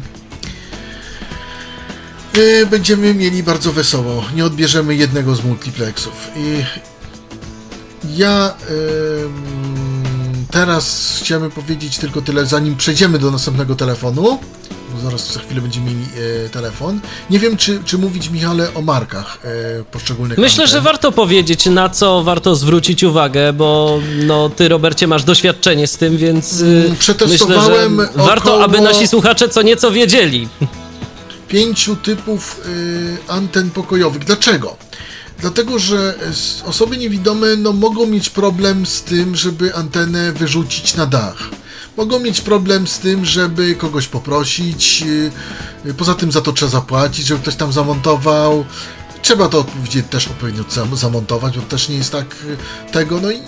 y, 2.37 2.67
będziemy 2.67 3.15
mieli 3.15 3.43
bardzo 3.43 3.73
wesoło. 3.73 4.25
Nie 4.35 4.45
odbierzemy 4.45 4.95
jednego 4.95 5.35
z 5.35 5.45
multiplexów. 5.45 6.31
I 6.37 6.65
ja 8.17 8.55
teraz 10.59 11.17
chciałem 11.23 11.51
powiedzieć 11.51 11.99
tylko 11.99 12.23
tyle, 12.23 12.47
zanim 12.47 12.77
przejdziemy 12.77 13.19
do 13.19 13.31
następnego 13.31 13.75
telefonu. 13.75 14.39
Bo 14.95 15.01
zaraz 15.01 15.33
za 15.33 15.41
chwilę 15.41 15.61
będziemy 15.61 15.87
mieli 15.91 16.05
e, 16.47 16.49
telefon. 16.49 17.01
Nie 17.31 17.39
wiem, 17.39 17.57
czy, 17.57 17.81
czy 17.85 17.99
mówić, 17.99 18.31
Michale, 18.31 18.75
o 18.75 18.83
markach 18.83 19.39
e, 19.81 19.85
poszczególnych 19.85 20.39
Myślę, 20.39 20.67
że 20.67 20.73
anten. 20.77 20.85
warto 20.85 21.13
powiedzieć, 21.13 21.67
na 21.67 21.89
co 21.89 22.23
warto 22.25 22.57
zwrócić 22.57 23.03
uwagę, 23.05 23.53
bo 23.53 24.01
no, 24.27 24.49
ty, 24.49 24.69
Robercie, 24.69 25.07
masz 25.07 25.25
doświadczenie 25.25 25.87
z 25.87 25.97
tym, 25.97 26.17
więc 26.17 26.61
y, 26.61 26.65
Mm, 26.87 26.97
przetestowałem 26.97 27.95
myślę, 27.95 28.13
że 28.17 28.23
warto, 28.27 28.51
około- 28.51 28.65
aby 28.65 28.81
nasi 28.81 29.07
słuchacze 29.09 29.49
co 29.49 29.63
nieco 29.63 29.91
wiedzieli. 29.91 30.49
pięciu 31.49 31.97
typów 31.97 32.61
y, 32.67 33.17
anten 33.33 33.71
pokojowych. 33.71 34.25
Dlaczego? 34.25 34.77
Dlatego, 35.39 35.79
że 35.79 36.15
osoby 36.65 36.97
niewidome 36.97 37.57
no, 37.57 37.73
mogą 37.73 38.07
mieć 38.07 38.31
problem 38.31 38.87
z 38.87 39.03
tym, 39.03 39.37
żeby 39.37 39.75
antenę 39.75 40.33
wyrzucić 40.33 40.95
na 40.95 41.07
dach. 41.07 41.37
Mogą 41.97 42.19
mieć 42.19 42.41
problem 42.41 42.87
z 42.87 42.99
tym, 42.99 43.25
żeby 43.25 43.75
kogoś 43.75 44.07
poprosić. 44.09 45.03
y, 45.07 45.31
y, 45.91 45.95
Poza 45.95 46.15
tym 46.15 46.33
za 46.33 46.41
to 46.41 46.53
trzeba 46.53 46.71
zapłacić, 46.71 47.27
żeby 47.27 47.41
ktoś 47.41 47.57
tam 47.57 47.73
zamontował. 47.73 48.65
Trzeba 49.23 49.49
to 49.49 49.59
odpowiednio 49.59 50.03
też 50.11 50.29
odpowiednio 50.29 50.65
zam- 50.71 50.97
zamontować, 50.97 51.59
bo 51.59 51.63
też 51.63 51.89
nie 51.89 51.97
jest 51.97 52.13
tak 52.13 52.37
y, 52.89 52.93
tego. 52.93 53.21
No 53.21 53.31
i 53.31 53.39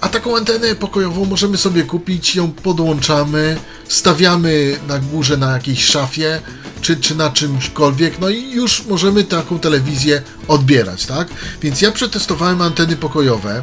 a 0.00 0.08
taką 0.08 0.36
antenę 0.36 0.74
pokojową 0.74 1.24
możemy 1.24 1.56
sobie 1.56 1.82
kupić, 1.82 2.36
ją 2.36 2.52
podłączamy, 2.52 3.56
stawiamy 3.88 4.76
na 4.88 4.98
górze 4.98 5.36
na 5.36 5.52
jakiejś 5.52 5.84
szafie, 5.84 6.40
czy, 6.80 6.96
czy 6.96 7.14
na 7.14 7.30
czymśkolwiek, 7.30 8.20
no 8.20 8.28
i 8.28 8.50
już 8.50 8.86
możemy 8.86 9.24
taką 9.24 9.58
telewizję 9.58 10.22
odbierać, 10.48 11.06
tak? 11.06 11.28
Więc 11.62 11.80
ja 11.82 11.92
przetestowałem 11.92 12.62
anteny 12.62 12.96
pokojowe, 12.96 13.62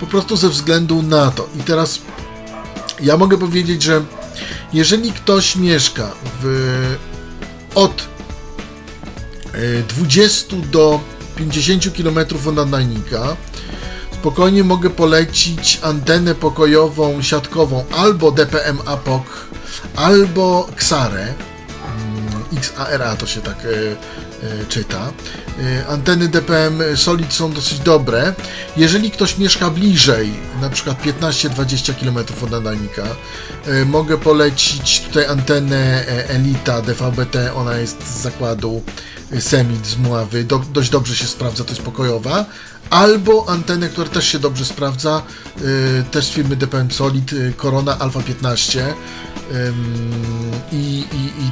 po 0.00 0.06
prostu 0.06 0.36
ze 0.36 0.48
względu 0.48 1.02
na 1.02 1.30
to. 1.30 1.48
I 1.60 1.62
teraz 1.62 1.98
ja 3.00 3.16
mogę 3.16 3.38
powiedzieć, 3.38 3.82
że 3.82 4.04
jeżeli 4.72 5.12
ktoś 5.12 5.56
mieszka 5.56 6.10
w, 6.42 6.96
od 7.74 8.08
e, 9.52 9.82
20 9.82 10.56
do 10.72 11.00
50 11.36 11.96
km 11.96 12.18
od 12.48 12.54
nadajnika, 12.54 13.36
spokojnie 14.20 14.64
mogę 14.64 14.90
polecić 14.90 15.78
antenę 15.82 16.34
pokojową, 16.34 17.22
siatkową 17.22 17.84
albo 17.96 18.32
DPM 18.32 18.78
APOK, 18.86 19.48
albo 19.96 20.68
XARE. 20.76 21.22
Mm, 21.22 22.44
XARA 22.56 23.16
to 23.16 23.26
się 23.26 23.40
tak 23.40 23.58
e, 23.64 23.68
e, 24.46 24.66
czyta. 24.68 25.12
E, 25.60 25.86
anteny 25.86 26.28
DPM 26.28 26.82
Solid 26.96 27.32
są 27.32 27.52
dosyć 27.52 27.78
dobre. 27.78 28.34
Jeżeli 28.76 29.10
ktoś 29.10 29.38
mieszka 29.38 29.70
bliżej, 29.70 30.32
na 30.60 30.70
przykład 30.70 31.02
15-20 31.02 31.94
km 31.94 32.18
od 32.44 32.50
nadajnika, 32.50 33.06
mogę 33.86 34.18
polecić 34.18 35.00
tutaj 35.00 35.26
antenę 35.26 36.04
Elita 36.28 36.82
DVB-T, 36.82 37.54
ona 37.54 37.76
jest 37.76 38.08
z 38.08 38.22
zakładu 38.22 38.82
Semit 39.38 39.86
z 39.86 39.96
Mławy, 39.96 40.44
do, 40.44 40.58
dość 40.58 40.90
dobrze 40.90 41.16
się 41.16 41.26
sprawdza, 41.26 41.64
to 41.64 41.70
jest 41.70 41.82
pokojowa, 41.82 42.44
albo 42.90 43.48
antenę, 43.48 43.88
która 43.88 44.08
też 44.08 44.28
się 44.28 44.38
dobrze 44.38 44.64
sprawdza, 44.64 45.22
e, 45.56 46.02
też 46.02 46.24
z 46.26 46.30
firmy 46.30 46.56
DPM 46.56 46.90
Solid, 46.90 47.32
e, 47.32 47.52
Corona 47.52 47.98
Alpha 47.98 48.20
15, 48.22 48.94
Ym, 49.54 50.50
I, 50.72 51.04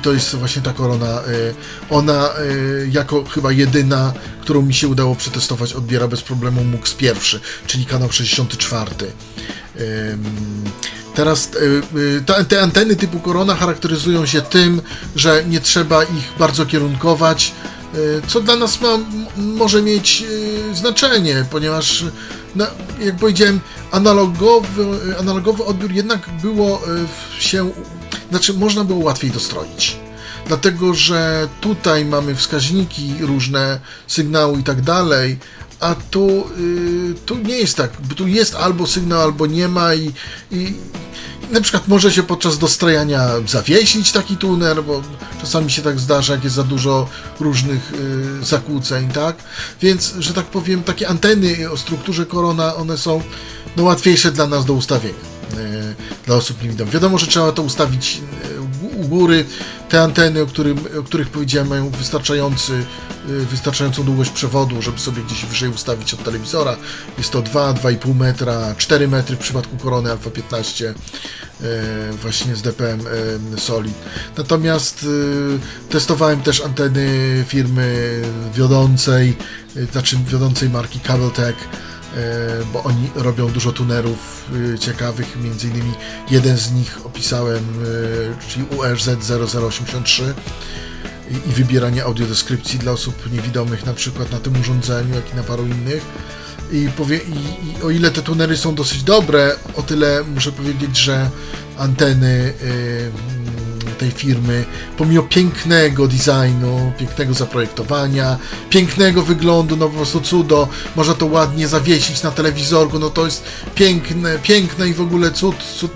to 0.02 0.12
jest 0.12 0.34
właśnie 0.36 0.62
ta 0.62 0.72
korona. 0.72 1.20
y, 1.20 1.54
Ona 1.90 2.28
y, 2.40 2.88
jako 2.92 3.24
chyba 3.24 3.52
jedyna, 3.52 4.12
którą 4.40 4.62
mi 4.62 4.74
się 4.74 4.88
udało 4.88 5.14
przetestować, 5.16 5.72
odbiera 5.72 6.08
bez 6.08 6.22
problemu 6.22 6.64
MUX 6.64 6.94
pierwszy, 6.94 7.40
czyli 7.66 7.86
kanał 7.86 8.12
64. 8.12 8.90
Teraz 11.18 11.50
y, 11.54 11.82
y, 11.98 12.22
te, 12.26 12.44
te 12.44 12.62
anteny 12.62 12.96
typu 12.96 13.20
korona 13.20 13.54
charakteryzują 13.54 14.26
się 14.26 14.40
tym, 14.40 14.82
że 15.16 15.44
nie 15.44 15.60
trzeba 15.60 16.02
ich 16.02 16.32
bardzo 16.38 16.66
kierunkować, 16.66 17.52
y, 17.94 18.22
co 18.26 18.40
dla 18.40 18.56
nas 18.56 18.80
ma, 18.80 18.98
może 19.36 19.82
mieć 19.82 20.24
znaczenie, 20.74 21.44
ponieważ 21.50 22.04
no, 22.56 22.66
jak 23.00 23.16
powiedziałem, 23.16 23.60
analogowy, 23.90 24.84
analogowy 25.20 25.64
odbiór 25.64 25.92
jednak 25.92 26.20
było 26.42 26.82
się, 27.38 27.70
znaczy 28.30 28.54
można 28.54 28.84
było 28.84 29.04
łatwiej 29.04 29.30
dostroić. 29.30 29.96
Dlatego, 30.46 30.94
że 30.94 31.48
tutaj 31.60 32.04
mamy 32.04 32.34
wskaźniki 32.34 33.14
różne, 33.20 33.80
sygnały 34.06 34.60
i 34.60 34.62
tak 34.62 34.82
dalej, 34.82 35.38
a 35.80 35.94
tu, 36.10 36.44
y, 36.58 37.14
tu 37.26 37.36
nie 37.38 37.56
jest 37.56 37.76
tak. 37.76 37.90
Tu 38.16 38.26
jest 38.28 38.54
albo 38.54 38.86
sygnał, 38.86 39.20
albo 39.20 39.46
nie 39.46 39.68
ma 39.68 39.94
i, 39.94 40.12
i 40.50 40.74
na 41.50 41.60
przykład 41.60 41.88
może 41.88 42.12
się 42.12 42.22
podczas 42.22 42.58
dostrajania 42.58 43.28
zawiesić 43.46 44.12
taki 44.12 44.36
tuner, 44.36 44.84
bo 44.84 45.02
czasami 45.40 45.70
się 45.70 45.82
tak 45.82 46.00
zdarza, 46.00 46.32
jak 46.34 46.44
jest 46.44 46.56
za 46.56 46.62
dużo 46.64 47.08
różnych 47.40 47.92
y, 48.40 48.44
zakłóceń, 48.44 49.08
tak? 49.08 49.36
Więc, 49.82 50.14
że 50.18 50.34
tak 50.34 50.46
powiem, 50.46 50.82
takie 50.82 51.08
anteny 51.08 51.70
o 51.70 51.76
strukturze 51.76 52.26
korona, 52.26 52.74
one 52.74 52.98
są 52.98 53.22
no, 53.76 53.82
łatwiejsze 53.82 54.32
dla 54.32 54.46
nas 54.46 54.64
do 54.64 54.72
ustawienia. 54.72 55.14
y, 55.58 55.94
Dla 56.26 56.36
osób 56.36 56.62
niewidomych. 56.62 56.94
Wiadomo, 56.94 57.18
że 57.18 57.26
trzeba 57.26 57.52
to 57.52 57.62
ustawić 57.62 58.20
y, 58.44 58.67
u- 58.98 59.08
góry. 59.08 59.44
Te 59.88 60.02
anteny, 60.02 60.42
o, 60.42 60.46
którym, 60.46 60.78
o 61.00 61.02
których 61.02 61.28
powiedziałem, 61.30 61.68
mają 61.68 61.90
wystarczający, 61.90 62.72
y, 63.28 63.46
wystarczającą 63.46 64.02
długość 64.04 64.30
przewodu, 64.30 64.82
żeby 64.82 64.98
sobie 64.98 65.22
gdzieś 65.22 65.44
wyżej 65.44 65.68
ustawić 65.68 66.14
od 66.14 66.24
telewizora. 66.24 66.76
Jest 67.18 67.30
to 67.30 67.42
2, 67.42 67.74
2,5 67.74 68.14
metra, 68.14 68.74
4 68.78 69.08
metry 69.08 69.36
w 69.36 69.38
przypadku 69.38 69.76
korony 69.76 70.10
Alfa 70.10 70.30
15 70.30 70.88
e, 70.88 70.94
właśnie 72.22 72.56
z 72.56 72.62
DPM 72.62 73.00
e, 73.56 73.60
Solid. 73.60 73.94
Natomiast 74.36 75.06
testowałem 75.90 76.40
też 76.42 76.60
anteny 76.60 77.08
firmy 77.48 78.20
wiodącej, 78.54 79.36
znaczy 79.92 80.16
wiodącej 80.28 80.70
marki 80.70 81.00
Cabletech, 81.00 81.56
e, 81.56 81.87
bo 82.72 82.82
oni 82.82 83.10
robią 83.14 83.48
dużo 83.48 83.72
tunerów 83.72 84.44
e, 84.74 84.78
ciekawych, 84.78 85.36
między 85.42 85.68
innymi 85.68 85.92
jeden 86.30 86.56
z 86.56 86.72
nich 86.72 86.98
opisałem, 87.04 87.64
e, 88.38 88.48
czyli 88.48 88.64
URZ 88.78 89.08
0083 89.68 90.34
i, 91.30 91.52
wybieranie 91.52 92.04
audiodeskrypcji 92.04 92.78
dla 92.78 92.92
osób 92.92 93.32
niewidomych 93.32 93.86
na 93.86 93.94
przykład 93.94 94.30
na 94.32 94.40
tym 94.40 94.60
urządzeniu, 94.60 95.14
jak 95.14 95.32
i 95.32 95.36
na 95.36 95.42
paru 95.42 95.66
innych. 95.66 96.02
I, 96.72 96.88
powie, 96.96 97.18
i, 97.18 97.70
I 97.70 97.82
o 97.82 97.90
ile 97.90 98.10
te 98.10 98.22
tunery 98.22 98.56
są 98.56 98.74
dosyć 98.74 99.02
dobre, 99.02 99.56
o 99.74 99.82
tyle 99.82 100.24
muszę 100.34 100.52
powiedzieć, 100.52 100.96
że 100.96 101.30
anteny 101.78 102.52
tej 103.98 104.10
firmy, 104.10 104.64
pomimo 104.96 105.22
pięknego 105.22 106.08
designu, 106.08 106.92
pięknego 106.98 107.34
zaprojektowania, 107.34 108.38
pięknego 108.70 109.22
wyglądu, 109.22 109.76
no 109.76 109.88
po 109.88 109.96
prostu 109.96 110.20
cudo, 110.20 110.68
można 110.96 111.14
to 111.14 111.26
ładnie 111.26 111.68
zawiesić 111.68 112.22
na 112.22 112.30
telewizorku, 112.30 112.98
no 112.98 113.10
to 113.10 113.24
jest 113.24 113.44
piękne, 113.74 114.38
piękne 114.38 114.88
i 114.88 114.94
w 114.94 115.00
ogóle 115.00 115.30
cud, 115.30 115.56
cud 115.56 115.92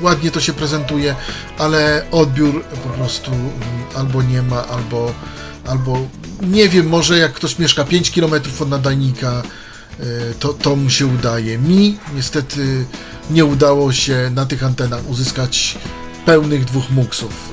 ładnie 0.00 0.30
to 0.30 0.40
się 0.40 0.52
prezentuje, 0.52 1.14
ale 1.58 2.06
odbiór 2.10 2.64
po 2.64 2.88
prostu 2.88 3.30
mm, 3.32 3.52
albo 3.94 4.22
nie 4.22 4.42
ma, 4.42 4.68
albo, 4.68 5.12
albo 5.66 5.98
nie 6.42 6.68
wiem, 6.68 6.88
może 6.88 7.18
jak 7.18 7.32
ktoś 7.32 7.58
mieszka 7.58 7.84
5 7.84 8.10
km 8.10 8.32
od 8.60 8.68
nadajnika, 8.68 9.42
y, 10.00 10.34
to, 10.38 10.52
to 10.52 10.76
mu 10.76 10.90
się 10.90 11.06
udaje. 11.06 11.58
Mi 11.58 11.98
niestety 12.14 12.84
nie 13.30 13.44
udało 13.44 13.92
się 13.92 14.30
na 14.34 14.46
tych 14.46 14.64
antenach 14.64 15.08
uzyskać 15.08 15.78
pełnych 16.24 16.64
dwóch 16.64 16.90
muksów, 16.90 17.50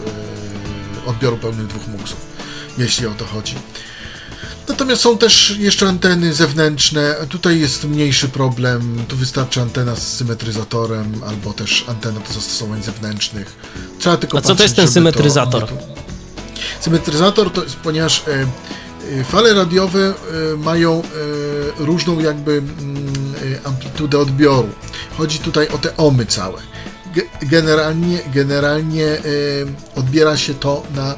y, 1.05 1.09
odbioru 1.09 1.37
pełnych 1.37 1.67
dwóch 1.67 1.87
muksów, 1.87 2.17
jeśli 2.77 3.07
o 3.07 3.11
to 3.11 3.25
chodzi. 3.25 3.55
Natomiast 4.67 5.01
są 5.01 5.17
też 5.17 5.55
jeszcze 5.59 5.87
anteny 5.87 6.33
zewnętrzne. 6.33 7.15
Tutaj 7.29 7.59
jest 7.59 7.83
mniejszy 7.83 8.29
problem. 8.29 9.05
Tu 9.07 9.15
wystarczy 9.15 9.61
antena 9.61 9.95
z 9.95 10.07
symetryzatorem 10.07 11.21
albo 11.27 11.53
też 11.53 11.85
antena 11.87 12.19
do 12.19 12.33
zastosowań 12.33 12.83
zewnętrznych. 12.83 13.55
Trzeba 13.99 14.17
tylko 14.17 14.37
A 14.37 14.41
co 14.41 14.47
to 14.47 14.53
patrzeć, 14.53 14.65
jest 14.65 14.75
ten 14.75 14.87
symetryzator? 14.87 15.67
To, 15.67 15.75
Symetryzator 16.79 17.51
to 17.51 17.63
jest, 17.63 17.75
ponieważ 17.75 18.23
e, 18.27 18.47
e, 19.19 19.23
fale 19.23 19.53
radiowe 19.53 19.99
e, 19.99 20.13
mają 20.57 21.03
różną 21.79 22.19
jakby 22.19 22.51
mm, 22.51 23.13
amplitudę 23.63 24.19
odbioru. 24.19 24.69
Chodzi 25.17 25.39
tutaj 25.39 25.67
o 25.67 25.77
te 25.77 25.97
omy 25.97 26.25
całe. 26.25 26.57
Ge- 27.15 27.49
generalnie, 27.49 28.19
generalnie 28.33 29.05
e, 29.05 29.19
odbiera 29.95 30.37
się 30.37 30.53
to 30.53 30.83
na. 30.95 31.13
E, 31.13 31.17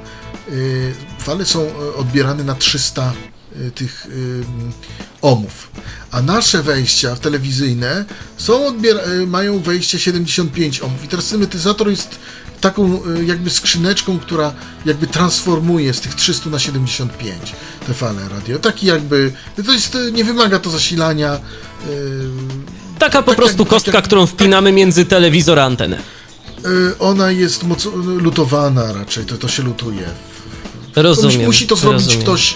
fale 1.20 1.46
są 1.46 1.62
e, 1.62 1.96
odbierane 1.96 2.44
na 2.44 2.56
300 2.56 3.14
e, 3.68 3.72
tych 3.72 4.08
ohmów. 5.22 5.72
A 6.12 6.22
nasze 6.22 6.64
wejścia 6.64 7.16
telewizyjne 7.16 8.06
są 8.38 8.74
mają 9.28 9.60
wejście 9.60 10.00
75 10.00 10.80
ohmów. 10.82 11.04
I 11.04 11.08
teraz 11.08 11.26
synetyzator 11.26 11.90
jest 11.90 12.20
taką 12.62 13.02
jakby 13.26 13.50
skrzyneczką, 13.50 14.20
która 14.20 14.54
jakby 14.86 15.08
transformuje 15.08 15.94
z 15.94 16.02
tych 16.02 16.16
300 16.16 16.50
na 16.50 16.60
75 16.60 17.56
te 17.88 17.94
fale 17.94 18.30
radio. 18.30 18.60
Taki 18.60 18.86
jakby, 18.88 19.32
to 19.66 19.72
jest, 19.74 19.98
nie 20.12 20.24
wymaga 20.24 20.60
to 20.60 20.70
zasilania. 20.70 21.40
Taka 23.02 23.22
po 23.22 23.32
Tak 23.32 23.38
prostu 23.38 23.58
jak- 23.62 23.70
tak 23.70 23.70
kostka, 23.70 23.92
jak- 23.98 24.06
którą 24.06 24.26
wpinamy 24.26 24.72
między 24.72 25.06
telewizor 25.06 25.60
a 25.60 25.66
antenę. 25.66 25.98
e, 25.98 27.00
Ona 27.00 27.32
jest 27.32 27.64
moc, 27.64 27.88
lutowana 27.96 28.94
raczej, 28.94 29.26
to, 29.26 29.38
to 29.38 29.48
się 29.48 29.64
lutuje. 29.64 30.04
To 30.94 31.02
Rozumiem. 31.02 31.36
musi, 31.36 31.46
musi 31.46 31.68
to 31.68 31.76
zrobić 31.76 32.00
rozumiem. 32.06 32.22
ktoś 32.22 32.54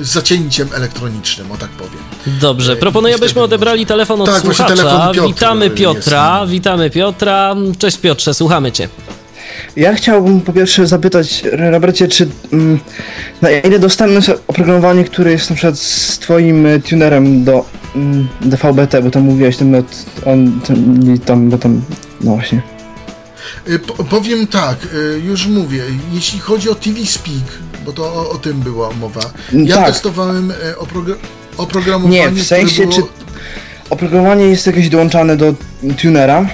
e, 0.00 0.04
z 0.04 0.08
zacięciem 0.08 0.68
elektronicznym, 0.74 1.52
o 1.52 1.56
tak 1.56 1.70
powiem. 1.70 1.98
Dobrze, 2.40 2.76
proponuję, 2.76 3.14
i 3.14 3.16
wtedy 3.16 3.28
byśmy 3.28 3.42
odebrali 3.42 3.86
telefon 3.86 4.20
od 4.20 4.26
Tak, 4.26 4.34
właśnie 4.42 4.54
słuchacza. 4.54 4.76
telefon 4.76 5.14
Piotra 5.14 5.26
witamy 5.28 5.64
jest 5.64 5.76
Piotra, 5.76 6.38
nam. 6.38 6.48
witamy 6.48 6.90
Piotra. 6.90 7.54
Cześć 7.78 7.96
Piotrze, 7.98 8.34
słuchamy 8.34 8.72
cię. 8.72 8.88
Ja 9.76 9.94
chciałbym 9.94 10.40
po 10.40 10.52
pierwsze 10.52 10.86
zapytać, 10.86 11.42
Robercie, 11.52 12.08
czy 12.08 12.28
mm, 12.52 12.78
na 13.42 13.50
ile 13.50 13.78
dostępne 13.78 14.16
jest 14.16 14.30
oprogramowanie, 14.48 15.04
które 15.04 15.30
jest 15.32 15.50
na 15.50 15.56
przykład 15.56 15.78
z 15.78 16.18
twoim 16.18 16.66
tunerem 16.88 17.44
do 17.44 17.64
DVB-T, 18.40 19.02
bo 19.02 19.10
tam 19.10 19.22
mówiłeś 19.22 19.56
ten 19.56 19.70
not, 19.70 19.86
on, 20.26 20.60
ten, 20.60 21.18
tam, 21.24 21.50
bo 21.50 21.58
tam, 21.58 21.82
no 22.20 22.34
właśnie. 22.34 22.62
E, 23.68 23.78
Po, 23.78 24.04
powiem 24.04 24.46
tak, 24.46 24.76
e, 25.14 25.18
już 25.18 25.46
mówię, 25.46 25.82
jeśli 26.12 26.38
chodzi 26.40 26.70
o 26.70 26.74
TV 26.74 27.06
Speak, 27.06 27.44
bo 27.86 27.92
to 27.92 28.02
o, 28.04 28.30
o 28.30 28.34
tym 28.38 28.60
była 28.60 28.90
mowa, 28.92 29.20
ja 29.52 29.76
Tak. 29.76 29.86
testowałem 29.86 30.50
e, 30.50 30.54
oprogra- 30.74 31.16
oprogramowanie, 31.56 32.18
Nie, 32.18 32.30
w 32.30 32.46
sensie, 32.46 32.82
było... 32.82 32.92
czy 32.94 33.02
oprogramowanie 33.90 34.44
jest 34.44 34.66
jakieś 34.66 34.88
dołączane 34.88 35.36
do 35.36 35.54
tunera? 36.02 36.46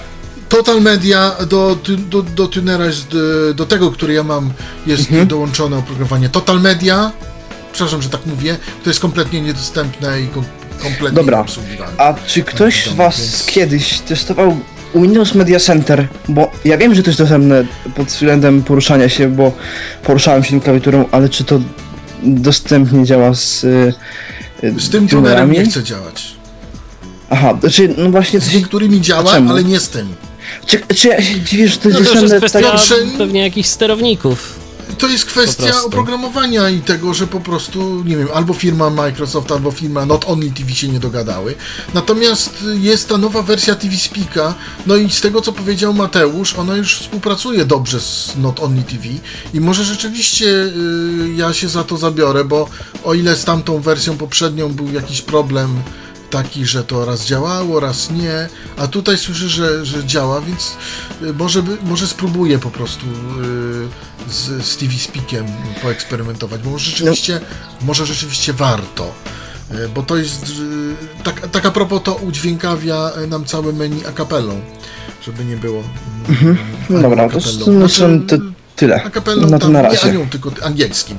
Total 0.48 0.82
Media 0.82 1.32
do, 1.48 1.78
do, 2.08 2.22
do 2.22 2.46
tunera 2.46 2.86
jest, 2.86 3.06
do 3.54 3.66
tego, 3.66 3.90
który 3.90 4.12
ja 4.14 4.22
mam, 4.22 4.50
jest 4.86 5.10
Mhm. 5.10 5.28
dołączone 5.28 5.78
oprogramowanie 5.78 6.28
Total 6.28 6.60
Media, 6.60 7.12
przepraszam, 7.72 8.02
że 8.02 8.08
tak 8.08 8.26
mówię, 8.26 8.56
to 8.84 8.90
jest 8.90 9.00
kompletnie 9.00 9.40
niedostępne 9.40 10.20
i 10.20 10.26
kompletnie 10.82 11.16
Dobra. 11.16 11.44
A 11.98 12.14
czy 12.26 12.42
ktoś 12.42 12.86
z 12.86 12.92
was 12.92 13.18
Więc- 13.20 13.46
kiedyś 13.46 13.98
testował 13.98 14.56
Windows 14.94 15.34
Media 15.34 15.60
Center? 15.60 16.08
Bo 16.28 16.50
ja 16.64 16.76
wiem, 16.78 16.94
że 16.94 17.02
to 17.02 17.10
jest 17.10 17.18
dostępne 17.18 17.64
pod 17.94 18.06
względem 18.06 18.62
poruszania 18.62 19.08
się, 19.08 19.28
bo 19.28 19.52
poruszałem 20.02 20.44
się 20.44 20.50
tym 20.50 20.60
klawiaturą, 20.60 21.04
ale 21.10 21.28
czy 21.28 21.44
to 21.44 21.60
dostępnie 22.22 23.04
działa 23.04 23.34
z 23.34 23.64
y, 23.64 23.94
y, 24.64 24.80
Z 24.80 24.90
tym 24.90 25.08
tunerem 25.08 25.08
tunerami? 25.08 25.58
nie 25.58 25.64
chcę 25.64 25.82
działać. 25.84 26.34
Aha, 27.30 27.58
znaczy, 27.60 27.94
no 27.98 28.10
właśnie 28.10 28.40
Z 28.40 28.44
coś... 28.44 28.54
niektórymi 28.54 29.00
działa, 29.00 29.32
ale 29.32 29.64
nie 29.64 29.80
z 29.80 29.88
tym. 29.88 30.14
Czy, 30.66 30.80
czy 30.94 31.08
ja 31.08 31.22
się 31.22 31.40
dziwię, 31.40 31.68
że 31.68 31.76
to 31.76 31.88
jest 31.88 32.00
No 32.00 32.06
to 32.06 32.12
już 32.12 32.22
jest 32.22 32.34
dostępne 32.34 32.70
kwestia 32.70 32.94
tak... 32.94 33.18
Pewnie 33.18 33.40
jakichś 33.42 33.68
sterowników. 33.68 34.57
To 34.98 35.08
jest 35.08 35.24
kwestia 35.24 35.82
oprogramowania 35.82 36.70
i 36.70 36.80
tego, 36.80 37.14
że 37.14 37.26
po 37.26 37.40
prostu, 37.40 38.04
nie 38.04 38.16
wiem, 38.16 38.28
albo 38.34 38.54
firma 38.54 38.90
Microsoft, 38.90 39.52
albo 39.52 39.70
firma 39.70 40.06
Not 40.06 40.24
Only 40.28 40.50
TV 40.50 40.70
się 40.70 40.88
nie 40.88 41.00
dogadały. 41.00 41.54
Natomiast 41.94 42.64
jest 42.74 43.08
ta 43.08 43.18
nowa 43.18 43.42
wersja 43.42 43.74
TV 43.74 43.96
Speaka, 43.96 44.54
no 44.86 44.96
i 44.96 45.10
z 45.10 45.20
tego, 45.20 45.40
co 45.40 45.52
powiedział 45.52 45.94
Mateusz, 45.94 46.54
ona 46.54 46.76
już 46.76 46.98
współpracuje 46.98 47.64
dobrze 47.64 48.00
z 48.00 48.32
Not 48.36 48.60
Only 48.60 48.82
TV 48.82 49.04
i 49.54 49.60
może 49.60 49.84
rzeczywiście 49.84 50.46
y, 50.46 51.34
ja 51.36 51.52
się 51.52 51.68
za 51.68 51.84
to 51.84 51.96
zabiorę, 51.96 52.44
bo 52.44 52.68
o 53.04 53.14
ile 53.14 53.36
z 53.36 53.44
tamtą 53.44 53.80
wersją 53.80 54.16
poprzednią 54.16 54.68
był 54.68 54.92
jakiś 54.92 55.22
problem 55.22 55.82
taki, 56.30 56.66
że 56.66 56.84
to 56.84 57.04
raz 57.04 57.24
działało, 57.26 57.80
raz 57.80 58.10
nie, 58.10 58.48
a 58.76 58.86
tutaj 58.86 59.18
słyszę, 59.18 59.48
że, 59.48 59.84
że 59.86 60.04
działa, 60.06 60.40
więc 60.40 60.76
y, 61.22 61.32
może, 61.32 61.62
może 61.82 62.06
spróbuję 62.06 62.58
po 62.58 62.70
prostu 62.70 63.06
y, 63.06 64.32
z, 64.32 64.76
TV 64.76 64.92
Speakiem 64.98 65.46
poeksperymentować, 65.82 66.60
bo 66.62 66.70
może 66.70 66.90
rzeczywiście, 66.90 67.40
może 67.82 68.06
rzeczywiście 68.06 68.52
warto. 68.52 69.12
y, 69.72 69.88
Bo 69.88 70.02
to 70.02 70.16
jest, 70.16 70.52
tak, 71.24 71.48
tak 71.50 71.66
a 71.66 71.70
propos, 71.70 72.02
to 72.04 72.14
udźwiękawia 72.14 73.10
nam 73.28 73.44
całe 73.44 73.72
menu 73.72 74.06
a 74.08 74.12
cappellą, 74.12 74.60
żeby 75.26 75.44
nie 75.44 75.56
było. 75.56 75.82
No 76.90 76.98
anioł 76.98 77.02
dobra, 77.02 77.28
to, 77.28 77.40
to, 77.40 77.48
Znaczy, 77.72 78.20
to 78.28 78.36
tyle. 78.76 79.02
a 79.04 79.10
cappellą 79.10 79.48
No 79.50 79.58
to 79.58 79.68
na 79.68 79.82
nie 79.82 79.88
razie. 79.88 80.08
anioł, 80.08 80.26
tylko 80.26 80.50
angielskim. 80.62 81.16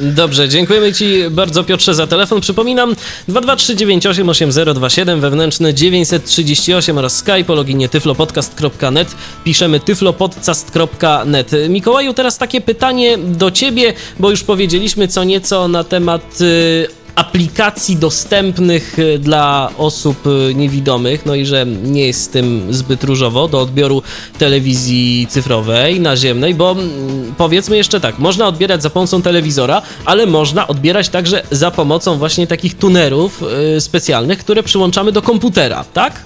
Dobrze, 0.00 0.48
dziękujemy 0.48 0.92
Ci 0.92 1.30
bardzo 1.30 1.64
Piotrze 1.64 1.94
za 1.94 2.06
telefon. 2.06 2.40
Przypominam 2.40 2.94
223988027 3.28 5.20
wewnętrzny 5.20 5.74
938 5.74 6.98
oraz 6.98 7.16
Skype 7.16 7.52
o 7.52 7.54
loginie 7.54 7.88
tyflopodcast.net. 7.88 9.08
Piszemy 9.44 9.80
tyflopodcast.net. 9.80 11.50
Mikołaju, 11.68 12.14
teraz 12.14 12.38
takie 12.38 12.60
pytanie 12.60 13.18
do 13.18 13.50
Ciebie, 13.50 13.92
bo 14.18 14.30
już 14.30 14.42
powiedzieliśmy 14.42 15.08
co 15.08 15.24
nieco 15.24 15.68
na 15.68 15.84
temat 15.84 16.40
y, 16.40 16.88
aplikacji 17.18 17.96
dostępnych 17.96 18.98
y, 18.98 19.18
dla 19.18 19.70
osób 19.78 20.26
y, 20.26 20.54
niewidomych, 20.54 21.26
no 21.26 21.34
i 21.34 21.46
że 21.46 21.66
nie 21.66 22.06
jest 22.06 22.22
z 22.22 22.28
tym 22.28 22.66
zbyt 22.70 23.04
różowo 23.04 23.48
do 23.48 23.60
odbioru 23.60 24.02
telewizji 24.38 25.26
cyfrowej, 25.30 26.00
naziemnej, 26.00 26.54
bo 26.54 26.70
mm, 26.72 27.34
powiedzmy 27.38 27.76
jeszcze 27.76 28.00
tak, 28.00 28.18
można 28.18 28.46
odbierać 28.46 28.82
za 28.82 28.90
pomocą 28.90 29.22
telewizora, 29.22 29.82
ale 30.04 30.26
można 30.26 30.66
odbierać 30.66 31.08
także 31.08 31.42
za 31.50 31.70
pomocą 31.70 32.18
właśnie 32.18 32.46
takich 32.46 32.76
tunerów 32.78 33.42
y, 33.76 33.80
specjalnych, 33.80 34.38
które 34.38 34.62
przyłączamy 34.62 35.12
do 35.12 35.22
komputera, 35.22 35.84
tak? 35.84 36.22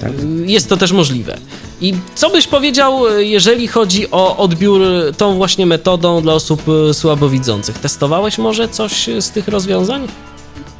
Tak. 0.00 0.12
Jest 0.46 0.68
to 0.68 0.76
też 0.76 0.92
możliwe. 0.92 1.38
I 1.80 1.94
co 2.14 2.30
byś 2.30 2.46
powiedział, 2.46 3.18
jeżeli 3.18 3.68
chodzi 3.68 4.10
o 4.10 4.36
odbiór 4.36 4.82
tą 5.16 5.34
właśnie 5.34 5.66
metodą 5.66 6.22
dla 6.22 6.34
osób 6.34 6.62
słabowidzących? 6.92 7.78
Testowałeś 7.78 8.38
może 8.38 8.68
coś 8.68 9.06
z 9.20 9.30
tych 9.30 9.48
rozwiązań? 9.48 10.08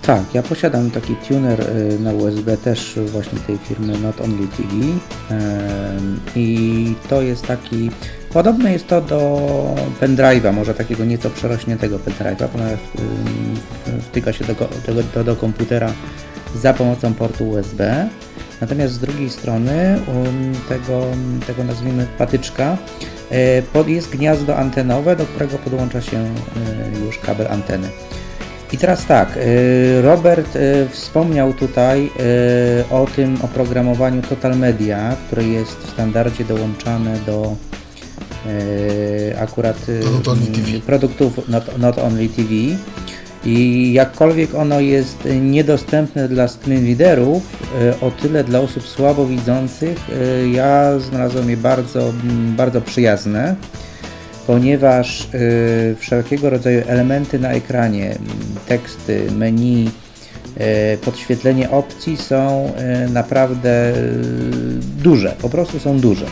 Tak, 0.09 0.35
ja 0.35 0.43
posiadam 0.43 0.91
taki 0.91 1.17
tuner 1.17 1.61
y, 1.61 1.99
na 2.01 2.13
USB 2.13 2.57
też 2.57 2.99
właśnie 3.07 3.39
tej 3.39 3.59
firmy 3.59 3.99
Not 3.99 4.21
Only 4.21 4.49
TV 4.49 4.73
Em, 5.31 6.21
i 6.37 6.95
to 7.09 7.23
jest 7.23 7.47
taki, 7.47 7.91
podobne 8.33 8.73
jest 8.73 8.87
to 8.87 9.01
do 9.01 9.41
pendrive'a, 10.01 10.53
może 10.53 10.75
takiego 10.75 11.05
nieco 11.05 11.31
przerośniętego 11.31 11.99
pendrive'a, 11.99 12.49
ponieważ 12.49 12.79
ym, 12.99 14.01
wtyka 14.01 14.33
się 14.33 14.45
do, 14.45 14.55
do, 15.15 15.25
do, 15.25 15.37
komputera 15.37 15.93
za 16.55 16.75
pomocą 16.75 17.15
portu 17.15 17.51
USB. 17.51 18.09
Natomiast 18.61 18.95
z 18.95 18.99
drugiej 18.99 19.31
strony 19.31 20.01
um, 20.07 20.55
tego, 20.69 21.03
tego 21.47 21.65
nazwijmy 21.65 22.07
patyczka 22.19 22.79
jest 23.87 24.11
gniazdo 24.11 24.57
antenowe, 24.57 25.17
do 25.17 25.25
którego 25.25 25.59
podłącza 25.59 26.01
się 26.03 26.35
już 27.07 27.19
kabel 27.19 27.49
anteny. 27.49 27.89
I 28.73 28.79
teraz 28.79 29.07
tak, 29.07 29.37
y, 29.37 30.03
Robert 30.03 30.57
y, 30.57 30.89
wspomniał 30.91 31.53
tutaj 31.53 32.11
y, 32.81 32.95
o 32.95 33.07
tym 33.17 33.39
oprogramowaniu 33.43 34.23
Total 34.23 34.59
Media, 34.59 35.17
które 35.27 35.45
jest 35.45 35.79
w 35.79 35.91
standardzie 35.91 36.45
dołączane 36.45 37.19
do 37.27 37.57
akurat 39.41 39.77
Not 40.27 40.83
produktów 40.87 41.49
Not, 41.49 41.79
Not 41.79 41.99
Only 41.99 42.29
TV. 42.29 42.51
I 43.45 43.93
jakkolwiek 43.93 44.55
ono 44.55 44.81
jest 44.81 45.29
niedostępne 45.41 46.29
dla 46.29 46.49
screen 46.49 46.87
readerów, 46.87 47.43
y, 47.83 48.01
o 48.01 48.11
tyle 48.11 48.45
dla 48.45 48.61
osób 48.61 48.89
słabowidzących 48.89 49.99
ja 50.53 50.99
znalazłem 50.99 51.51
je 51.51 51.57
bardzo, 51.57 52.13
bardzo 52.57 52.81
przyjazne 52.81 53.57
ponieważ 54.49 55.29
y, 55.35 55.97
wszelkiego 55.99 56.51
rodzaju 56.51 56.83
elementy 56.87 57.39
na 57.39 57.51
ekranie, 57.51 58.19
teksty, 58.67 59.31
menu, 59.33 59.91
y, 60.95 60.99
podświetlenie 60.99 61.71
opcji 61.71 62.17
są 62.17 62.73
y, 63.07 63.11
naprawdę 63.11 63.93
duże, 65.03 65.37
po 65.43 65.49
prostu 65.49 65.79
są 65.79 66.01
duże. 66.01 66.27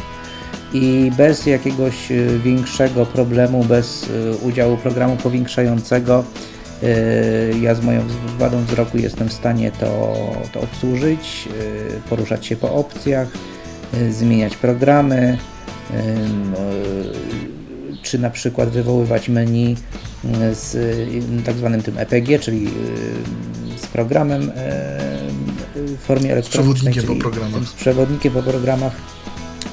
I 0.72 1.10
bez 1.16 1.46
jakiegoś 1.46 1.94
większego 2.44 3.06
problemu, 3.06 3.64
bez 3.64 4.06
udziału 4.42 4.76
programu 4.76 5.16
powiększającego, 5.16 6.24
ja 7.60 7.74
z 7.74 7.80
moją 7.80 8.00
wadą 8.38 8.64
wzroku 8.64 8.98
jestem 8.98 9.28
w 9.28 9.32
stanie 9.32 9.72
to, 9.80 10.16
to 10.52 10.60
obsłużyć, 10.60 11.48
poruszać 12.10 12.46
się 12.46 12.56
po 12.56 12.74
opcjach, 12.74 13.28
zmieniać 14.10 14.56
programy, 14.56 15.38
y, 15.90 17.55
czy 18.06 18.18
na 18.18 18.30
przykład 18.30 18.68
wywoływać 18.68 19.28
menu 19.28 19.76
y, 20.24 20.54
z 20.54 20.74
y, 20.74 21.42
tak 21.44 21.56
zwanym 21.56 21.82
tym 21.82 21.98
EPG, 21.98 22.38
czyli 22.38 22.66
y, 22.66 23.78
z 23.78 23.86
programem 23.86 24.52
w 25.74 25.98
formie 25.98 26.32
elektronicznej, 26.32 26.92
przewodnikiem 26.92 27.16
po 27.16 27.30
programach. 27.30 27.68
Z 27.68 27.72
przewodnikiem 27.72 28.32
po 28.32 28.42
programach. 28.42 28.92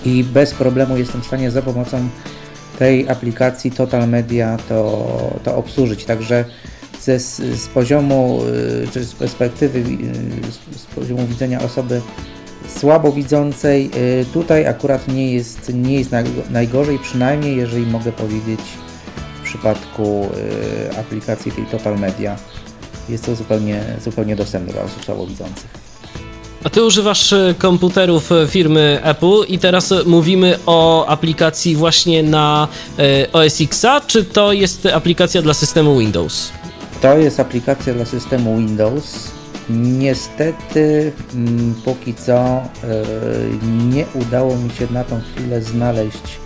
i 0.06 0.24
bez 0.24 0.54
problemu 0.54 0.98
jestem 0.98 1.22
w 1.22 1.26
stanie 1.26 1.52
za 1.52 1.62
pomocą 1.62 2.10
tej 2.80 3.10
aplikacji 3.10 3.72
Total 3.72 4.10
Media 4.10 4.58
to, 4.70 5.40
to 5.44 5.56
obsłużyć. 5.56 6.06
Także 6.06 6.46
ze, 7.02 7.20
z 7.20 7.68
poziomu, 7.74 8.42
czy 8.92 9.04
z 9.04 9.14
perspektywy, 9.14 9.80
y, 9.80 10.78
z 10.78 10.86
poziomu 10.86 11.28
widzenia 11.28 11.62
osoby 11.62 12.02
słabowidzącej, 12.68 13.92
y, 14.22 14.26
tutaj 14.34 14.68
akurat 14.68 15.08
nie 15.08 15.34
jest, 15.34 15.72
nie 15.74 16.00
jest 16.00 16.12
najgorzej, 16.50 17.00
przynajmniej 17.00 17.58
jeżeli 17.58 17.86
mogę 17.86 18.12
powiedzieć 18.12 18.60
w 19.42 19.46
przypadku 19.46 20.30
aplikacji 21.00 21.52
tej 21.52 21.66
Total 21.66 22.00
Media. 22.00 22.36
Jest 23.10 23.26
to 23.26 23.36
zupełnie, 23.36 23.84
zupełnie 24.04 24.36
dostępne 24.36 24.74
dla 24.74 24.82
osób 24.82 25.06
słabowidzących. 25.06 25.84
A 26.64 26.70
ty 26.70 26.84
używasz 26.84 27.34
komputerów 27.58 28.30
firmy 28.48 29.00
Apple 29.04 29.44
i 29.48 29.60
teraz 29.60 29.94
mówimy 30.06 30.60
o 30.66 31.06
aplikacji 31.08 31.76
właśnie 31.76 32.24
na 32.24 32.68
OS 33.34 33.62
Xa, 33.62 34.02
czy 34.08 34.24
to 34.24 34.54
jest 34.54 34.86
aplikacja 34.86 35.42
dla 35.42 35.54
systemu 35.54 36.00
Windows? 36.00 36.52
To 37.02 37.18
jest 37.18 37.40
aplikacja 37.40 37.94
dla 37.94 38.06
systemu 38.06 38.58
Windows. 38.58 39.32
Niestety, 39.70 41.12
mm, 41.36 41.76
póki 41.86 42.14
co 42.14 42.34
e, 42.34 42.64
nie 43.94 44.06
udało 44.14 44.58
mi 44.58 44.70
się 44.70 44.88
na 44.92 45.04
tą 45.04 45.22
chwilę 45.22 45.62
znaleźć 45.62 46.40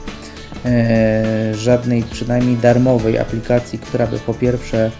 e, 0.65 1.53
żadnej, 1.55 2.03
przynajmniej 2.03 2.57
darmowej 2.57 3.20
aplikacji, 3.20 3.80
która 3.80 4.07
by 4.07 4.20
po 4.20 4.34
pierwsze 4.34 4.91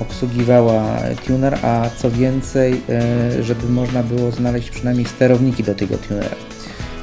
obsługiwała 0.00 0.98
tuner, 1.26 1.58
a 1.62 1.90
co 1.96 2.10
więcej, 2.10 2.82
e, 2.88 3.42
żeby 3.42 3.68
można 3.68 4.02
było 4.02 4.30
znaleźć 4.30 4.70
przynajmniej 4.70 5.06
sterowniki 5.06 5.62
do 5.62 5.74
tego 5.74 5.98
tunera. 5.98 6.36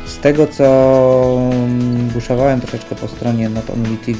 Z 0.05 0.18
tego 0.18 0.47
co 0.47 1.49
mm, 1.51 2.07
buszowałem 2.07 2.61
troszeczkę 2.61 2.95
po 2.95 3.07
stronie 3.07 3.49
Not 3.49 3.70
Only 3.70 3.97
TV, 3.97 4.20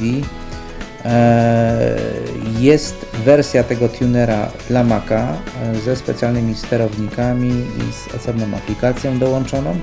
jest 2.60 3.06
wersja 3.26 3.64
tego 3.64 3.90
tunera 3.90 4.52
dla 4.70 4.84
Maca 4.84 5.38
e, 5.74 5.80
ze 5.80 5.96
specjalnymi 5.96 6.56
sterownikami 6.56 7.50
i 7.50 7.94
z 7.94 8.16
osobną 8.16 8.46
aplikacją 8.58 9.20
dołączoną. 9.20 9.76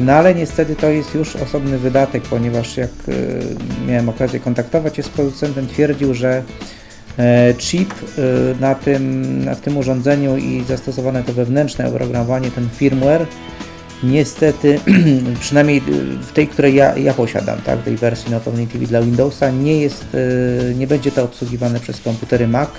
No 0.00 0.12
ale 0.12 0.34
niestety 0.34 0.76
to 0.76 0.90
jest 0.90 1.14
już 1.14 1.36
osobny 1.36 1.78
wydatek, 1.78 2.22
ponieważ 2.22 2.76
jak 2.76 2.90
e, 2.90 3.12
miałem 3.86 4.08
okazję 4.08 4.40
kontaktować 4.40 4.96
się 4.96 5.02
z 5.02 5.08
producentem, 5.08 5.66
twierdził, 5.66 6.14
że 6.14 6.42
chip 7.58 7.94
na 8.60 8.74
tym, 8.74 9.44
na 9.44 9.54
tym 9.54 9.76
urządzeniu 9.76 10.36
i 10.36 10.64
zastosowane 10.68 11.24
to 11.24 11.32
wewnętrzne 11.32 11.88
oprogramowanie, 11.88 12.50
ten 12.50 12.68
firmware 12.76 13.26
niestety, 14.02 14.80
przynajmniej 15.40 15.80
w 16.22 16.32
tej, 16.32 16.48
której 16.48 16.74
ja, 16.74 16.96
ja 16.96 17.14
posiadam, 17.14 17.60
tak, 17.60 17.82
tej 17.82 17.96
wersji 17.96 18.30
Not 18.30 18.44
TV 18.44 18.86
dla 18.86 19.02
Windowsa, 19.02 19.50
nie 19.50 19.80
jest, 19.80 20.06
e, 20.70 20.74
nie 20.74 20.86
będzie 20.86 21.12
to 21.12 21.24
obsługiwane 21.24 21.80
przez 21.80 22.00
komputery 22.00 22.48
Mac, 22.48 22.70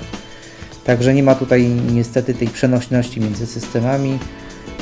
także 0.83 1.13
nie 1.13 1.23
ma 1.23 1.35
tutaj 1.35 1.67
niestety 1.93 2.33
tej 2.33 2.47
przenośności 2.47 3.21
między 3.21 3.45
systemami. 3.45 4.19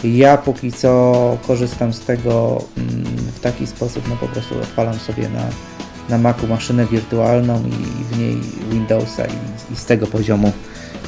Ja 0.03 0.37
póki 0.37 0.71
co 0.71 1.37
korzystam 1.47 1.93
z 1.93 1.99
tego 1.99 2.63
mm, 2.77 3.05
w 3.35 3.39
taki 3.39 3.67
sposób, 3.67 4.09
no 4.09 4.15
po 4.15 4.27
prostu 4.27 4.59
odpalam 4.59 4.99
sobie 4.99 5.29
na, 5.29 5.43
na 6.09 6.17
Macu 6.17 6.47
maszynę 6.47 6.85
wirtualną 6.85 7.63
i 7.65 8.13
w 8.13 8.17
niej 8.17 8.37
Windowsa 8.71 9.25
i, 9.25 9.73
i 9.73 9.75
z 9.75 9.85
tego 9.85 10.07
poziomu 10.07 10.51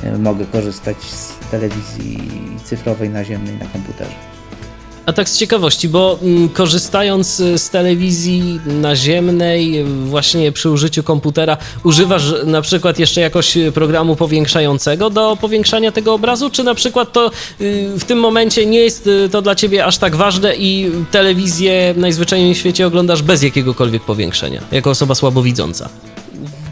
e, 0.03 0.17
mogę 0.17 0.45
korzystać 0.45 0.97
z 1.03 1.33
telewizji 1.51 2.17
cyfrowej 2.63 3.09
naziemnej 3.09 3.57
na 3.57 3.65
komputerze. 3.65 4.32
A 5.05 5.13
tak 5.13 5.29
z 5.29 5.37
ciekawości, 5.37 5.89
bo 5.89 6.19
mm, 6.21 6.49
korzystając 6.49 7.39
y, 7.39 7.57
z 7.57 7.69
telewizji 7.69 8.59
naziemnej, 8.65 9.85
właśnie 9.85 10.51
przy 10.51 10.69
użyciu 10.69 11.03
komputera, 11.03 11.57
używasz 11.83 12.33
na 12.45 12.61
przykład 12.61 12.99
jeszcze 12.99 13.21
jakoś 13.21 13.57
programu 13.73 14.15
powiększającego 14.15 15.09
do 15.09 15.37
powiększania 15.41 15.91
tego 15.91 16.13
obrazu, 16.13 16.49
czy 16.49 16.63
na 16.63 16.75
przykład 16.75 17.11
to 17.13 17.31
y, 17.61 17.89
w 17.99 18.03
tym 18.03 18.19
momencie 18.19 18.65
nie 18.65 18.79
jest 18.79 19.07
y, 19.07 19.29
to 19.29 19.41
dla 19.41 19.55
ciebie 19.55 19.85
aż 19.85 19.97
tak 19.97 20.15
ważne 20.15 20.55
i 20.55 20.91
telewizję 21.11 21.93
najzwyczajniej 21.97 22.55
w 22.55 22.57
świecie 22.57 22.87
oglądasz 22.87 23.21
bez 23.21 23.43
jakiegokolwiek 23.43 24.03
powiększenia, 24.03 24.61
jako 24.71 24.89
osoba 24.89 25.15
słabowidząca? 25.15 25.89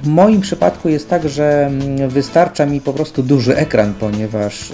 W 0.03 0.07
moim 0.07 0.41
przypadku 0.41 0.89
jest 0.89 1.09
tak, 1.09 1.29
że 1.29 1.65
mm, 1.65 2.09
wystarcza 2.09 2.65
mi 2.65 2.81
po 2.81 2.93
prostu 2.93 3.23
duży 3.23 3.55
ekran, 3.55 3.93
ponieważ 3.93 4.71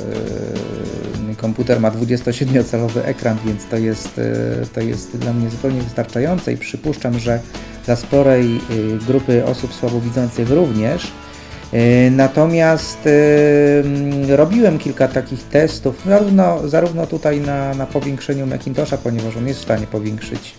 komputer 1.38 1.80
ma 1.80 1.92
27-calowy 1.92 3.00
ekran, 3.06 3.38
więc 3.46 3.66
to 3.66 3.78
jest, 3.78 4.18
yy, 4.18 4.68
to 4.74 4.82
jest 4.82 5.18
dla 5.18 5.34
mnie 5.34 5.50
zupełnie 5.50 5.82
wystarczające 5.82 6.54
i 6.54 6.58
przypuszczam, 6.58 7.20
że 7.20 7.40
dla 7.86 7.96
sporej 7.96 8.54
yy, 8.54 9.00
grupy 9.08 9.46
osób 9.46 9.74
słabowidzących 9.74 10.50
również. 10.50 11.12
Natomiast 12.12 13.00
mm, 13.84 14.32
robiłem 14.32 14.80
kilka 14.80 15.08
takich 15.08 15.44
testów, 15.44 16.02
zarówno, 16.06 16.70
zarówno 16.70 17.08
tutaj 17.08 17.42
na, 17.42 17.74
na 17.74 17.86
powiększeniu 17.86 18.48
Macintosha, 18.48 18.98
ponieważ 18.98 19.38
on 19.38 19.48
jest 19.48 19.60
w 19.60 19.64
stanie 19.64 19.88
powiększyć 19.88 20.56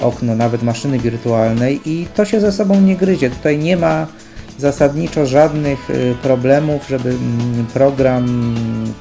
okno 0.00 0.34
nawet 0.34 0.62
maszyny 0.62 0.98
wirtualnej 0.98 1.80
i 1.84 2.06
to 2.14 2.24
się 2.24 2.40
ze 2.40 2.52
sobą 2.52 2.80
nie 2.80 2.96
gryzie. 2.96 3.30
Tutaj 3.30 3.58
nie 3.58 3.76
ma 3.76 4.06
zasadniczo 4.58 5.26
żadnych 5.26 5.90
y, 5.90 6.14
problemów, 6.22 6.88
żeby 6.88 7.08
mm, 7.10 7.66
program 7.74 8.54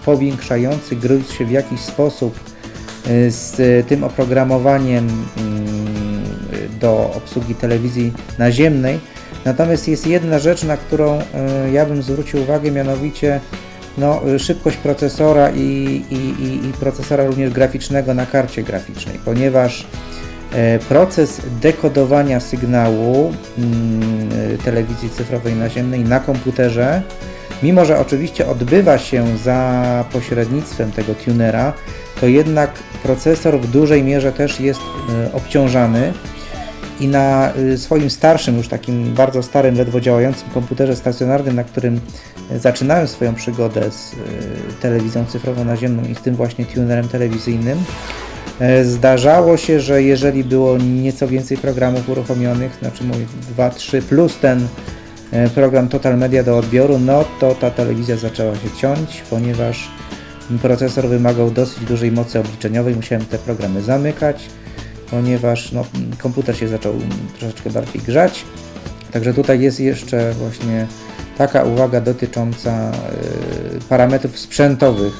powiększający 0.05 0.95
gryzł 0.95 1.33
się 1.33 1.45
w 1.45 1.51
jakiś 1.51 1.79
sposób 1.79 2.39
y, 3.07 3.31
z 3.31 3.87
tym 3.87 4.03
oprogramowaniem 4.03 5.07
mm, 5.37 5.65
do 6.79 7.11
obsługi 7.15 7.55
telewizji 7.55 8.13
naziemnej. 8.37 8.99
Natomiast 9.45 9.87
jest 9.87 10.07
jedna 10.07 10.39
rzecz, 10.39 10.63
na 10.63 10.77
którą 10.77 11.19
y, 11.19 11.23
ja 11.71 11.85
bym 11.85 12.03
zwrócił 12.03 12.41
uwagę, 12.41 12.71
mianowicie 12.71 13.39
no, 13.97 14.21
szybkość 14.39 14.77
procesora 14.77 15.49
i, 15.49 15.61
i, 16.09 16.43
i, 16.43 16.69
i 16.69 16.73
procesora 16.73 17.25
również 17.25 17.51
graficznego 17.51 18.13
na 18.13 18.25
karcie 18.25 18.63
graficznej, 18.63 19.19
ponieważ 19.25 19.87
proces 20.89 21.41
dekodowania 21.61 22.39
sygnału 22.39 23.33
mm, 23.57 24.57
telewizji 24.57 25.09
cyfrowej 25.09 25.55
naziemnej 25.55 26.03
na 26.03 26.19
komputerze, 26.19 27.01
mimo 27.63 27.85
że 27.85 27.99
oczywiście 27.99 28.47
odbywa 28.47 28.97
się 28.97 29.37
za 29.37 30.05
pośrednictwem 30.13 30.91
tego 30.91 31.15
tunera, 31.15 31.73
to 32.21 32.27
jednak 32.27 32.71
procesor 33.03 33.59
w 33.59 33.71
dużej 33.71 34.03
mierze 34.03 34.31
też 34.31 34.59
jest 34.59 34.79
e, 34.79 35.33
obciążany 35.33 36.13
i 36.99 37.07
na 37.07 37.53
e, 37.53 37.77
swoim 37.77 38.09
starszym, 38.09 38.57
już 38.57 38.67
takim 38.67 39.13
bardzo 39.13 39.43
starym, 39.43 39.75
ledwo 39.75 40.01
działającym 40.01 40.49
komputerze 40.49 40.95
stacjonarnym, 40.95 41.55
na 41.55 41.63
którym 41.63 42.01
zaczynałem 42.59 43.07
swoją 43.07 43.35
przygodę 43.35 43.91
z 43.91 44.15
telewizją 44.81 45.25
cyfrową 45.25 45.65
naziemną 45.65 46.03
i 46.03 46.15
z 46.15 46.21
tym 46.21 46.35
właśnie 46.35 46.65
tunerem 46.65 47.07
telewizyjnym, 47.07 47.77
E, 47.77 48.24
zdarzało 48.83 49.57
się, 49.57 49.79
że 49.79 50.03
jeżeli 50.03 50.43
było 50.43 50.77
nieco 50.77 51.27
więcej 51.27 51.57
programów 51.57 52.09
uruchomionych, 52.09 52.77
znaczy 52.81 53.03
mówię 53.03 53.25
2-3 53.57 54.01
plus 54.01 54.37
ten 54.39 54.67
e, 55.31 55.49
program 55.49 55.87
Total 55.87 56.17
Media 56.17 56.43
do 56.43 56.57
odbioru, 56.57 56.99
no 56.99 57.25
to 57.39 57.55
ta 57.55 57.71
telewizja 57.71 58.17
zaczęła 58.17 58.55
się 58.55 58.69
ciąć, 58.81 59.23
ponieważ 59.29 59.87
procesor 60.61 61.07
wymagał 61.07 61.51
dosyć 61.51 61.85
dużej 61.85 62.11
mocy 62.11 62.39
obliczeniowej, 62.39 62.95
musiałem 62.95 63.25
te 63.25 63.37
programy 63.37 63.81
zamykać, 63.81 64.49
ponieważ 65.11 65.71
no, 65.71 65.85
komputer 66.17 66.57
się 66.57 66.67
zaczął 66.67 66.93
troszeczkę 67.39 67.69
bardziej 67.69 68.01
grzać. 68.01 68.43
Także 69.11 69.33
tutaj 69.33 69.61
jest 69.61 69.79
jeszcze 69.79 70.33
właśnie 70.33 70.87
taka 71.37 71.63
uwaga 71.63 72.01
dotycząca 72.01 72.91
y, 72.91 73.79
parametrów 73.89 74.39
sprzętowych 74.39 75.13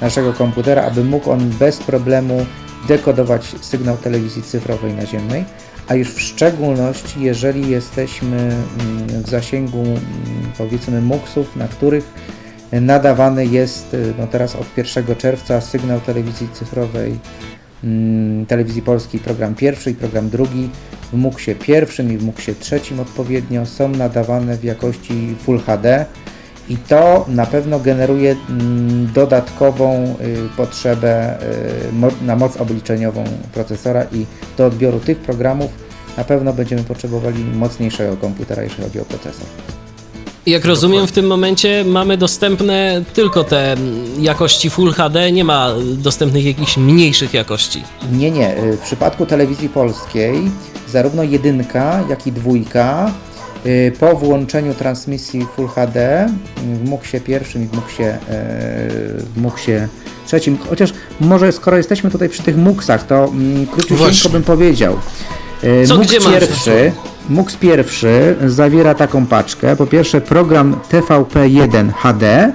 naszego 0.00 0.32
komputera, 0.32 0.82
aby 0.82 1.04
mógł 1.04 1.30
on 1.30 1.50
bez 1.50 1.78
problemu 1.78 2.46
dekodować 2.88 3.54
sygnał 3.60 3.96
telewizji 3.96 4.42
cyfrowej 4.42 4.94
naziemnej, 4.94 5.44
a 5.88 5.94
już 5.94 6.08
w 6.08 6.20
szczególności 6.20 7.20
jeżeli 7.20 7.70
jesteśmy 7.70 8.36
mm, 8.36 9.22
w 9.22 9.30
zasięgu 9.30 9.82
mm, 9.82 10.00
powiedzmy 10.58 11.00
MUX-ów, 11.00 11.56
na 11.56 11.68
których 11.68 12.04
nadawany 12.72 13.46
jest 13.46 13.94
y, 13.94 14.14
no 14.18 14.26
teraz 14.26 14.56
od 14.56 14.66
1 14.76 15.16
czerwca 15.16 15.60
sygnał 15.60 16.00
telewizji 16.00 16.48
cyfrowej 16.52 17.18
mm, 17.84 18.46
telewizji 18.46 18.82
polskiej 18.82 19.20
program 19.20 19.54
pierwszy 19.54 19.90
i 19.90 19.94
program 19.94 20.30
drugi 20.30 20.70
w 21.12 21.16
MUX-ie 21.16 21.54
pierwszym 21.54 22.12
i 22.12 22.18
w 22.18 22.24
MUX-ie 22.24 22.54
trzecim 22.54 23.00
odpowiednio 23.00 23.66
są 23.66 23.88
nadawane 23.88 24.56
w 24.56 24.64
jakości 24.64 25.34
Full 25.42 25.58
HD 25.58 26.06
i 26.68 26.76
to 26.76 27.24
na 27.28 27.46
pewno 27.46 27.80
generuje 27.80 28.36
mm, 28.50 29.12
dodatkową 29.14 30.16
y, 30.20 30.36
potrzebę 30.56 31.38
y, 32.22 32.24
na 32.24 32.36
moc 32.36 32.56
obliczeniową 32.56 33.24
procesora 33.54 34.04
i 34.12 34.26
do 34.58 34.66
odbioru 34.66 35.00
tych 35.00 35.18
programów 35.18 35.70
na 36.16 36.24
pewno 36.24 36.52
będziemy 36.52 36.84
potrzebowali 36.84 37.44
mocniejszego 37.44 38.16
komputera, 38.16 38.62
jeśli 38.62 38.84
chodzi 38.84 39.00
o 39.00 39.04
procesor. 39.04 39.46
Jak 40.46 40.64
rozumiem, 40.64 41.06
w 41.06 41.12
tym 41.12 41.26
momencie 41.26 41.84
mamy 41.84 42.16
dostępne 42.16 43.02
tylko 43.14 43.44
te 43.44 43.72
mm, 43.72 44.04
jakości 44.24 44.70
Full 44.70 44.92
HD, 44.92 45.32
nie 45.32 45.44
ma 45.44 45.68
dostępnych 45.96 46.44
jakichś 46.44 46.76
mniejszych 46.76 47.34
jakości. 47.34 47.82
Nie, 48.12 48.30
nie. 48.30 48.58
y, 48.58 48.76
W 48.76 48.80
przypadku 48.80 49.26
telewizji 49.26 49.68
polskiej 49.68 50.50
zarówno 50.88 51.22
jedynka, 51.22 52.04
jak 52.08 52.26
i 52.26 52.32
dwójka 52.32 53.12
po 54.00 54.16
włączeniu 54.16 54.74
transmisji 54.74 55.46
Full 55.56 55.68
HD 55.68 56.26
y, 56.26 56.76
w 56.76 56.88
MUXie 56.88 57.20
pierwszym 57.20 57.62
i 57.64 57.66
w 57.66 57.72
MUXie, 57.72 58.02
y, 58.02 58.16
w 59.18 59.32
MUXie 59.36 59.88
trzecim, 60.26 60.58
chociaż 60.70 60.92
może 61.20 61.52
skoro 61.52 61.76
jesteśmy 61.76 62.10
tutaj 62.10 62.28
przy 62.28 62.42
tych 62.42 62.56
MUXach, 62.56 63.06
to 63.06 63.24
mm, 63.24 63.66
Właśnie. 63.90 64.30
bym 64.30 64.42
powiedział. 64.42 64.96
Y, 65.64 65.86
Co, 65.86 65.96
MUX 65.96 66.08
pierwszy, 66.30 66.92
MUX 67.28 67.56
pierwszy 67.56 68.36
zawiera 68.46 68.94
taką 68.94 69.26
paczkę. 69.26 69.76
Po 69.76 69.86
pierwsze 69.86 70.20
program 70.20 70.76
TVP1 70.92 71.92
HD 72.02 72.52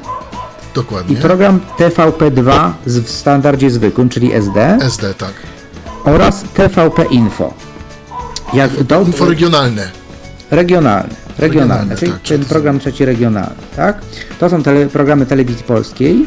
i 0.72 0.76
Dokładnie. 0.76 1.16
program 1.16 1.60
TVP2 1.80 2.72
z- 2.86 3.00
w 3.00 3.10
standardzie 3.10 3.70
zwykłym, 3.72 4.10
czyli 4.10 4.34
SD 4.34 4.78
SD, 4.82 5.14
tak. 5.14 5.34
oraz 6.06 6.44
TVP 6.54 7.04
Info. 7.06 7.54
Jak 8.54 8.72
to, 8.88 9.02
Info 9.02 9.26
regionalne. 9.26 10.01
Regionalne, 10.52 11.10
regionalne, 11.38 11.40
Regionalne, 11.40 11.96
czyli 11.96 12.12
tak, 12.12 12.22
ten 12.22 12.40
tak. 12.40 12.50
program 12.50 12.80
trzeci 12.80 13.06
regionalny, 13.06 13.56
tak? 13.76 14.02
To 14.40 14.50
są 14.50 14.64
tele, 14.64 14.88
programy 14.88 15.26
telewizji 15.26 15.64
polskiej, 15.64 16.26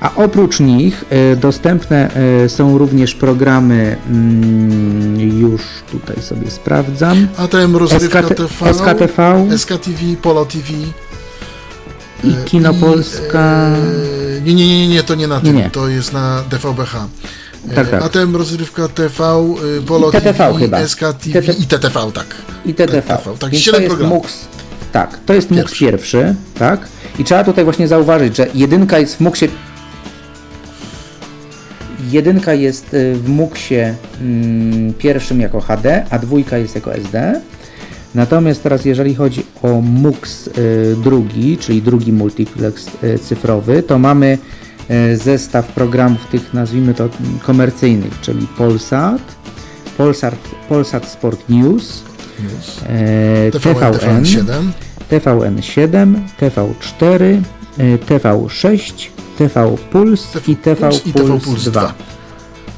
a 0.00 0.14
oprócz 0.14 0.60
nich 0.60 1.04
y, 1.32 1.36
dostępne 1.36 2.10
y, 2.44 2.48
są 2.48 2.78
również 2.78 3.14
programy, 3.14 3.96
mm, 4.10 5.20
już 5.40 5.62
tutaj 5.92 6.22
sobie 6.22 6.50
sprawdzam, 6.50 7.28
ATM 7.36 7.76
Rozrywka 7.76 8.22
SKT 8.22 8.34
TV, 8.34 8.74
SKTV 8.74 9.46
SKTV, 9.58 10.16
Polo 10.22 10.44
TV. 10.44 10.68
i 12.24 12.30
e, 12.30 12.44
Kino 12.44 12.72
i, 12.72 12.74
Polska. 12.74 13.68
e, 14.38 14.40
Nie, 14.40 14.54
nie, 14.54 14.66
nie, 14.78 14.88
nie, 14.88 15.02
to 15.02 15.14
nie 15.14 15.26
na 15.28 15.40
tym, 15.40 15.56
Nie, 15.56 15.62
nie. 15.62 15.70
to 15.70 15.88
jest 15.88 16.12
na 16.12 16.42
DVBH. 16.50 16.94
E, 17.70 17.74
Tak, 17.74 17.90
tak. 17.90 18.02
ATM 18.02 18.36
Rozrywka 18.36 18.88
TV, 18.88 19.24
e, 19.24 19.82
Polo 19.86 20.10
TTV 20.10 20.32
TV, 20.32 20.58
chyba. 20.58 20.88
SKTV 20.88 21.42
TT 21.42 21.60
i 21.60 21.66
TTV, 21.66 22.12
tak. 22.14 22.26
i 22.66 22.74
TTV. 22.74 23.02
TTV, 23.02 23.36
tak, 23.38 23.50
Więc 23.50 23.64
to 23.64 23.76
jest 23.76 23.86
programów. 23.86 24.22
MUX, 24.22 24.44
tak, 24.92 25.18
to 25.26 25.34
jest 25.34 25.50
MUX 25.50 25.60
Pierwszy. 25.62 25.84
pierwszy, 25.84 26.34
tak? 26.58 26.88
I 27.18 27.24
trzeba 27.24 27.44
tutaj 27.44 27.64
właśnie 27.64 27.88
zauważyć, 27.88 28.36
że 28.36 28.46
jedynka 28.54 28.98
jest 28.98 29.16
w 29.16 29.20
MUXie 29.20 29.48
jedynka 32.10 32.54
jest 32.54 32.94
y, 32.94 33.14
w 33.14 33.28
MUXie 33.28 33.94
mm, 34.20 34.94
pierwszym 34.94 35.40
jako 35.40 35.60
HD, 35.60 36.06
a 36.10 36.18
dwójka 36.18 36.58
jest 36.58 36.74
jako 36.74 36.94
SD. 36.94 37.40
Natomiast 38.14 38.62
teraz 38.62 38.84
jeżeli 38.84 39.14
chodzi 39.14 39.46
o 39.62 39.80
MUX 39.80 40.46
y, 40.46 40.96
drugi, 41.04 41.58
czyli 41.58 41.82
drugi 41.82 42.12
multiplex 42.12 42.86
y, 43.04 43.18
cyfrowy, 43.18 43.82
to 43.82 43.98
mamy 43.98 44.26
y, 44.26 44.63
zestaw 45.14 45.66
programów 45.72 46.26
tych 46.26 46.54
nazwijmy 46.54 46.94
to 46.94 47.04
mm, 47.04 47.38
komercyjnych, 47.38 48.20
czyli 48.20 48.46
Polsat, 48.46 49.22
Polsat, 49.96 50.34
Polsat 50.68 51.08
Sport 51.08 51.48
News, 51.48 52.02
News. 52.42 52.80
e, 52.86 53.50
TVN, 53.50 54.24
TVN, 54.24 54.24
TVN7, 54.24 54.72
TVN7, 55.10 56.14
TV4, 56.40 57.22
y, 57.78 57.98
TV6, 58.06 58.92
TV 59.38 59.76
Puls 59.90 60.28
i 60.48 60.56
TV 60.56 60.90
i 61.06 61.12
TV 61.12 61.28
Puls 61.28 61.44
Puls 61.44 61.64
2 61.64 61.70
2, 61.70 61.94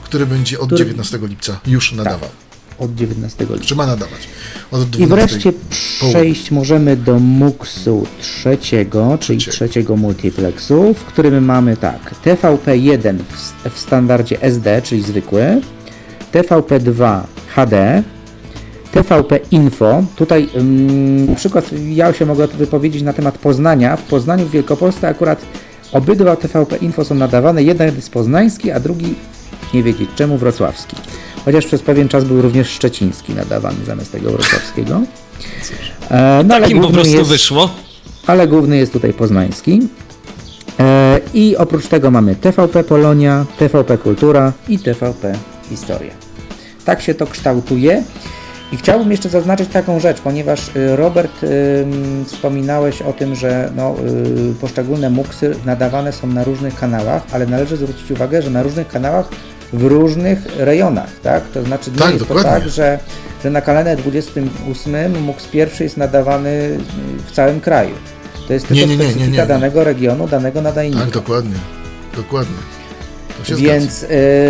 który 0.05 0.27
będzie 0.27 0.59
od 0.61 0.67
Który- 0.67 0.79
19 0.85 1.19
lipca 1.23 1.61
już 1.67 1.93
nadawał. 1.93 2.29
Od 2.79 2.95
19 2.95 3.47
lipca. 3.51 3.65
Czy 3.65 3.75
ma 3.75 3.87
nadawać? 3.87 4.29
I 4.73 5.07
12 5.07 5.07
wreszcie 5.07 5.53
przejść 6.01 6.51
możemy 6.51 6.97
do 6.97 7.19
MUX-u 7.19 8.07
trzeciego, 8.21 9.19
czyli 9.21 9.39
Trzeciego. 9.39 9.57
trzeciego 9.57 9.97
multiplexu, 9.97 10.95
w 10.95 11.05
którym 11.05 11.45
mamy 11.45 11.77
tak, 11.77 12.15
TVP1 12.25 13.19
w, 13.19 13.71
w 13.75 13.79
standardzie 13.79 14.43
SD, 14.43 14.83
czyli 14.83 15.03
zwykły, 15.03 15.61
TVP2 16.33 17.21
HD, 17.55 18.03
TVP 18.93 19.41
Info. 19.51 20.05
Tutaj 20.17 20.49
ym, 20.57 21.27
na 21.27 21.35
przykład 21.35 21.71
ja 21.89 22.13
się 22.13 22.27
mogę 22.27 22.47
wypowiedzieć 22.47 23.03
na 23.03 23.13
temat 23.13 23.39
Poznania. 23.39 23.97
W 23.97 24.03
Poznaniu 24.03 24.47
w 24.47 24.51
Wielkopolsce 24.51 25.09
akurat 25.09 25.43
obydwa 25.93 26.37
TVP 26.37 26.77
Info 26.77 27.05
są 27.05 27.15
nadawane. 27.15 27.63
Jeden 27.63 27.97
jest 27.97 28.11
poznański, 28.11 28.71
a 28.71 28.81
drugi 28.81 29.15
nie 29.75 29.83
wiedzieć 29.83 30.11
czemu 30.17 30.39
wrocławski. 30.39 30.97
Chociaż 31.47 31.67
przez 31.67 31.83
pewien 31.83 32.09
czas 32.09 32.25
był 32.25 32.43
również 32.43 32.69
szczeciński 32.69 33.35
nadawany 33.35 33.85
zamiast 33.87 34.13
tego 34.13 34.31
wrocławskiego. 34.31 35.01
E, 36.11 36.43
no, 36.47 36.55
ale 36.55 36.63
Takim 36.63 36.77
po 36.77 36.83
główny 36.83 36.95
prostu 37.01 37.17
jest, 37.19 37.31
wyszło. 37.31 37.71
ale 38.27 38.49
główny 38.49 38.77
jest 38.77 38.93
tutaj 38.93 39.13
poznański. 39.13 39.83
E, 40.81 41.21
I 41.35 41.57
oprócz 41.57 41.87
tego 41.87 42.11
mamy 42.11 42.35
TVP 42.35 42.85
Polonia, 42.85 43.47
TVP 43.59 43.99
Kultura 43.99 44.53
i 44.69 44.79
TVP 44.79 45.33
Historia. 45.69 46.13
Tak 46.85 47.03
się 47.03 47.15
to 47.15 47.27
kształtuje. 47.27 48.03
I 48.73 48.77
chciałbym 48.77 49.11
jeszcze 49.11 49.29
zaznaczyć 49.29 49.69
taką 49.71 50.01
rzecz, 50.01 50.21
ponieważ 50.21 50.69
y, 50.77 50.97
Robert, 50.97 51.43
ym, 51.43 52.25
wspominałeś 52.25 53.03
o 53.03 53.13
tym, 53.13 53.35
że 53.35 53.71
no, 53.77 53.95
y, 54.51 54.55
poszczególne 54.61 55.11
muksy 55.11 55.55
nadawane 55.67 56.13
są 56.13 56.27
na 56.27 56.45
różnych 56.45 56.75
kanałach, 56.75 57.23
ale 57.33 57.47
należy 57.47 57.77
zwrócić 57.77 58.11
uwagę, 58.11 58.43
że 58.43 58.51
na 58.51 58.63
różnych 58.63 58.89
kanałach 58.89 59.29
w 59.73 59.83
różnych 59.85 60.39
rejonach, 60.57 61.11
tak? 61.23 61.45
To 61.55 61.63
znaczy 61.63 61.91
nie 61.91 61.97
Tak, 61.99 62.09
jest 62.09 62.19
dokładnie. 62.25 62.51
to 62.53 62.59
tak, 62.61 62.69
że, 62.69 62.99
że 63.45 63.51
na 63.51 63.61
kanale 63.61 63.97
28 63.97 65.23
muks 65.23 65.47
pierwszy 65.47 65.83
jest 65.85 65.97
nadawany 65.97 66.49
y, 66.51 66.79
w 67.27 67.33
całym 67.33 67.61
kraju. 67.61 67.95
To 68.47 68.53
jest 68.53 68.69
tylko 68.69 68.87
Nie, 68.87 68.87
nie, 68.87 68.97
nie, 68.97 69.05
nie, 69.05 69.11
specyfika 69.11 69.43
nie. 69.43 69.47
danego 69.49 69.85
regionu, 69.85 70.29
danego 70.29 70.63
nadajnika. 70.63 71.01
Tak, 71.01 71.11
dokładnie. 71.11 71.57
Dokładnie. 72.17 72.57
Więc 73.57 74.03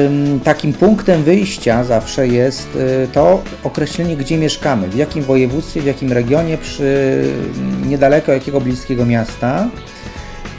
ym, 0.06 0.40
takim 0.40 0.72
punktem 0.72 1.22
wyjścia 1.22 1.84
zawsze 1.84 2.28
jest 2.28 2.68
y, 2.76 3.08
to 3.12 3.42
określenie, 3.64 4.16
gdzie 4.16 4.38
mieszkamy, 4.38 4.88
w 4.88 4.94
jakim 4.94 5.22
województwie, 5.22 5.80
w 5.80 5.84
jakim 5.86 6.12
regionie, 6.12 6.58
przy 6.58 7.22
niedaleko 7.86 8.32
jakiego 8.32 8.60
bliskiego 8.60 9.06
miasta. 9.06 9.68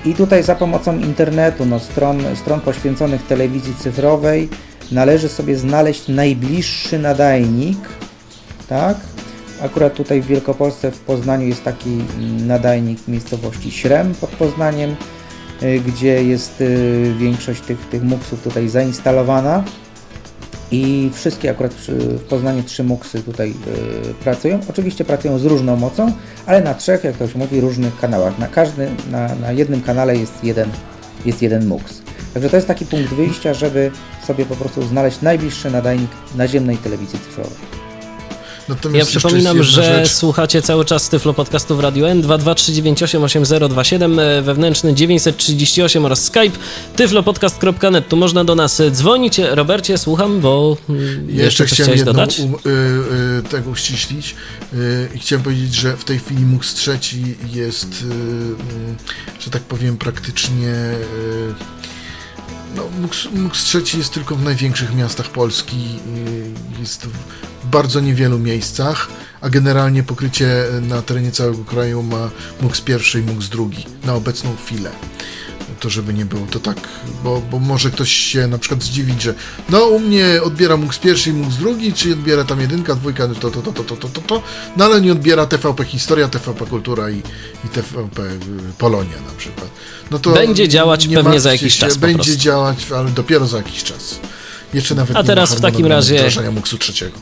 I 0.08 0.16
tutaj 0.16 0.44
za 0.44 0.56
pomocą 0.56 1.00
internetu, 1.00 1.66
no, 1.66 1.80
stron, 1.80 2.22
stron 2.36 2.62
poświęconych 2.62 3.24
telewizji 3.24 3.74
cyfrowej, 3.76 4.50
należy 4.92 5.30
sobie 5.30 5.58
znaleźć 5.58 6.08
najbliższy 6.08 7.00
nadajnik, 7.00 7.78
tak? 8.70 8.98
Akurat 9.62 9.94
tutaj 9.94 10.22
w 10.22 10.28
Wielkopolsce, 10.28 10.92
w 10.92 11.00
Poznaniu 11.00 11.48
jest 11.48 11.64
taki 11.64 11.90
mm, 11.90 12.48
nadajnik 12.48 13.08
miejscowości 13.08 13.72
Śrem 13.72 14.14
pod 14.22 14.30
Poznaniem, 14.30 14.96
y, 15.64 15.80
gdzie 15.80 16.24
jest 16.24 16.62
y, 16.62 17.14
większość 17.20 17.62
tych, 17.62 17.80
tych 17.90 18.04
muksów 18.04 18.44
tutaj 18.44 18.70
zainstalowana 18.70 19.64
i 20.72 21.10
wszystkie 21.14 21.52
akurat 21.52 21.74
przy, 21.74 21.92
w 21.96 22.24
Poznaniu 22.24 22.64
trzy 22.64 22.84
muksy 22.84 23.24
tutaj 23.24 23.50
y, 23.50 24.14
pracują. 24.14 24.60
Oczywiście 24.70 25.06
pracują 25.06 25.40
z 25.40 25.46
różną 25.46 25.76
mocą, 25.76 26.12
ale 26.46 26.62
na 26.62 26.74
trzech, 26.74 27.04
jak 27.04 27.18
to 27.18 27.28
się 27.28 27.40
mówi, 27.40 27.62
różnych 27.62 28.00
kanałach. 28.00 28.40
Na 28.40 28.48
każdym, 28.48 28.96
na, 29.12 29.36
na 29.36 29.52
jednym 29.52 29.82
kanale 29.82 30.18
jest 30.18 30.44
jeden, 30.44 30.70
jest 31.26 31.42
jeden 31.42 31.68
muks. 31.68 32.02
Także 32.34 32.50
to 32.50 32.56
jest 32.56 32.68
taki 32.68 32.86
punkt 32.86 33.14
wyjścia, 33.14 33.54
żeby 33.54 33.92
sobie 34.28 34.46
po 34.46 34.56
prostu 34.56 34.84
znaleźć 34.84 35.22
najbliższy 35.22 35.72
nadajnik 35.72 36.12
naziemnej 36.36 36.78
telewizji 36.78 37.20
cyfrowej. 37.20 37.87
Natomiast 38.70 39.14
Ja 39.14 39.20
przypominam, 39.20 39.64
że 39.64 39.84
rzecz. 39.84 40.12
słuchacie 40.12 40.62
cały 40.62 40.86
czas 40.86 41.10
Tyflo 41.10 41.34
Podcastu 41.34 41.76
w 41.76 41.80
Radio 41.80 42.10
N 42.10 42.22
223988027 42.22 44.20
e, 44.20 44.42
wewnętrzny 44.42 44.94
938 44.94 46.06
oraz 46.06 46.24
Skype 46.26 46.58
tyflopodcast.net. 46.96 48.08
Tu 48.08 48.16
można 48.18 48.44
do 48.44 48.56
nas 48.56 48.82
dzwonić. 48.92 49.38
Robercie, 49.40 49.98
słucham, 49.98 50.40
bo 50.42 50.78
mm, 50.90 51.30
Jeszcze, 51.30 51.64
jeszcze 51.64 51.66
chciałem 51.66 51.92
jedną 51.98 52.14
dodać? 52.14 52.40
um, 52.40 52.54
y, 52.54 52.70
y, 53.40 53.50
tego 53.50 53.70
uściślić 53.70 54.36
y, 54.74 55.10
i 55.16 55.20
chciałem 55.20 55.44
powiedzieć, 55.44 55.76
że 55.76 55.98
w 55.98 56.04
tej 56.04 56.20
chwili 56.20 56.46
MUX 56.46 56.74
trzeci 56.74 57.24
jest, 57.54 58.02
y, 58.02 58.06
mm, 58.06 58.58
że 59.40 59.52
tak 59.52 59.62
powiem, 59.62 59.98
praktycznie 59.98 60.68
y, 60.68 61.54
no, 62.76 62.84
MUX, 63.02 63.28
MUX 63.34 63.64
trzeci 63.64 63.98
jest 63.98 64.14
tylko 64.14 64.36
w 64.36 64.44
największych 64.44 64.96
miastach 64.96 65.30
Polski, 65.30 66.00
y, 66.78 66.80
jest 66.80 67.06
w 67.64 67.68
bardzo 67.68 68.00
niewielu 68.00 68.40
miejscach, 68.40 69.08
a 69.42 69.50
generalnie 69.50 70.04
pokrycie 70.04 70.66
na 70.82 71.02
terenie 71.02 71.32
całego 71.32 71.64
kraju 71.64 72.04
ma 72.04 72.30
MUX 72.62 72.82
pierwszy 72.82 73.20
i 73.20 73.24
MUX 73.24 73.50
drugi 73.50 73.86
na 74.06 74.14
obecną 74.14 74.56
chwilę 74.56 74.92
to 75.80 75.90
żeby 75.90 76.14
nie 76.14 76.26
było 76.26 76.48
to 76.52 76.60
tak, 76.60 76.78
bo, 77.24 77.42
bo 77.52 77.60
może 77.60 77.92
ktoś 77.92 78.12
się 78.12 78.48
na 78.48 78.58
przykład 78.58 78.84
zdziwić, 78.84 79.22
że 79.22 79.34
no 79.70 79.86
u 79.86 80.00
mnie 80.00 80.26
odbiera 80.44 80.78
MUX 80.78 81.00
pierwszy 81.00 81.30
i 81.30 81.34
MUX 81.34 81.56
drugi, 81.56 81.94
czy 81.94 82.14
odbiera 82.14 82.44
tam 82.44 82.62
jedynka, 82.62 82.96
dwójka, 82.96 83.28
to, 83.28 83.36
to, 83.36 83.62
to, 83.62 83.72
to, 83.72 83.84
to, 83.84 83.96
to, 83.96 84.08
to, 84.08 84.22
to, 84.22 84.42
no 84.78 84.86
ale 84.86 85.02
nie 85.02 85.12
odbiera 85.12 85.46
TVP 85.46 85.86
Historia, 85.86 86.28
TVP 86.28 86.66
Kultura 86.66 87.10
i, 87.10 87.18
i 87.66 87.70
TVP 87.74 88.22
Polonia 88.78 89.16
na 89.32 89.38
przykład. 89.38 89.68
No 90.12 90.20
to 90.20 90.32
Będzie 90.32 90.68
działać 90.68 91.08
nie 91.08 91.16
pewnie 91.16 91.40
za 91.40 91.52
jakiś 91.52 91.74
się, 91.74 91.80
czas 91.80 91.98
Będzie 91.98 92.24
prostu. 92.24 92.44
działać, 92.44 92.78
ale 92.98 93.10
dopiero 93.10 93.48
za 93.48 93.58
jakiś 93.58 93.84
czas. 93.84 94.20
Jeszcze 94.74 94.96
nawet 94.96 95.18
A 95.18 95.22
nie 95.22 95.28
teraz 95.28 95.54
w 95.54 95.62
takim 95.62 95.86
razie- 95.86 96.30
MUX-u 96.52 96.78
trzeciego. 96.78 97.18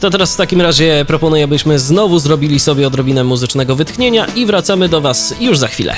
To 0.00 0.10
teraz 0.10 0.34
w 0.34 0.36
takim 0.36 0.60
razie 0.60 1.04
proponuję, 1.08 1.48
byśmy 1.48 1.78
znowu 1.78 2.18
zrobili 2.18 2.60
sobie 2.60 2.86
odrobinę 2.86 3.24
muzycznego 3.24 3.76
wytchnienia 3.76 4.26
i 4.26 4.46
wracamy 4.46 4.88
do 4.88 5.00
Was 5.00 5.34
już 5.40 5.58
za 5.58 5.68
chwilę. 5.68 5.96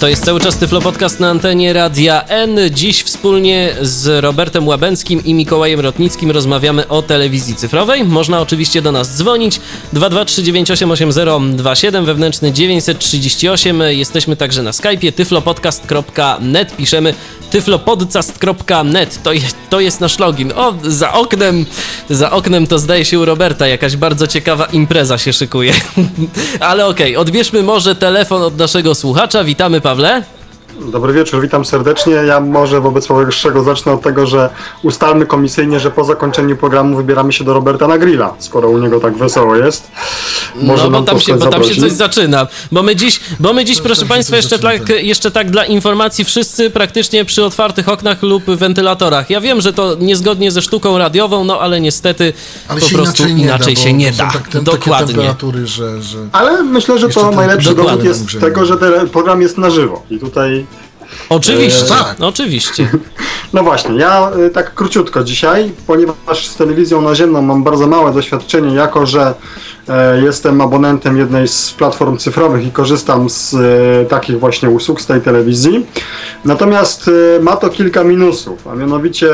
To 0.00 0.08
jest 0.08 0.24
cały 0.24 0.40
czas 0.40 0.56
Tyflo 0.56 0.80
Podcast 0.80 1.20
na 1.20 1.30
antenie 1.30 1.72
Radia 1.72 2.24
N. 2.28 2.58
Dziś 2.70 3.02
wspólnie 3.02 3.76
z 3.82 4.22
Robertem 4.22 4.68
Łabęckim 4.68 5.24
i 5.24 5.34
Mikołajem 5.34 5.80
Rotnickim 5.80 6.30
rozmawiamy 6.30 6.88
o 6.88 7.02
telewizji 7.02 7.54
cyfrowej. 7.54 8.04
Można 8.04 8.40
oczywiście 8.40 8.82
do 8.82 8.92
nas 8.92 9.16
dzwonić 9.16 9.60
223988027 9.94 12.04
wewnętrzny 12.04 12.52
938. 12.52 13.82
Jesteśmy 13.88 14.36
także 14.36 14.62
na 14.62 14.70
Skype'ie 14.70 15.12
tyflopodcast.net. 15.12 16.76
Piszemy 16.76 17.14
tyflopodcast.net. 17.50 19.22
To, 19.22 19.32
je, 19.32 19.40
to 19.70 19.80
jest 19.80 20.00
nasz 20.00 20.18
login. 20.18 20.52
O, 20.56 20.74
za 20.82 21.12
oknem, 21.12 21.66
za 22.10 22.30
oknem 22.30 22.66
to 22.66 22.78
zdaje 22.78 23.04
się 23.04 23.18
u 23.18 23.24
Roberta 23.24 23.66
jakaś 23.66 23.96
bardzo 23.96 24.26
ciekawa 24.26 24.66
impreza 24.66 25.18
się 25.18 25.32
szykuje. 25.32 25.72
Ale 26.60 26.86
okej, 26.86 27.16
odbierzmy 27.16 27.62
może 27.62 27.94
telefon 27.94 28.42
od 28.42 28.58
naszego 28.58 28.94
słuchacza. 28.94 29.44
Witamy 29.44 29.80
Pawle. 29.90 30.39
Dobry 30.80 31.12
wieczór, 31.12 31.42
witam 31.42 31.64
serdecznie. 31.64 32.12
Ja 32.12 32.40
może 32.40 32.80
wobec 32.80 33.06
powyższego 33.06 33.62
zacznę 33.62 33.92
od 33.92 34.02
tego, 34.02 34.26
że 34.26 34.50
ustalmy 34.82 35.26
komisyjnie, 35.26 35.80
że 35.80 35.90
po 35.90 36.04
zakończeniu 36.04 36.56
programu 36.56 36.96
wybieramy 36.96 37.32
się 37.32 37.44
do 37.44 37.54
Roberta 37.54 37.88
na 37.88 37.98
grilla, 37.98 38.34
skoro 38.38 38.68
u 38.68 38.78
niego 38.78 39.00
tak 39.00 39.16
wesoło 39.16 39.56
jest. 39.56 39.90
Może 40.54 40.90
no 40.90 41.00
bo 41.00 41.06
tam, 41.06 41.20
się, 41.20 41.34
bo 41.34 41.46
tam 41.46 41.64
się 41.64 41.80
coś 41.80 41.92
zaczyna. 41.92 42.46
Bo 42.72 42.82
my 42.82 42.96
dziś, 42.96 43.20
bo 43.40 43.52
my 43.52 43.64
dziś 43.64 43.78
To 43.78 43.84
proszę 43.84 44.06
Państwa, 44.06 44.36
jeszcze 44.36 44.58
tak, 44.58 44.78
tak. 44.78 45.02
jeszcze 45.02 45.30
tak 45.30 45.50
dla 45.50 45.64
informacji, 45.64 46.24
wszyscy 46.24 46.70
praktycznie 46.70 47.24
przy 47.24 47.44
otwartych 47.44 47.88
oknach 47.88 48.22
lub 48.22 48.44
wentylatorach. 48.44 49.30
Ja 49.30 49.40
wiem, 49.40 49.60
że 49.60 49.72
to 49.72 49.96
niezgodnie 50.00 50.50
ze 50.50 50.62
sztuką 50.62 50.98
radiową, 50.98 51.44
no 51.44 51.60
ale 51.60 51.80
niestety 51.80 52.32
Ale 52.68 52.80
po 52.80 52.88
prostu 52.88 53.22
inaczej 53.22 53.34
nie 53.34 53.44
inaczej 53.44 53.74
da, 53.74 53.80
się 53.80 53.92
nie 53.92 54.12
da. 54.12 54.30
Tak, 54.30 54.42
Takie 54.42 54.60
Dokładnie. 54.60 55.34
że... 55.64 56.02
że... 56.02 56.18
Ale 56.32 56.62
myślę, 56.62 56.98
że 56.98 57.06
Jeszcze 57.06 57.20
to 57.20 57.26
ten 57.26 57.36
najlepszy 57.36 57.74
dowód 57.74 58.04
jest 58.04 58.40
tego, 58.40 58.66
że 58.66 58.76
ten 58.76 59.08
program 59.08 59.42
jest 59.42 59.58
na 59.58 59.70
żywo. 59.70 60.02
I 60.10 60.18
tutaj 60.18 60.66
Oczywiście, 61.28 61.84
E, 61.84 61.88
tak. 61.88 62.16
oczywiście. 62.20 62.88
No 63.52 63.62
właśnie, 63.62 63.94
ja 63.94 64.30
y, 64.46 64.50
tak 64.50 64.74
króciutko 64.74 65.24
dzisiaj, 65.24 65.72
ponieważ 65.86 66.48
z 66.48 66.56
telewizją 66.56 67.02
naziemną 67.02 67.42
mam 67.42 67.62
bardzo 67.64 67.86
małe 67.86 68.12
doświadczenie, 68.12 68.74
jako 68.74 69.06
że 69.06 69.34
e, 69.88 70.20
jestem 70.22 70.60
abonentem 70.60 71.18
jednej 71.18 71.48
z 71.48 71.72
platform 71.72 72.16
cyfrowych 72.16 72.66
i 72.66 72.70
korzystam 72.70 73.30
z 73.30 73.54
e, 73.54 73.58
takich 74.04 74.40
właśnie 74.40 74.70
usług 74.70 75.00
z 75.00 75.06
tej 75.06 75.20
telewizji. 75.20 75.86
Natomiast 76.44 77.10
ma 77.40 77.56
to 77.56 77.68
kilka 77.68 78.04
minusów, 78.04 78.68
a 78.68 78.74
mianowicie 78.74 79.32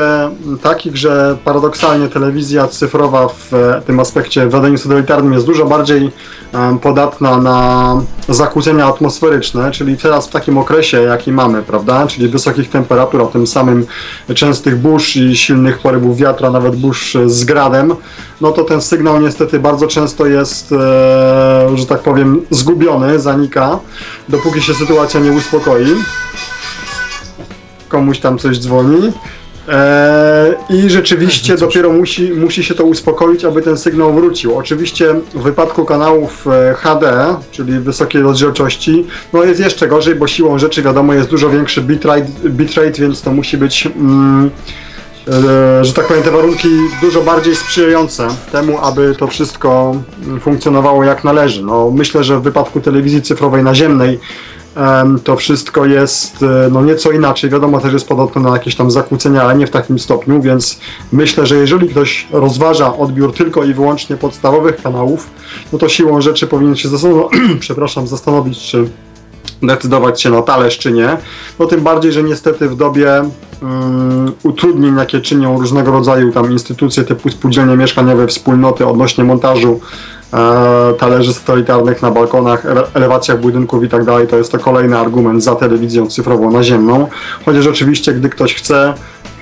takich, 0.63 0.97
że 0.97 1.37
paradoksalnie 1.43 2.07
telewizja 2.07 2.67
cyfrowa 2.67 3.27
w 3.27 3.51
tym 3.85 3.99
aspekcie 3.99 4.47
w 4.47 4.53
radeniu 4.53 4.77
satelitarnym 4.77 5.33
jest 5.33 5.45
dużo 5.45 5.65
bardziej 5.65 6.11
podatna 6.81 7.37
na 7.37 8.01
zakłócenia 8.29 8.85
atmosferyczne, 8.85 9.71
czyli 9.71 9.97
teraz 9.97 10.27
w 10.27 10.31
takim 10.31 10.57
okresie, 10.57 11.01
jaki 11.01 11.31
mamy, 11.31 11.63
prawda, 11.63 12.07
czyli 12.07 12.27
wysokich 12.27 12.69
temperatur, 12.69 13.21
a 13.21 13.25
tym 13.25 13.47
samym 13.47 13.85
częstych 14.35 14.77
burz 14.77 15.15
i 15.15 15.37
silnych 15.37 15.79
porywów 15.79 16.17
wiatra, 16.17 16.51
nawet 16.51 16.75
burz 16.75 17.17
z 17.25 17.43
gradem, 17.43 17.95
no 18.41 18.51
to 18.51 18.63
ten 18.63 18.81
sygnał 18.81 19.21
niestety 19.21 19.59
bardzo 19.59 19.87
często 19.87 20.25
jest, 20.25 20.71
e, 20.71 20.75
że 21.75 21.85
tak 21.85 21.99
powiem, 21.99 22.41
zgubiony, 22.49 23.19
zanika, 23.19 23.79
dopóki 24.29 24.61
się 24.61 24.73
sytuacja 24.73 25.19
nie 25.19 25.31
uspokoi. 25.31 25.87
Komuś 27.89 28.19
tam 28.19 28.37
coś 28.37 28.59
dzwoni. 28.59 29.11
E, 29.67 30.55
I 30.69 30.89
rzeczywiście 30.89 31.57
dopiero 31.57 31.93
musi, 31.93 32.31
musi 32.31 32.63
się 32.63 32.75
to 32.75 32.83
uspokoić, 32.83 33.45
aby 33.45 33.61
ten 33.61 33.77
sygnał 33.77 34.13
wrócił. 34.13 34.57
Oczywiście 34.57 35.13
w 35.33 35.41
wypadku 35.41 35.85
kanałów 35.85 36.47
e, 36.47 36.73
HD, 36.73 37.35
czyli 37.51 37.79
wysokiej 37.79 38.21
rozdzielczości, 38.21 39.05
no 39.33 39.43
jest 39.43 39.59
jeszcze 39.59 39.87
gorzej, 39.87 40.15
bo 40.15 40.27
siłą 40.27 40.59
rzeczy 40.59 40.81
wiadomo 40.81 41.13
jest 41.13 41.29
dużo 41.29 41.49
większy 41.49 41.81
bitrate, 41.81 42.27
bitrate 42.45 43.01
więc 43.01 43.21
to 43.21 43.31
musi 43.31 43.57
być, 43.57 43.85
mm, 43.85 44.49
e, 45.27 45.85
że 45.85 45.93
tak 45.93 46.07
powiem, 46.07 46.23
te 46.23 46.31
warunki 46.31 46.69
dużo 47.01 47.21
bardziej 47.21 47.55
sprzyjające 47.55 48.27
temu, 48.51 48.79
aby 48.81 49.15
to 49.19 49.27
wszystko 49.27 49.95
mm, 50.25 50.39
funkcjonowało 50.39 51.03
jak 51.03 51.23
należy. 51.23 51.63
No, 51.63 51.91
myślę, 51.91 52.23
że 52.23 52.39
w 52.39 52.43
wypadku 52.43 52.81
telewizji 52.81 53.21
cyfrowej 53.21 53.63
naziemnej 53.63 54.13
em, 54.13 54.19
to 55.23 55.35
wszystko 55.35 55.85
jest 55.85 56.43
e, 56.43 56.69
no 56.71 56.81
nieco 56.81 57.11
inaczej. 57.11 57.49
Wiadomo, 57.49 57.79
też 57.79 57.93
jest 57.93 58.07
podobne 58.07 58.41
na 58.41 58.49
jakieś 58.49 58.75
tam 58.75 58.91
zakłócenia, 58.91 59.43
ale 59.43 59.55
nie 59.55 59.67
w 59.67 59.71
takim 59.71 59.99
stopniu, 59.99 60.41
więc 60.41 60.79
myślę, 61.11 61.45
że 61.45 61.55
jeżeli 61.55 61.89
ktoś 61.89 62.27
rozważa 62.31 62.97
odbiór 62.97 63.33
tylko 63.33 63.63
i 63.63 63.73
wyłącznie 63.73 64.17
podstawowych 64.17 64.81
kanałów, 64.81 65.29
no 65.73 65.79
to 65.79 65.89
siłą 65.89 66.21
rzeczy 66.21 66.47
powinien 66.47 66.75
się 66.75 66.89
zastanowić, 66.89 67.39
przepraszam, 67.59 68.07
zastanowić, 68.07 68.59
czy 68.59 68.87
decydować 69.63 70.21
się 70.21 70.29
na 70.29 70.41
talerz, 70.41 70.77
czy 70.77 70.91
nie. 70.91 71.17
No 71.59 71.65
tym 71.65 71.81
bardziej, 71.81 72.11
że 72.11 72.23
niestety 72.23 72.69
w 72.69 72.75
dobie 72.75 73.23
mm, 73.61 74.31
utrudnień, 74.43 74.97
jakie 74.97 75.21
czynią 75.21 75.59
różnego 75.59 75.91
rodzaju 75.91 76.31
tam 76.31 76.51
instytucje 76.51 77.03
typu 77.03 77.29
spółdzielnie 77.29 77.77
mieszkaniowe, 77.77 78.27
wspólnoty 78.27 78.87
odnośnie 78.87 79.23
montażu 79.23 79.79
talerzy 80.99 81.33
satelitarnych 81.33 82.01
na 82.01 82.11
balkonach, 82.11 82.65
ele- 82.65 82.83
elewacjach 82.93 83.39
budynków 83.39 83.83
i 83.83 83.89
tak 83.89 84.05
dalej, 84.05 84.27
to 84.27 84.37
jest 84.37 84.51
to 84.51 84.59
kolejny 84.59 84.97
argument 84.97 85.43
za 85.43 85.55
telewizją 85.55 86.07
cyfrową 86.07 86.51
naziemną. 86.51 87.07
Chociaż 87.45 87.67
oczywiście, 87.67 88.13
gdy 88.13 88.29
ktoś 88.29 88.55
chce 88.55 88.93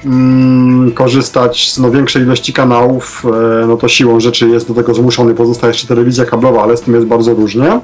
mm, 0.05 0.91
korzystać 0.91 1.71
z 1.71 1.79
no, 1.79 1.91
większej 1.91 2.21
ilości 2.23 2.53
kanałów, 2.53 3.23
e, 3.63 3.65
no 3.67 3.77
to 3.77 3.87
siłą 3.87 4.19
rzeczy 4.19 4.49
jest 4.49 4.67
do 4.67 4.73
tego 4.73 4.93
zmuszony, 4.93 5.33
pozostaje 5.33 5.71
jeszcze 5.71 5.87
telewizja 5.87 6.25
kablowa, 6.25 6.63
ale 6.63 6.77
z 6.77 6.81
tym 6.81 6.95
jest 6.95 7.07
bardzo 7.07 7.33
różnie. 7.33 7.79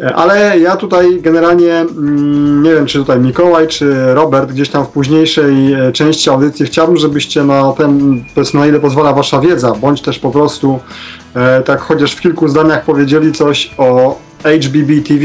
E, 0.00 0.14
Ale 0.14 0.58
ja 0.58 0.76
tutaj 0.76 1.20
generalnie 1.20 1.74
mm, 1.74 2.62
nie 2.62 2.74
wiem, 2.74 2.86
czy 2.86 2.98
tutaj 2.98 3.20
Mikołaj, 3.20 3.68
czy 3.68 4.14
Robert 4.14 4.52
gdzieś 4.52 4.68
tam 4.68 4.84
w 4.84 4.88
późniejszej 4.88 5.72
e, 5.72 5.92
części 5.92 6.30
audycji 6.30 6.66
chciałbym, 6.66 6.96
żebyście 6.96 7.44
na 7.44 7.72
ten, 7.72 8.24
powiedzmy 8.34 8.60
na 8.60 8.66
ile 8.66 8.80
pozwala 8.80 9.12
wasza 9.12 9.40
wiedza, 9.40 9.72
bądź 9.80 10.02
też 10.02 10.18
po 10.18 10.30
prostu 10.30 10.78
e, 10.78 11.21
tak 11.64 11.80
chociaż 11.80 12.12
w 12.12 12.20
kilku 12.20 12.48
zdaniach 12.48 12.84
powiedzieli 12.84 13.32
coś 13.32 13.74
o 13.78 14.18
HBB 14.42 15.02
TV, 15.08 15.24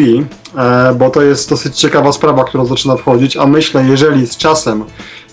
e, 0.58 0.94
bo 0.94 1.10
to 1.10 1.22
jest 1.22 1.50
dosyć 1.50 1.80
ciekawa 1.80 2.12
sprawa, 2.12 2.44
która 2.44 2.66
zaczyna 2.66 2.96
wchodzić, 2.96 3.38
a 3.38 3.46
myślę, 3.46 3.84
jeżeli 3.84 4.28
z 4.28 4.38
czasem 4.38 4.84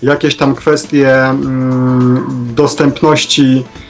jakieś 0.03 0.35
tam 0.35 0.55
kwestie 0.55 1.25
mm, 1.25 2.25
dostępności 2.55 3.63
e, 3.81 3.84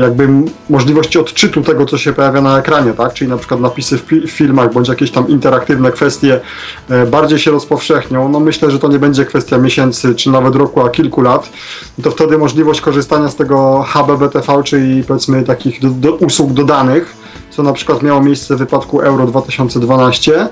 jakby 0.00 0.24
m- 0.24 0.44
możliwości 0.70 1.18
odczytu 1.18 1.62
tego, 1.62 1.86
co 1.86 1.98
się 1.98 2.12
pojawia 2.12 2.40
na 2.40 2.58
ekranie, 2.58 2.92
tak? 2.92 3.14
Czyli 3.14 3.30
na 3.30 3.36
przykład 3.36 3.60
napisy 3.60 3.98
w, 3.98 4.02
w 4.06 4.30
filmach, 4.30 4.72
bądź 4.72 4.88
jakieś 4.88 5.10
tam 5.10 5.28
interaktywne 5.28 5.92
kwestie 5.92 6.40
e, 6.90 7.06
bardziej 7.06 7.38
się 7.38 7.50
rozpowszechnią. 7.50 8.28
No 8.28 8.40
myślę, 8.40 8.70
że 8.70 8.78
to 8.78 8.88
nie 8.88 8.98
będzie 8.98 9.24
kwestia 9.24 9.58
miesięcy, 9.58 10.14
czy 10.14 10.30
nawet 10.30 10.54
roku, 10.54 10.80
a 10.80 10.90
kilku 10.90 11.20
lat. 11.22 11.50
To 12.02 12.10
wtedy 12.10 12.38
możliwość 12.38 12.80
korzystania 12.80 13.28
z 13.28 13.36
tego 13.36 13.84
HBBTV, 13.88 14.62
czyli 14.62 15.04
powiedzmy 15.04 15.42
takich 15.42 15.80
do, 15.80 15.88
do 15.88 16.14
usług 16.14 16.52
dodanych, 16.52 17.16
co 17.50 17.62
na 17.62 17.72
przykład 17.72 18.02
miało 18.02 18.22
miejsce 18.22 18.56
w 18.56 18.58
wypadku 18.58 19.00
Euro 19.00 19.26
2012, 19.26 20.48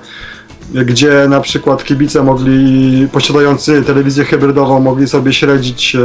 gdzie 0.75 1.27
na 1.29 1.41
przykład 1.41 1.85
kibice 1.85 2.23
mogli, 2.23 3.09
posiadający 3.13 3.83
telewizję 3.83 4.25
hybrydową, 4.25 4.81
mogli 4.81 5.09
sobie 5.09 5.33
śledzić 5.33 5.97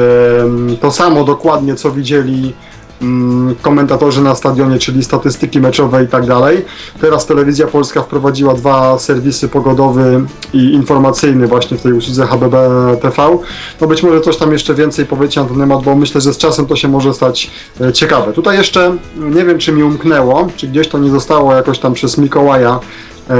to 0.81 0.91
samo 0.91 1.23
dokładnie, 1.23 1.75
co 1.75 1.91
widzieli 1.91 2.53
mm, 3.01 3.55
komentatorzy 3.61 4.21
na 4.21 4.35
stadionie, 4.35 4.79
czyli 4.79 5.03
statystyki 5.03 5.59
meczowe 5.59 6.03
i 6.03 6.07
tak 6.07 6.25
dalej. 6.25 6.65
Teraz 7.01 7.25
Telewizja 7.25 7.67
Polska 7.67 8.01
wprowadziła 8.01 8.53
dwa 8.53 8.99
serwisy 8.99 9.49
pogodowy 9.49 10.25
i 10.53 10.73
informacyjny 10.73 11.47
właśnie 11.47 11.77
w 11.77 11.81
tej 11.81 11.93
usłudze 11.93 12.27
HBB 12.27 12.57
TV. 13.01 13.37
No 13.81 13.87
być 13.87 14.03
może 14.03 14.21
coś 14.21 14.37
tam 14.37 14.51
jeszcze 14.51 14.73
więcej 14.73 15.05
powiecie 15.05 15.41
na 15.41 15.47
ten 15.47 15.57
temat, 15.57 15.83
bo 15.83 15.95
myślę, 15.95 16.21
że 16.21 16.33
z 16.33 16.37
czasem 16.37 16.65
to 16.65 16.75
się 16.75 16.87
może 16.87 17.13
stać 17.13 17.51
e, 17.81 17.93
ciekawe. 17.93 18.33
Tutaj 18.33 18.57
jeszcze 18.57 18.97
nie 19.17 19.45
wiem, 19.45 19.57
czy 19.57 19.71
mi 19.71 19.83
umknęło, 19.83 20.47
czy 20.55 20.67
gdzieś 20.67 20.87
to 20.87 20.97
nie 20.97 21.09
zostało 21.09 21.53
jakoś 21.53 21.79
tam 21.79 21.93
przez 21.93 22.17
Mikołaja 22.17 22.79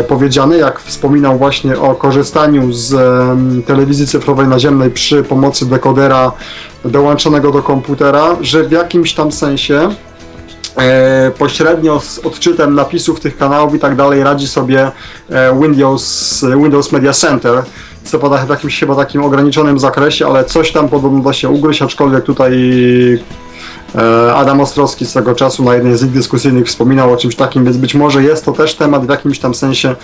powiedziane, 0.08 0.58
jak 0.58 0.80
wspominał 0.80 1.38
właśnie 1.38 1.80
o 1.80 1.96
korzystaniu 1.96 2.74
z 2.74 2.96
telewizji 3.66 4.08
cyfrowej 4.08 4.48
naziemnej 4.48 4.92
przy 4.92 5.24
pomocy 5.24 5.66
dekodera 5.66 6.32
dołączonego 6.86 7.52
do 7.52 7.62
komputera, 7.62 8.38
że 8.42 8.64
w 8.64 8.72
jakimś 8.72 9.14
tam 9.14 9.32
sensie 9.32 9.90
e, 10.78 11.32
pośrednio 11.38 12.00
z 12.00 12.20
odczytem 12.20 12.76
napisów 12.76 13.20
tych 13.20 13.38
kanałów 13.38 13.76
i 13.76 13.80
tak 13.80 13.96
dalej 13.96 14.24
radzi 14.24 14.48
sobie 14.48 14.92
e, 15.30 15.60
Windows, 15.62 16.46
Windows 16.58 16.92
Media 16.92 17.14
Center, 17.14 17.64
co 18.04 18.20
poda 18.20 18.38
w 18.38 18.50
jakimś 18.50 18.80
chyba 18.80 18.96
takim 18.96 19.24
ograniczonym 19.24 19.80
zakresie, 19.80 20.28
ale 20.28 20.46
coś 20.46 20.72
tam 20.72 20.90
podobno 20.90 21.24
da 21.24 21.34
się 21.34 21.50
ugryźć, 21.50 21.82
aczkolwiek 21.82 22.24
tutaj 22.24 22.54
E, 23.20 23.45
Adam 24.36 24.62
Ostrowski 24.62 25.06
swego 25.06 25.36
czasu 25.36 25.64
na 25.64 25.76
jednej 25.76 25.98
z 25.98 26.04
ich 26.04 26.12
dyskusyjnych 26.12 26.68
wspominał 26.68 27.14
o 27.14 27.18
czymś 27.18 27.36
takim, 27.36 27.66
więc 27.66 27.78
być 27.78 27.96
może 27.96 28.24
jest 28.24 28.46
to 28.46 28.52
też 28.52 28.76
temat 28.76 29.06
w 29.06 29.10
jakimś 29.10 29.40
tam 29.40 29.56
sensie 29.56 29.96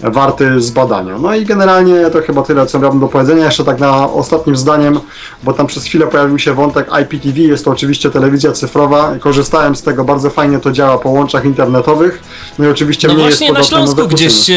warty 0.00 0.60
zbadania. 0.60 1.18
No 1.18 1.34
i 1.34 1.44
generalnie 1.44 2.10
to 2.10 2.22
chyba 2.22 2.42
tyle, 2.42 2.66
co 2.66 2.78
miałbym 2.78 3.00
do 3.00 3.08
powiedzenia. 3.08 3.44
Jeszcze 3.44 3.64
tak 3.64 3.80
na 3.80 4.12
ostatnim 4.12 4.56
zdaniem, 4.56 5.00
bo 5.42 5.52
tam 5.52 5.66
przez 5.66 5.84
chwilę 5.84 6.06
pojawił 6.06 6.38
się 6.38 6.54
wątek 6.54 6.88
IPTV, 7.02 7.40
jest 7.40 7.64
to 7.64 7.70
oczywiście 7.70 8.10
telewizja 8.10 8.52
cyfrowa. 8.52 9.14
Korzystałem 9.20 9.76
z 9.76 9.82
tego, 9.82 10.04
bardzo 10.04 10.30
fajnie 10.30 10.58
to 10.58 10.72
działa 10.72 10.98
po 10.98 11.08
łączach 11.08 11.44
internetowych. 11.44 12.22
No 12.58 12.64
i 12.64 12.68
oczywiście 12.68 13.08
No 13.08 13.14
mnie 13.14 13.22
właśnie 13.22 13.46
jest 13.46 13.58
na 13.58 13.60
podobne 13.60 13.78
Śląsku 13.78 14.00
nowe 14.00 14.14
gdzieś 14.14 14.50
e, 14.50 14.54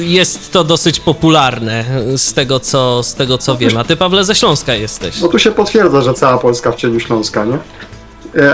jest 0.00 0.52
to 0.52 0.64
dosyć 0.64 1.00
popularne 1.00 1.84
z 2.16 2.32
tego 2.32 2.60
co, 2.60 3.02
z 3.02 3.14
tego 3.14 3.38
co 3.38 3.56
wiem. 3.56 3.76
A 3.76 3.84
ty 3.84 3.96
Pawle 3.96 4.24
ze 4.24 4.34
Śląska 4.34 4.74
jesteś. 4.74 5.20
No 5.20 5.28
tu 5.28 5.38
się 5.38 5.50
potwierdza, 5.50 6.02
że 6.02 6.14
cała 6.14 6.38
Polska 6.38 6.72
w 6.72 6.76
cieniu 6.76 7.00
Śląska, 7.00 7.44
nie? 7.44 7.58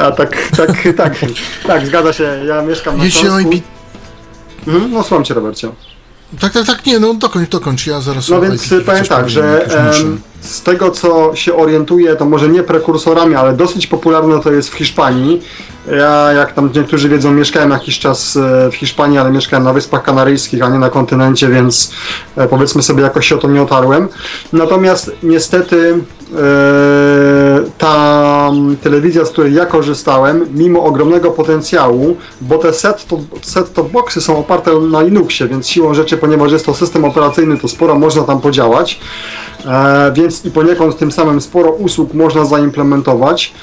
A 0.02 0.12
tak, 0.12 0.48
tak, 0.56 0.88
tak, 0.96 1.14
tak, 1.66 1.86
zgadza 1.86 2.12
się. 2.12 2.44
Ja 2.46 2.62
mieszkam 2.62 2.98
na 2.98 3.04
Jeśli 3.04 3.20
Śląsku. 3.20 3.50
Mhm, 4.66 4.92
no 4.92 5.02
słucham 5.02 5.24
cię, 5.24 5.34
Robercie. 5.34 5.68
Tak, 6.40 6.52
tak, 6.52 6.66
tak, 6.66 6.86
nie, 6.86 6.98
no 6.98 7.14
dokończ, 7.14 7.50
dokończ, 7.50 7.86
ja 7.86 8.00
zaraz 8.00 8.28
No 8.28 8.40
więc 8.40 8.68
powiem 8.86 9.04
tak, 9.04 9.08
powiem, 9.08 9.28
że 9.28 9.66
em, 9.66 10.20
z 10.40 10.62
tego 10.62 10.90
co 10.90 11.30
się 11.34 11.54
orientuję, 11.54 12.16
to 12.16 12.24
może 12.24 12.48
nie 12.48 12.62
prekursorami, 12.62 13.34
ale 13.34 13.52
dosyć 13.52 13.86
popularne 13.86 14.40
to 14.40 14.52
jest 14.52 14.70
w 14.70 14.74
Hiszpanii. 14.74 15.42
Ja, 15.98 16.32
jak 16.32 16.52
tam 16.52 16.70
niektórzy 16.74 17.08
wiedzą, 17.08 17.32
mieszkałem 17.32 17.70
jakiś 17.70 17.98
czas 17.98 18.36
e, 18.36 18.70
w 18.70 18.74
Hiszpanii, 18.74 19.18
ale 19.18 19.30
mieszkałem 19.30 19.64
na 19.64 19.72
Wyspach 19.72 20.02
Kanaryjskich, 20.02 20.62
a 20.62 20.68
nie 20.68 20.78
na 20.78 20.90
kontynencie, 20.90 21.48
więc 21.48 21.92
e, 22.36 22.48
powiedzmy 22.48 22.82
sobie 22.82 23.02
jakoś 23.02 23.28
się 23.28 23.34
o 23.34 23.38
to 23.38 23.48
nie 23.48 23.62
otarłem. 23.62 24.08
Natomiast 24.52 25.10
niestety 25.22 25.92
e, 25.92 26.36
ta 27.78 28.23
telewizja, 28.82 29.24
z 29.24 29.30
której 29.30 29.54
ja 29.54 29.66
korzystałem, 29.66 30.46
mimo 30.54 30.84
ogromnego 30.84 31.30
potencjału, 31.30 32.16
bo 32.40 32.58
te 32.58 32.72
set-top 32.72 33.20
set 33.42 33.80
boxy 33.92 34.20
są 34.20 34.38
oparte 34.38 34.80
na 34.80 35.02
Linuxie, 35.02 35.48
więc 35.48 35.68
siłą 35.68 35.94
rzeczy, 35.94 36.16
ponieważ 36.16 36.52
jest 36.52 36.66
to 36.66 36.74
system 36.74 37.04
operacyjny, 37.04 37.58
to 37.58 37.68
sporo 37.68 37.98
można 37.98 38.22
tam 38.22 38.40
podziałać, 38.40 39.00
e, 39.66 40.12
więc 40.12 40.44
i 40.44 40.50
poniekąd 40.50 40.98
tym 40.98 41.12
samym 41.12 41.40
sporo 41.40 41.70
usług 41.70 42.14
można 42.14 42.44
zaimplementować. 42.44 43.54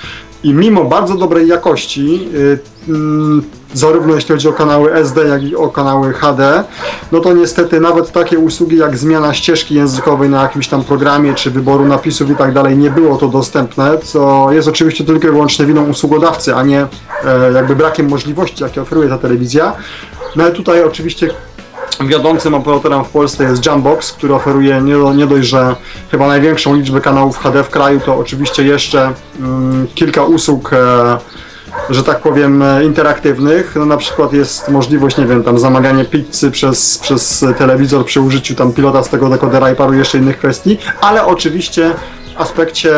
I 0.44 0.54
mimo 0.54 0.86
bardzo 0.86 1.16
dobrej 1.16 1.48
jakości, 1.48 2.30
y, 2.34 2.60
mm, 2.88 3.44
zarówno 3.74 4.16
jeśli 4.16 4.32
chodzi 4.32 4.50
o 4.50 4.54
kanały 4.54 4.94
SD, 4.94 5.28
jak 5.28 5.44
i 5.44 5.56
o 5.56 5.70
kanały 5.70 6.14
HD, 6.14 6.64
no 7.12 7.20
to 7.20 7.34
niestety 7.34 7.80
nawet 7.80 8.12
takie 8.12 8.40
usługi 8.40 8.78
jak 8.78 8.98
zmiana 8.98 9.34
ścieżki 9.34 9.76
językowej 9.76 10.30
na 10.30 10.42
jakimś 10.42 10.68
tam 10.68 10.84
programie, 10.84 11.34
czy 11.34 11.52
wyboru 11.52 11.86
napisów 11.86 12.30
i 12.30 12.36
tak 12.36 12.54
dalej, 12.54 12.78
nie 12.78 12.90
było 12.90 13.18
to 13.18 13.28
dostępne, 13.28 13.98
co 13.98 14.52
jest 14.52 14.68
oczywiście 14.68 15.04
tylko 15.04 15.28
i 15.28 15.32
wyłącznie 15.32 15.66
winą 15.66 15.90
usługodawcy, 15.90 16.56
a 16.56 16.64
nie 16.64 16.82
e, 16.82 17.52
jakby 17.54 17.76
brakiem 17.76 18.10
możliwości, 18.10 18.64
jakie 18.64 18.82
oferuje 18.82 19.10
ta 19.10 19.18
telewizja. 19.18 19.74
No 20.36 20.44
ale 20.44 20.52
tutaj 20.52 20.84
oczywiście 20.84 21.30
Wiodącym 22.08 22.54
operatorem 22.54 23.04
w 23.04 23.10
Polsce 23.10 23.44
jest 23.44 23.66
Jambox, 23.66 24.12
który 24.12 24.34
oferuje 24.34 24.82
nie, 24.82 24.96
nie 25.16 25.28
dość, 25.28 25.48
że 25.48 25.76
chyba 26.12 26.28
największą 26.28 26.76
liczbę 26.76 27.02
kanałów 27.02 27.38
HD 27.38 27.64
w 27.64 27.70
kraju, 27.70 28.00
to 28.06 28.18
oczywiście 28.18 28.64
jeszcze 28.64 29.14
mm, 29.40 29.88
kilka 29.96 30.24
usług, 30.24 30.74
e, 30.74 31.18
że 31.90 32.04
tak 32.04 32.20
powiem, 32.20 32.62
e, 32.62 32.84
interaktywnych. 32.84 33.76
No, 33.76 33.86
na 33.86 33.98
przykład 33.98 34.34
jest 34.34 34.70
możliwość, 34.70 35.18
nie 35.18 35.26
wiem, 35.26 35.44
tam 35.44 35.60
zamawianie 35.60 36.06
pizzy 36.06 36.52
przez, 36.52 36.98
przez 36.98 37.46
telewizor 37.58 38.06
przy 38.06 38.22
użyciu 38.22 38.56
tam 38.56 38.74
pilota 38.74 39.04
z 39.04 39.10
tego 39.10 39.30
dekodera 39.30 39.72
i 39.72 39.76
paru 39.76 39.94
jeszcze 39.94 40.18
innych 40.18 40.38
kwestii, 40.38 40.78
ale 41.02 41.26
oczywiście 41.26 41.94
w 42.38 42.42
aspekcie 42.42 42.94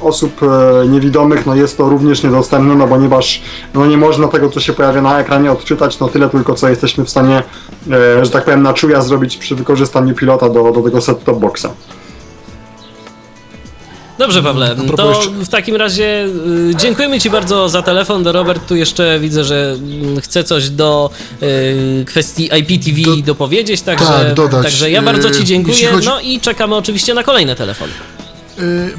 osób 0.00 0.40
e, 0.42 0.88
niewidomych 0.88 1.46
no 1.46 1.54
jest 1.54 1.76
to 1.76 1.88
również 1.88 2.22
niedostępne, 2.22 2.74
no 2.74 2.88
ponieważ 2.88 3.42
no 3.74 3.86
nie 3.86 3.96
można 3.96 4.28
tego, 4.28 4.50
co 4.50 4.60
się 4.60 4.72
pojawia 4.72 5.02
na 5.02 5.20
ekranie 5.20 5.52
odczytać, 5.52 6.00
no 6.00 6.08
tyle 6.08 6.28
tylko, 6.28 6.54
co 6.54 6.68
jesteśmy 6.68 7.04
w 7.04 7.10
stanie, 7.10 7.42
e, 7.90 8.24
że 8.24 8.30
tak 8.30 8.44
powiem, 8.44 8.62
na 8.62 8.72
czuja 8.72 9.00
zrobić 9.00 9.36
przy 9.36 9.54
wykorzystaniu 9.54 10.14
pilota 10.14 10.48
do, 10.48 10.72
do 10.72 10.82
tego 10.82 10.98
set-top 10.98 11.38
boxa. 11.38 11.66
Dobrze, 14.18 14.42
Pawle, 14.42 14.70
A 14.70 14.74
propos 14.74 15.24
to 15.24 15.30
w 15.44 15.48
takim 15.48 15.76
razie 15.76 16.26
y, 16.70 16.74
dziękujemy 16.76 17.20
Ci 17.20 17.30
bardzo 17.30 17.68
za 17.68 17.82
telefon. 17.82 18.22
Do 18.22 18.32
Robert 18.32 18.68
tu 18.68 18.76
jeszcze 18.76 19.18
widzę, 19.20 19.44
że 19.44 19.76
mm, 19.78 20.20
chce 20.20 20.44
coś 20.44 20.70
do 20.70 21.10
y, 21.42 22.04
kwestii 22.04 22.50
IPTV 22.58 23.02
Do- 23.02 23.16
dopowiedzieć, 23.16 23.82
także, 23.82 24.04
tak, 24.06 24.34
dodać. 24.34 24.62
także 24.62 24.90
ja 24.90 25.02
bardzo 25.02 25.30
Ci 25.30 25.40
Y, 25.42 25.44
dziękuję. 25.44 25.88
chodzi- 25.88 26.06
No 26.08 26.20
i 26.20 26.40
czekamy 26.40 26.74
oczywiście 26.74 27.14
na 27.14 27.22
kolejne 27.22 27.54
telefony. 27.56 27.92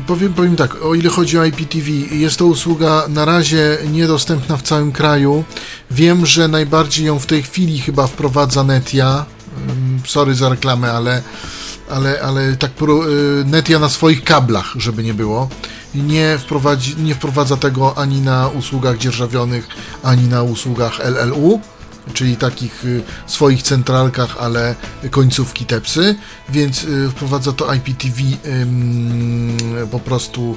Powiem, 0.07 0.33
powiem 0.33 0.55
tak, 0.55 0.85
o 0.85 0.95
ile 0.95 1.09
chodzi 1.09 1.39
o 1.39 1.45
IPTV, 1.45 1.91
jest 2.11 2.37
to 2.37 2.45
usługa 2.45 3.05
na 3.09 3.25
razie 3.25 3.77
niedostępna 3.91 4.57
w 4.57 4.61
całym 4.61 4.91
kraju. 4.91 5.43
Wiem, 5.91 6.25
że 6.25 6.47
najbardziej 6.47 7.05
ją 7.05 7.19
w 7.19 7.25
tej 7.25 7.43
chwili 7.43 7.79
chyba 7.79 8.07
wprowadza 8.07 8.63
Netia. 8.63 9.25
Ym, 9.69 9.99
Sorry 10.07 10.35
za 10.35 10.49
reklamę, 10.49 10.91
ale, 10.91 11.21
ale, 11.89 12.21
ale 12.21 12.55
tak 12.57 12.71
y, 12.81 13.45
Netia 13.45 13.79
na 13.79 13.89
swoich 13.89 14.23
kablach, 14.23 14.73
żeby 14.75 15.03
nie 15.03 15.13
było. 15.13 15.49
Nie, 15.95 16.37
wprowadzi, 16.37 16.95
nie 16.97 17.15
wprowadza 17.15 17.57
tego 17.57 17.97
ani 17.97 18.21
na 18.21 18.47
usługach 18.47 18.97
dzierżawionych, 18.97 19.67
ani 20.03 20.27
na 20.27 20.43
usługach 20.43 20.99
LLU 20.99 21.59
czyli 22.13 22.37
takich 22.37 22.85
y, 22.85 23.03
swoich 23.27 23.63
centralkach, 23.63 24.37
ale 24.39 24.75
końcówki 25.11 25.65
tepsy, 25.65 26.15
więc 26.49 26.83
y, 26.83 27.09
wprowadza 27.09 27.51
to 27.51 27.73
IPTV 27.73 28.21
po 29.91 29.99
prostu 29.99 30.55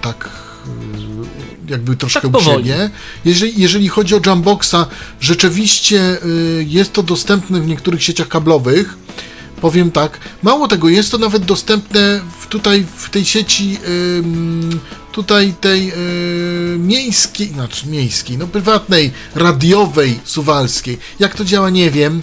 tak 0.00 0.28
jakby 1.68 1.96
troszkę 1.96 2.20
Tak 2.20 2.40
u 2.40 2.44
siebie. 2.44 2.90
Jeżeli, 3.24 3.60
jeżeli 3.60 3.88
chodzi 3.88 4.14
o 4.14 4.20
Jamboxa, 4.26 4.86
rzeczywiście 5.20 6.18
jest 6.58 6.92
to 6.92 7.02
dostępne 7.02 7.60
w 7.60 7.66
niektórych 7.66 8.02
sieciach 8.02 8.28
kablowych. 8.28 8.96
Powiem 9.60 9.90
tak, 9.90 10.18
mało 10.42 10.68
tego, 10.68 10.88
jest 10.88 11.10
to 11.10 11.18
nawet 11.18 11.44
dostępne 11.44 12.20
w, 12.40 12.46
tutaj 12.46 12.86
w 12.96 13.10
tej 13.10 13.24
sieci 13.24 13.78
tutaj 15.12 15.54
tej 15.60 15.92
y, 15.92 16.78
miejskiej, 16.78 17.48
znaczy 17.48 17.88
miejskiej, 17.88 18.38
no 18.38 18.46
prywatnej, 18.46 19.12
radiowej, 19.34 20.20
suwalskiej. 20.24 20.98
Jak 21.18 21.34
to 21.34 21.44
działa, 21.44 21.70
nie 21.70 21.90
wiem. 21.90 22.22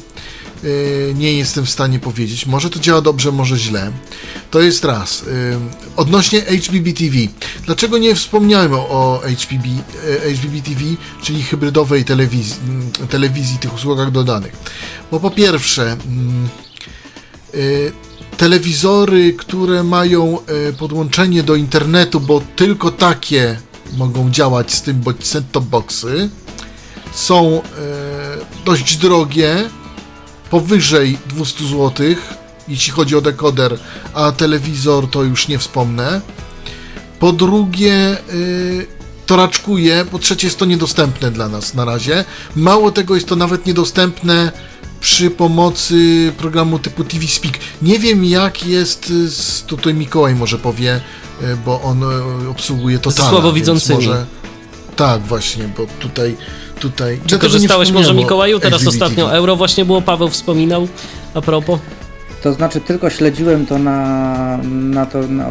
Y, 0.64 1.14
nie 1.18 1.34
jestem 1.34 1.65
w 1.65 1.69
stanie 1.69 1.99
powiedzieć. 1.99 2.45
Może 2.45 2.69
to 2.69 2.80
działa 2.80 3.01
dobrze, 3.01 3.31
może 3.31 3.57
źle. 3.57 3.91
To 4.51 4.61
jest 4.61 4.85
raz. 4.85 5.23
Y, 5.23 5.26
odnośnie 5.95 6.41
HBB 6.41 6.93
TV. 6.93 7.18
Dlaczego 7.65 7.97
nie 7.97 8.15
wspomniałem 8.15 8.73
o, 8.73 9.22
HBB, 9.23 9.68
TV, 10.64 10.81
czyli 11.23 11.43
hybrydowej 11.43 12.05
telewizji, 12.05 12.55
mm, 12.69 12.91
telewizji, 13.09 13.57
tych 13.57 13.73
usługach 13.73 14.11
dodanych? 14.11 14.53
Bo 15.11 15.19
po 15.19 15.31
pierwsze, 15.31 15.91
mm, 15.91 16.45
y, 16.45 16.66
telewizory, 18.37 19.33
które 19.33 19.83
mają 19.83 20.37
y, 20.69 20.73
podłączenie 20.73 21.43
do 21.43 21.55
internetu, 21.55 22.19
bo 22.19 22.41
tylko 22.55 22.91
takie 22.91 23.59
mogą 23.97 24.31
działać 24.31 24.73
z 24.73 24.81
tym 24.81 24.99
bądź 24.99 25.25
set-top 25.25 25.63
boxy, 25.63 26.29
są 27.13 27.61
y, 27.61 27.61
dość 28.65 28.97
drogie, 28.97 29.69
powyżej 30.49 31.17
200 31.29 31.63
zł, 31.63 31.91
jeśli 32.67 32.93
chodzi 32.93 33.15
o 33.15 33.21
dekoder, 33.21 33.79
a 34.13 34.31
telewizor 34.31 35.09
to 35.09 35.23
już 35.23 35.47
nie 35.47 35.59
wspomnę. 35.59 36.21
Po 37.19 37.31
drugie, 37.31 38.17
to 39.25 39.35
raczkuje, 39.35 40.05
po 40.11 40.19
trzecie 40.19 40.47
jest 40.47 40.59
to 40.59 40.65
niedostępne 40.65 41.31
dla 41.31 41.49
nas 41.49 41.73
na 41.73 41.85
razie. 41.85 42.25
Mało 42.55 42.91
tego, 42.91 43.15
jest 43.15 43.27
to 43.27 43.35
nawet 43.35 43.65
niedostępne 43.65 44.51
przy 45.01 45.31
pomocy 45.31 46.31
programu 46.37 46.79
typu 46.79 47.03
TV 47.03 47.27
Speak. 47.27 47.53
Nie 47.81 47.99
wiem 47.99 48.25
jak 48.25 48.65
jest 48.65 49.07
z, 49.07 49.63
tutaj 49.63 49.93
Mikołaj 49.93 50.35
może 50.35 50.57
powie, 50.57 51.01
y, 51.41 51.57
bo 51.65 51.81
on 51.81 52.03
y, 52.03 52.49
obsługuje 52.49 52.99
to 52.99 53.11
słabowidzącymi. 53.11 53.95
Może... 53.95 54.25
Tak, 54.95 55.21
właśnie, 55.21 55.69
bo 55.77 55.85
tutaj 55.99 56.37
tutaj 56.79 57.19
Czy 57.25 57.35
nie 57.35 57.41
korzystałeś 57.41 57.91
może 57.91 58.13
Mikołaju? 58.13 58.59
Teraz 58.59 58.87
ostatnio 58.87 59.33
euro 59.33 59.55
właśnie 59.55 59.85
było, 59.85 60.01
Paweł 60.01 60.29
wspominał 60.29 60.87
a 61.33 61.41
propos. 61.41 61.79
To 62.43 62.53
znaczy 62.53 62.81
tylko 62.81 63.09
śledziłem 63.09 63.65
to 63.65 63.80
na, 63.80 64.59
na 64.72 65.05
to, 65.05 65.27
na, 65.27 65.47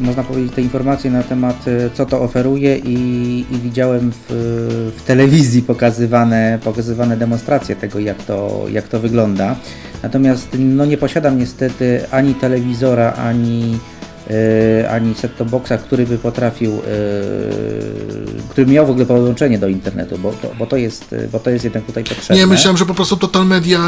można 0.00 0.24
powiedzieć, 0.24 0.52
te 0.52 0.62
informacje 0.62 1.10
na 1.10 1.22
temat 1.22 1.68
e, 1.68 1.90
co 1.94 2.06
to 2.06 2.20
oferuje 2.20 2.78
i, 2.78 2.96
i 3.50 3.58
widziałem 3.58 4.12
w, 4.12 4.24
w 4.96 5.02
telewizji 5.02 5.62
pokazywane, 5.62 6.58
pokazywane 6.64 7.16
demonstracje 7.16 7.76
tego 7.76 7.98
jak 7.98 8.22
to, 8.22 8.66
jak 8.70 8.88
to 8.88 9.00
wygląda. 9.00 9.56
Natomiast 10.02 10.48
no, 10.58 10.84
nie 10.84 10.98
posiadam 10.98 11.38
niestety 11.38 12.00
ani 12.10 12.34
telewizora, 12.34 13.12
ani, 13.12 13.78
e, 14.30 14.90
ani 14.90 15.14
set-top 15.14 15.48
boxa, 15.48 15.78
który 15.78 16.06
by 16.06 16.18
potrafił, 16.18 16.72
e, 16.72 16.80
który 18.52 18.66
miał 18.66 18.86
w 18.86 18.90
ogóle 18.90 19.06
połączenie 19.06 19.58
do 19.58 19.68
internetu, 19.68 20.18
bo 20.18 20.32
to, 20.32 20.48
bo 20.58 20.66
to, 20.66 20.76
jest, 20.76 21.14
bo 21.32 21.40
to 21.40 21.50
jest 21.50 21.64
jednak 21.64 21.84
tutaj 21.84 22.04
potrzebne. 22.04 22.36
Nie, 22.36 22.46
myślałem, 22.46 22.76
że 22.76 22.86
po 22.86 22.94
prostu 22.94 23.16
Total 23.16 23.46
Media, 23.46 23.78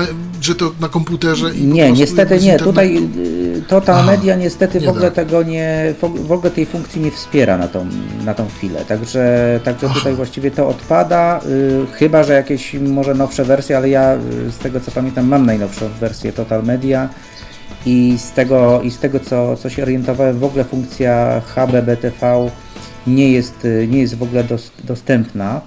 że 0.41 0.55
to 0.55 0.73
na 0.81 0.89
komputerze 0.89 1.55
i 1.55 1.67
Nie, 1.67 1.93
niestety 1.93 2.41
nie. 2.41 2.59
Tutaj 2.59 2.99
y, 3.17 3.63
Total 3.69 3.97
Aha, 3.97 4.07
Media 4.07 4.37
niestety 4.37 4.81
nie 4.81 4.87
w 4.87 4.89
ogóle 4.89 5.05
da. 5.05 5.11
tego 5.11 5.43
nie, 5.43 5.95
w 6.01 6.33
ogóle 6.33 6.51
tej 6.51 6.67
funkcji 6.67 7.01
nie 7.01 7.11
wspiera 7.11 7.59
na 7.59 7.69
tą, 7.69 7.87
na 8.25 8.35
tą 8.35 8.49
chwilę, 8.49 8.85
także, 8.85 9.61
także 9.65 9.87
Aha. 9.87 9.99
tutaj 9.99 10.15
właściwie 10.15 10.51
to 10.51 10.69
odpada, 10.69 11.41
y, 11.47 11.87
chyba, 11.93 12.23
że 12.23 12.33
jakieś 12.33 12.75
może 12.75 13.15
nowsze 13.15 13.45
wersje, 13.45 13.77
ale 13.77 13.89
ja 13.89 14.15
y, 14.15 14.53
z 14.53 14.59
tego 14.59 14.81
co 14.81 14.91
pamiętam 14.91 15.29
mam 15.29 15.47
najnowszą 15.47 15.89
wersję 16.01 16.33
Total 16.33 16.63
Media 16.63 17.09
i 17.87 18.17
z 18.19 18.33
tego, 18.33 18.83
i 18.83 18.91
z 18.91 18.99
tego 18.99 19.21
co, 19.21 19.57
co 19.57 19.71
się 19.71 19.83
orientowałem 19.83 20.39
w 20.39 20.45
ogóle 20.45 20.65
funkcja 20.65 21.43
HBBTV 21.55 22.51
nie 23.07 23.33
jest, 23.33 23.65
y, 23.65 23.89
nie 23.91 23.99
jest 23.99 24.15
w 24.15 24.23
ogóle 24.23 24.45
dos, 24.45 24.71
dostępna. 24.85 25.61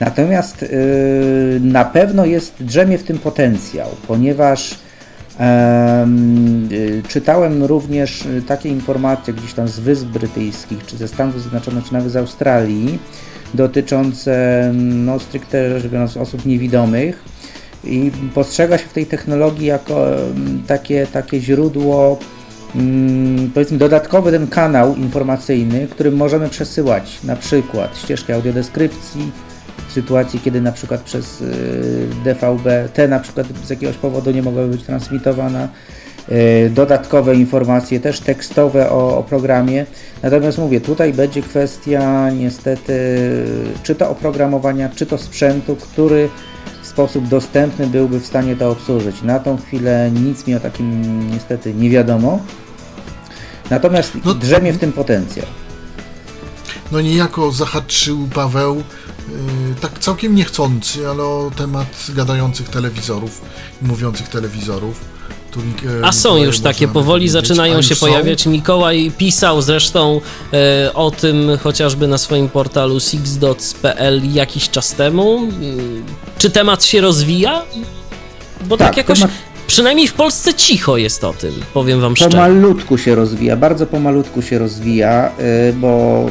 Natomiast 0.00 0.62
y, 0.62 0.68
na 1.62 1.84
pewno 1.84 2.24
jest 2.24 2.64
drzemie 2.64 2.98
w 2.98 3.02
tym 3.02 3.18
potencjał, 3.18 3.88
ponieważ 4.08 4.72
y, 4.72 4.76
czytałem 7.08 7.64
również 7.64 8.24
takie 8.46 8.68
informacje 8.68 9.34
gdzieś 9.34 9.52
tam 9.54 9.68
z 9.68 9.80
Wysp 9.80 10.06
Brytyjskich, 10.06 10.86
czy 10.86 10.96
ze 10.96 11.08
Stanów 11.08 11.40
Zjednoczonych, 11.40 11.84
czy 11.84 11.92
nawet 11.92 12.12
z 12.12 12.16
Australii, 12.16 12.98
dotyczące 13.54 14.70
no, 14.74 15.18
stricte 15.18 15.80
rzecz 15.80 15.92
biorąc 15.92 16.16
osób 16.16 16.46
niewidomych 16.46 17.24
i 17.84 18.10
postrzega 18.34 18.78
się 18.78 18.86
w 18.86 18.92
tej 18.92 19.06
technologii 19.06 19.66
jako 19.66 20.06
takie, 20.66 21.06
takie 21.06 21.40
źródło 21.40 22.18
mm, 22.76 23.50
powiedzmy 23.54 23.78
dodatkowy 23.78 24.32
ten 24.32 24.46
kanał 24.46 24.94
informacyjny, 24.96 25.86
którym 25.90 26.16
możemy 26.16 26.48
przesyłać 26.48 27.22
na 27.24 27.36
przykład 27.36 27.98
ścieżki 27.98 28.32
audiodeskrypcji 28.32 29.32
w 29.88 29.92
sytuacji, 29.92 30.40
kiedy 30.40 30.60
na 30.60 30.72
przykład 30.72 31.00
przez 31.00 31.40
y, 31.40 32.06
DVB 32.24 32.88
te 32.94 33.08
na 33.08 33.20
przykład 33.20 33.46
z 33.64 33.70
jakiegoś 33.70 33.96
powodu 33.96 34.30
nie 34.30 34.42
mogły 34.42 34.66
być 34.66 34.82
transmitowane, 34.82 35.68
y, 36.28 36.70
dodatkowe 36.74 37.34
informacje 37.34 38.00
też 38.00 38.20
tekstowe 38.20 38.90
o, 38.90 39.18
o 39.18 39.22
programie. 39.22 39.86
Natomiast 40.22 40.58
mówię, 40.58 40.80
tutaj 40.80 41.12
będzie 41.12 41.42
kwestia 41.42 42.30
niestety 42.30 42.94
czy 43.82 43.94
to 43.94 44.10
oprogramowania, 44.10 44.88
czy 44.88 45.06
to 45.06 45.18
sprzętu, 45.18 45.76
który 45.76 46.28
w 46.82 46.86
sposób 46.86 47.28
dostępny 47.28 47.86
byłby 47.86 48.20
w 48.20 48.26
stanie 48.26 48.56
to 48.56 48.70
obsłużyć. 48.70 49.22
Na 49.22 49.38
tą 49.38 49.56
chwilę 49.56 50.10
nic 50.24 50.46
mi 50.46 50.54
o 50.54 50.60
takim 50.60 51.20
niestety 51.30 51.74
nie 51.74 51.90
wiadomo. 51.90 52.40
Natomiast 53.70 54.12
No- 54.24 54.34
drzemie 54.34 54.72
w 54.72 54.78
tym 54.78 54.92
potencjał. 54.92 55.46
No 56.92 57.00
niejako 57.00 57.52
zahaczył 57.52 58.28
Paweł, 58.34 58.76
yy, 58.76 58.84
tak 59.80 59.98
całkiem 59.98 60.34
niechcący, 60.34 61.08
ale 61.08 61.22
o 61.22 61.50
temat 61.56 62.06
gadających 62.08 62.68
telewizorów, 62.68 63.40
mówiących 63.82 64.28
telewizorów. 64.28 65.00
Tu, 65.50 65.60
yy, 65.60 66.00
A 66.04 66.12
są 66.12 66.36
już 66.36 66.60
takie 66.60 66.88
powoli 66.88 67.28
zaczynają 67.28 67.82
się 67.82 67.94
są? 67.94 68.06
pojawiać. 68.06 68.46
Mikołaj 68.46 69.12
pisał 69.18 69.62
zresztą 69.62 70.20
e, 70.52 70.94
o 70.94 71.10
tym 71.10 71.58
chociażby 71.62 72.08
na 72.08 72.18
swoim 72.18 72.48
portalu 72.48 73.00
sixdots.pl 73.00 74.32
jakiś 74.32 74.70
czas 74.70 74.92
temu. 74.92 75.40
Czy 76.38 76.50
temat 76.50 76.84
się 76.84 77.00
rozwija? 77.00 77.62
Bo 78.64 78.76
tak, 78.76 78.88
Tak, 78.88 78.96
jakoś, 78.96 79.18
temat- 79.20 79.30
przynajmniej 79.66 80.08
w 80.08 80.12
Polsce 80.12 80.54
cicho 80.54 80.96
jest 80.96 81.24
o 81.24 81.32
tym, 81.32 81.52
powiem 81.74 82.00
wam 82.00 82.16
szczerze. 82.16 82.30
Pomalutku 82.30 82.98
się 82.98 83.14
rozwija, 83.14 83.56
bardzo 83.56 83.86
pomalutku 83.86 84.42
się 84.42 84.58
rozwija, 84.58 85.30
y, 85.68 85.72
bo 85.72 86.26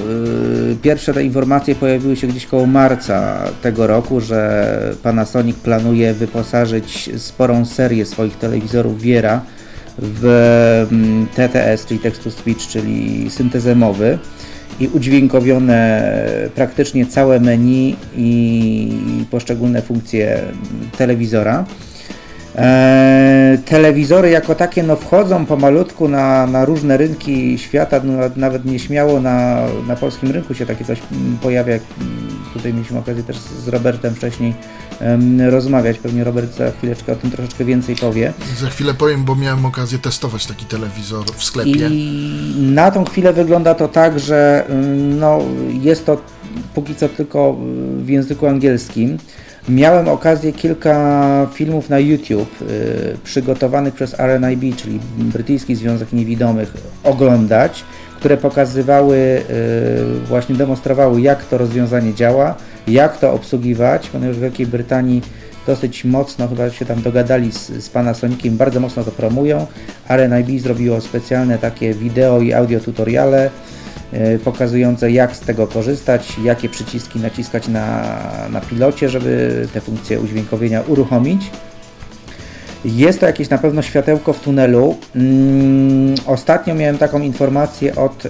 y, 0.72 0.76
pierwsze 0.82 1.14
te 1.14 1.24
informacje 1.24 1.76
pojawiły 1.76 2.16
się 2.16 2.28
gdzieś 2.28 2.46
koło 2.46 2.66
marca 2.66 3.44
tego 3.62 3.88
roku, 3.88 4.22
że 4.22 4.96
Panasonic 5.04 5.58
planuje 5.58 6.14
wyposażyć 6.14 7.10
sporą 7.18 7.66
serię 7.66 8.06
swoich 8.06 8.38
telewizorów 8.38 9.02
Viera 9.02 9.42
w 9.98 10.26
mm, 10.92 11.28
TTS, 11.28 11.86
czyli 11.86 12.00
text 12.00 12.24
to 12.24 12.32
speech, 12.32 12.68
czyli 12.68 13.30
syntezę 13.30 13.76
mowy 13.76 14.20
i 14.80 14.88
udźwiękowione 14.88 16.14
praktycznie 16.56 17.06
całe 17.06 17.40
menu 17.40 17.96
i 18.18 19.26
poszczególne 19.32 19.82
funkcje 19.82 20.42
telewizora. 20.98 21.66
E, 22.56 23.58
telewizory 23.66 24.30
jako 24.30 24.56
takie 24.56 24.84
no, 24.84 24.96
wchodzą 24.96 25.46
pomalutku 25.46 26.08
na, 26.08 26.48
na 26.48 26.66
różne 26.66 26.98
rynki 26.98 27.58
świata, 27.58 28.02
no, 28.04 28.14
nawet 28.36 28.66
nieśmiało 28.66 29.22
na, 29.22 29.62
na 29.88 29.96
polskim 29.96 30.32
rynku 30.32 30.54
się 30.54 30.66
takie 30.66 30.86
coś 30.86 31.00
mm, 31.12 31.38
pojawia. 31.38 31.74
mm, 31.74 31.84
Tutaj 32.54 32.74
mieliśmy 32.74 33.00
okazję 33.00 33.24
też 33.24 33.38
z 33.38 33.68
Robertem 33.68 34.16
wcześniej 34.16 34.54
em, 35.00 35.42
rozmawiać, 35.42 35.98
pewnie 36.00 36.24
Robert 36.24 36.58
za 36.58 36.72
chwileczkę 36.72 37.12
o 37.14 37.16
tym 37.16 37.32
troszeczkę 37.32 37.66
więcej 37.66 37.96
powie. 37.96 38.34
Za 38.62 38.70
chwilę 38.70 38.94
powiem, 38.94 39.24
bo 39.24 39.36
miałem 39.36 39.66
okazję 39.66 40.00
testować 40.00 40.46
taki 40.46 40.66
telewizor 40.66 41.26
w 41.36 41.44
sklepie. 41.44 41.88
I 41.90 42.54
na 42.74 42.92
tą 42.92 43.06
chwilę 43.06 43.34
wygląda 43.34 43.76
to 43.76 43.88
tak, 43.88 44.20
że 44.20 44.66
ym, 44.70 45.20
no, 45.20 45.40
jest 45.82 46.06
to 46.06 46.22
póki 46.74 46.96
co 46.96 47.10
tylko 47.10 47.58
w 47.98 48.10
języku 48.10 48.48
angielskim. 48.48 49.18
Miałem 49.70 50.08
okazję 50.08 50.54
kilka 50.54 51.48
filmów 51.54 51.90
na 51.90 52.00
YouTube 52.00 52.62
y, 52.62 53.18
przygotowanych 53.24 53.94
przez 53.94 54.16
RNIB, 54.20 54.76
czyli 54.76 55.00
Brytyjski 55.18 55.76
Związek 55.76 56.14
Niewidomych, 56.14 56.74
oglądać, 57.04 57.84
które 58.20 58.38
pokazywały, 58.38 59.18
y, 59.18 60.28
właśnie 60.28 60.56
demonstrowały, 60.56 61.22
jak 61.22 61.46
to 61.46 61.58
rozwiązanie 61.58 62.14
działa, 62.14 62.56
jak 62.88 63.18
to 63.18 63.34
obsługiwać, 63.34 64.10
ponieważ 64.10 64.38
w 64.38 64.40
Wielkiej 64.40 64.66
Brytanii 64.68 65.22
dosyć 65.68 66.06
mocno 66.06 66.48
chyba 66.48 66.70
się 66.70 66.86
tam 66.86 67.02
dogadali 67.02 67.52
z, 67.52 67.68
z 67.84 67.90
Panasoniciem, 67.90 68.58
bardzo 68.58 68.80
mocno 68.80 69.04
to 69.04 69.12
promują. 69.12 69.68
RNIB 70.10 70.62
zrobiło 70.62 71.02
specjalne 71.02 71.58
takie 71.58 71.94
wideo 71.94 72.42
i 72.42 72.54
audio 72.54 72.80
tutoriale 72.80 73.50
pokazujące 74.44 75.12
jak 75.12 75.36
z 75.36 75.40
tego 75.40 75.68
korzystać, 75.68 76.38
jakie 76.44 76.70
przyciski 76.70 77.20
naciskać 77.20 77.68
na, 77.68 78.18
na 78.50 78.62
pilocie, 78.62 79.10
żeby 79.10 79.68
te 79.74 79.82
funkcje 79.82 80.20
udźwiękowienia 80.20 80.82
uruchomić. 80.82 81.52
Jest 82.86 83.20
to 83.20 83.26
jakieś 83.26 83.50
na 83.50 83.58
pewno 83.58 83.82
światełko 83.82 84.34
w 84.34 84.40
tunelu. 84.40 84.96
Mm, 85.16 86.16
ostatnio 86.26 86.76
miałem 86.76 86.98
taką 86.98 87.22
informację 87.22 87.96
od 87.96 88.24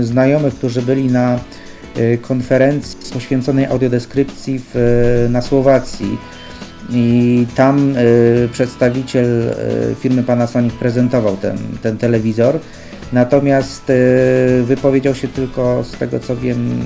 znajomych, 0.00 0.54
którzy 0.54 0.82
byli 0.82 1.04
na 1.06 1.38
y, 1.98 2.18
konferencji 2.22 2.98
poświęconej 3.12 3.66
audiodeskrypcji 3.66 4.60
w, 4.74 5.26
na 5.30 5.42
Słowacji. 5.42 6.18
I 6.90 7.46
tam 7.54 7.94
przedstawiciel 8.52 9.54
firmy 10.00 10.22
Panasonic 10.22 10.74
prezentował 10.74 11.36
ten, 11.36 11.58
ten 11.82 11.98
telewizor. 11.98 12.58
Natomiast 13.18 13.90
y, 13.90 14.62
wypowiedział 14.64 15.14
się 15.14 15.28
tylko 15.28 15.84
z 15.84 15.90
tego 15.92 16.20
co 16.20 16.36
wiem 16.36 16.80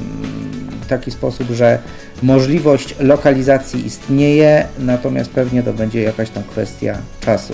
w 0.82 0.86
taki 0.86 1.10
sposób, 1.10 1.50
że 1.50 1.78
możliwość 2.22 2.94
lokalizacji 3.00 3.86
istnieje, 3.86 4.66
natomiast 4.78 5.30
pewnie 5.30 5.62
to 5.62 5.72
będzie 5.72 6.02
jakaś 6.02 6.30
tam 6.30 6.42
kwestia 6.44 6.98
czasu. 7.20 7.52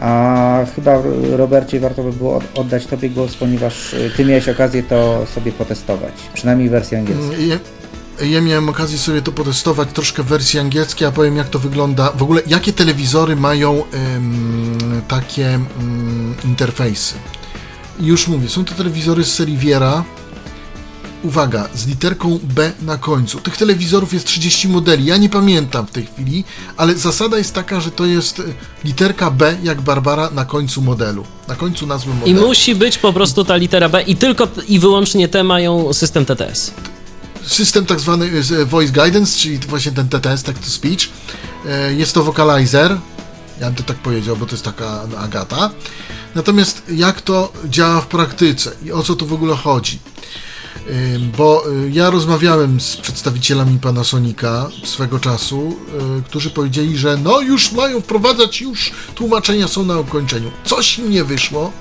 A 0.00 0.64
chyba 0.74 1.02
Robercie 1.36 1.80
warto 1.80 2.02
by 2.02 2.12
było 2.12 2.36
od- 2.36 2.58
oddać 2.58 2.86
Tobie 2.86 3.10
głos, 3.10 3.34
ponieważ 3.34 3.94
y, 3.94 4.10
Ty 4.16 4.24
miałeś 4.24 4.48
okazję 4.48 4.82
to 4.82 5.26
sobie 5.34 5.52
potestować, 5.52 6.12
przynajmniej 6.34 6.68
w 6.68 6.72
wersji 6.72 6.96
angielskiej. 6.96 7.48
Ja, 8.30 8.40
miałem 8.40 8.68
okazję 8.68 8.98
sobie 8.98 9.22
to 9.22 9.32
potestować 9.32 9.88
troszkę 9.92 10.22
w 10.22 10.26
wersji 10.26 10.60
angielskiej, 10.60 11.08
a 11.08 11.12
powiem 11.12 11.36
jak 11.36 11.48
to 11.48 11.58
wygląda. 11.58 12.12
W 12.16 12.22
ogóle 12.22 12.42
jakie 12.46 12.72
telewizory 12.72 13.36
mają 13.36 13.72
em, 13.74 14.78
takie 15.08 15.48
em, 15.54 15.66
interfejsy. 16.44 17.14
I 18.00 18.06
Już 18.06 18.28
mówię, 18.28 18.48
są 18.48 18.64
to 18.64 18.74
telewizory 18.74 19.24
z 19.24 19.34
serii 19.34 19.56
Viera. 19.58 20.04
Uwaga, 21.22 21.68
z 21.74 21.86
literką 21.86 22.38
B 22.42 22.72
na 22.82 22.98
końcu. 22.98 23.40
Tych 23.40 23.56
telewizorów 23.56 24.12
jest 24.14 24.26
30 24.26 24.68
modeli. 24.68 25.04
Ja 25.04 25.16
nie 25.16 25.28
pamiętam 25.28 25.86
w 25.86 25.90
tej 25.90 26.06
chwili, 26.06 26.44
ale 26.76 26.94
zasada 26.94 27.38
jest 27.38 27.54
taka, 27.54 27.80
że 27.80 27.90
to 27.90 28.06
jest 28.06 28.40
e, 28.40 28.42
literka 28.84 29.30
B 29.30 29.56
jak 29.62 29.80
Barbara 29.80 30.30
na 30.30 30.44
końcu 30.44 30.82
modelu. 30.82 31.24
Na 31.48 31.56
końcu 31.56 31.86
nazwy 31.86 32.10
I 32.10 32.14
modelu. 32.14 32.46
musi 32.48 32.74
być 32.74 32.98
po 32.98 33.12
prostu 33.12 33.44
ta 33.44 33.56
litera 33.56 33.88
B 33.88 34.02
i 34.02 34.16
tylko 34.16 34.48
i 34.68 34.78
wyłącznie 34.78 35.28
te 35.28 35.44
mają 35.44 35.92
system 35.92 36.24
TTS. 36.26 36.70
system 37.46 37.86
tak 37.86 38.00
zwany 38.00 38.30
e, 38.60 38.64
voice 38.64 38.92
guidance, 38.92 39.38
czyli 39.38 39.58
właśnie 39.58 39.92
ten 39.92 40.08
TTS, 40.08 40.42
text 40.42 40.64
to 40.64 40.70
speech. 40.70 41.08
E, 41.66 41.94
Jest 41.94 42.12
to 42.14 42.22
vocalizer. 42.24 42.98
Ja 43.60 43.66
bym 43.66 43.74
to 43.74 43.82
tak 43.82 43.96
powiedział, 43.96 44.36
bo 44.36 44.46
to 44.46 44.52
jest 44.52 44.64
taka 44.64 45.02
no, 45.12 45.18
Agata. 45.18 45.70
Natomiast 46.36 46.82
jak 46.88 47.22
to 47.22 47.52
działa 47.64 48.00
w 48.00 48.06
praktyce 48.06 48.72
i 48.84 48.92
o 48.92 49.02
co 49.02 49.14
tu 49.16 49.26
w 49.26 49.32
ogóle 49.32 49.56
chodzi? 49.56 49.98
Bo 51.38 51.70
y, 51.70 51.90
ja 51.90 52.10
rozmawiałem 52.10 52.80
z 52.80 52.96
przedstawicielami 52.96 53.78
Panasonica 53.78 54.68
swego 54.84 55.20
czasu, 55.20 55.76
y, 56.18 56.22
którzy 56.22 56.50
powiedzieli, 56.50 56.98
że 56.98 57.16
no 57.16 57.40
już 57.40 57.72
mają 57.72 58.00
wprowadzać, 58.00 58.60
już 58.60 58.92
tłumaczenia 59.14 59.68
są 59.68 59.84
na 59.84 59.98
ukończeniu. 59.98 60.50
Coś 60.64 60.98
im 60.98 61.10
nie 61.10 61.24
wyszło 61.24 61.72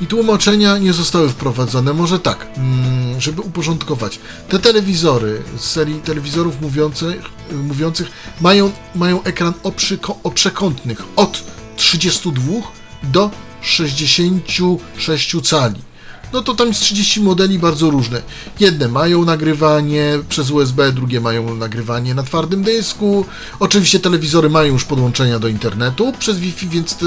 i 0.00 0.06
tłumaczenia 0.06 0.78
nie 0.78 0.92
zostały 0.92 1.28
wprowadzone. 1.28 1.92
Może 1.92 2.18
tak, 2.18 2.46
mm, 2.56 3.20
żeby 3.20 3.42
uporządkować. 3.42 4.18
Te 4.48 4.58
telewizory 4.58 5.42
z 5.56 5.64
serii 5.64 6.00
telewizorów 6.00 6.60
mówiących, 6.60 7.22
y, 7.52 7.54
mówiących 7.54 8.10
mają, 8.40 8.72
mają 8.94 9.22
ekran 9.22 9.52
oprzyko- 9.62 10.14
oprzekątnych 10.22 11.02
od 11.16 11.42
32 11.76 12.72
do 13.02 13.30
66 13.68 15.36
cali. 15.42 15.88
No 16.32 16.42
to 16.42 16.54
tam 16.54 16.68
jest 16.68 16.80
30 16.80 17.20
modeli 17.20 17.58
bardzo 17.58 17.90
różne. 17.90 18.22
Jedne 18.60 18.88
mają 18.88 19.24
nagrywanie 19.24 20.18
przez 20.28 20.50
USB, 20.50 20.92
drugie 20.92 21.20
mają 21.20 21.54
nagrywanie 21.54 22.14
na 22.14 22.22
twardym 22.22 22.62
dysku. 22.62 23.24
Oczywiście 23.60 24.00
telewizory 24.00 24.50
mają 24.50 24.72
już 24.72 24.84
podłączenia 24.84 25.38
do 25.38 25.48
internetu 25.48 26.12
przez 26.18 26.38
Wi-Fi, 26.38 26.68
więc 26.68 26.96
to 26.96 27.06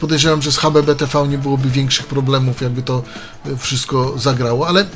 podejrzewam, 0.00 0.42
że 0.42 0.52
z 0.52 0.58
HBBTV 0.58 1.28
nie 1.28 1.38
byłoby 1.38 1.70
większych 1.70 2.06
problemów, 2.06 2.60
jakby 2.60 2.82
to 2.82 3.02
e, 3.46 3.56
wszystko 3.56 4.18
zagrało, 4.18 4.68
ale 4.68 4.86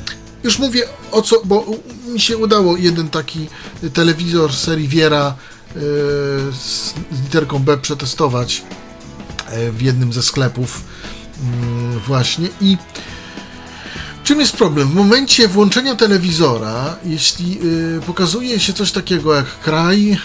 już 0.43 0.59
mówię 0.59 0.83
o 1.11 1.21
co, 1.21 1.41
bo 1.45 1.65
mi 2.13 2.19
się 2.19 2.37
udało 2.37 2.77
jeden 2.77 3.09
taki 3.09 3.47
telewizor 3.93 4.53
serii 4.53 4.87
Viera 4.87 5.27
e, 5.27 5.79
z 6.53 6.93
literką 7.23 7.59
B 7.59 7.77
przetestować 7.77 8.63
e, 8.85 8.88
w 9.71 9.81
jednym 9.81 10.13
ze 10.13 10.23
sklepów 10.23 10.83
mm, 11.41 11.99
właśnie 11.99 12.47
i 12.61 12.77
czym 14.29 14.39
jest 14.39 14.57
problem? 14.57 14.87
W 14.87 14.95
momencie 14.95 15.47
włączenia 15.47 15.95
telewizora, 15.95 16.95
jeśli 17.05 17.59
y, 17.97 18.01
pokazuje 18.01 18.59
się 18.59 18.73
coś 18.73 18.91
takiego 18.91 19.35
jak 19.35 19.45
kraj, 19.45 20.17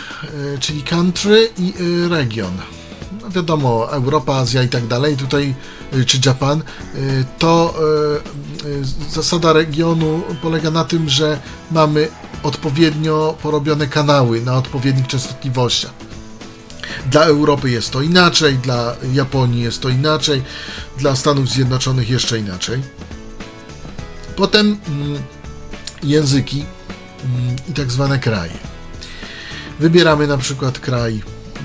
y, 0.55 0.59
czyli 0.60 0.82
country 0.82 1.51
i 1.59 1.74
y, 1.80 2.09
region, 2.09 2.52
no 3.22 3.30
wiadomo, 3.30 3.92
Europa, 3.92 4.36
Azja 4.36 4.62
i 4.62 4.68
tak 4.68 4.86
dalej, 4.86 5.16
tutaj, 5.16 5.55
czy 6.06 6.18
Japan, 6.26 6.62
to 7.38 7.74
zasada 9.10 9.52
regionu 9.52 10.22
polega 10.42 10.70
na 10.70 10.84
tym, 10.84 11.09
że 11.09 11.40
mamy 11.70 12.09
odpowiednio 12.42 13.36
porobione 13.42 13.86
kanały 13.86 14.40
na 14.40 14.55
odpowiednich 14.55 15.06
częstotliwościach. 15.06 16.03
Dla 17.11 17.24
Europy 17.24 17.70
jest 17.70 17.90
to 17.90 18.02
inaczej, 18.02 18.59
dla 18.59 18.97
Japonii 19.12 19.62
jest 19.62 19.81
to 19.81 19.89
inaczej, 19.89 20.43
dla 20.98 21.16
Stanów 21.16 21.48
Zjednoczonych 21.48 22.11
jeszcze 22.11 22.39
inaczej. 22.39 22.81
Potem 24.36 24.77
mm, 24.89 25.23
języki 26.02 26.65
mm, 27.24 27.56
i 27.70 27.73
tak 27.73 27.90
zwane 27.90 28.19
kraje. 28.19 28.59
Wybieramy 29.81 30.27
na 30.27 30.39
przykład 30.39 30.78
kraj 30.78 31.15
e, 31.15 31.62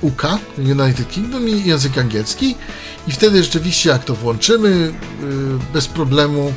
UK, 0.00 0.22
United 0.58 1.08
Kingdom 1.08 1.48
i 1.48 1.64
język 1.64 1.98
angielski 1.98 2.54
i 3.08 3.12
wtedy 3.12 3.42
rzeczywiście 3.42 3.90
jak 3.90 4.04
to 4.04 4.14
włączymy, 4.14 4.92
e, 4.92 5.72
bez 5.72 5.86
problemu 5.86 6.48
e, 6.48 6.52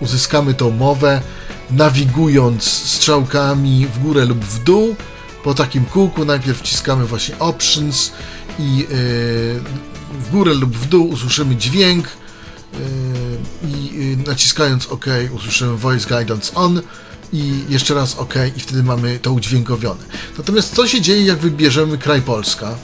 uzyskamy 0.00 0.54
tą 0.54 0.70
mowę 0.70 1.20
nawigując 1.70 2.64
strzałkami 2.64 3.86
w 3.86 3.98
górę 3.98 4.24
lub 4.24 4.44
w 4.44 4.64
dół 4.64 4.96
po 5.44 5.54
takim 5.54 5.84
kółku 5.84 6.24
najpierw 6.24 6.58
wciskamy 6.58 7.06
właśnie 7.06 7.38
options 7.38 8.12
i 8.58 8.84
e, 8.84 8.86
w 10.20 10.30
górę 10.30 10.54
lub 10.54 10.76
w 10.76 10.88
dół 10.88 11.08
usłyszymy 11.08 11.56
dźwięk 11.56 12.06
e, 12.06 12.78
i 13.66 14.14
e, 14.26 14.28
naciskając 14.28 14.86
OK 14.86 15.06
usłyszymy 15.34 15.76
voice 15.76 16.08
guidance 16.08 16.54
on 16.54 16.82
i 17.32 17.64
jeszcze 17.68 17.94
raz 17.94 18.16
OK 18.16 18.34
i 18.56 18.60
wtedy 18.60 18.82
mamy 18.82 19.18
to 19.18 19.32
udźwiękowione. 19.32 20.04
Natomiast 20.38 20.74
co 20.74 20.86
się 20.86 21.00
dzieje 21.00 21.24
jak 21.24 21.38
wybierzemy 21.38 21.98
kraj 21.98 22.22
Polska 22.22 22.74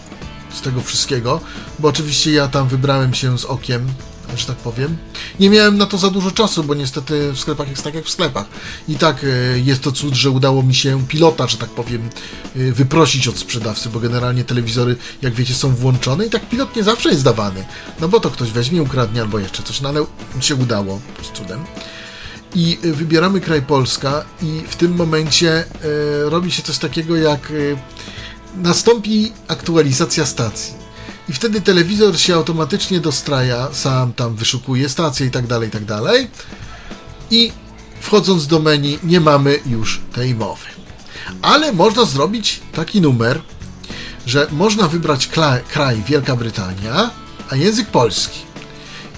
z 0.54 0.60
tego 0.60 0.80
wszystkiego, 0.80 1.40
bo 1.78 1.88
oczywiście 1.88 2.32
ja 2.32 2.48
tam 2.48 2.68
wybrałem 2.68 3.14
się 3.14 3.38
z 3.38 3.44
okiem, 3.44 3.86
że 4.36 4.46
tak 4.46 4.56
powiem. 4.56 4.96
Nie 5.40 5.50
miałem 5.50 5.78
na 5.78 5.86
to 5.86 5.98
za 5.98 6.10
dużo 6.10 6.30
czasu, 6.30 6.64
bo 6.64 6.74
niestety 6.74 7.32
w 7.32 7.38
sklepach 7.38 7.70
jest 7.70 7.82
tak 7.84 7.94
jak 7.94 8.04
w 8.04 8.10
sklepach. 8.10 8.46
I 8.88 8.94
tak 8.94 9.24
e, 9.24 9.58
jest 9.58 9.82
to 9.82 9.92
cud, 9.92 10.14
że 10.14 10.30
udało 10.30 10.62
mi 10.62 10.74
się 10.74 11.06
pilota, 11.06 11.46
że 11.46 11.56
tak 11.56 11.70
powiem, 11.70 12.08
e, 12.56 12.72
wyprosić 12.72 13.28
od 13.28 13.38
sprzedawcy, 13.38 13.88
bo 13.88 14.00
generalnie 14.00 14.44
telewizory, 14.44 14.96
jak 15.22 15.34
wiecie, 15.34 15.54
są 15.54 15.74
włączone 15.74 16.26
i 16.26 16.30
tak 16.30 16.48
pilot 16.48 16.76
nie 16.76 16.84
zawsze 16.84 17.10
jest 17.10 17.24
dawany. 17.24 17.64
No 18.00 18.08
bo 18.08 18.20
to 18.20 18.30
ktoś 18.30 18.50
weźmie, 18.50 18.82
ukradnie 18.82 19.20
albo 19.20 19.38
jeszcze 19.38 19.62
coś, 19.62 19.80
no 19.80 19.88
ale 19.88 20.06
się 20.40 20.54
udało 20.54 21.00
z 21.22 21.38
cudem. 21.38 21.64
I 22.54 22.78
e, 22.84 22.92
wybieramy 22.92 23.40
kraj 23.40 23.62
Polska 23.62 24.24
i 24.42 24.62
w 24.68 24.76
tym 24.76 24.94
momencie 24.94 25.64
robi 26.24 26.52
się 26.52 26.62
coś 26.62 26.78
takiego 26.78 27.16
jak 27.16 27.52
nastąpi 28.56 29.32
aktualizacja 29.48 30.26
stacji. 30.26 30.85
I 31.28 31.32
wtedy 31.32 31.60
telewizor 31.60 32.18
się 32.18 32.34
automatycznie 32.34 33.00
dostraja, 33.00 33.68
sam 33.72 34.12
tam 34.12 34.36
wyszukuje 34.36 34.88
stację 34.88 35.26
i 35.26 35.30
tak 35.30 35.46
dalej, 35.46 35.68
i 35.68 35.72
tak 35.72 35.84
dalej. 35.84 36.28
I 37.30 37.52
wchodząc 38.00 38.46
do 38.46 38.58
menu 38.58 38.98
nie 39.02 39.20
mamy 39.20 39.58
już 39.66 40.00
tej 40.12 40.34
mowy. 40.34 40.66
Ale 41.42 41.72
można 41.72 42.04
zrobić 42.04 42.60
taki 42.72 43.00
numer, 43.00 43.40
że 44.26 44.46
można 44.52 44.88
wybrać 44.88 45.28
kraj 45.72 46.02
Wielka 46.08 46.36
Brytania, 46.36 47.10
a 47.50 47.56
język 47.56 47.88
polski. 47.88 48.40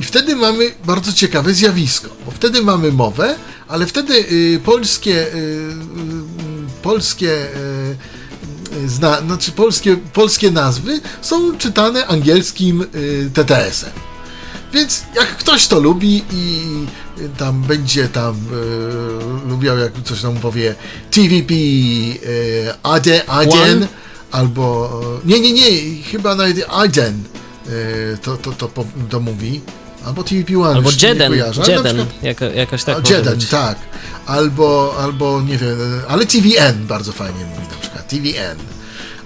I 0.01 0.05
wtedy 0.05 0.37
mamy 0.37 0.75
bardzo 0.85 1.13
ciekawe 1.13 1.55
zjawisko, 1.55 2.09
bo 2.25 2.31
wtedy 2.31 2.63
mamy 2.63 2.93
mowę, 2.93 3.37
ale 3.69 3.87
wtedy 3.87 4.15
y, 4.15 4.61
polskie, 4.65 5.35
y, 5.35 5.37
y, 5.37 5.73
polskie, 6.83 7.31
y, 7.31 7.78
zna, 8.87 9.21
znaczy 9.21 9.53
polskie, 9.53 9.97
polskie 10.13 10.51
nazwy 10.51 11.01
są 11.23 11.59
czytane 11.59 12.07
angielskim 12.07 12.83
y, 12.95 13.31
TTS-em. 13.35 13.91
Więc 14.73 15.03
jak 15.17 15.27
ktoś 15.37 15.67
to 15.67 15.81
lubi 15.81 16.25
i 16.33 16.63
y, 17.21 17.29
tam 17.39 17.63
będzie 17.63 18.09
tam 18.09 18.35
y, 19.45 19.49
lubiał, 19.49 19.79
jak 19.79 19.93
coś 20.05 20.21
tam 20.23 20.37
powie 20.37 20.75
TVP 21.11 21.55
y, 21.55 22.75
Ade, 22.83 23.31
Aden, 23.31 23.53
One? 23.77 23.89
albo 24.31 24.91
nie, 25.25 25.41
nie, 25.41 25.53
nie, 25.53 26.03
chyba 26.03 26.35
nawet 26.35 26.65
Aden 26.69 27.23
y, 27.69 28.19
to, 28.23 28.37
to, 28.37 28.53
to, 28.53 28.69
po- 28.69 28.85
to 29.11 29.21
mówi. 29.21 29.61
Albo 30.07 30.25
TVP 30.25 30.59
One. 30.59 30.75
Albo 30.75 30.91
Jeden, 30.91 31.33
Jeden, 31.69 32.07
jako, 32.23 32.45
jakoś 32.45 32.85
tak 32.85 33.11
Jeden, 33.11 33.41
tak. 33.51 33.79
Albo, 34.29 34.95
albo 34.99 35.43
nie 35.43 35.59
wiem, 35.59 35.79
ale 36.09 36.27
TVN 36.27 36.87
bardzo 36.87 37.13
fajnie 37.13 37.45
mówi 37.45 37.69
na 37.69 37.79
przykład. 37.81 38.09
TVN. 38.09 38.59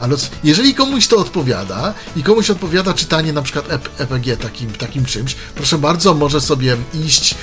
Ale 0.01 0.17
jeżeli 0.45 0.75
komuś 0.75 1.07
to 1.07 1.17
odpowiada 1.17 1.95
i 2.17 2.23
komuś 2.23 2.51
odpowiada 2.51 2.95
czytanie 2.95 3.33
na 3.33 3.43
przykład 3.43 3.69
EP- 3.69 3.89
EPG 3.99 4.37
takim, 4.37 4.71
takim 4.71 5.05
czymś, 5.05 5.37
proszę 5.55 5.79
bardzo, 5.79 6.15
może 6.15 6.41
sobie 6.41 6.77
iść 6.95 7.35
e, 7.35 7.37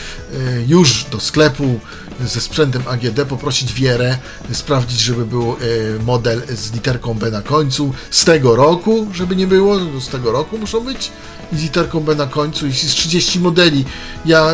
już 0.68 1.06
do 1.12 1.20
sklepu 1.20 1.80
ze 2.26 2.42
sprzętem 2.42 2.82
AGD, 2.88 3.20
poprosić 3.30 3.74
Wierę, 3.74 4.18
sprawdzić, 4.54 5.00
żeby 5.00 5.26
był 5.26 5.52
e, 5.52 6.04
model 6.04 6.42
z 6.56 6.74
literką 6.74 7.14
B 7.14 7.32
na 7.32 7.42
końcu 7.42 7.94
z 8.12 8.26
tego 8.26 8.56
roku, 8.56 9.08
żeby 9.14 9.36
nie 9.36 9.48
było, 9.48 9.78
no 9.80 10.02
z 10.02 10.08
tego 10.08 10.32
roku 10.32 10.58
muszą 10.58 10.80
być 10.80 11.12
i 11.52 11.58
z 11.58 11.62
literką 11.62 12.00
B 12.00 12.16
na 12.16 12.28
końcu 12.28 12.68
i 12.68 12.74
z 12.74 12.96
30 12.96 13.40
modeli. 13.40 13.86
Ja 14.26 14.52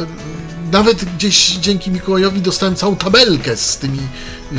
nawet 0.71 1.05
gdzieś 1.05 1.47
dzięki 1.47 1.91
Mikołajowi 1.91 2.41
dostałem 2.41 2.75
całą 2.75 2.95
tabelkę 2.95 3.57
z 3.57 3.77
tymi 3.77 3.99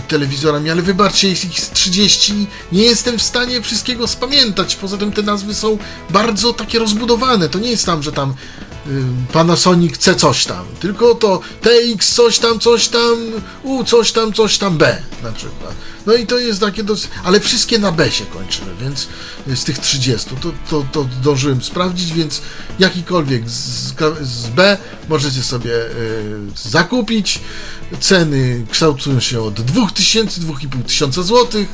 telewizorami, 0.08 0.70
ale 0.70 0.82
wybaczcie, 0.82 1.28
jest 1.28 1.44
ich 1.44 1.60
z 1.60 1.70
30, 1.70 2.46
nie 2.72 2.82
jestem 2.82 3.18
w 3.18 3.22
stanie 3.22 3.62
wszystkiego 3.62 4.06
spamiętać. 4.06 4.76
Poza 4.76 4.96
tym 4.96 5.12
te 5.12 5.22
nazwy 5.22 5.54
są 5.54 5.78
bardzo 6.10 6.52
takie 6.52 6.78
rozbudowane. 6.78 7.48
To 7.48 7.58
nie 7.58 7.70
jest 7.70 7.86
tam, 7.86 8.02
że 8.02 8.12
tam 8.12 8.34
Panasonic 9.32 9.98
C 9.98 10.14
coś 10.14 10.44
tam, 10.44 10.64
tylko 10.80 11.14
to 11.14 11.40
TX 11.60 12.14
coś 12.14 12.38
tam, 12.38 12.58
coś 12.58 12.88
tam, 12.88 13.16
U 13.62 13.84
coś 13.84 14.12
tam, 14.12 14.32
coś 14.32 14.58
tam 14.58 14.78
B 14.78 15.02
na 15.22 15.32
przykład. 15.32 15.74
No 16.06 16.14
i 16.14 16.26
to 16.26 16.38
jest 16.38 16.60
takie 16.60 16.84
dosyć, 16.84 17.10
ale 17.24 17.40
wszystkie 17.40 17.78
na 17.78 17.92
B 17.92 18.10
się 18.10 18.26
kończyły, 18.26 18.70
więc 18.80 19.08
z 19.54 19.64
tych 19.64 19.78
30 19.78 20.30
to, 20.42 20.52
to, 20.70 20.86
to 20.92 21.08
zdążyłem 21.20 21.62
sprawdzić, 21.62 22.12
więc 22.12 22.42
jakikolwiek 22.78 23.50
z, 23.50 23.94
z 24.22 24.46
B 24.46 24.78
możecie 25.08 25.42
sobie 25.42 25.72
y, 25.72 25.90
zakupić. 26.54 27.40
Ceny 28.00 28.66
kształtują 28.70 29.20
się 29.20 29.40
od 29.40 29.54
2000, 29.54 30.40
2500 30.40 31.14
złotych. 31.14 31.68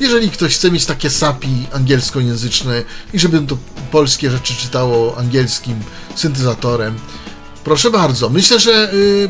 Jeżeli 0.00 0.30
ktoś 0.30 0.54
chce 0.54 0.70
mieć 0.70 0.84
takie 0.86 1.10
SAPI 1.10 1.66
angielskojęzyczne 1.72 2.82
i 3.14 3.18
żeby 3.18 3.40
to 3.40 3.56
polskie 3.92 4.30
rzeczy 4.30 4.54
czytało 4.54 5.18
angielskim 5.18 5.74
syntezatorem, 6.14 6.94
proszę 7.64 7.90
bardzo. 7.90 8.30
Myślę, 8.30 8.60
że 8.60 8.92
y, 8.94 9.28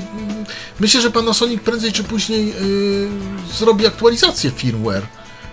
myślę, 0.80 1.00
że 1.00 1.10
Panasonic 1.10 1.60
prędzej 1.62 1.92
czy 1.92 2.04
później 2.04 2.50
y, 2.50 3.54
zrobi 3.58 3.86
aktualizację 3.86 4.50
firmware 4.50 5.02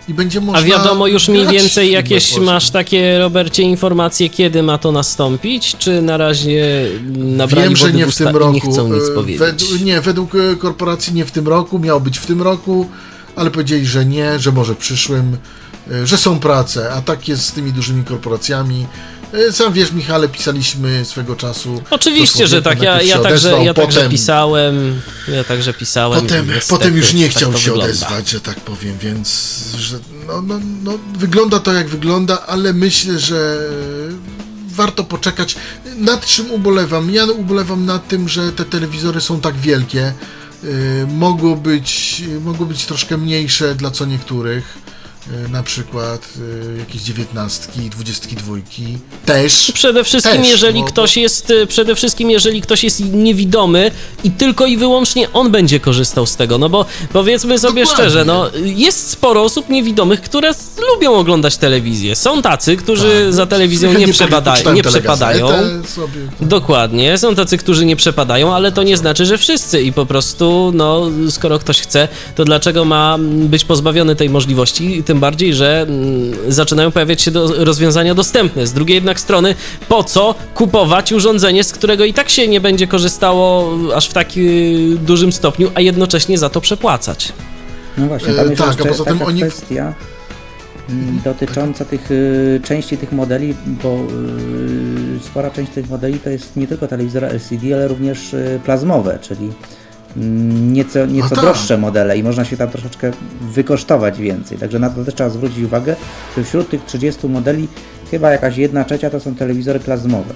i 0.08 0.14
będzie 0.14 0.42
można 0.42 0.60
A 0.60 0.64
wiadomo 0.64 1.08
już 1.08 1.28
mniej 1.28 1.48
więcej 1.48 1.92
jakieś 1.92 2.38
masz 2.38 2.70
takie, 2.70 3.20
Robercie, 3.20 3.64
informacje, 3.64 4.30
kiedy 4.30 4.64
ma 4.64 4.78
to 4.78 4.92
nastąpić? 4.92 5.76
Czy 5.78 6.02
na 6.02 6.18
razie 6.18 6.88
nabrali 7.18 7.68
Wiem, 7.68 7.78
że 7.78 7.94
nie 7.94 8.06
w 8.08 8.16
tym 8.16 8.38
roku. 8.38 8.54
nie 8.54 8.62
chcą 8.62 8.94
nic 8.94 9.04
E, 9.10 9.16
powiedzieć? 9.16 9.40
Według, 9.40 9.82
nie, 9.82 10.02
według 10.02 10.32
korporacji 10.60 11.14
nie 11.14 11.26
w 11.26 11.32
tym 11.32 11.48
roku, 11.48 11.80
miało 11.80 12.00
być 12.00 12.20
w 12.20 12.26
tym 12.26 12.42
roku, 12.42 12.90
ale 13.36 13.52
powiedzieli, 13.52 13.86
że 13.88 14.06
nie, 14.06 14.40
że 14.40 14.52
może 14.52 14.76
przyszłym, 14.76 15.38
e, 15.92 16.08
że 16.08 16.18
są 16.18 16.40
prace, 16.40 16.94
a 16.94 17.02
tak 17.02 17.28
jest 17.28 17.46
z 17.46 17.52
tymi 17.52 17.74
dużymi 17.74 18.04
korporacjami. 18.04 18.88
E, 19.34 19.52
Sam 19.52 19.74
wiesz, 19.74 19.92
Michale, 19.92 20.30
pisaliśmy 20.30 21.06
swego 21.06 21.36
czasu. 21.36 21.82
Oczywiście, 21.90 22.48
że 22.48 22.62
tak. 22.62 22.82
Ja, 22.82 23.02
ja, 23.02 23.20
także, 23.20 23.48
odezwał, 23.50 23.64
ja 23.64 23.74
także 23.74 24.00
potem- 24.00 24.12
pisałem. 24.12 25.02
Ja 25.28 25.44
także 25.44 25.74
pisałem. 25.74 26.22
Potem, 26.22 26.48
niestety 26.48 26.70
potem 26.70 26.98
już 26.98 27.14
nie 27.14 27.28
tak 27.28 27.36
chciał 27.38 27.52
to 27.52 27.58
się 27.58 27.72
wygląda. 27.72 27.86
odezwać, 27.86 28.30
że 28.30 28.42
tak 28.42 28.60
powiem, 28.60 28.98
więc 29.02 29.60
że, 29.78 30.00
no, 30.28 30.42
no, 30.42 30.60
no, 30.84 30.92
wygląda 31.18 31.60
to 31.60 31.74
jak 31.74 31.90
wygląda, 31.90 32.46
ale 32.48 32.74
myślę, 32.74 33.20
że 33.20 33.60
warto 34.68 35.04
poczekać. 35.04 35.56
Nad 35.98 36.26
czym 36.26 36.52
ubolewam? 36.52 37.12
Ja 37.12 37.26
ubolewam 37.26 37.86
nad 37.86 38.08
tym, 38.08 38.30
że 38.30 38.52
te 38.52 38.66
telewizory 38.66 39.22
są 39.22 39.42
tak 39.42 39.56
wielkie. 39.58 40.14
Y, 40.64 41.08
mogło 41.08 41.56
być, 41.56 42.24
mogło 42.42 42.66
być 42.66 42.86
troszkę 42.86 43.18
mniejsze 43.18 43.76
dla 43.76 43.92
co 43.92 44.06
niektórych. 44.06 44.78
Y, 45.46 45.50
na 45.50 45.64
przykład 45.64 46.30
y, 46.76 46.78
jakieś 46.80 47.02
dziewiętnastki, 47.02 47.80
dwudziestki 47.90 48.36
dwójki. 48.36 48.98
Też. 49.26 49.72
Przede 49.74 50.04
wszystkim, 50.04 50.38
Też, 50.42 50.50
jeżeli 50.50 50.80
bo- 50.80 50.86
ktoś 50.86 51.18
jest, 51.18 51.50
y, 51.50 51.68
przede 51.68 51.96
wszystkim, 51.96 52.32
jeżeli 52.32 52.62
ktoś 52.62 52.84
jest 52.84 53.14
niewidomy 53.14 53.92
i 54.24 54.32
tylko 54.32 54.66
i 54.66 54.78
wyłącznie 54.78 55.34
on 55.34 55.52
będzie 55.52 55.80
korzystał 55.80 56.26
z 56.26 56.36
tego, 56.36 56.58
no 56.58 56.70
bo 56.70 56.86
powiedzmy 57.14 57.60
sobie 57.60 57.84
Dokładnie. 57.84 58.04
szczerze, 58.04 58.26
no 58.26 58.50
jest 58.64 59.10
sporo 59.10 59.44
osób 59.44 59.70
niewidomych, 59.70 60.22
które 60.22 60.52
lubią 60.94 61.14
oglądać 61.14 61.58
telewizję. 61.58 62.16
Są 62.16 62.42
tacy, 62.42 62.78
którzy 62.78 63.24
Tak. 63.26 63.34
za 63.34 63.46
telewizją 63.46 63.94
nie, 63.94 64.08
przebada, 64.08 64.56
nie 64.74 64.84
przepadają. 64.84 65.48
Sobie. 65.88 66.22
Dokładnie, 66.42 67.18
są 67.18 67.36
tacy, 67.36 67.58
którzy 67.58 67.86
nie 67.86 67.96
przepadają, 67.96 68.54
ale 68.56 68.72
to 68.72 68.84
nie 68.84 68.98
znaczy, 68.98 69.26
że 69.26 69.38
wszyscy 69.38 69.82
i 69.82 69.94
po 69.94 70.06
prostu, 70.06 70.72
no, 70.76 71.10
skoro 71.30 71.60
ktoś 71.60 71.82
chce, 71.82 72.08
to 72.36 72.46
dlaczego 72.46 72.86
ma 72.86 73.18
być 73.22 73.66
pozbawiony 73.66 74.16
tej 74.16 74.30
możliwości? 74.30 75.04
Tym 75.12 75.20
bardziej, 75.20 75.54
że 75.54 75.82
mm, 75.90 76.34
zaczynają 76.48 76.92
pojawiać 76.92 77.22
się 77.22 77.32
do, 77.32 77.66
rozwiązania 77.66 78.16
dostępne. 78.16 78.68
Z 78.68 78.74
drugiej 78.74 78.96
jednak 78.96 79.20
strony, 79.20 79.56
po 79.90 80.04
co 80.04 80.36
kupować 80.56 81.12
urządzenie, 81.12 81.64
z 81.64 81.72
którego 81.72 82.06
i 82.06 82.14
tak 82.14 82.30
się 82.30 82.48
nie 82.48 82.62
będzie 82.62 82.88
korzystało 82.88 83.72
aż 83.96 84.08
w 84.10 84.14
tak 84.14 84.38
y, 84.38 84.98
dużym 85.06 85.32
stopniu, 85.32 85.72
a 85.76 85.82
jednocześnie 85.82 86.38
za 86.38 86.50
to 86.50 86.62
przepłacać? 86.62 87.34
No 87.98 88.08
właśnie, 88.08 88.34
E, 88.34 88.36
tam 88.36 88.50
jest 88.50 88.58
tak, 88.62 88.68
a 88.68 88.72
jeszcze 88.72 88.90
poza 88.90 89.04
tym 89.04 89.14
taka 89.20 89.26
oni- 89.30 89.42
kwestia 89.42 89.94
mm, 90.90 91.22
dotycząca 91.26 91.86
tych 91.86 92.12
y, 92.12 92.62
części 92.64 92.98
tych 92.98 93.12
modeli, 93.12 93.56
bo 93.68 93.90
y, 95.18 95.20
spora 95.26 95.52
część 95.52 95.72
tych 95.72 95.90
modeli 95.90 96.20
to 96.20 96.30
jest 96.30 96.56
nie 96.56 96.68
tylko 96.68 96.88
telewizory 96.88 97.28
LCD, 97.28 97.74
ale 97.74 97.88
również 97.88 98.34
y, 98.34 98.60
plazmowe, 98.66 99.20
czyli 99.22 99.50
nieco, 100.16 101.06
nieco 101.06 101.30
tak. 101.30 101.40
droższe 101.40 101.78
modele 101.78 102.18
i 102.18 102.24
można 102.24 102.46
się 102.46 102.58
tam 102.58 102.70
troszeczkę 102.70 103.12
wykosztować 103.42 104.18
więcej. 104.18 104.58
Także 104.58 104.80
na 104.80 104.90
to 104.90 105.06
też 105.06 105.16
trzeba 105.16 105.30
zwrócić 105.30 105.64
uwagę, 105.64 105.96
że 106.38 106.44
wśród 106.44 106.70
tych 106.70 106.86
30 106.86 107.28
modeli 107.28 107.68
chyba 108.12 108.32
jakaś 108.32 108.58
jedna 108.58 108.84
trzecia 108.84 109.10
to 109.10 109.20
są 109.20 109.36
telewizory 109.36 109.80
plazmowe. 109.80 110.34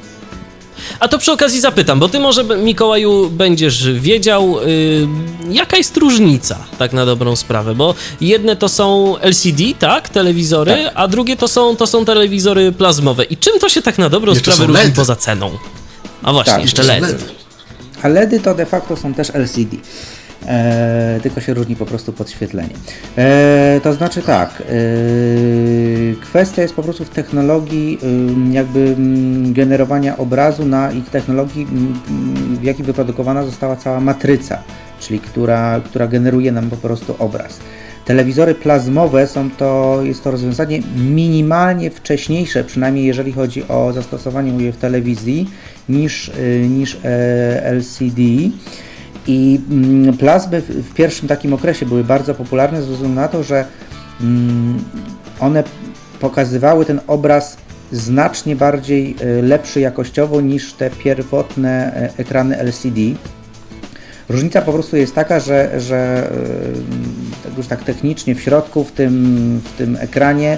A 0.99 1.07
to 1.07 1.17
przy 1.17 1.31
okazji 1.31 1.61
zapytam, 1.61 1.99
bo 1.99 2.09
ty 2.09 2.19
może, 2.19 2.43
Mikołaju, 2.43 3.29
będziesz 3.29 3.91
wiedział, 3.91 4.59
y, 4.59 5.07
jaka 5.49 5.77
jest 5.77 5.97
różnica, 5.97 6.57
tak 6.77 6.93
na 6.93 7.05
dobrą 7.05 7.35
sprawę, 7.35 7.75
bo 7.75 7.95
jedne 8.21 8.55
to 8.55 8.69
są 8.69 9.15
LCD, 9.17 9.63
tak, 9.79 10.09
telewizory, 10.09 10.89
a 10.95 11.07
drugie 11.07 11.37
to 11.37 11.47
są, 11.47 11.75
to 11.75 11.87
są 11.87 12.05
telewizory 12.05 12.71
plazmowe. 12.71 13.23
I 13.23 13.37
czym 13.37 13.59
to 13.59 13.69
się 13.69 13.81
tak 13.81 13.97
na 13.97 14.09
dobrą 14.09 14.33
Jeszcze 14.33 14.51
sprawę 14.51 14.73
różni 14.73 14.91
poza 14.91 15.15
ceną? 15.15 15.51
A 16.23 16.33
właśnie, 16.33 16.53
Tak, 16.53 16.61
jeszcze 16.61 16.81
Jeszcze 16.81 16.99
LED. 17.01 17.11
LED. 17.11 17.44
A 18.03 18.07
LEDy 18.07 18.39
to 18.39 18.55
de 18.55 18.65
facto 18.65 18.95
są 18.95 19.13
też 19.13 19.35
LCD. 19.35 19.77
E, 20.47 21.19
tylko 21.23 21.41
się 21.41 21.53
różni 21.53 21.75
po 21.75 21.85
prostu 21.85 22.13
podświetlenie. 22.13 22.73
E, 23.17 23.79
to 23.83 23.93
znaczy 23.93 24.21
tak, 24.21 24.49
e, 24.61 24.65
kwestia 26.21 26.61
jest 26.61 26.73
po 26.73 26.83
prostu 26.83 27.05
w 27.05 27.09
technologii 27.09 27.99
jakby 28.51 28.95
generowania 29.53 30.17
obrazu 30.17 30.65
na 30.65 30.91
ich 30.91 31.09
technologii, 31.09 31.67
w 32.59 32.63
jakiej 32.63 32.85
wyprodukowana 32.85 33.43
została 33.43 33.75
cała 33.75 33.99
matryca, 33.99 34.63
czyli 34.99 35.19
która, 35.19 35.81
która 35.85 36.07
generuje 36.07 36.51
nam 36.51 36.69
po 36.69 36.77
prostu 36.77 37.15
obraz. 37.19 37.59
Telewizory 38.05 38.55
plazmowe 38.55 39.27
są 39.27 39.51
to, 39.51 39.99
jest 40.03 40.23
to 40.23 40.31
rozwiązanie 40.31 40.81
minimalnie 40.97 41.91
wcześniejsze, 41.91 42.63
przynajmniej 42.63 43.05
jeżeli 43.05 43.31
chodzi 43.31 43.67
o 43.67 43.93
zastosowanie 43.93 44.51
mówię, 44.51 44.71
w 44.71 44.77
telewizji, 44.77 45.49
niż, 45.89 46.29
y, 46.29 46.67
niż 46.69 46.97
e, 47.03 47.71
LCD. 47.71 48.21
I 49.27 49.59
mm, 49.71 50.17
plazmy 50.17 50.61
w, 50.61 50.93
pierwszym 50.93 51.27
takim 51.27 51.53
okresie 51.53 51.85
były 51.85 52.03
bardzo 52.03 52.35
popularne 52.35 52.81
ze 52.81 52.91
względu 52.91 53.15
na 53.15 53.27
to, 53.27 53.43
że 53.43 53.65
mm, 54.21 54.83
one 55.39 55.63
pokazywały 56.19 56.85
ten 56.85 56.99
obraz 57.07 57.57
znacznie 57.91 58.55
bardziej 58.55 59.15
y, 59.21 59.41
lepszy 59.41 59.79
jakościowo 59.79 60.41
niż 60.41 60.73
te 60.73 60.89
pierwotne 60.89 61.93
e, 61.95 62.09
ekrany 62.17 62.57
LCD. 62.57 63.01
Różnica 64.29 64.61
po 64.61 64.73
prostu 64.73 64.97
jest 64.97 65.15
taka, 65.15 65.39
że, 65.39 65.81
że 65.81 66.29
tak 67.43 67.57
już 67.57 67.67
tak 67.67 67.83
technicznie 67.83 68.35
w 68.35 68.41
środku, 68.41 68.83
w 68.83 68.91
tym, 68.91 69.61
w 69.63 69.77
tym 69.77 69.97
ekranie, 69.99 70.57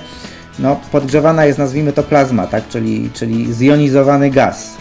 no, 0.59 0.79
podgrzewana 0.91 1.45
jest, 1.45 1.59
nazwijmy 1.59 1.93
to 1.93 2.03
plazma, 2.03 2.47
tak? 2.47 2.67
czyli, 2.67 3.09
czyli 3.13 3.53
zjonizowany 3.53 4.29
gaz. 4.29 4.77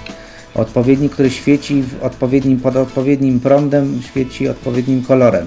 Odpowiedni, 0.56 1.08
który 1.08 1.30
świeci 1.30 1.84
odpowiednim, 2.02 2.60
pod 2.60 2.76
odpowiednim 2.76 3.40
prądem, 3.40 4.00
świeci 4.02 4.48
odpowiednim 4.48 5.02
kolorem. 5.02 5.46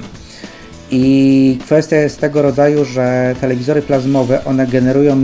I 0.91 1.57
kwestia 1.65 1.95
jest 1.95 2.19
tego 2.19 2.41
rodzaju, 2.41 2.85
że 2.85 3.35
telewizory 3.41 3.81
plazmowe, 3.81 4.45
one 4.45 4.67
generują 4.67 5.17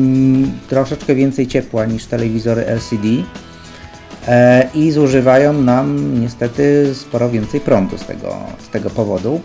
troszeczkę 0.70 1.16
więcej 1.16 1.48
ciepła 1.48 1.86
niż 1.86 2.06
telewizory 2.06 2.66
LCD 2.66 3.07
e, 4.28 4.68
i 4.74 4.91
zużywają 4.91 5.53
nam 5.53 6.20
niestety 6.22 6.95
sporo 6.95 7.30
więcej 7.30 7.60
prądu 7.60 7.98
z 7.98 8.06
tego, 8.06 8.36
z 8.68 8.70
tego 8.70 8.90
powodu. 8.90 9.41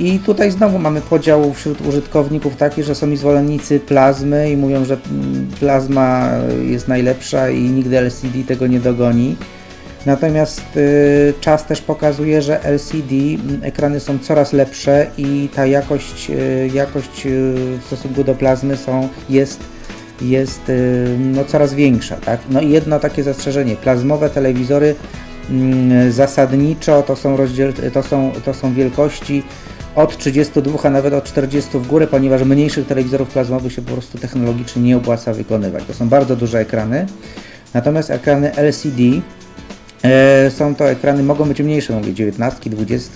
I 0.00 0.18
tutaj 0.18 0.50
znowu 0.50 0.78
mamy 0.78 1.00
podział 1.00 1.54
wśród 1.54 1.86
użytkowników 1.86 2.56
taki, 2.56 2.82
że 2.82 2.94
są 2.94 3.10
i 3.10 3.16
zwolennicy 3.16 3.80
plazmy 3.80 4.50
i 4.50 4.56
mówią, 4.56 4.84
że 4.84 4.96
mm, 5.10 5.46
plazma 5.60 6.30
jest 6.62 6.88
najlepsza 6.88 7.50
i 7.50 7.60
nigdy 7.60 7.98
LCD 7.98 8.44
tego 8.48 8.66
nie 8.66 8.80
dogoni. 8.80 9.36
Natomiast 10.06 10.76
y, 10.76 11.34
czas 11.40 11.66
też 11.66 11.80
pokazuje, 11.80 12.42
że 12.42 12.64
LCD 12.64 13.14
mm, 13.14 13.60
ekrany 13.62 14.00
są 14.00 14.18
coraz 14.18 14.52
lepsze 14.52 15.06
i 15.18 15.48
ta 15.54 15.66
jakość, 15.66 16.30
y, 16.30 16.70
jakość 16.74 17.26
y, 17.26 17.54
w 17.80 17.84
stosunku 17.86 18.24
do 18.24 18.34
plazmy 18.34 18.76
są, 18.76 19.08
jest, 19.28 19.60
jest 20.20 20.68
y, 20.68 21.16
no, 21.18 21.44
coraz 21.44 21.74
większa. 21.74 22.16
Tak? 22.16 22.40
No 22.50 22.60
i 22.60 22.70
jedno 22.70 23.00
takie 23.00 23.22
zastrzeżenie, 23.22 23.76
plazmowe 23.76 24.30
telewizory 24.30 24.94
mm, 25.50 26.12
zasadniczo 26.12 27.02
to 27.02 27.16
są, 27.16 27.36
rozdziel, 27.36 27.72
to, 27.92 28.02
są, 28.02 28.32
to 28.44 28.54
są 28.54 28.74
wielkości 28.74 29.42
od 29.94 30.16
32, 30.16 30.78
a 30.82 30.90
nawet 30.90 31.14
od 31.14 31.24
40 31.24 31.78
w 31.78 31.86
górę, 31.86 32.06
ponieważ 32.06 32.42
mniejszych 32.42 32.86
telewizorów 32.86 33.28
plazmowych 33.28 33.72
się 33.72 33.82
po 33.82 33.92
prostu 33.92 34.18
technologicznie 34.18 34.82
nie 34.82 34.96
opłaca 34.96 35.34
wykonywać. 35.34 35.84
To 35.84 35.94
są 35.94 36.08
bardzo 36.08 36.36
duże 36.36 36.58
ekrany. 36.58 37.06
Natomiast 37.74 38.10
ekrany 38.10 38.56
LCD 38.56 39.02
e, 40.02 40.50
są 40.50 40.74
to 40.74 40.90
ekrany, 40.90 41.22
mogą 41.22 41.44
być 41.44 41.60
mniejsze, 41.60 41.92
mówię 41.92 42.14
19, 42.14 42.70
20 42.70 43.10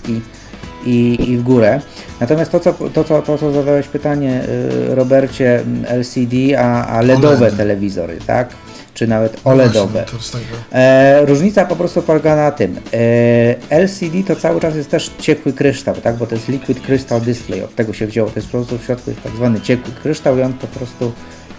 i, 0.85 1.17
i 1.29 1.37
w 1.37 1.43
górę. 1.43 1.81
Natomiast 2.19 2.51
to, 2.51 2.59
co, 2.59 2.73
to, 2.73 3.03
co, 3.03 3.21
to, 3.21 3.37
co 3.37 3.51
zadałeś 3.51 3.87
pytanie, 3.87 4.43
y, 4.91 4.95
Robercie, 4.95 5.59
m, 5.59 5.85
LCD, 5.87 6.59
a, 6.59 6.87
a 6.87 7.01
LEDowe 7.01 7.51
telewizory, 7.51 8.17
tak? 8.27 8.49
Czy 8.95 9.07
nawet 9.07 9.41
OLEDowe. 9.43 10.05
E, 10.71 11.25
różnica 11.25 11.65
po 11.65 11.75
prostu 11.75 12.01
polega 12.01 12.35
na 12.35 12.51
tym. 12.51 12.79
E, 12.93 13.79
LCD 13.79 14.23
to 14.27 14.35
cały 14.35 14.61
czas 14.61 14.75
jest 14.75 14.89
też 14.89 15.11
ciekły 15.19 15.53
kryształ, 15.53 15.95
tak? 15.95 16.15
bo 16.15 16.27
to 16.27 16.35
jest 16.35 16.49
Liquid 16.49 16.79
Crystal 16.79 17.21
Display, 17.21 17.63
od 17.63 17.75
tego 17.75 17.93
się 17.93 18.07
wzięło. 18.07 18.29
To 18.29 18.39
jest 18.39 18.47
po 18.47 18.57
prostu 18.57 18.77
w 18.77 18.83
środku 18.83 19.09
jest 19.09 19.23
tak 19.23 19.35
zwany 19.35 19.61
ciekły 19.61 19.93
kryształ 20.03 20.37
i 20.37 20.41
on 20.41 20.53
po 20.53 20.67
prostu 20.67 21.11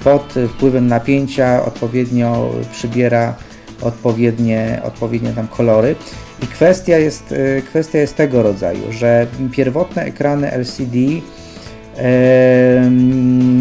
pod 0.05 0.35
wpływem 0.49 0.87
napięcia 0.87 1.65
odpowiednio 1.65 2.51
przybiera 2.73 3.35
odpowiednie, 3.83 4.81
odpowiednie 4.85 5.33
tam 5.33 5.49
kolory. 5.49 5.95
I 6.43 6.47
kwestia 6.47 6.99
jest, 6.99 7.33
y, 7.33 7.63
kwestia 7.67 7.99
jest 7.99 8.17
tego 8.17 8.43
rodzaju, 8.43 8.93
że 8.93 9.27
pierwotne 9.53 10.03
ekrany 10.05 10.53
LCD 10.53 10.97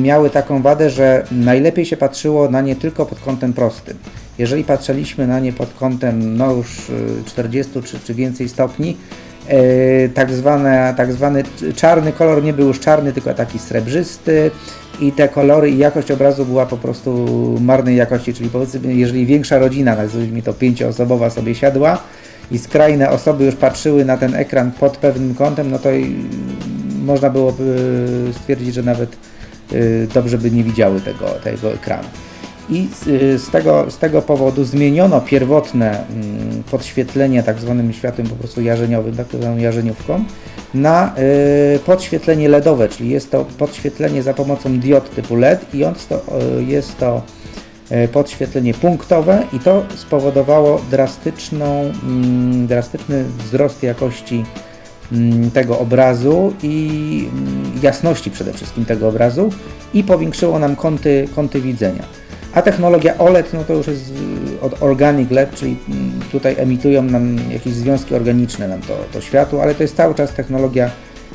miały 0.06 0.30
taką 0.30 0.61
wadę, 0.61 0.90
że 0.90 1.23
najlepiej 1.32 1.86
się 1.86 1.98
patrzyło 1.98 2.49
na 2.49 2.61
nie 2.61 2.76
tylko 2.76 3.06
pod 3.06 3.19
kątem 3.19 3.53
prostym. 3.53 3.98
Jeżeli 4.38 4.64
patrzyliśmy 4.64 5.27
na 5.27 5.40
nie 5.40 5.53
pod 5.53 5.73
kątem 5.73 6.38
no 6.38 6.53
już 6.53 6.90
y, 6.90 7.23
40 7.26 7.73
czy, 7.84 7.99
czy 7.99 8.14
więcej 8.14 8.49
stopni, 8.49 8.98
e, 9.48 10.10
tak, 10.10 10.32
zwane, 10.32 10.94
tak 10.98 11.14
zwany 11.14 11.44
czarny 11.76 12.11
kolor 12.11 12.44
nie 12.44 12.53
był 12.53 12.68
już 12.68 12.80
czarny, 12.80 13.14
tylko 13.14 13.34
taki 13.34 13.60
srebrzysty 13.60 14.52
i 14.99 15.11
te 15.11 15.30
kolory 15.30 15.69
i 15.69 15.77
jakość 15.77 16.11
obrazu 16.11 16.45
była 16.45 16.65
po 16.65 16.77
prostu 16.77 17.27
marnej 17.61 17.95
jakości, 17.95 18.34
czyli 18.34 18.49
powiedzmy, 18.49 18.94
jeżeli 18.94 19.26
większa 19.26 19.60
rodzina, 19.60 19.95
nazwijmy 19.95 20.41
to 20.41 20.53
pięcioosobowa 20.53 21.30
sobie 21.30 21.56
siadła 21.56 21.98
i 22.52 22.57
skrajne 22.57 23.10
osoby 23.10 23.45
już 23.45 23.56
patrzyły 23.56 24.06
na 24.06 24.18
ten 24.18 24.36
ekran 24.36 24.72
pod 24.72 24.98
pewnym 24.98 25.36
kątem, 25.36 25.72
no 25.72 25.80
to 25.80 25.90
można 27.06 27.30
byłoby 27.30 27.77
stwierdzić, 28.32 28.73
że 28.73 28.84
nawet 28.84 29.14
y, 29.14 29.35
dobrze 30.14 30.38
by 30.38 30.52
nie 30.52 30.64
widziały 30.64 31.02
tego, 31.02 31.26
tego 31.44 31.74
ekranu. 31.74 32.08
I 32.70 32.88
z, 32.94 33.48
y, 33.48 33.52
tego, 33.52 33.92
z 33.92 33.98
tego 33.98 34.22
powodu 34.22 34.64
zmieniono 34.64 35.22
pierwotne 35.22 36.08
mm, 36.08 36.64
podświetlenie 36.72 37.44
tak 37.44 37.60
zwanym 37.60 37.94
światłem 37.94 38.28
po 38.28 38.36
prostu 38.36 38.62
jarzeniowym, 38.62 39.16
tak 39.16 39.28
zwaną 39.34 39.58
jarzeniówką, 39.58 40.24
na 40.74 41.16
y, 41.76 41.80
podświetlenie 41.80 42.50
LEDowe, 42.50 42.90
czyli 42.90 43.10
jest 43.10 43.32
to 43.32 43.46
podświetlenie 43.58 44.24
za 44.24 44.34
pomocą 44.34 44.80
diod 44.80 45.16
typu 45.16 45.36
LED 45.36 45.74
i 45.74 45.84
on 45.84 45.94
to, 46.10 46.22
y, 46.60 46.64
jest 46.64 46.98
to 46.98 47.22
podświetlenie 48.14 48.74
punktowe 48.74 49.44
i 49.54 49.60
to 49.60 49.86
spowodowało 49.96 50.82
drastyczną, 50.92 51.92
mm, 52.04 52.68
drastyczny 52.68 53.24
wzrost 53.24 53.84
jakości 53.84 54.46
tego 55.53 55.80
obrazu 55.80 56.53
i 56.64 57.30
mm, 57.34 57.72
jasności 57.82 58.32
przede 58.32 58.53
wszystkim 58.53 58.86
tego 58.86 59.07
obrazu 59.07 59.49
i 59.94 60.03
powiększyło 60.03 60.60
nam 60.60 60.76
kąty, 60.76 61.27
kąty 61.36 61.61
widzenia. 61.61 62.03
A 62.53 62.61
technologia 62.61 63.18
OLED 63.18 63.53
no 63.53 63.64
to 63.64 63.73
już 63.73 63.88
jest 63.88 64.14
y, 64.56 64.61
od 64.61 64.84
Organic 64.84 65.32
LED, 65.32 65.56
czyli 65.56 65.77
mm, 65.90 66.22
tutaj 66.32 66.56
emitują 66.57 67.03
nam 67.03 67.52
jakieś 67.52 67.73
związki 67.73 68.15
organiczne 68.15 68.68
nam 68.68 68.82
to, 68.82 68.98
to 69.14 69.22
światło, 69.22 69.61
ale 69.61 69.76
to 69.76 69.84
jest 69.84 69.95
cały 69.95 70.15
czas 70.15 70.34
technologia, 70.34 70.91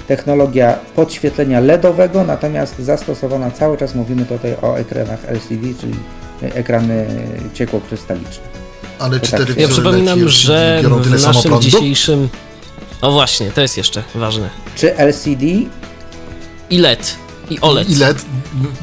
technologia 0.09 0.78
podświetlenia 0.97 1.60
LEDowego, 1.60 2.24
natomiast 2.24 2.78
zastosowana 2.78 3.51
cały 3.51 3.76
czas 3.76 3.94
mówimy 3.94 4.24
tutaj 4.24 4.55
o 4.62 4.76
ekranach 4.76 5.20
LCD, 5.28 5.66
czyli 5.80 5.94
ekrany 6.42 7.06
ciekłokrystaliczne. 7.55 8.44
Ale 8.98 9.20
czy 9.20 9.30
tak. 9.30 9.56
Ja 9.56 9.68
przypominam, 9.68 10.28
że 10.28 10.82
w 11.02 11.22
naszym 11.22 11.60
dzisiejszym... 11.60 12.28
O 13.02 13.12
właśnie, 13.12 13.51
to 13.51 13.60
jest 13.60 13.77
jeszcze 13.77 14.02
ważne. 14.14 14.51
Czy 14.74 14.97
LCD? 14.97 15.47
I 16.70 16.78
LED, 16.78 17.16
i 17.51 17.60
OLED. 17.60 17.90
I 17.90 17.97
LED 17.97 18.24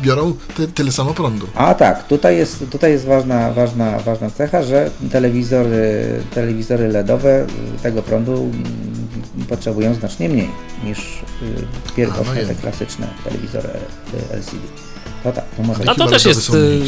biorą 0.01 0.33
ty, 0.55 0.67
tyle 0.67 0.91
samo 0.91 1.13
prądu. 1.13 1.47
A 1.55 1.73
tak, 1.73 2.07
tutaj 2.07 2.37
jest, 2.37 2.65
tutaj 2.71 2.91
jest 2.91 3.05
ważna, 3.05 3.51
ważna, 3.51 3.99
ważna 3.99 4.29
cecha, 4.29 4.63
że 4.63 4.89
telewizory, 5.11 6.05
telewizory 6.33 6.87
LEDowe 6.87 7.47
tego 7.83 8.01
prądu 8.01 8.51
potrzebują 9.49 9.93
znacznie 9.93 10.29
mniej 10.29 10.49
niż 10.83 10.99
y, 10.99 11.93
pierwotne, 11.95 12.31
A, 12.31 12.41
no 12.41 12.47
te 12.47 12.55
klasyczne 12.55 13.07
telewizory 13.23 13.69
LCD. 14.31 14.86
To 15.27 15.33
tak, 15.33 15.45
to 15.57 15.63
może 15.63 15.89
A 15.89 15.95
to 15.95 16.07
też 16.07 16.25
jest 16.25 16.53
y, 16.53 16.79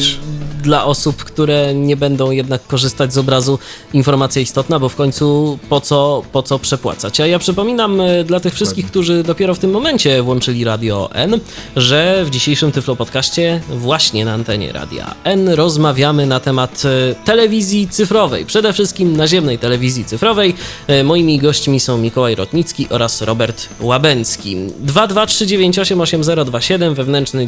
dla 0.63 0.85
osób, 0.85 1.23
które 1.23 1.73
nie 1.73 1.97
będą 1.97 2.31
jednak 2.31 2.67
korzystać 2.67 3.13
z 3.13 3.17
obrazu 3.17 3.59
informacja 3.93 4.41
istotna, 4.41 4.79
bo 4.79 4.89
w 4.89 4.95
końcu 4.95 5.59
po 5.69 5.81
co, 5.81 6.23
po 6.31 6.43
co 6.43 6.59
przepłacać. 6.59 7.19
A 7.19 7.27
ja 7.27 7.39
przypominam 7.39 8.01
y, 8.01 8.23
dla 8.23 8.39
tych 8.39 8.53
wszystkich, 8.53 8.87
którzy 8.87 9.23
dopiero 9.23 9.55
w 9.55 9.59
tym 9.59 9.71
momencie 9.71 10.23
włączyli 10.23 10.63
Radio 10.63 11.09
N, 11.13 11.39
że 11.75 12.25
w 12.25 12.29
dzisiejszym 12.29 12.71
Tyflo 12.71 12.95
Podcaście 12.95 13.61
właśnie 13.69 14.25
na 14.25 14.33
antenie 14.33 14.71
Radia 14.71 15.15
N 15.23 15.49
rozmawiamy 15.49 16.25
na 16.25 16.39
temat 16.39 16.83
y, 16.85 17.15
telewizji 17.25 17.87
cyfrowej, 17.87 18.45
przede 18.45 18.73
wszystkim 18.73 19.17
naziemnej 19.17 19.59
telewizji 19.59 20.05
cyfrowej. 20.05 20.55
Moimi 21.03 21.39
gośćmi 21.39 21.79
są 21.79 21.97
Mikołaj 21.97 22.35
Rotnicki 22.35 22.87
oraz 22.89 23.21
Robert 23.21 23.69
Łabęcki. 23.81 24.57
223988027 24.85 26.93
wewnętrzny 26.93 27.47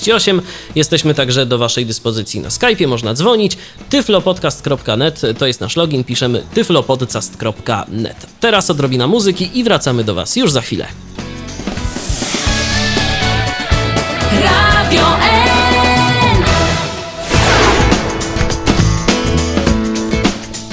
938. 0.00 0.42
Jesteśmy 0.74 1.14
także 1.14 1.46
do 1.46 1.58
Waszej 1.58 1.86
dyspozycji 1.86 2.40
na 2.40 2.48
Skype'ie, 2.48 2.88
można 2.88 3.14
dzwonić. 3.14 3.56
tyflopodcast.net 3.90 5.22
to 5.38 5.46
jest 5.46 5.60
nasz 5.60 5.76
login, 5.76 6.04
piszemy 6.04 6.42
tyflopodcast.net. 6.54 8.26
Teraz 8.40 8.70
odrobina 8.70 9.06
muzyki 9.06 9.58
i 9.58 9.64
wracamy 9.64 10.04
do 10.04 10.14
Was 10.14 10.36
już 10.36 10.50
za 10.50 10.60
chwilę. 10.60 10.86
Radio 14.42 15.23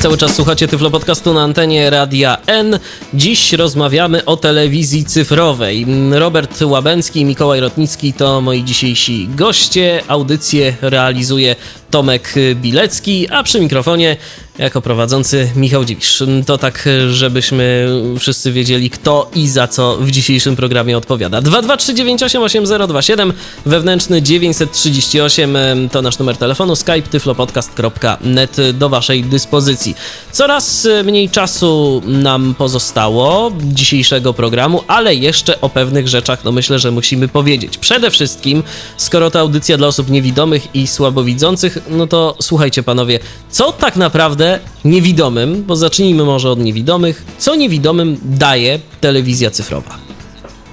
Cały 0.01 0.17
czas 0.17 0.35
słuchacie 0.35 0.67
Tyflo 0.67 0.91
Podcastu 0.91 1.33
na 1.33 1.43
antenie 1.43 1.89
Radia 1.89 2.37
N. 2.47 2.79
Dziś 3.13 3.53
rozmawiamy 3.53 4.25
o 4.25 4.37
telewizji 4.37 5.05
cyfrowej. 5.05 5.85
Robert 6.11 6.61
Łabęcki 6.61 7.19
i 7.21 7.25
Mikołaj 7.25 7.59
Rotnicki 7.59 8.13
to 8.13 8.41
moi 8.41 8.63
dzisiejsi 8.63 9.29
goście. 9.35 10.01
Audycję 10.07 10.75
realizuje 10.81 11.55
Tomek 11.91 12.33
Bilecki, 12.55 13.29
a 13.29 13.43
przy 13.43 13.61
mikrofonie 13.61 14.17
jako 14.59 14.81
prowadzący 14.81 15.51
Michał 15.55 15.85
Dziwisz. 15.85 16.23
To 16.45 16.57
tak, 16.57 16.89
żebyśmy 17.09 17.87
wszyscy 18.19 18.51
wiedzieli, 18.51 18.89
kto 18.89 19.31
i 19.35 19.47
za 19.47 19.67
co 19.67 19.97
w 19.97 20.11
dzisiejszym 20.11 20.55
programie 20.55 20.97
odpowiada. 20.97 21.41
223988027, 21.41 23.33
wewnętrzny 23.65 24.21
938 24.21 25.57
to 25.91 26.01
nasz 26.01 26.19
numer 26.19 26.37
telefonu, 26.37 26.75
skype 26.75 27.01
tyflopodcast.net 27.01 28.57
do 28.73 28.89
waszej 28.89 29.23
dyspozycji. 29.23 29.95
Coraz 30.31 30.87
mniej 31.03 31.29
czasu 31.29 32.01
nam 32.05 32.55
pozostało 32.57 33.51
dzisiejszego 33.61 34.33
programu, 34.33 34.83
ale 34.87 35.15
jeszcze 35.15 35.61
o 35.61 35.69
pewnych 35.69 36.07
rzeczach, 36.07 36.43
no 36.43 36.51
myślę, 36.51 36.79
że 36.79 36.91
musimy 36.91 37.27
powiedzieć. 37.27 37.77
Przede 37.77 38.11
wszystkim, 38.11 38.63
skoro 38.97 39.31
to 39.31 39.39
audycja 39.39 39.77
dla 39.77 39.87
osób 39.87 40.09
niewidomych 40.09 40.75
i 40.75 40.87
słabowidzących, 40.87 41.77
no 41.89 42.07
to 42.07 42.35
słuchajcie 42.41 42.83
panowie, 42.83 43.19
co 43.49 43.71
tak 43.71 43.95
naprawdę 43.95 44.40
niewidomym, 44.85 45.63
bo 45.63 45.75
zacznijmy 45.75 46.23
może 46.23 46.49
od 46.49 46.59
niewidomych, 46.59 47.25
co 47.37 47.55
niewidomym 47.55 48.17
daje 48.23 48.79
telewizja 49.01 49.51
cyfrowa 49.51 49.97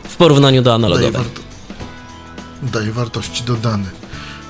w 0.08 0.16
porównaniu 0.16 0.62
do 0.62 0.70
Daje, 0.70 0.74
analogowej? 0.74 1.12
warto, 1.12 1.40
daje 2.62 2.92
wartości 2.92 3.42
dodane. 3.44 3.90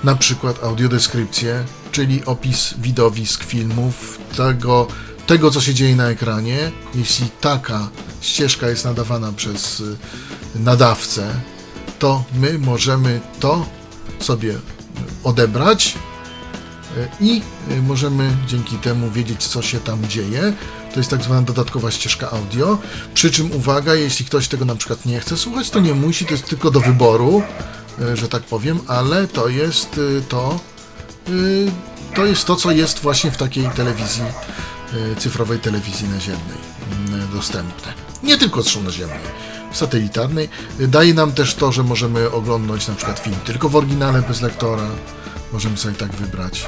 Na 0.05 0.15
przykład 0.15 0.65
audiodeskrypcję, 0.65 1.65
czyli 1.93 2.25
opis 2.25 2.75
widowisk, 2.79 3.45
filmów, 3.45 4.19
tego, 4.37 4.87
tego 5.27 5.51
co 5.51 5.61
się 5.61 5.75
dzieje 5.75 5.97
na 5.97 6.09
ekranie. 6.09 6.71
Jeśli 6.95 7.27
taka 7.41 7.89
ścieżka 8.21 8.69
jest 8.69 8.85
nadawana 8.85 9.33
przez 9.33 9.81
y, 9.81 9.97
nadawcę, 10.55 11.35
to 11.99 12.25
my 12.35 12.59
możemy 12.59 13.21
to 13.41 13.67
sobie 14.21 14.55
odebrać 15.25 15.95
i 17.21 17.43
y, 17.71 17.83
możemy 17.83 18.37
dzięki 18.47 18.77
temu 18.77 19.11
wiedzieć, 19.11 19.47
co 19.47 19.63
się 19.63 19.81
tam 19.81 20.09
dzieje. 20.09 20.53
To 20.93 21.01
jest 21.01 21.11
tak 21.11 21.23
zwana 21.23 21.43
dodatkowa 21.43 21.91
ścieżka 21.91 22.31
audio. 22.31 22.79
Przy 23.15 23.31
czym 23.31 23.53
uwaga, 23.53 23.95
jeśli 23.95 24.25
ktoś 24.27 24.49
tego 24.49 24.65
na 24.65 24.75
przykład 24.75 25.07
nie 25.07 25.21
chce 25.21 25.37
słuchać, 25.37 25.71
to 25.71 25.81
nie 25.81 25.95
musi, 25.95 26.27
to 26.27 26.33
jest 26.33 26.49
tylko 26.49 26.71
do 26.71 26.81
wyboru, 26.81 27.43
y, 28.01 28.17
że 28.17 28.29
tak 28.29 28.43
powiem, 28.43 28.81
ale 28.87 29.29
to 29.29 29.49
jest 29.49 30.01
to, 30.29 30.61
to 32.15 32.27
jest 32.27 32.45
to, 32.45 32.57
co 32.57 32.71
jest 32.71 32.99
właśnie 32.99 33.31
w 33.31 33.37
takiej 33.37 33.71
telewizji, 33.71 34.25
cyfrowej 35.19 35.59
telewizji 35.59 36.09
naziemnej 36.09 36.59
y, 37.25 37.35
dostępne. 37.35 37.93
Nie 38.23 38.39
tylko 38.39 38.63
zresztą 38.63 38.83
naziemnej, 38.83 39.19
satelitarnej. 39.73 40.49
Daje 40.79 41.15
nam 41.15 41.33
też 41.33 41.55
to, 41.55 41.73
że 41.73 41.83
możemy 41.83 42.31
oglądać 42.31 42.89
na 42.89 42.95
przykład 42.95 43.19
film 43.19 43.37
tylko 43.45 43.69
w 43.69 43.77
oryginale 43.77 44.23
bez 44.23 44.41
lektora. 44.41 44.89
Możemy 45.53 45.77
sobie 45.77 45.95
tak 45.95 46.13
wybrać. 46.13 46.67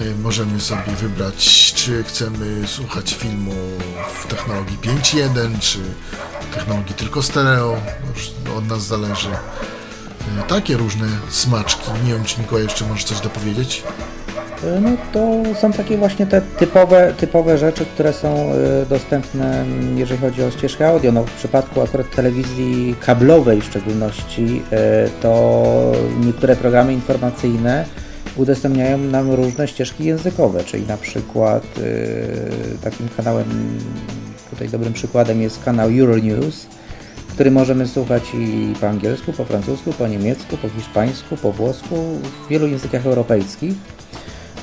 Y, 0.00 0.14
Możemy 0.22 0.60
sobie 0.60 0.92
wybrać, 1.00 1.72
czy 1.76 2.04
chcemy 2.04 2.68
słuchać 2.68 3.14
filmu 3.14 3.52
w 4.14 4.26
technologii 4.26 4.78
5.1, 4.78 5.58
czy 5.60 5.78
technologii 6.54 6.94
tylko 6.94 7.22
stereo. 7.22 7.76
Od 8.58 8.68
nas 8.68 8.82
zależy. 8.86 9.28
Y, 9.28 10.48
Takie 10.48 10.76
różne 10.76 11.06
smaczki. 11.30 11.90
Nie 12.04 12.12
wiem, 12.12 12.24
czy 12.24 12.40
Mikołaj 12.40 12.64
jeszcze 12.64 12.86
może 12.86 13.04
coś 13.04 13.20
dopowiedzieć? 13.20 13.82
Y, 14.64 14.80
No 14.80 14.90
to 15.12 15.42
są 15.60 15.72
takie 15.72 15.98
właśnie 15.98 16.26
te 16.26 16.40
typowe, 16.40 17.14
typowe 17.16 17.58
rzeczy, 17.58 17.86
które 17.86 18.12
są 18.12 18.52
y, 18.82 18.86
dostępne, 18.86 19.60
mm, 19.60 19.98
jeżeli 19.98 20.20
chodzi 20.20 20.42
o 20.42 20.50
ścieżkę 20.50 20.88
audio. 20.88 21.12
No, 21.12 21.24
w 21.24 21.30
przypadku 21.30 21.80
akurat 21.80 22.10
telewizji 22.10 22.94
kablowej 23.00 23.60
w 23.60 23.64
szczególności, 23.64 24.62
y, 25.06 25.10
to 25.22 25.92
niektóre 26.24 26.56
programy 26.56 26.92
informacyjne 26.92 27.84
udostępniają 28.36 28.98
nam 28.98 29.30
różne 29.30 29.68
ścieżki 29.68 30.04
językowe, 30.04 30.64
czyli 30.64 30.86
na 30.86 30.96
przykład 30.96 31.62
takim 32.82 33.08
kanałem, 33.16 33.44
tutaj 34.50 34.68
dobrym 34.68 34.92
przykładem 34.92 35.42
jest 35.42 35.64
kanał 35.64 35.88
Euronews, 35.98 36.66
który 37.28 37.50
możemy 37.50 37.88
słuchać 37.88 38.22
i 38.34 38.74
po 38.80 38.88
angielsku, 38.88 39.32
po 39.32 39.44
francusku, 39.44 39.92
po 39.92 40.08
niemiecku, 40.08 40.56
po 40.56 40.68
hiszpańsku, 40.68 41.36
po 41.36 41.52
włosku, 41.52 41.96
w 42.46 42.48
wielu 42.48 42.66
językach 42.66 43.06
europejskich. 43.06 43.74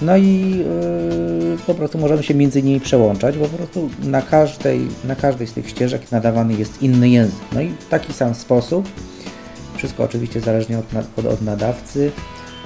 No 0.02 0.18
i 0.18 0.58
yy, 0.58 1.58
po 1.68 1.74
prostu 1.74 1.98
możemy 1.98 2.24
się 2.24 2.36
między 2.36 2.64
nimi 2.64 2.80
przełączać, 2.80 3.38
bo 3.38 3.46
po 3.46 3.58
prostu 3.58 3.90
na 4.04 4.22
każdej, 4.22 4.88
na 5.06 5.16
każdej 5.16 5.48
z 5.48 5.54
tych 5.54 5.70
ścieżek 5.70 6.12
nadawany 6.12 6.54
jest 6.54 6.84
inny 6.84 7.10
język. 7.10 7.36
No 7.52 7.62
i 7.62 7.70
w 7.70 7.90
taki 7.90 8.14
sam 8.14 8.36
sposób, 8.36 8.90
wszystko 9.76 10.04
oczywiście 10.04 10.42
zależnie 10.42 10.80
od, 10.80 10.86
od, 11.18 11.26
od 11.26 11.42
nadawcy, 11.42 12.12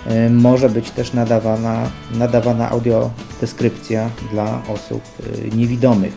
yy, 0.10 0.30
może 0.30 0.70
być 0.70 0.92
też 0.92 1.14
nadawana, 1.14 1.90
nadawana 2.14 2.70
audiodeskrypcja 2.70 4.10
dla 4.32 4.62
osób 4.74 5.02
yy, 5.44 5.58
niewidomych. 5.58 6.14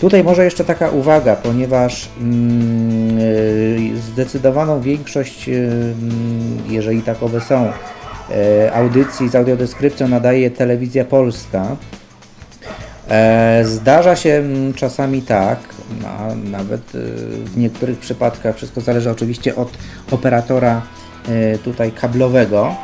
Tutaj 0.00 0.24
może 0.24 0.44
jeszcze 0.44 0.64
taka 0.64 0.90
uwaga, 0.90 1.36
ponieważ 1.36 2.08
mm, 2.20 3.18
yy, 3.18 4.00
zdecydowaną 4.12 4.80
większość, 4.80 5.48
yy, 5.48 5.94
jeżeli 6.68 7.02
takowe 7.02 7.40
są, 7.40 7.72
audycji 8.72 9.28
z 9.28 9.34
audiodeskrypcją 9.34 10.08
nadaje 10.08 10.50
Telewizja 10.50 11.04
Polska. 11.04 11.76
E, 13.10 13.64
Zdarza 13.64 14.16
się 14.16 14.30
mm, 14.30 14.74
czasami 14.74 15.22
tak, 15.22 15.58
a 16.06 16.34
nawet 16.34 16.94
y, 16.94 16.98
w 17.44 17.56
niektórych 17.56 17.98
przypadkach, 17.98 18.56
wszystko 18.56 18.80
zależy 18.80 19.10
oczywiście 19.10 19.56
od 19.56 19.70
operatora 20.10 20.82
y, 21.28 21.58
tutaj 21.58 21.92
kablowego, 21.92 22.74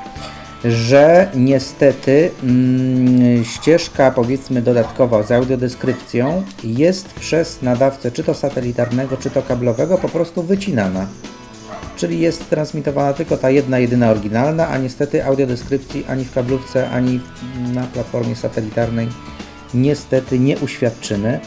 że 0.65 1.29
niestety 1.35 2.31
mm, 2.43 3.45
ścieżka 3.45 4.11
powiedzmy 4.11 4.63
dodatkowa 4.63 5.23
z 5.23 5.33
audiodeskrypcją 5.33 6.43
jest 6.65 7.15
przez 7.15 7.63
nadawcę 7.63 8.11
czy 8.11 8.25
to 8.25 8.35
satelitarnego, 8.35 9.17
czy 9.17 9.31
to 9.31 9.43
kablowego 9.43 9.99
po 9.99 10.09
prostu 10.09 10.43
wycinana. 10.43 11.07
Czyli 11.97 12.21
jest 12.21 12.51
transmitowana 12.51 13.13
tylko 13.13 13.37
ta 13.37 13.51
jedna, 13.51 13.79
jedyna 13.79 14.11
oryginalna, 14.11 14.69
a 14.69 14.79
niestety 14.79 15.25
audiodeskrypcji 15.25 16.05
ani 16.09 16.25
w 16.25 16.35
kablówce, 16.35 16.91
ani 16.91 17.21
na 17.75 17.83
platformie 17.83 18.37
satelitarnej 18.37 19.09
niestety 19.75 20.39
nie 20.39 20.59
uświadczymy. 20.59 21.41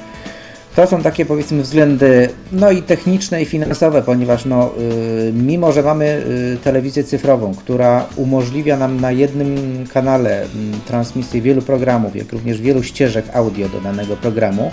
To 0.75 0.87
są 0.87 1.01
takie 1.01 1.25
powiedzmy 1.25 1.61
względy 1.61 2.29
no 2.51 2.71
i 2.71 2.81
techniczne 2.81 3.41
i 3.41 3.45
finansowe, 3.45 4.01
ponieważ 4.01 4.45
no, 4.45 4.71
y, 4.79 5.33
mimo, 5.33 5.71
że 5.71 5.83
mamy 5.83 6.23
y, 6.55 6.57
telewizję 6.63 7.03
cyfrową, 7.03 7.55
która 7.55 8.05
umożliwia 8.15 8.77
nam 8.77 9.01
na 9.01 9.11
jednym 9.11 9.57
kanale 9.93 10.43
y, 10.43 10.47
transmisję 10.87 11.41
wielu 11.41 11.61
programów, 11.61 12.15
jak 12.15 12.31
również 12.31 12.61
wielu 12.61 12.83
ścieżek 12.83 13.25
audio 13.33 13.69
do 13.69 13.81
danego 13.81 14.17
programu, 14.17 14.71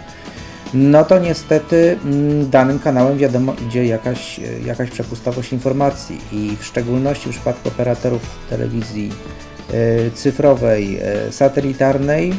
no 0.74 1.04
to 1.04 1.18
niestety 1.18 1.98
mm, 2.04 2.50
danym 2.50 2.78
kanałem 2.78 3.18
wiadomo 3.18 3.54
idzie 3.68 3.86
jakaś, 3.86 4.40
jakaś 4.64 4.90
przepustowość 4.90 5.52
informacji 5.52 6.18
i 6.32 6.56
w 6.60 6.64
szczególności 6.64 7.28
w 7.28 7.30
przypadku 7.30 7.68
operatorów 7.68 8.22
telewizji 8.50 9.12
y, 9.74 10.10
cyfrowej, 10.14 10.98
y, 11.28 11.32
satelitarnej, 11.32 12.32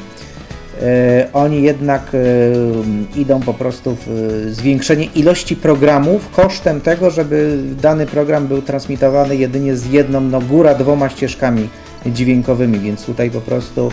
E, 0.81 1.27
oni 1.33 1.63
jednak 1.63 2.11
e, 2.13 3.19
idą 3.19 3.39
po 3.39 3.53
prostu 3.53 3.95
w 3.95 4.07
e, 4.07 4.53
zwiększenie 4.53 5.05
ilości 5.05 5.55
programów 5.55 6.29
kosztem 6.31 6.81
tego, 6.81 7.11
żeby 7.11 7.59
dany 7.81 8.05
program 8.05 8.47
był 8.47 8.61
transmitowany 8.61 9.35
jedynie 9.35 9.75
z 9.75 9.85
jedną, 9.85 10.21
no 10.21 10.41
góra 10.41 10.75
dwoma 10.75 11.09
ścieżkami 11.09 11.69
dźwiękowymi, 12.05 12.79
więc 12.79 13.05
tutaj 13.05 13.31
po 13.31 13.41
prostu 13.41 13.91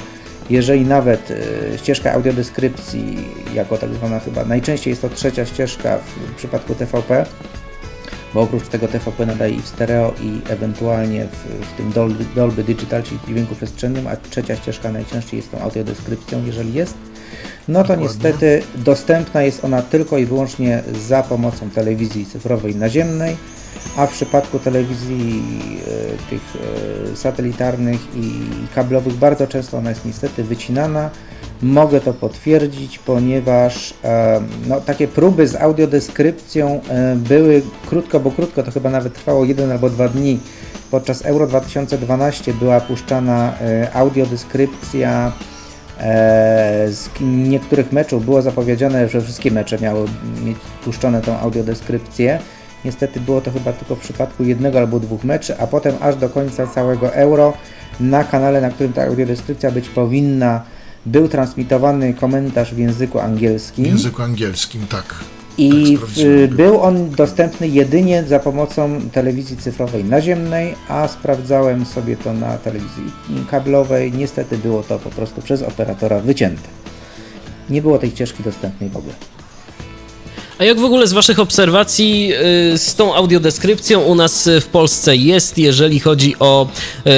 jeżeli 0.51 0.87
nawet 0.87 1.33
ścieżka 1.77 2.13
audiodeskrypcji 2.13 3.17
jako 3.55 3.79
tak 3.79 3.95
zwana 3.95 4.21
chyba 4.21 4.45
najczęściej 4.45 4.91
jest 4.91 5.03
to 5.03 5.09
trzecia 5.09 5.47
ścieżka 5.47 5.99
w 5.99 6.35
przypadku 6.35 6.75
TVP, 6.75 7.27
bo 8.35 8.41
oprócz 8.41 8.69
tego 8.69 8.89
TVP 8.89 9.27
nadaje 9.27 9.55
i 9.55 9.63
w 9.63 9.69
stereo 9.69 10.15
i 10.23 10.53
ewentualnie 10.53 11.27
w, 11.27 11.67
w 11.67 11.77
tym 11.77 11.93
Dolby, 11.93 12.25
Dolby 12.35 12.65
Digital, 12.65 13.03
czyli 13.03 13.21
dźwięku 13.29 13.55
przestrzennym, 13.55 14.07
a 14.07 14.17
trzecia 14.17 14.57
ścieżka 14.57 14.93
najczęściej 14.93 15.37
jest 15.39 15.51
tą 15.51 15.61
audiodeskrypcją, 15.61 16.47
jeżeli 16.47 16.75
jest, 16.75 16.95
no 17.69 17.85
to 17.85 17.95
niestety 17.95 18.63
dostępna 18.75 19.43
jest 19.43 19.65
ona 19.65 19.83
tylko 19.83 20.19
i 20.19 20.27
wyłącznie 20.27 20.83
za 21.09 21.23
pomocą 21.23 21.71
telewizji 21.71 22.27
cyfrowej 22.27 22.77
naziemnej, 22.77 23.37
a 23.97 24.07
w 24.07 24.13
przypadku 24.13 24.59
telewizji 24.59 25.43
e, 25.87 26.31
tych 26.31 26.43
e, 27.13 27.17
satelitarnych 27.17 28.01
i 28.17 28.41
kablowych 28.75 29.15
bardzo 29.15 29.47
często 29.47 29.79
ona 29.79 29.91
jest 29.91 30.05
niestety 30.05 30.45
wycinana, 30.45 31.11
Mogę 31.63 32.01
to 32.01 32.15
potwierdzić, 32.15 32.99
ponieważ 32.99 33.95
e, 34.05 34.41
no, 34.67 34.81
takie 34.81 35.09
próby 35.09 35.49
z 35.49 35.55
audiodeskrypcją 35.55 36.81
e, 36.89 37.17
były 37.17 37.63
krótko, 37.87 38.21
bo 38.21 38.31
krótko, 38.31 38.63
to 38.63 38.71
chyba 38.71 38.91
nawet 38.91 39.15
trwało 39.15 39.45
jeden 39.45 39.73
albo 39.73 39.91
dwa 39.91 40.09
dni. 40.09 40.41
Podczas 40.91 41.23
Euro 41.23 41.47
2012 41.47 42.55
była 42.55 42.81
puszczana 42.81 43.53
e, 43.61 43.93
audiodeskrypcja 43.95 45.33
z 46.87 47.09
niektórych 47.21 47.93
meczów. 47.93 48.25
Było 48.25 48.43
zapowiedziane, 48.43 49.09
że 49.09 49.21
wszystkie 49.21 49.51
mecze 49.51 49.79
miały 49.79 50.09
mieć 50.45 50.57
puszczone 50.85 51.23
tą 51.23 51.39
audiodeskrypcję. 51.39 52.39
Niestety 52.85 53.21
było 53.21 53.41
to 53.41 53.51
chyba 53.51 53.73
tylko 53.73 53.97
w 53.97 54.01
przypadku 54.01 54.45
jednego 54.45 54.79
albo 54.79 55.01
dwóch 55.01 55.25
meczy, 55.25 55.59
a 55.59 55.67
potem 55.67 55.95
aż 56.01 56.17
do 56.17 56.29
końca 56.29 56.67
całego 56.67 57.15
Euro 57.15 57.53
na 58.01 58.25
kanale, 58.25 58.61
na 58.61 58.71
którym 58.71 58.93
ta 58.93 59.05
audiodeskrypcja 59.05 59.71
być 59.71 59.89
powinna, 59.89 60.63
był 61.07 61.29
transmitowany 61.29 62.15
komentarz 62.15 62.75
w 62.75 62.79
języku 62.79 63.21
angielskim. 63.21 63.85
W 63.85 63.89
języku 63.89 64.23
angielskim, 64.23 64.87
tak. 64.87 65.15
I 65.59 65.99
tak 65.99 66.51
był 66.51 66.81
on 66.81 67.11
dostępny 67.11 67.69
jedynie 67.69 68.25
za 68.25 68.39
pomocą 68.39 69.01
telewizji 69.13 69.57
cyfrowej 69.57 70.05
naziemnej, 70.05 70.75
a 70.89 71.09
sprawdzałem 71.09 71.87
sobie 71.87 72.17
to 72.17 72.33
na 72.33 72.59
telewizji 72.59 73.05
kablowej. 73.51 74.13
Niestety 74.13 74.59
było 74.59 74.83
to 74.83 74.99
po 74.99 75.11
prostu 75.11 75.43
przez 75.43 75.63
operatora 75.63 76.21
wycięte. 76.21 76.69
Nie 77.71 77.83
było 77.83 77.99
tej 77.99 78.11
ścieżki 78.11 78.43
dostępnej 78.43 78.91
w 78.91 78.97
ogóle. 78.97 79.15
A 80.59 80.65
jak 80.65 80.81
w 80.81 80.85
ogóle 80.85 81.07
z 81.07 81.13
Waszych 81.13 81.39
obserwacji 81.41 82.33
y, 82.75 82.79
z 82.79 82.95
tą 82.95 83.15
audiodeskrypcją 83.15 84.01
u 84.01 84.15
nas 84.15 84.49
w 84.61 84.67
Polsce 84.67 85.17
jest, 85.17 85.59
jeżeli 85.59 86.01
chodzi 86.01 86.35
o 86.41 86.69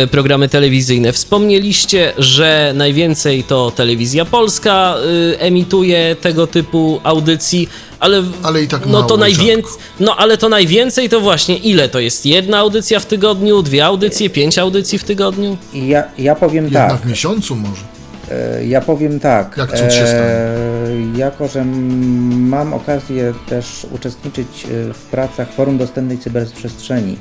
y, 0.04 0.06
programy 0.06 0.48
telewizyjne? 0.48 1.12
Wspomnieliście, 1.12 2.12
że 2.18 2.72
najwięcej 2.74 3.44
to 3.44 3.70
telewizja 3.70 4.24
polska 4.24 4.94
y, 5.32 5.38
emituje 5.38 6.16
tego 6.20 6.46
typu 6.46 7.00
audycji, 7.04 7.68
ale, 8.00 8.22
ale 8.42 8.62
i 8.62 8.68
tak 8.68 8.86
no 8.86 9.02
to 9.02 9.16
najwięcej, 9.16 9.72
no 10.00 10.16
ale 10.16 10.38
to 10.38 10.48
najwięcej 10.48 11.08
to 11.08 11.20
właśnie 11.20 11.56
ile 11.56 11.88
to 11.88 12.00
jest? 12.00 12.26
Jedna 12.26 12.58
audycja 12.58 13.00
w 13.00 13.06
tygodniu, 13.06 13.62
dwie 13.62 13.84
audycje, 13.86 14.30
pięć 14.30 14.58
audycji 14.58 14.98
w 14.98 15.04
tygodniu? 15.04 15.56
Ja, 15.74 16.04
ja 16.18 16.34
powiem 16.34 16.64
Jedna 16.64 16.88
tak. 16.88 17.00
w 17.00 17.06
miesiącu 17.06 17.56
może. 17.56 17.95
E, 18.30 18.64
ja 18.66 18.80
powiem 18.80 19.20
tak. 19.20 19.56
Jak 19.56 19.70
cud 19.70 19.92
się 19.92 20.06
stanie? 20.06 21.16
Jako, 21.16 21.48
że 21.48 21.64
mam 21.64 22.74
okazję 22.74 23.34
też 23.48 23.86
uczestniczyć 23.92 24.64
e, 24.64 24.94
w 24.94 25.02
pracach 25.10 25.52
Forum 25.52 25.78
Dostępnej 25.78 26.18
Cyberprzestrzeni, 26.18 27.18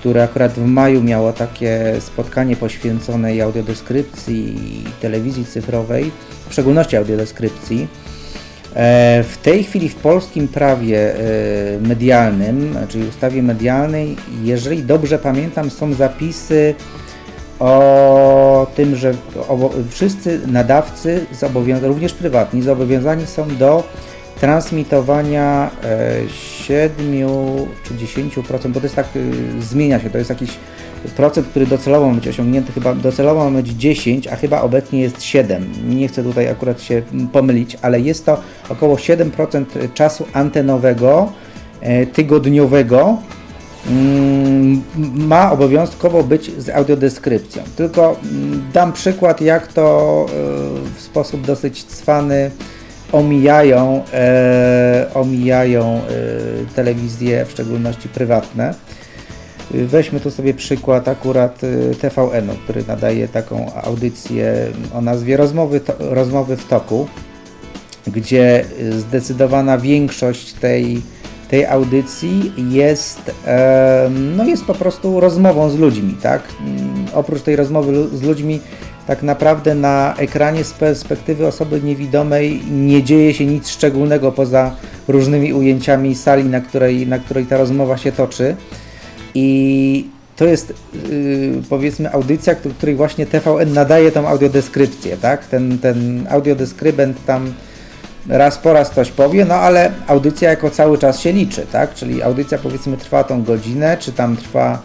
które 0.00 0.22
akurat 0.22 0.52
w 0.52 0.64
maju 0.64 1.02
miało 1.02 1.32
takie 1.32 1.94
spotkanie 2.00 2.56
poświęcone 2.56 3.42
audiodeskrypcji 3.42 4.56
i 4.56 4.84
telewizji 5.00 5.44
cyfrowej, 5.44 6.10
w 6.48 6.52
szczególności 6.52 6.96
audiodeskrypcji. 6.96 7.88
E, 8.74 9.24
w 9.28 9.38
tej 9.38 9.64
chwili 9.64 9.88
w 9.88 9.94
polskim 9.94 10.48
prawie 10.48 11.14
medialnym, 11.80 12.78
czyli 12.88 13.08
ustawie 13.08 13.42
medialnej, 13.42 14.16
jeżeli 14.42 14.82
dobrze 14.82 15.18
pamiętam, 15.18 15.70
są 15.70 15.94
zapisy 15.94 16.74
o 17.62 18.66
tym, 18.74 18.96
że 18.96 19.14
wszyscy 19.90 20.40
nadawcy, 20.46 21.26
również 21.82 22.12
prywatni, 22.12 22.62
zobowiązani 22.62 23.26
są 23.26 23.56
do 23.56 23.84
transmitowania 24.40 25.70
7 26.66 27.06
e, 27.06 27.26
czy 27.84 27.94
10%, 27.94 28.68
bo 28.68 28.80
to 28.80 28.86
jest 28.86 28.96
tak, 28.96 29.06
y, 29.16 29.32
zmienia 29.60 30.00
się, 30.00 30.10
to 30.10 30.18
jest 30.18 30.30
jakiś 30.30 30.50
procent, 31.16 31.46
który 31.46 31.66
docelowo 31.66 32.08
ma 32.08 32.14
być 32.14 32.28
osiągnięty, 32.28 32.72
chyba 32.72 32.94
docelowo 32.94 33.50
ma 33.50 33.62
być 33.62 33.68
10, 33.68 34.28
a 34.28 34.36
chyba 34.36 34.60
obecnie 34.60 35.00
jest 35.00 35.22
7. 35.22 35.72
Nie 35.88 36.08
chcę 36.08 36.22
tutaj 36.22 36.48
akurat 36.48 36.82
się 36.82 37.02
pomylić, 37.32 37.76
ale 37.82 38.00
jest 38.00 38.26
to 38.26 38.40
około 38.68 38.96
7% 38.96 39.64
czasu 39.94 40.26
antenowego, 40.32 41.32
e, 41.80 42.06
tygodniowego, 42.06 43.18
ma 45.14 45.52
obowiązkowo 45.52 46.22
być 46.22 46.50
z 46.58 46.68
audiodeskrypcją. 46.68 47.62
Tylko 47.76 48.16
mm, 48.22 48.62
dam 48.72 48.92
przykład, 48.92 49.40
jak 49.40 49.66
to 49.66 50.26
e, 50.28 50.32
w 50.96 51.00
sposób 51.00 51.46
dosyć 51.46 51.84
cwany 51.84 52.50
omijają, 53.12 54.04
e, 54.12 55.06
omijają 55.14 55.84
e, 55.84 56.00
telewizje, 56.74 57.44
w 57.44 57.50
szczególności 57.50 58.08
prywatne. 58.08 58.74
Weźmy 59.70 60.20
tu 60.20 60.30
sobie 60.30 60.54
przykład 60.54 61.08
akurat 61.08 61.60
TVN-u, 62.00 62.54
który 62.64 62.84
nadaje 62.88 63.28
taką 63.28 63.74
audycję 63.74 64.54
o 64.94 65.00
nazwie 65.00 65.36
Rozmowy, 65.36 65.80
to, 65.80 65.92
rozmowy 65.98 66.56
w 66.56 66.68
toku, 66.68 67.08
gdzie 68.06 68.64
zdecydowana 68.90 69.78
większość 69.78 70.52
tej 70.52 71.02
tej 71.52 71.66
audycji 71.66 72.52
jest, 72.70 73.30
no 74.36 74.44
jest 74.44 74.64
po 74.64 74.74
prostu 74.74 75.20
rozmową 75.20 75.70
z 75.70 75.78
ludźmi, 75.78 76.16
tak? 76.22 76.42
Mm, 76.60 77.06
oprócz 77.14 77.42
tej 77.42 77.56
rozmowy 77.56 78.08
z 78.16 78.22
ludźmi, 78.22 78.60
tak 79.06 79.22
naprawdę 79.22 79.74
na 79.74 80.14
ekranie 80.18 80.64
z 80.64 80.72
perspektywy 80.72 81.46
osoby 81.46 81.80
niewidomej 81.82 82.62
nie 82.70 83.02
dzieje 83.02 83.34
się 83.34 83.46
nic 83.46 83.68
szczególnego 83.68 84.32
poza 84.32 84.76
różnymi 85.08 85.52
ujęciami 85.52 86.14
sali, 86.14 86.44
na 86.44 86.60
której, 86.60 87.06
na 87.06 87.18
której 87.18 87.46
ta 87.46 87.56
rozmowa 87.56 87.96
się 87.96 88.12
toczy. 88.12 88.56
I 89.34 90.06
to 90.36 90.44
jest 90.44 90.74
yy, 91.10 91.62
powiedzmy 91.68 92.12
audycja, 92.12 92.54
której 92.54 92.94
właśnie 92.94 93.26
TVN 93.26 93.72
nadaje 93.72 94.12
tą 94.12 94.28
audiodeskrypcję, 94.28 95.16
tak? 95.16 95.46
Ten, 95.46 95.78
ten 95.78 96.26
audiodeskrybent 96.30 97.24
tam 97.26 97.52
raz 98.28 98.58
po 98.58 98.72
raz 98.72 98.90
ktoś 98.90 99.10
powie, 99.10 99.44
no 99.44 99.54
ale 99.54 99.92
audycja 100.06 100.50
jako 100.50 100.70
cały 100.70 100.98
czas 100.98 101.20
się 101.20 101.32
liczy, 101.32 101.66
tak? 101.72 101.94
Czyli 101.94 102.22
audycja 102.22 102.58
powiedzmy 102.58 102.96
trwa 102.96 103.24
tą 103.24 103.42
godzinę, 103.42 103.96
czy 104.00 104.12
tam 104.12 104.36
trwa, 104.36 104.82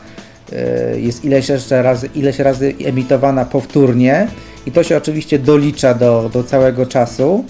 yy, 0.51 1.01
jest 1.01 1.25
ileś 1.25 1.49
jeszcze 1.49 1.81
razy, 1.81 2.09
ileś 2.15 2.39
razy 2.39 2.73
emitowana 2.85 3.45
powtórnie 3.45 4.27
i 4.65 4.71
to 4.71 4.83
się 4.83 4.97
oczywiście 4.97 5.39
dolicza 5.39 5.93
do, 5.93 6.29
do 6.33 6.43
całego 6.43 6.85
czasu, 6.85 7.45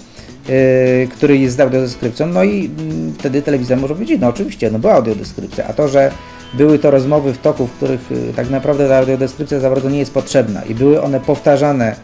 yy, 0.48 1.08
który 1.08 1.38
jest 1.38 1.56
z 1.56 1.60
audiodeskrypcją, 1.60 2.26
no 2.26 2.44
i 2.44 2.62
yy, 2.62 2.70
wtedy 3.18 3.42
telewizja 3.42 3.76
może 3.76 3.94
powiedzieć, 3.94 4.20
no 4.20 4.28
oczywiście, 4.28 4.70
no 4.70 4.78
była 4.78 4.94
audiodeskrypcja, 4.94 5.66
a 5.66 5.72
to, 5.72 5.88
że 5.88 6.10
były 6.54 6.78
to 6.78 6.90
rozmowy 6.90 7.32
w 7.32 7.38
toku, 7.38 7.66
w 7.66 7.72
których 7.72 8.12
y, 8.12 8.32
tak 8.36 8.50
naprawdę 8.50 8.88
ta 8.88 8.98
audiodeskrypcja 8.98 9.60
za 9.60 9.70
bardzo 9.70 9.90
nie 9.90 9.98
jest 9.98 10.14
potrzebna 10.14 10.62
i 10.62 10.74
były 10.74 11.02
one 11.02 11.20
powtarzane 11.20 11.96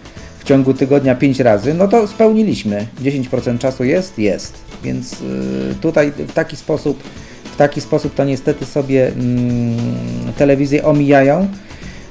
w 0.45 0.47
ciągu 0.47 0.75
tygodnia 0.75 1.15
5 1.15 1.41
razy, 1.41 1.75
no 1.75 1.89
to 1.89 2.07
spełniliśmy. 2.07 2.87
10% 3.03 3.59
czasu 3.59 3.85
jest? 3.85 4.19
Jest. 4.19 4.55
Więc 4.83 5.13
y, 5.13 5.75
tutaj 5.81 6.13
w 6.13 6.33
taki 6.33 6.57
sposób, 6.57 7.03
w 7.45 7.57
taki 7.57 7.81
sposób 7.81 8.15
to 8.15 8.25
niestety 8.25 8.67
sobie 8.67 9.09
mm, 9.09 9.77
telewizje 10.39 10.85
omijają. 10.85 11.49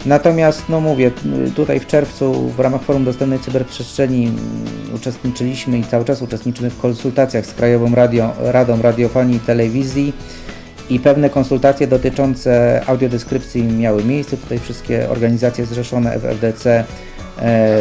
Natomiast, 0.06 0.64
no 0.70 0.82
mówię, 0.82 1.12
y, 1.48 1.52
tutaj 1.52 1.80
w 1.80 1.88
czerwcu 1.88 2.50
w 2.50 2.60
ramach 2.60 2.82
Forum 2.82 3.06
Dostępnej 3.06 3.40
Cyberprzestrzeni 3.40 4.26
mm, 4.26 4.40
uczestniczyliśmy 4.96 5.80
i 5.80 5.84
cały 5.84 6.06
czas 6.06 6.22
uczestniczymy 6.22 6.70
w 6.70 6.80
konsultacjach 6.80 7.46
z 7.46 7.54
Krajową 7.54 7.96
Radio, 7.96 8.34
Radą 8.40 8.82
Radiofonii 8.82 9.38
i 9.38 9.40
Telewizji 9.40 10.14
i 10.90 11.00
pewne 11.00 11.30
konsultacje 11.30 11.88
dotyczące 11.88 12.82
audiodeskrypcji 12.88 13.64
miały 13.64 14.04
miejsce. 14.04 14.38
Tutaj 14.38 14.60
wszystkie 14.60 15.10
organizacje 15.10 15.66
zrzeszone 15.66 16.20
w 16.20 16.26
FDC 16.26 16.86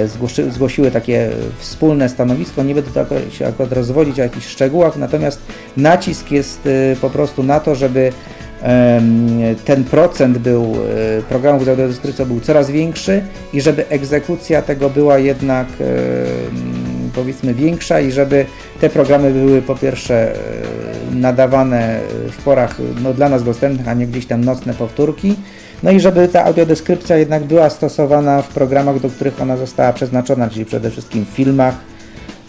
zgłosi, 0.06 0.50
zgłosiły 0.50 0.90
takie 0.90 1.30
wspólne 1.58 2.08
stanowisko. 2.08 2.62
Nie 2.62 2.74
będę 2.74 2.90
tego 2.90 3.30
się 3.30 3.46
akurat 3.46 3.72
rozwodzić 3.72 4.18
o 4.18 4.22
jakichś 4.22 4.46
szczegółach, 4.46 4.96
natomiast 4.96 5.40
nacisk 5.76 6.30
jest 6.30 6.66
e, 6.66 6.96
po 6.96 7.10
prostu 7.10 7.42
na 7.42 7.60
to, 7.60 7.74
żeby 7.74 8.12
ten 9.64 9.84
procent 9.84 10.38
był 10.38 10.76
e, 11.18 11.22
programów 11.22 11.64
z 11.64 11.68
audiodeskrypcją 11.68 12.26
był 12.26 12.40
coraz 12.40 12.70
większy 12.70 13.22
i 13.52 13.60
żeby 13.60 13.88
egzekucja 13.88 14.62
tego 14.62 14.90
była 14.90 15.18
jednak 15.18 15.66
em, 15.80 17.10
powiedzmy 17.14 17.54
większa 17.54 18.00
i 18.00 18.12
żeby 18.12 18.46
te 18.80 18.90
programy 18.90 19.32
były 19.32 19.62
po 19.62 19.74
pierwsze 19.74 20.34
e, 20.34 20.36
nadawane 21.14 22.00
w 22.30 22.42
porach 22.42 22.76
no, 23.02 23.14
dla 23.14 23.28
nas 23.28 23.44
dostępnych, 23.44 23.88
a 23.88 23.94
nie 23.94 24.06
gdzieś 24.06 24.26
tam 24.26 24.44
nocne 24.44 24.74
powtórki. 24.74 25.36
No 25.82 25.90
i 25.90 26.00
żeby 26.00 26.28
ta 26.28 26.44
audiodeskrypcja 26.44 27.16
jednak 27.16 27.44
była 27.44 27.70
stosowana 27.70 28.42
w 28.42 28.48
programach, 28.48 29.00
do 29.00 29.10
których 29.10 29.42
ona 29.42 29.56
została 29.56 29.92
przeznaczona, 29.92 30.50
czyli 30.50 30.64
przede 30.64 30.90
wszystkim 30.90 31.24
w 31.24 31.28
filmach 31.28 31.74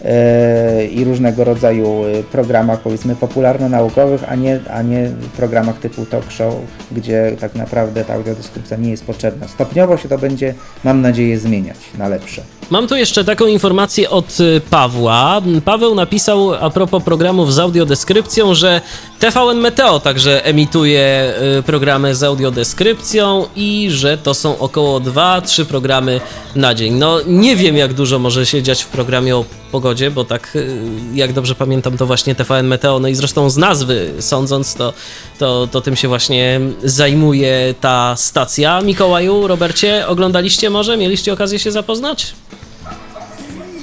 e, 0.04 0.86
i 0.86 1.04
różnego 1.04 1.44
rodzaju 1.44 2.04
e, 2.04 2.22
programach 2.22 2.80
powiedzmy 2.80 3.16
popularno-naukowych, 3.16 4.24
a 4.28 4.34
nie, 4.34 4.60
a 4.70 4.82
nie 4.82 5.10
programach 5.36 5.78
typu 5.78 6.06
talk 6.06 6.30
show, 6.30 6.54
gdzie 6.92 7.36
tak 7.40 7.54
naprawdę 7.54 8.04
ta 8.04 8.14
audiodeskrypcja 8.14 8.76
nie 8.76 8.90
jest 8.90 9.04
potrzebna. 9.04 9.48
Stopniowo 9.48 9.96
się 9.96 10.08
to 10.08 10.18
będzie, 10.18 10.54
mam 10.84 11.00
nadzieję, 11.00 11.38
zmieniać 11.38 11.78
na 11.98 12.08
lepsze. 12.08 12.42
Mam 12.70 12.88
tu 12.88 12.96
jeszcze 12.96 13.24
taką 13.24 13.46
informację 13.46 14.10
od 14.10 14.40
y, 14.40 14.60
Pawła. 14.70 15.42
Paweł 15.64 15.94
napisał 15.94 16.54
a 16.54 16.70
propos 16.70 17.04
programów 17.04 17.54
z 17.54 17.58
audiodeskrypcją, 17.58 18.54
że 18.54 18.80
TVN 19.20 19.58
Meteo 19.58 20.00
także 20.00 20.44
emituje 20.44 21.34
y, 21.58 21.62
programy 21.62 22.14
z 22.14 22.22
audiodeskrypcją 22.22 23.46
i 23.56 23.88
że 23.90 24.18
to 24.18 24.34
są 24.34 24.58
około 24.58 25.00
2-3 25.00 25.64
programy 25.64 26.20
na 26.56 26.74
dzień. 26.74 26.94
No 26.94 27.20
nie 27.26 27.56
wiem 27.56 27.76
jak 27.76 27.94
dużo 27.94 28.18
może 28.18 28.46
się 28.46 28.62
dziać 28.62 28.82
w 28.82 28.88
programie 28.88 29.36
o 29.36 29.44
pogodzie, 29.72 30.10
bo 30.10 30.24
tak 30.24 30.56
y, 30.56 30.78
jak 31.14 31.32
dobrze 31.32 31.54
pamiętam 31.54 31.96
to 31.96 32.06
właśnie 32.06 32.34
TVN 32.34 32.66
Meteo, 32.66 32.98
no 32.98 33.08
i 33.08 33.14
zresztą 33.14 33.50
z 33.50 33.56
nazwy 33.56 34.12
sądząc 34.20 34.74
to, 34.74 34.92
to, 35.38 35.68
to 35.72 35.80
tym 35.80 35.96
się 35.96 36.08
właśnie 36.08 36.60
zajmuje 36.84 37.74
ta 37.80 38.16
stacja. 38.16 38.80
Mikołaju, 38.80 39.46
Robercie, 39.46 40.06
oglądaliście 40.06 40.70
może? 40.70 40.96
Mieliście 40.96 41.32
okazję 41.32 41.58
się 41.58 41.72
zapoznać? 41.72 42.34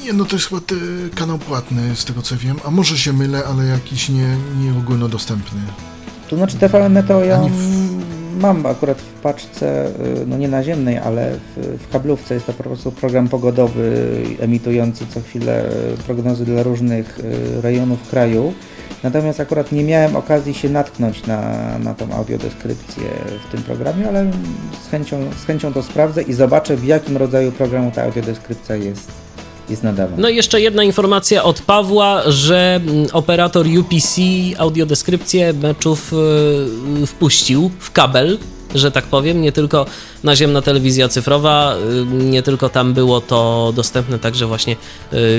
Nie, 0.03 0.14
no 0.14 0.26
to 0.26 0.36
jest 0.36 0.48
chyba 0.48 0.61
kanał 1.15 1.38
płatny, 1.38 1.95
z 1.95 2.06
tego 2.06 2.22
co 2.22 2.36
wiem. 2.36 2.56
A 2.65 2.72
może 2.72 2.98
się 2.98 3.14
mylę, 3.14 3.44
ale 3.49 3.65
jakiś 3.65 4.10
nie, 4.10 4.38
nie 4.64 4.72
ogólnodostępny. 4.80 5.60
To 6.30 6.36
znaczy 6.36 6.57
TVN 6.57 6.95
ja 7.28 7.41
w- 7.41 8.41
mam 8.41 8.65
akurat 8.65 8.98
w 9.02 9.14
paczce, 9.22 9.88
y, 9.88 10.26
no 10.28 10.38
nie 10.38 10.48
naziemnej, 10.48 10.98
ale 10.98 11.32
w, 11.57 11.78
w 11.84 11.91
kablówce 11.91 12.34
jest 12.34 12.45
to 12.45 12.53
po 12.53 12.64
prostu 12.64 12.91
program 12.91 13.28
pogodowy 13.30 14.07
emitujący 14.40 15.06
co 15.14 15.22
chwilę 15.22 15.65
y, 15.99 16.03
prognozy 16.03 16.45
dla 16.45 16.64
różnych 16.64 17.19
y, 17.19 17.61
rejonów 17.61 18.10
kraju. 18.10 18.53
Natomiast 19.03 19.40
akurat 19.40 19.72
nie 19.72 19.84
miałem 19.84 20.15
okazji 20.15 20.53
się 20.53 20.69
natknąć 20.69 21.26
na, 21.26 21.41
na 21.80 21.94
tą 21.94 22.11
audiodeskrypcję 22.14 23.03
w 23.48 23.52
tym 23.52 23.61
programie, 23.64 24.07
ale 24.07 24.32
z 24.88 24.90
chęcią, 24.91 25.18
z 25.44 25.45
chęcią 25.45 25.73
to 25.73 25.84
sprawdzę 25.84 26.22
i 26.22 26.34
zobaczę 26.34 26.78
w 26.78 26.84
jakim 26.86 27.18
rodzaju 27.18 27.52
programu 27.52 27.91
ta 27.95 28.03
audiodeskrypcja 28.03 28.76
jest, 28.76 29.11
jest 29.69 29.83
nadawana. 29.83 30.17
No 30.21 30.29
i 30.29 30.35
jeszcze 30.35 30.61
jedna 30.61 30.83
informacja 30.83 31.43
od 31.43 31.61
Pawła, 31.61 32.21
że 32.31 32.81
mm, 32.83 33.07
operator 33.13 33.65
UPC 33.79 34.21
audiodeskrypcję 34.57 35.53
meczów 35.53 36.13
y, 37.03 37.07
wpuścił 37.07 37.71
w 37.79 37.91
kabel, 37.91 38.38
że 38.75 38.91
tak 38.91 39.05
powiem, 39.05 39.41
nie 39.41 39.51
tylko 39.51 39.85
naziemna 40.23 40.61
telewizja 40.61 41.07
cyfrowa, 41.07 41.75
y, 41.75 42.05
nie 42.05 42.43
tylko 42.43 42.69
tam 42.69 42.93
było 42.93 43.21
to 43.21 43.73
dostępne 43.75 44.19
także 44.19 44.45
właśnie 44.45 44.73
y, 44.73 44.77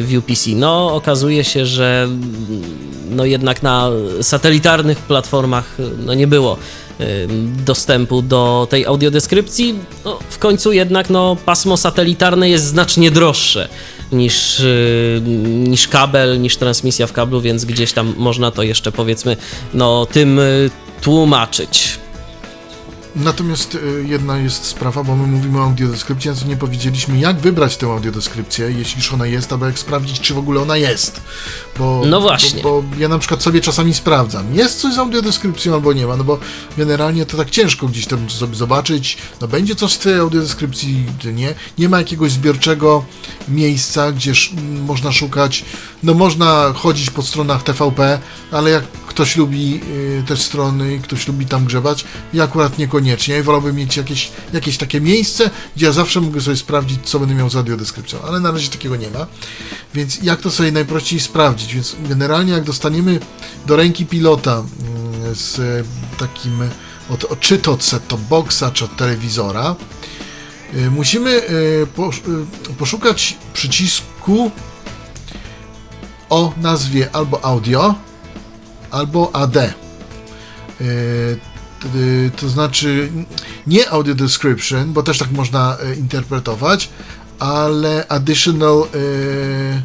w 0.03 0.19
UPC. 0.19 0.51
No 0.55 0.95
okazuje 0.95 1.45
się, 1.45 1.67
że 1.67 2.03
mm, 2.05 2.63
no 3.11 3.25
jednak 3.25 3.63
na 3.63 3.91
satelitarnych 4.23 4.99
platformach 4.99 5.77
no 6.07 6.15
nie 6.15 6.27
było 6.27 6.57
dostępu 7.65 8.23
do 8.23 8.67
tej 8.71 8.87
audiodeskrypcji. 8.87 9.75
No, 10.05 10.19
w 10.31 10.39
końcu 10.39 10.73
jednak 10.73 11.11
no, 11.11 11.37
pasmo 11.45 11.77
satelitarne 11.77 12.51
jest 12.51 12.65
znacznie 12.65 13.11
droższe 13.11 13.69
niż, 14.13 14.61
y, 14.61 15.23
niż 15.47 15.89
kabel, 15.89 16.41
niż 16.41 16.57
transmisja 16.57 17.07
w 17.07 17.13
kablu, 17.13 17.41
więc 17.41 17.65
gdzieś 17.65 17.93
tam 17.93 18.15
można 18.17 18.51
to 18.51 18.63
jeszcze 18.63 18.93
powiedzmy 18.93 19.37
no, 19.75 20.07
tym 20.07 20.39
y, 20.39 20.71
tłumaczyć. 21.01 22.02
Natomiast 23.17 23.75
y, 23.75 24.05
jedna 24.09 24.39
jest 24.39 24.65
sprawa, 24.65 25.05
bo 25.05 25.17
my 25.17 25.27
mówimy 25.27 25.59
o 25.61 25.63
audiodeskrypcji, 25.65 26.31
a 26.31 26.35
co 26.35 26.47
nie 26.47 26.57
powiedzieliśmy, 26.57 27.19
jak 27.19 27.41
wybrać 27.41 27.77
tę 27.77 27.87
audiodeskrypcję, 27.87 28.71
jeśli 28.71 28.97
już 28.97 29.13
ona 29.13 29.27
jest, 29.27 29.53
albo 29.53 29.67
jak 29.67 29.79
sprawdzić, 29.79 30.21
czy 30.21 30.35
w 30.35 30.39
ogóle 30.39 30.61
ona 30.61 30.77
jest. 30.77 31.21
Bo, 31.79 32.03
No 32.07 32.21
właśnie. 32.21 32.63
Bo, 32.63 32.83
bo 32.83 32.97
ja 32.99 33.09
na 33.09 33.19
przykład 33.19 33.43
sobie 33.43 33.61
czasami 33.61 33.95
sprawdzam, 33.95 34.55
jest 34.55 34.81
coś 34.81 34.95
z 34.95 34.99
audiodeskrypcją 34.99 35.75
albo 35.75 35.93
nie 35.93 36.07
ma, 36.07 36.17
no 36.17 36.25
bo 36.25 36.39
generalnie 36.79 37.27
to 37.27 37.37
tak 37.37 37.51
ciężko 37.51 37.87
gdzieś 37.87 38.07
tam 38.07 38.31
sobie 38.31 38.55
zobaczyć, 38.55 39.19
no 39.41 39.49
będzie 39.49 39.75
coś 39.75 39.95
w 39.95 39.99
tej 39.99 40.15
audiodeskrypcji, 40.19 41.05
czy 41.19 41.33
nie. 41.33 41.55
Nie 41.79 41.89
ma 41.89 41.99
jakiegoś 41.99 42.33
zbiorczego 42.33 43.05
miejsca, 43.49 44.13
gdzie 44.13 44.31
sz- 44.31 44.59
m, 44.59 44.83
można 44.85 45.13
szukać, 45.13 45.65
no 46.03 46.15
można 46.15 46.73
chodzić 46.77 47.11
po 47.11 47.23
stronach 47.23 47.63
TVP, 47.63 48.19
ale 48.53 48.71
jak 48.71 48.85
ktoś 49.07 49.37
lubi 49.37 49.81
y, 50.21 50.23
te 50.29 50.37
strony, 50.37 50.99
ktoś 51.03 51.29
lubi 51.29 51.47
tam 51.47 51.65
grzebać, 51.65 52.05
ja 52.35 52.45
akurat 52.45 52.79
niekoniecznie. 52.79 53.02
Ja 53.07 53.43
wolałbym 53.43 53.77
mieć 53.77 53.97
jakieś, 53.97 54.31
jakieś 54.53 54.79
takie 54.79 55.01
miejsce, 55.01 55.51
gdzie 55.77 55.87
ja 55.87 55.93
zawsze 55.93 56.21
mogę 56.21 56.41
sobie 56.41 56.57
sprawdzić, 56.57 56.99
co 57.05 57.19
będę 57.19 57.35
miał 57.35 57.51
z 57.51 57.57
audiodeskrypcją, 57.57 58.23
ale 58.23 58.41
na 58.41 58.51
razie 58.51 58.69
takiego 58.69 58.97
nie 58.97 59.11
ma. 59.11 59.27
Więc 59.95 60.23
jak 60.23 60.41
to 60.41 60.51
sobie 60.51 60.73
najprościej 60.73 61.21
sprawdzić? 61.21 61.75
Więc 61.75 61.97
generalnie 62.09 62.53
jak 62.53 62.65
dostaniemy 62.65 63.21
do 63.67 63.77
ręki 63.77 64.07
pilota 64.07 64.53
mm, 64.53 65.35
z 65.35 65.87
takim, 66.19 66.59
od, 67.11 67.41
czy 67.41 67.59
to 67.59 67.73
od 67.73 67.81
set-top 67.81 68.21
boxa, 68.21 68.65
czy 68.73 68.85
od 68.85 68.97
telewizora, 68.97 69.77
y, 70.75 70.91
musimy 70.91 71.31
y, 71.31 71.87
y, 72.71 72.75
poszukać 72.79 73.37
przycisku 73.53 74.51
o 76.31 76.53
nazwie 76.57 77.09
albo 77.13 77.45
audio, 77.45 77.95
albo 78.91 79.31
AD. 79.37 79.75
Y, 81.95 82.31
To 82.37 82.49
znaczy 82.49 83.13
nie 83.67 83.91
audio 83.91 84.15
description, 84.15 84.93
bo 84.93 85.03
też 85.03 85.19
tak 85.19 85.31
można 85.33 85.77
y, 85.93 85.95
interpretować, 85.97 86.89
ale 87.39 88.07
additional 88.09 88.83
y, 88.95 89.83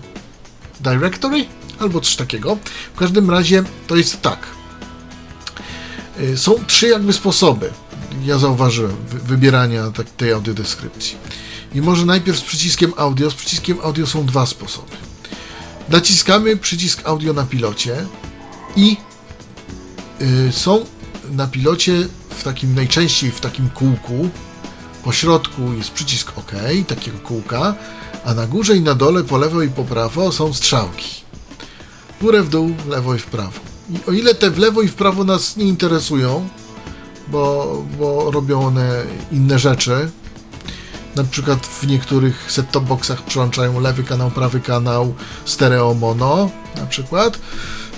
directory 0.81 1.45
albo 1.79 2.01
coś 2.01 2.15
takiego. 2.15 2.57
W 2.95 2.99
każdym 2.99 3.29
razie 3.29 3.63
to 3.87 3.95
jest 3.95 4.21
tak. 4.21 4.39
Y, 6.19 6.37
Są 6.37 6.65
trzy 6.67 6.87
jakby 6.87 7.13
sposoby, 7.13 7.69
ja 8.25 8.37
zauważyłem, 8.37 8.95
wy- 9.09 9.19
wybierania 9.19 9.91
tak, 9.91 10.09
tej 10.09 10.31
audiodeskrypcji. 10.33 11.17
I 11.73 11.81
może 11.81 12.05
najpierw 12.05 12.37
z 12.37 12.41
przyciskiem 12.41 12.93
audio. 12.97 13.31
Z 13.31 13.33
przyciskiem 13.33 13.77
audio 13.83 14.07
są 14.07 14.25
dwa 14.25 14.45
sposoby. 14.45 14.91
Naciskamy 15.89 16.57
przycisk 16.57 17.01
audio 17.05 17.33
na 17.33 17.43
pilocie 17.43 17.95
i 18.75 18.97
y, 20.21 20.51
są 20.51 20.85
na 21.31 21.47
pilocie 21.47 22.07
w 22.29 22.43
takim 22.43 22.75
najczęściej 22.75 23.31
w 23.31 23.39
takim 23.39 23.69
kółku. 23.69 24.29
Po 25.03 25.11
środku 25.11 25.73
jest 25.73 25.91
przycisk 25.91 26.37
OK, 26.37 26.51
takiego 26.87 27.17
kółka, 27.17 27.75
a 28.25 28.33
na 28.33 28.47
górze 28.47 28.75
i 28.77 28.81
na 28.81 28.95
dole, 28.95 29.23
po 29.23 29.37
lewo 29.37 29.61
i 29.61 29.69
po 29.69 29.83
prawo 29.83 30.31
są 30.31 30.53
strzałki. 30.53 31.23
W 32.17 32.21
górę, 32.21 32.43
w 32.43 32.49
dół, 32.49 32.75
lewo 32.89 33.15
i 33.15 33.19
w 33.19 33.25
prawo. 33.25 33.59
I 33.89 34.09
o 34.09 34.11
ile 34.11 34.35
te 34.35 34.51
w 34.51 34.57
lewo 34.57 34.81
i 34.81 34.87
w 34.87 34.95
prawo 34.95 35.23
nas 35.23 35.57
nie 35.57 35.65
interesują, 35.65 36.49
bo, 37.27 37.83
bo 37.99 38.31
robią 38.31 38.65
one 38.65 39.03
inne 39.31 39.59
rzeczy, 39.59 40.09
na 41.17 41.23
przykład 41.23 41.67
w 41.67 41.87
niektórych 41.87 42.51
set-top 42.51 42.83
boxach 42.83 43.23
przełączają 43.23 43.79
lewy 43.79 44.03
kanał, 44.03 44.31
prawy 44.31 44.59
kanał, 44.59 45.13
stereo 45.45 45.93
mono 45.93 46.49
na 46.75 46.85
przykład. 46.85 47.39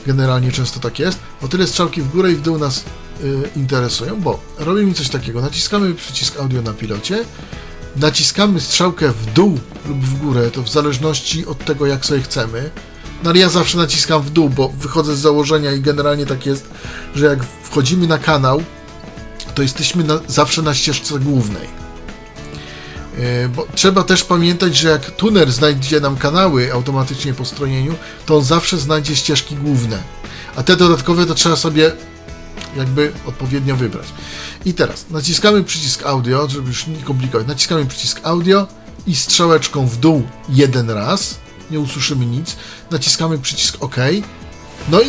Generalnie 0.06 0.52
często 0.52 0.80
tak 0.80 1.00
jest. 1.00 1.20
O 1.42 1.48
tyle 1.48 1.68
strzałki 1.68 2.02
w 2.02 2.12
górę 2.12 2.32
i 2.32 2.36
w 2.36 2.42
dół 2.42 2.58
nas 2.58 2.84
interesują, 3.56 4.22
bo 4.22 4.40
robimy 4.58 4.94
coś 4.94 5.10
takiego. 5.10 5.42
Naciskamy 5.42 5.94
przycisk 5.94 6.40
audio 6.40 6.62
na 6.62 6.74
pilocie, 6.74 7.26
naciskamy 7.96 8.62
strzałkę 8.62 9.12
w 9.12 9.34
dół 9.34 9.60
lub 9.88 10.00
w 10.00 10.20
górę, 10.20 10.52
to 10.52 10.64
w 10.64 10.70
zależności 10.70 11.46
od 11.46 11.66
tego, 11.66 11.86
jak 11.86 12.06
sobie 12.06 12.22
chcemy. 12.22 12.70
No 13.24 13.30
ale 13.30 13.40
ja 13.40 13.50
zawsze 13.50 13.78
naciskam 13.78 14.22
w 14.22 14.30
dół, 14.30 14.50
bo 14.50 14.70
wychodzę 14.70 15.16
z 15.16 15.20
założenia 15.20 15.72
i 15.72 15.82
generalnie 15.82 16.26
tak 16.26 16.46
jest, 16.46 16.70
że 17.16 17.26
jak 17.26 17.44
wchodzimy 17.44 18.08
na 18.08 18.18
kanał, 18.18 18.64
to 19.56 19.62
jesteśmy 19.62 20.04
na, 20.04 20.20
zawsze 20.28 20.62
na 20.62 20.74
ścieżce 20.74 21.20
głównej. 21.20 21.68
Yy, 23.18 23.50
Bo 23.50 23.68
trzeba 23.76 24.04
też 24.04 24.24
pamiętać, 24.24 24.78
że 24.78 24.90
jak 24.90 25.12
tuner 25.12 25.52
znajdzie 25.52 26.00
nam 26.00 26.18
kanały 26.18 26.74
automatycznie 26.74 27.34
po 27.34 27.46
stronieniu, 27.46 27.96
to 28.26 28.38
on 28.38 28.44
zawsze 28.44 28.78
znajdzie 28.78 29.16
ścieżki 29.16 29.56
główne. 29.56 30.04
A 30.56 30.64
te 30.64 30.76
dodatkowe 30.76 31.26
to 31.26 31.36
trzeba 31.36 31.56
sobie 31.56 31.92
jakby 32.78 33.12
odpowiednio 33.26 33.76
wybrać. 33.76 34.08
I 34.66 34.74
teraz 34.74 35.06
naciskamy 35.10 35.64
przycisk 35.64 36.06
audio, 36.06 36.50
żeby 36.50 36.68
już 36.68 36.88
nie 36.88 37.04
komplikować. 37.04 37.48
Naciskamy 37.48 37.86
przycisk 37.86 38.20
audio 38.24 38.68
i 39.08 39.16
strzałeczką 39.16 39.88
w 39.88 39.98
dół 39.98 40.24
jeden 40.50 40.90
raz. 40.90 41.40
Nie 41.72 41.80
usłyszymy 41.80 42.26
nic. 42.26 42.56
Naciskamy 42.92 43.38
przycisk 43.38 43.78
OK. 43.80 43.96
No 44.90 45.02
i 45.02 45.08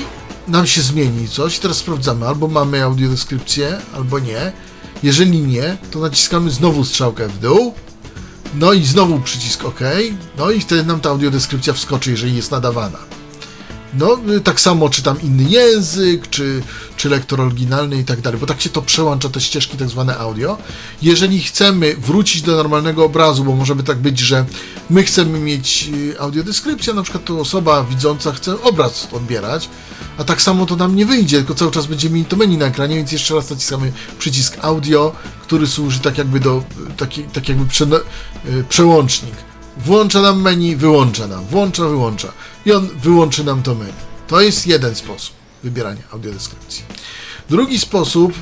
nam 0.48 0.66
się 0.66 0.82
zmieni 0.82 1.28
coś. 1.28 1.58
Teraz 1.58 1.76
sprawdzamy, 1.76 2.28
albo 2.28 2.48
mamy 2.48 2.82
audiodeskrypcję, 2.82 3.78
albo 3.94 4.18
nie. 4.18 4.52
Jeżeli 5.02 5.40
nie, 5.40 5.76
to 5.90 5.98
naciskamy 5.98 6.50
znowu 6.50 6.84
strzałkę 6.84 7.28
w 7.28 7.38
dół. 7.38 7.74
No 8.54 8.72
i 8.72 8.84
znowu 8.84 9.20
przycisk 9.20 9.64
OK. 9.64 9.80
No 10.38 10.50
i 10.50 10.60
wtedy 10.60 10.84
nam 10.84 11.00
ta 11.00 11.10
audiodeskrypcja 11.10 11.72
wskoczy, 11.72 12.10
jeżeli 12.10 12.36
jest 12.36 12.50
nadawana. 12.50 12.98
No, 13.94 14.18
y, 14.36 14.40
tak 14.40 14.60
samo 14.60 14.88
czy 14.88 15.02
tam 15.02 15.20
inny 15.22 15.50
język, 15.50 16.30
czy, 16.30 16.62
czy 16.96 17.08
lektor 17.08 17.40
oryginalny 17.40 17.96
i 17.96 18.04
tak 18.04 18.20
dalej, 18.20 18.40
bo 18.40 18.46
tak 18.46 18.60
się 18.60 18.70
to 18.70 18.82
przełącza, 18.82 19.28
te 19.28 19.40
ścieżki 19.40 19.76
tak 19.76 19.88
zwane 19.88 20.18
audio. 20.18 20.58
Jeżeli 21.02 21.40
chcemy 21.40 21.96
wrócić 21.96 22.42
do 22.42 22.56
normalnego 22.56 23.04
obrazu, 23.04 23.44
bo 23.44 23.56
może 23.56 23.74
by 23.74 23.82
tak 23.82 23.98
być, 23.98 24.18
że 24.18 24.44
my 24.90 25.02
chcemy 25.02 25.38
mieć 25.38 25.88
y, 25.94 26.20
audiodeskrypcję, 26.20 26.94
na 26.94 27.02
przykład 27.02 27.24
to 27.24 27.38
osoba 27.38 27.84
widząca 27.84 28.32
chce 28.32 28.62
obraz 28.62 29.08
odbierać, 29.12 29.68
a 30.18 30.24
tak 30.24 30.42
samo 30.42 30.66
to 30.66 30.76
nam 30.76 30.96
nie 30.96 31.06
wyjdzie, 31.06 31.36
tylko 31.36 31.54
cały 31.54 31.70
czas 31.70 31.86
będziemy 31.86 32.14
mieli 32.14 32.26
to 32.26 32.36
menu 32.36 32.56
na 32.56 32.66
ekranie, 32.66 32.96
więc 32.96 33.12
jeszcze 33.12 33.34
raz 33.34 33.50
naciskamy 33.50 33.92
przycisk 34.18 34.56
audio, 34.60 35.12
który 35.42 35.66
służy 35.66 36.00
tak 36.00 36.18
jakby 36.18 36.40
do, 36.40 36.62
taki, 36.96 37.22
tak 37.22 37.48
jakby 37.48 37.66
prze, 37.66 37.84
y, 37.84 38.64
przełącznik. 38.68 39.49
Włącza 39.76 40.22
nam 40.22 40.42
menu, 40.42 40.76
wyłącza 40.76 41.26
nam, 41.26 41.46
włącza, 41.46 41.88
wyłącza. 41.88 42.32
I 42.66 42.72
on 42.72 42.88
wyłączy 42.88 43.44
nam 43.44 43.62
to 43.62 43.74
menu. 43.74 43.92
To 44.26 44.40
jest 44.40 44.66
jeden 44.66 44.94
sposób 44.94 45.34
wybierania 45.62 46.02
audiodeskrypcji. 46.12 46.84
Drugi 47.50 47.78
sposób 47.78 48.32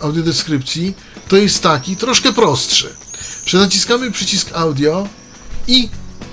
audiodeskrypcji 0.00 0.94
to 1.28 1.36
jest 1.36 1.62
taki, 1.62 1.96
troszkę 1.96 2.32
prostszy, 2.32 2.94
że 3.46 3.58
naciskamy 3.58 4.10
przycisk 4.10 4.50
audio 4.54 5.08
i 5.68 5.88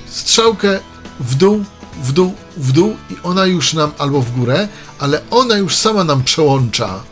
strzałkę 0.10 0.80
w 1.20 1.36
dół, 1.36 1.64
w 2.04 2.12
dół, 2.12 2.34
w 2.58 2.72
dół 2.72 2.96
i 3.10 3.16
ona 3.24 3.46
już 3.46 3.74
nam, 3.74 3.92
albo 3.98 4.22
w 4.22 4.32
górę, 4.32 4.68
ale 5.00 5.22
ona 5.30 5.58
już 5.58 5.76
sama 5.76 6.04
nam 6.04 6.24
przełącza 6.24 7.04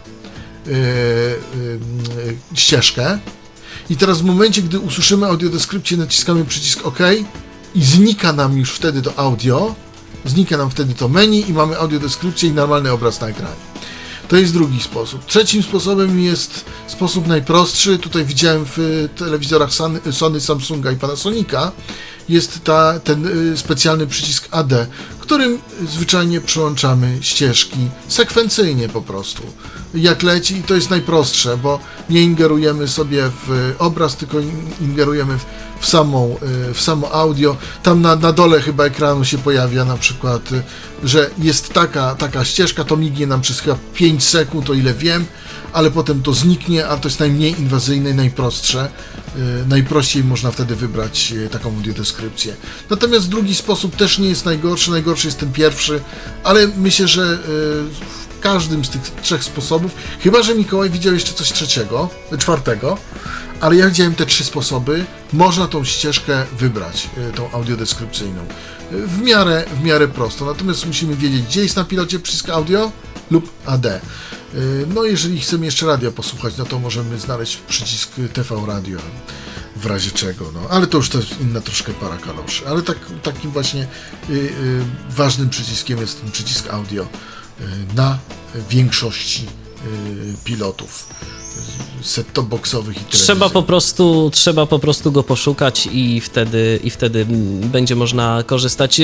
yy, 0.66 0.74
yy, 0.74 1.80
yy, 2.26 2.38
ścieżkę. 2.54 3.20
I 3.92 3.98
teraz 3.98 4.22
w 4.22 4.24
momencie, 4.24 4.62
gdy 4.62 4.80
usłyszymy 4.80 5.26
audiodeskrypcję, 5.26 5.98
naciskamy 5.98 6.46
przycisk 6.46 6.86
OK 6.86 7.00
i 7.76 7.84
znika 7.84 8.34
nam 8.34 8.58
już 8.58 8.72
wtedy 8.72 9.02
to 9.02 9.20
audio, 9.20 9.76
znika 10.26 10.58
nam 10.58 10.70
wtedy 10.70 10.94
to 10.94 11.10
menu 11.10 11.50
i 11.50 11.54
mamy 11.54 11.78
audiodeskrypcję 11.78 12.50
i 12.50 12.52
normalny 12.52 12.92
obraz 12.92 13.22
na 13.22 13.28
ekranie. 13.28 13.56
To 14.28 14.38
jest 14.38 14.54
drugi 14.54 14.82
sposób. 14.82 15.26
Trzecim 15.26 15.64
sposobem 15.64 16.20
jest 16.20 16.66
sposób 16.88 17.28
najprostszy. 17.28 17.98
Tutaj 18.00 18.26
widziałem 18.26 18.66
w 18.66 19.08
telewizorach 19.16 19.70
Sony, 20.12 20.42
Samsunga 20.42 20.92
i 20.92 20.96
Panasonica. 20.96 21.72
Jest 22.30 22.64
ta, 22.64 23.00
ten 23.00 23.52
y, 23.54 23.58
specjalny 23.58 24.08
przycisk 24.08 24.48
AD, 24.52 24.88
którym 25.20 25.60
zwyczajnie 25.88 26.42
przełączamy 26.42 27.18
ścieżki 27.22 27.78
sekwencyjnie 28.08 28.90
po 28.90 29.02
prostu. 29.02 29.44
Jak 29.94 30.24
leci 30.24 30.58
i 30.58 30.64
to 30.64 30.76
jest 30.76 30.90
najprostsze, 30.90 31.58
bo 31.58 31.80
nie 32.10 32.22
ingerujemy 32.22 32.88
sobie 32.88 33.24
w 33.48 33.76
obraz, 33.80 34.16
tylko 34.16 34.40
in- 34.40 34.70
ingerujemy 34.82 35.38
w, 35.38 35.46
w, 35.80 35.88
samą, 35.88 36.38
y, 36.70 36.74
w 36.74 36.82
samo 36.82 37.12
audio. 37.12 37.58
Tam 37.84 38.02
na, 38.02 38.16
na 38.16 38.32
dole 38.32 38.62
chyba 38.62 38.86
ekranu 38.86 39.26
się 39.26 39.38
pojawia 39.38 39.86
na 39.86 39.98
przykład, 39.98 40.52
y, 40.52 40.64
że 41.04 41.30
jest 41.38 41.74
taka, 41.74 42.16
taka 42.16 42.46
ścieżka, 42.46 42.84
to 42.84 42.98
mignie 42.98 43.28
nam 43.28 43.42
przez 43.42 43.60
chyba 43.60 43.78
5 43.94 44.24
sekund, 44.24 44.70
o 44.70 44.74
ile 44.74 44.94
wiem, 44.94 45.26
ale 45.74 45.92
potem 45.92 46.22
to 46.22 46.34
zniknie, 46.34 46.88
a 46.88 46.98
to 46.98 47.08
jest 47.08 47.20
najmniej 47.20 47.60
inwazyjne 47.60 48.10
i 48.10 48.14
najprostsze. 48.14 48.90
Y, 49.38 49.66
Najprościej 49.68 50.24
można 50.24 50.52
wtedy 50.52 50.76
wybrać 50.76 51.32
y, 51.32 51.50
taką 51.50 51.70
audiodeskrypcję. 51.76 52.56
Natomiast 52.90 53.30
drugi 53.30 53.56
sposób 53.56 53.96
też 53.96 54.20
nie 54.20 54.30
jest 54.30 54.46
najgorszy, 54.46 54.92
najgorszy 54.92 55.28
jest 55.28 55.40
ten 55.40 55.52
pierwszy, 55.52 56.02
ale 56.44 56.68
myślę, 56.68 57.08
że 57.08 57.24
y, 57.24 57.38
w 58.38 58.40
każdym 58.40 58.86
z 58.86 58.90
tych 58.90 59.02
trzech 59.02 59.44
sposobów, 59.44 59.92
chyba 60.20 60.44
że 60.44 60.56
Mikołaj 60.56 60.90
widział 60.90 61.14
jeszcze 61.14 61.34
coś 61.34 61.54
trzeciego, 61.54 62.10
czwartego, 62.38 62.98
ale 63.62 63.76
ja 63.76 63.88
widziałem 63.88 64.16
te 64.16 64.26
trzy 64.26 64.44
sposoby, 64.44 65.06
można 65.34 65.68
tą 65.68 65.84
ścieżkę 65.84 66.46
wybrać, 66.60 67.10
tą 67.36 67.52
audiodeskrypcyjną. 67.52 68.46
W 68.92 69.22
miarę, 69.22 69.66
w 69.80 69.84
miarę 69.84 70.08
prosto. 70.08 70.46
Natomiast 70.46 70.86
musimy 70.86 71.16
wiedzieć, 71.16 71.42
gdzie 71.42 71.64
jest 71.64 71.76
na 71.76 71.84
pilocie 71.84 72.20
przycisk 72.20 72.50
audio 72.50 72.92
lub 73.32 73.52
AD. 73.66 73.86
Y, 73.86 74.02
No, 74.94 75.04
jeżeli 75.04 75.40
chcemy 75.40 75.66
jeszcze 75.66 75.86
radia 75.86 76.12
posłuchać, 76.12 76.58
no 76.58 76.66
to 76.66 76.80
możemy 76.80 77.20
znaleźć 77.20 77.58
przycisk 77.58 78.12
TV 78.34 78.56
Radio, 78.68 79.00
w 79.76 79.86
razie 79.86 80.12
czego. 80.12 80.52
No, 80.54 80.60
ale 80.70 80.88
to 80.88 80.98
już 80.98 81.14
jest 81.14 81.42
inna 81.42 81.62
troszkę 81.62 81.94
para 81.94 82.18
kaloszy. 82.18 82.68
Ale 82.68 82.82
tak, 82.82 82.98
takim 83.24 83.52
właśnie 83.52 83.88
y, 84.30 84.34
y, 84.34 84.52
ważnym 85.10 85.50
przyciskiem 85.50 86.00
jest 86.00 86.22
ten 86.22 86.32
przycisk 86.32 86.70
audio 86.74 87.04
y, 87.04 87.06
na 87.96 88.18
większości 88.70 89.48
y, 89.48 90.36
pilotów 90.44 91.06
set-top 92.02 92.46
boxowych 92.46 92.98
i 92.98 93.06
Trzeba 93.06 93.50
po 93.50 93.64
prostu, 93.64 94.30
trzeba 94.34 94.66
po 94.66 94.80
prostu 94.80 95.12
go 95.12 95.24
poszukać 95.24 95.90
i 95.92 96.22
wtedy, 96.22 96.80
i 96.84 96.90
wtedy 96.90 97.26
będzie 97.72 97.96
można 97.96 98.44
korzystać. 98.46 99.02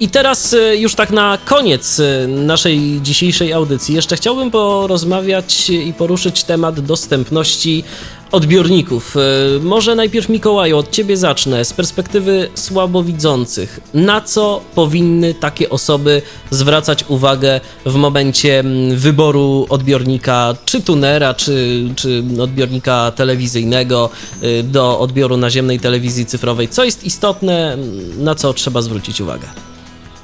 I 0.00 0.08
teraz 0.08 0.52
y, 0.52 0.76
już 0.78 0.94
tak 0.94 1.10
na 1.10 1.38
koniec 1.44 1.98
y, 1.98 2.26
naszej 2.28 3.00
dzisiejszej 3.02 3.52
audycji 3.52 3.94
jeszcze 3.94 4.16
chciałbym 4.16 4.50
porozmawiać 4.50 5.70
i 5.70 5.92
poruszyć 5.92 6.44
temat 6.44 6.80
dostępności 6.80 7.84
odbiorników. 8.32 9.16
Y, 9.16 9.60
Może 9.62 9.94
najpierw 9.94 10.28
Mikołaju, 10.28 10.78
od 10.78 10.90
ciebie 10.90 11.16
zacznę. 11.16 11.64
Z 11.64 11.72
perspektywy 11.72 12.48
słabowidzących, 12.54 13.80
na 13.94 14.20
co 14.20 14.60
powinny 14.74 15.34
takie 15.34 15.70
osoby 15.70 16.22
zwracać 16.50 17.04
uwagę 17.08 17.60
w 17.86 17.94
momencie 17.94 18.58
mm, 18.58 18.96
wyboru 18.96 19.66
odbiornika, 19.68 20.54
czy 20.64 20.82
tunera, 20.82 21.34
czy, 21.34 21.84
czy 21.96 22.24
odbiornika 22.40 23.12
telewizyjnego 23.16 24.10
y, 24.42 24.62
do 24.62 24.98
odbioru 24.98 25.36
naziemnej 25.36 25.80
telewizji 25.80 26.26
cyfrowej? 26.26 26.68
Co 26.68 26.84
jest 26.84 27.04
istotne, 27.04 27.72
mm, 27.72 28.24
na 28.24 28.34
co 28.34 28.52
trzeba 28.52 28.82
zwrócić 28.82 29.20
uwagę? 29.20 29.46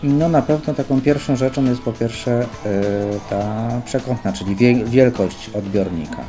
No 0.03 0.29
na 0.29 0.43
pewno 0.43 0.75
taką 0.75 1.01
pierwszą 1.01 1.37
rzeczą 1.37 1.65
jest 1.65 1.81
po 1.81 1.93
pierwsze 1.93 2.43
y, 2.43 2.47
ta 3.31 3.71
przekątna, 3.85 4.33
czyli 4.33 4.57
wie, 4.57 4.85
wielkość 4.85 5.51
odbiornika. 5.55 6.25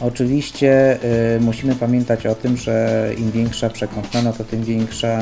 Oczywiście 0.00 0.98
y, 1.36 1.40
musimy 1.40 1.74
pamiętać 1.74 2.26
o 2.26 2.34
tym, 2.34 2.56
że 2.56 3.06
im 3.18 3.30
większa 3.30 3.70
przekątna, 3.70 4.22
no 4.22 4.32
to 4.32 4.44
tym 4.44 4.64
większa 4.64 5.18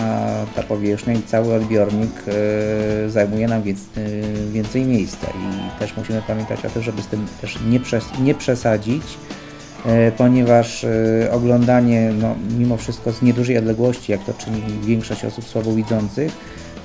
ta 0.56 0.62
powierzchnia 0.62 1.14
i 1.14 1.22
cały 1.22 1.55
odbiornik 1.55 2.10
y, 3.06 3.10
zajmuje 3.10 3.48
nam 3.48 3.62
więc, 3.62 3.80
y, 3.96 4.22
więcej 4.52 4.84
miejsca. 4.84 5.26
I 5.26 5.78
też 5.78 5.96
musimy 5.96 6.22
pamiętać 6.22 6.64
o 6.64 6.70
tym, 6.70 6.82
żeby 6.82 7.02
z 7.02 7.06
tym 7.06 7.26
też 7.40 7.59
nie, 7.68 7.80
przes 7.80 8.05
nie 8.20 8.34
przesadzić, 8.34 9.02
e, 9.86 10.12
ponieważ 10.12 10.84
e, 10.84 11.28
oglądanie 11.32 12.12
no, 12.20 12.34
mimo 12.59 12.76
wszystko 12.76 13.12
z 13.12 13.22
niedużej 13.22 13.59
odległości, 13.59 14.12
jak 14.12 14.24
to 14.24 14.34
czyni 14.34 14.62
większość 14.82 15.24
osób 15.24 15.44
słabowidzących, 15.44 16.32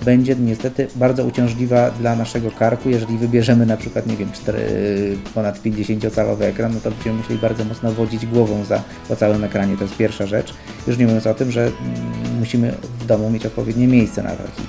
będzie 0.05 0.35
niestety 0.35 0.87
bardzo 0.95 1.25
uciążliwa 1.25 1.91
dla 1.91 2.15
naszego 2.15 2.51
karku, 2.51 2.89
jeżeli 2.89 3.17
wybierzemy 3.17 3.65
na 3.65 3.77
przykład, 3.77 4.07
nie 4.07 4.17
wiem, 4.17 4.31
4, 4.31 5.17
ponad 5.33 5.63
50-calowy 5.63 6.43
ekran, 6.43 6.73
no 6.73 6.79
to 6.79 6.91
będziemy 6.91 7.17
musieli 7.17 7.39
bardzo 7.39 7.65
mocno 7.65 7.91
wodzić 7.91 8.25
głową 8.25 8.63
za, 8.63 8.83
po 9.09 9.15
całym 9.15 9.43
ekranie, 9.43 9.77
to 9.77 9.83
jest 9.83 9.97
pierwsza 9.97 10.25
rzecz. 10.25 10.53
Już 10.87 10.97
nie 10.97 11.05
mówiąc 11.05 11.27
o 11.27 11.33
tym, 11.33 11.51
że 11.51 11.61
mm, 11.61 12.39
musimy 12.39 12.73
w 12.99 13.05
domu 13.05 13.29
mieć 13.29 13.45
odpowiednie 13.45 13.87
miejsce 13.87 14.23
na 14.23 14.29
taki, 14.29 14.61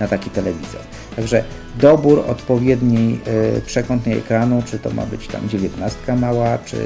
na 0.00 0.08
taki 0.08 0.30
telewizor. 0.30 0.80
Także 1.16 1.44
dobór 1.80 2.24
odpowiedniej 2.28 3.20
y, 3.56 3.60
przekątnej 3.60 4.18
ekranu, 4.18 4.62
czy 4.66 4.78
to 4.78 4.90
ma 4.90 5.06
być 5.06 5.28
tam 5.28 5.48
19 5.48 6.16
mała, 6.16 6.58
czy 6.58 6.76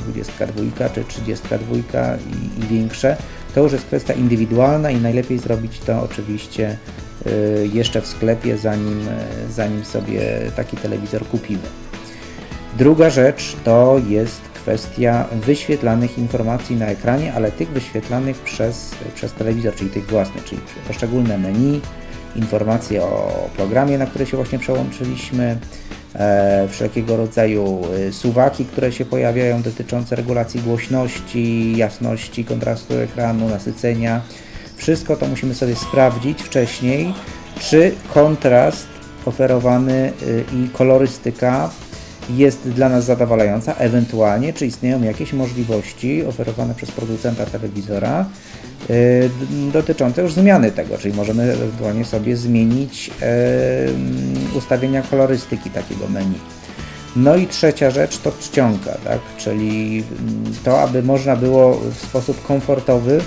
22, 0.00 0.88
czy 0.88 1.04
32 1.04 1.76
i, 1.76 2.64
i 2.64 2.66
większe, 2.66 3.16
to 3.54 3.62
już 3.62 3.72
jest 3.72 3.84
kwestia 3.84 4.14
indywidualna 4.14 4.90
i 4.90 5.00
najlepiej 5.00 5.38
zrobić 5.38 5.78
to 5.78 6.02
oczywiście 6.02 6.76
jeszcze 7.72 8.00
w 8.00 8.06
sklepie, 8.06 8.58
zanim, 8.58 9.08
y, 9.48 9.52
zanim 9.52 9.84
sobie 9.84 10.20
taki 10.56 10.76
telewizor 10.76 11.28
kupimy. 11.28 11.68
Druga 12.78 13.10
rzecz 13.10 13.56
to 13.64 14.00
jest 14.08 14.40
kwestia 14.54 15.26
wyświetlanych 15.32 16.18
informacji 16.18 16.76
na 16.76 16.86
ekranie, 16.86 17.32
ale 17.34 17.52
tych 17.52 17.68
wyświetlanych 17.68 18.38
przez, 18.38 18.94
przez 19.14 19.32
telewizor, 19.32 19.74
czyli 19.74 19.90
tych 19.90 20.06
własnych, 20.06 20.44
czyli 20.44 20.60
poszczególne 20.86 21.38
menu, 21.38 21.80
informacje 22.36 23.02
o 23.02 23.48
programie, 23.56 23.98
na 23.98 24.06
który 24.06 24.26
się 24.26 24.36
właśnie 24.36 24.58
przełączyliśmy, 24.58 25.58
e, 26.14 26.68
wszelkiego 26.70 27.16
rodzaju 27.16 27.80
e, 28.08 28.12
suwaki, 28.12 28.64
które 28.64 28.92
się 28.92 29.04
pojawiają 29.04 29.62
dotyczące 29.62 30.16
regulacji 30.16 30.60
głośności, 30.60 31.76
jasności, 31.76 32.44
kontrastu 32.44 32.94
ekranu, 32.94 33.48
nasycenia. 33.48 34.20
Wszystko 34.78 35.16
to 35.16 35.26
musimy 35.26 35.54
sobie 35.54 35.76
sprawdzić 35.76 36.42
wcześniej, 36.42 37.14
czy 37.60 37.92
kontrast 38.14 38.86
oferowany 39.24 40.12
y, 40.22 40.44
i 40.52 40.68
kolorystyka 40.68 41.70
jest 42.30 42.68
dla 42.68 42.88
nas 42.88 43.04
zadowalająca, 43.04 43.74
ewentualnie 43.74 44.52
czy 44.52 44.66
istnieją 44.66 45.02
jakieś 45.02 45.32
możliwości 45.32 46.26
oferowane 46.26 46.74
przez 46.74 46.90
producenta 46.90 47.46
telewizora 47.46 48.26
y, 48.90 49.30
dotyczące 49.72 50.22
już 50.22 50.32
zmiany 50.32 50.72
tego, 50.72 50.98
czyli 50.98 51.14
możemy 51.14 51.42
ewentualnie 51.42 52.04
sobie 52.04 52.36
zmienić 52.36 53.10
ustawienia 54.54 55.02
kolorystyki 55.02 55.70
takiego 55.70 56.08
menu. 56.08 56.38
No 57.16 57.36
i 57.36 57.46
trzecia 57.46 57.90
rzecz 57.90 58.18
to 58.18 58.32
czcionka, 58.40 58.90
tak? 59.04 59.18
czyli 59.38 60.04
mm, 60.20 60.54
to, 60.64 60.80
aby 60.80 61.02
można 61.02 61.36
było 61.36 61.80
w 61.80 61.96
sposób 61.96 62.46
komfortowy 62.46 63.20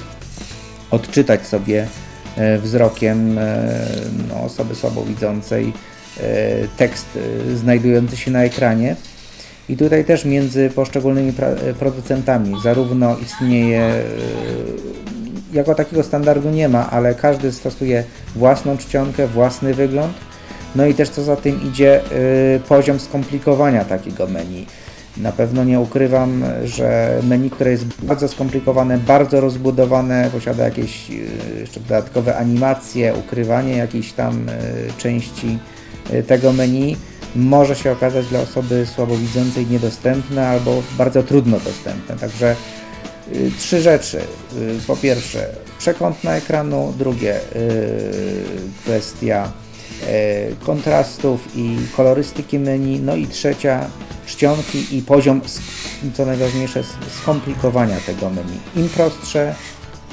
odczytać 0.91 1.47
sobie 1.47 1.87
e, 2.37 2.57
wzrokiem 2.57 3.37
e, 3.37 3.69
no, 4.29 4.43
osoby 4.43 4.75
słabowidzącej 4.75 5.73
e, 6.19 6.21
tekst 6.77 7.07
znajdujący 7.55 8.17
się 8.17 8.31
na 8.31 8.43
ekranie. 8.43 8.95
I 9.69 9.77
tutaj 9.77 10.05
też 10.05 10.25
między 10.25 10.69
poszczególnymi 10.69 11.33
producentami 11.79 12.55
zarówno 12.63 13.17
istnieje, 13.17 13.93
jako 15.53 15.75
takiego 15.75 16.03
standardu 16.03 16.49
nie 16.49 16.69
ma, 16.69 16.89
ale 16.89 17.15
każdy 17.15 17.51
stosuje 17.51 18.03
własną 18.35 18.77
czcionkę, 18.77 19.27
własny 19.27 19.73
wygląd. 19.73 20.13
No 20.75 20.85
i 20.85 20.93
też 20.93 21.09
co 21.09 21.23
za 21.23 21.35
tym 21.35 21.63
idzie, 21.63 22.01
poziom 22.67 22.99
skomplikowania 22.99 23.85
takiego 23.85 24.27
menu. 24.27 24.65
Na 25.17 25.31
pewno 25.31 25.63
nie 25.63 25.79
ukrywam, 25.79 26.43
że 26.63 27.19
menu, 27.23 27.49
które 27.49 27.71
jest 27.71 27.85
bardzo 28.03 28.27
skomplikowane, 28.27 28.97
bardzo 28.97 29.41
rozbudowane, 29.41 30.29
posiada 30.33 30.63
jakieś 30.63 31.09
y, 31.09 31.59
jeszcze 31.59 31.79
dodatkowe 31.79 32.37
animacje, 32.37 33.13
ukrywanie 33.15 33.77
jakiejś 33.77 34.13
tam 34.13 34.49
y, 34.49 34.53
części 34.97 35.59
y, 36.13 36.23
tego 36.23 36.53
menu, 36.53 36.97
może 37.35 37.75
się 37.75 37.91
okazać 37.91 38.27
dla 38.27 38.39
osoby 38.39 38.85
słabowidzącej 38.85 39.67
niedostępne 39.67 40.47
albo 40.47 40.83
bardzo 40.97 41.23
trudno 41.23 41.59
dostępne. 41.59 42.15
Także 42.15 42.55
trzy 43.57 43.81
rzeczy. 43.81 44.21
Po 44.87 44.95
pierwsze, 44.95 45.49
przekątna 45.79 46.35
ekranu, 46.35 46.93
drugie, 46.97 47.39
kwestia 48.83 49.51
e, 50.07 50.55
kontrastów 50.65 51.47
i 51.55 51.77
kolorystyki 51.97 52.59
menu, 52.59 52.99
no 52.99 53.15
i 53.15 53.27
trzecia 53.27 53.89
czcionki 54.31 54.97
i 54.97 55.01
poziom, 55.01 55.41
co 56.13 56.25
najważniejsze, 56.25 56.83
skomplikowania 57.21 57.97
tego 57.99 58.29
menu. 58.29 58.59
Im 58.75 58.89
prostsze, 58.89 59.55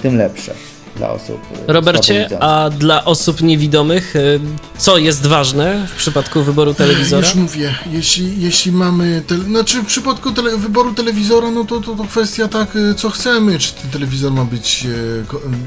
tym 0.03 0.17
lepsze 0.17 0.55
dla 0.97 1.11
osób 1.11 1.41
e, 1.69 1.73
Robercie, 1.73 2.29
a 2.41 2.71
dla 2.71 3.05
osób 3.05 3.43
niewidomych, 3.43 4.17
y, 4.17 4.41
co 4.79 4.99
jest 4.99 5.27
ważne 5.27 5.87
w 5.87 5.97
przypadku 5.97 6.43
wyboru 6.43 6.75
telewizora? 6.75 7.27
Już 7.27 7.35
mówię, 7.35 7.75
jeśli, 7.93 8.41
jeśli 8.41 8.73
mamy, 8.73 9.23
te, 9.27 9.39
znaczy 9.39 9.83
w 9.83 9.87
przypadku 9.87 10.33
tele, 10.33 10.57
wyboru 10.57 10.95
telewizora, 10.95 11.51
no 11.51 11.65
to, 11.65 11.81
to, 11.81 11.95
to 11.95 12.05
kwestia 12.05 12.49
tak, 12.49 12.77
y, 12.77 12.95
co 12.95 13.11
chcemy, 13.11 13.59
czy 13.59 13.73
ten 13.73 13.91
telewizor 13.91 14.33
ma 14.33 14.45
być 14.45 14.87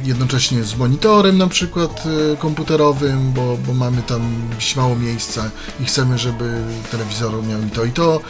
jednocześnie 0.03 0.63
z 0.63 0.77
monitorem 0.77 1.37
na 1.37 1.47
przykład 1.47 2.03
komputerowym, 2.39 3.31
bo, 3.31 3.57
bo 3.67 3.73
mamy 3.73 4.01
tam 4.01 4.21
gdzieś 4.57 4.75
mało 4.75 4.95
miejsca 4.95 5.49
i 5.79 5.85
chcemy, 5.85 6.17
żeby 6.17 6.53
telewizor 6.91 7.43
miał 7.47 7.61
i 7.61 7.69
to 7.69 7.85
i 7.85 7.91
to 7.91 8.21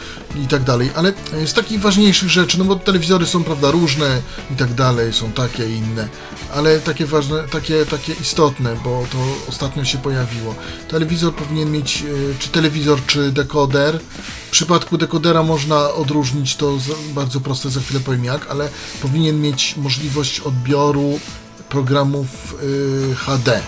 i 0.44 0.46
tak 0.46 0.62
dalej, 0.64 0.90
ale 0.94 1.12
z 1.46 1.52
takich 1.52 1.80
ważniejszych 1.80 2.30
rzeczy, 2.30 2.58
no 2.58 2.64
bo 2.64 2.76
telewizory 2.76 3.26
są 3.26 3.44
prawda 3.44 3.70
różne 3.70 4.22
i 4.50 4.56
tak 4.56 4.74
dalej, 4.74 5.12
są 5.12 5.32
takie 5.32 5.68
i 5.68 5.76
inne, 5.76 6.08
ale 6.54 6.80
takie 6.80 7.06
ważne, 7.06 7.42
takie, 7.48 7.86
takie 7.86 8.12
istotne, 8.12 8.76
bo 8.84 9.06
to 9.12 9.18
ostatnio 9.48 9.84
się 9.84 9.98
pojawiło. 9.98 10.54
Telewizor 10.88 11.34
powinien 11.34 11.70
mieć, 11.70 12.02
e, 12.02 12.38
czy 12.38 12.48
telewizor, 12.48 13.06
czy 13.06 13.32
dekoder. 13.32 14.00
W 14.46 14.50
przypadku 14.50 14.98
dekodera 14.98 15.42
można 15.42 15.90
odróżnić 15.90 16.56
to 16.56 16.78
bardzo 17.14 17.40
proste, 17.40 17.70
za 17.70 17.80
chwilę 17.80 18.00
powiem 18.00 18.24
jak, 18.24 18.50
ale 18.50 18.68
powinien 19.02 19.40
mieć 19.40 19.76
możliwość 19.76 20.40
odbioru 20.40 21.20
programów 21.68 22.54
y, 22.62 23.14
HD. 23.14 23.60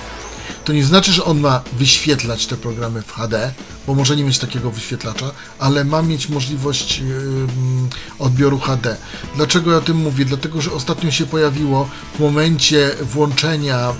To 0.64 0.72
nie 0.72 0.84
znaczy, 0.84 1.12
że 1.12 1.24
on 1.24 1.40
ma 1.40 1.62
wyświetlać 1.72 2.46
te 2.46 2.56
programy 2.56 3.02
w 3.02 3.12
HD, 3.12 3.52
bo 3.86 3.94
może 3.94 4.16
nie 4.16 4.24
mieć 4.24 4.38
takiego 4.38 4.70
wyświetlacza, 4.70 5.30
ale 5.58 5.84
ma 5.84 6.02
mieć 6.02 6.28
możliwość 6.28 7.00
ym, 7.00 7.88
odbioru 8.18 8.58
HD. 8.58 8.96
Dlaczego 9.36 9.70
ja 9.70 9.76
o 9.76 9.80
tym 9.80 9.96
mówię? 9.96 10.24
Dlatego, 10.24 10.62
że 10.62 10.72
ostatnio 10.72 11.10
się 11.10 11.26
pojawiło 11.26 11.88
w 12.14 12.20
momencie 12.20 12.90
włączenia 13.02 13.90
ym, 13.90 13.96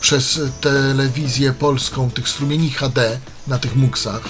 przez 0.00 0.40
telewizję 0.60 1.52
polską 1.52 2.10
tych 2.10 2.28
strumieni 2.28 2.70
HD 2.70 3.18
na 3.46 3.58
tych 3.58 3.76
muksach. 3.76 4.22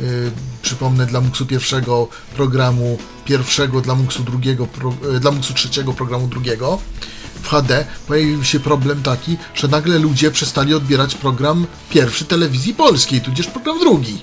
Yy, 0.00 0.32
przypomnę 0.62 1.06
dla 1.06 1.20
muksu 1.20 1.46
pierwszego 1.46 2.08
programu 2.34 2.98
pierwszego, 3.24 3.80
dla 3.80 3.94
muksu 3.94 4.22
drugiego, 4.22 4.66
pro, 4.66 4.94
yy, 5.12 5.20
dla 5.20 5.30
muksu 5.30 5.54
trzeciego 5.54 5.92
programu 5.92 6.26
drugiego 6.26 6.78
w 7.42 7.48
HD 7.48 7.84
pojawił 8.06 8.44
się 8.44 8.60
problem 8.60 9.02
taki, 9.02 9.36
że 9.54 9.68
nagle 9.68 9.98
ludzie 9.98 10.30
przestali 10.30 10.74
odbierać 10.74 11.14
program 11.14 11.66
pierwszy 11.90 12.24
telewizji 12.24 12.74
polskiej, 12.74 13.20
tudzież 13.20 13.46
program 13.46 13.78
drugi. 13.78 14.18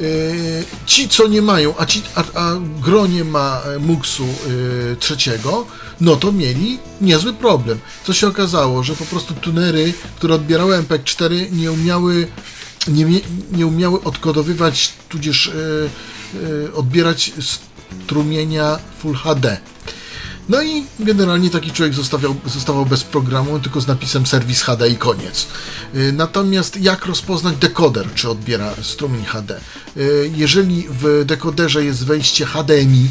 Yy, 0.00 0.64
ci, 0.86 1.08
co 1.08 1.28
nie 1.28 1.42
mają, 1.42 1.74
a, 1.78 1.86
ci, 1.86 2.02
a, 2.14 2.24
a 2.34 2.52
gronie 2.80 3.24
ma 3.24 3.62
e, 3.64 3.78
muksu 3.78 4.26
yy, 4.26 4.96
trzeciego, 4.98 5.66
no 6.00 6.16
to 6.16 6.32
mieli 6.32 6.78
niezły 7.00 7.32
problem. 7.32 7.78
Co 8.04 8.12
się 8.12 8.28
okazało, 8.28 8.82
że 8.82 8.94
po 8.94 9.04
prostu 9.04 9.34
tunery, 9.34 9.92
które 10.16 10.34
odbierały 10.34 10.82
MP4 10.82 11.52
nie 11.52 11.72
umiały 11.72 12.28
nie, 12.88 13.20
nie 13.52 13.66
umiały 13.66 14.02
odkodowywać, 14.02 14.92
tudzież 15.08 15.52
odbierać 16.74 17.32
strumienia 18.04 18.78
Full 18.98 19.14
HD. 19.14 19.58
No 20.48 20.62
i 20.62 20.84
generalnie 21.00 21.50
taki 21.50 21.70
człowiek 21.70 21.94
zostawiał, 21.94 22.34
zostawał 22.46 22.86
bez 22.86 23.04
programu, 23.04 23.58
tylko 23.60 23.80
z 23.80 23.86
napisem 23.86 24.26
serwis 24.26 24.62
HD 24.62 24.88
i 24.88 24.96
koniec. 24.96 25.46
Y, 25.94 26.12
Natomiast 26.12 26.76
jak 26.76 27.06
rozpoznać 27.06 27.56
dekoder, 27.56 28.06
czy 28.14 28.30
odbiera 28.30 28.74
strumień 28.82 29.24
HD? 29.24 29.60
Y, 29.96 30.30
Jeżeli 30.36 30.86
w 30.90 31.24
dekoderze 31.24 31.84
jest 31.84 32.04
wejście 32.04 32.46
HDMI, 32.46 33.08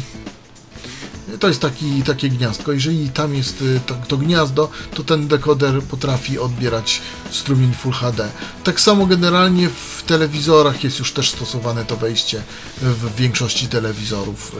y, 1.34 1.38
to 1.38 1.48
jest 1.48 1.60
taki, 1.60 2.02
takie 2.02 2.28
gniazdko. 2.28 2.72
Jeżeli 2.72 3.08
tam 3.10 3.34
jest 3.34 3.64
to, 3.86 3.94
to 4.08 4.16
gniazdo, 4.16 4.70
to 4.94 5.04
ten 5.04 5.28
dekoder 5.28 5.82
potrafi 5.82 6.38
odbierać 6.38 7.00
strumień 7.30 7.74
Full 7.74 7.92
HD. 7.92 8.28
Tak 8.64 8.80
samo 8.80 9.06
generalnie 9.06 9.68
w 9.68 10.02
telewizorach 10.06 10.84
jest 10.84 10.98
już 10.98 11.12
też 11.12 11.30
stosowane 11.30 11.84
to 11.84 11.96
wejście 11.96 12.42
w 12.82 13.16
większości 13.16 13.68
telewizorów. 13.68 14.52
y, 14.54 14.58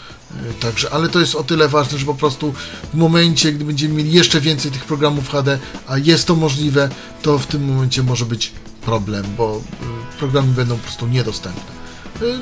y, 0.00 0.03
Także, 0.60 0.90
ale 0.92 1.08
to 1.08 1.20
jest 1.20 1.34
o 1.34 1.44
tyle 1.44 1.68
ważne, 1.68 1.98
że 1.98 2.06
po 2.06 2.14
prostu 2.14 2.54
w 2.92 2.96
momencie, 2.96 3.52
gdy 3.52 3.64
będziemy 3.64 3.94
mieli 3.94 4.12
jeszcze 4.12 4.40
więcej 4.40 4.70
tych 4.70 4.84
programów 4.84 5.28
HD, 5.30 5.58
a 5.86 5.98
jest 5.98 6.26
to 6.26 6.34
możliwe, 6.36 6.88
to 7.22 7.38
w 7.38 7.46
tym 7.46 7.64
momencie 7.74 8.02
może 8.02 8.24
być 8.26 8.52
problem, 8.84 9.24
bo 9.38 9.56
y, 10.14 10.18
programy 10.18 10.52
będą 10.52 10.76
po 10.76 10.82
prostu 10.82 11.06
niedostępne. 11.06 11.72
Y, 12.22 12.38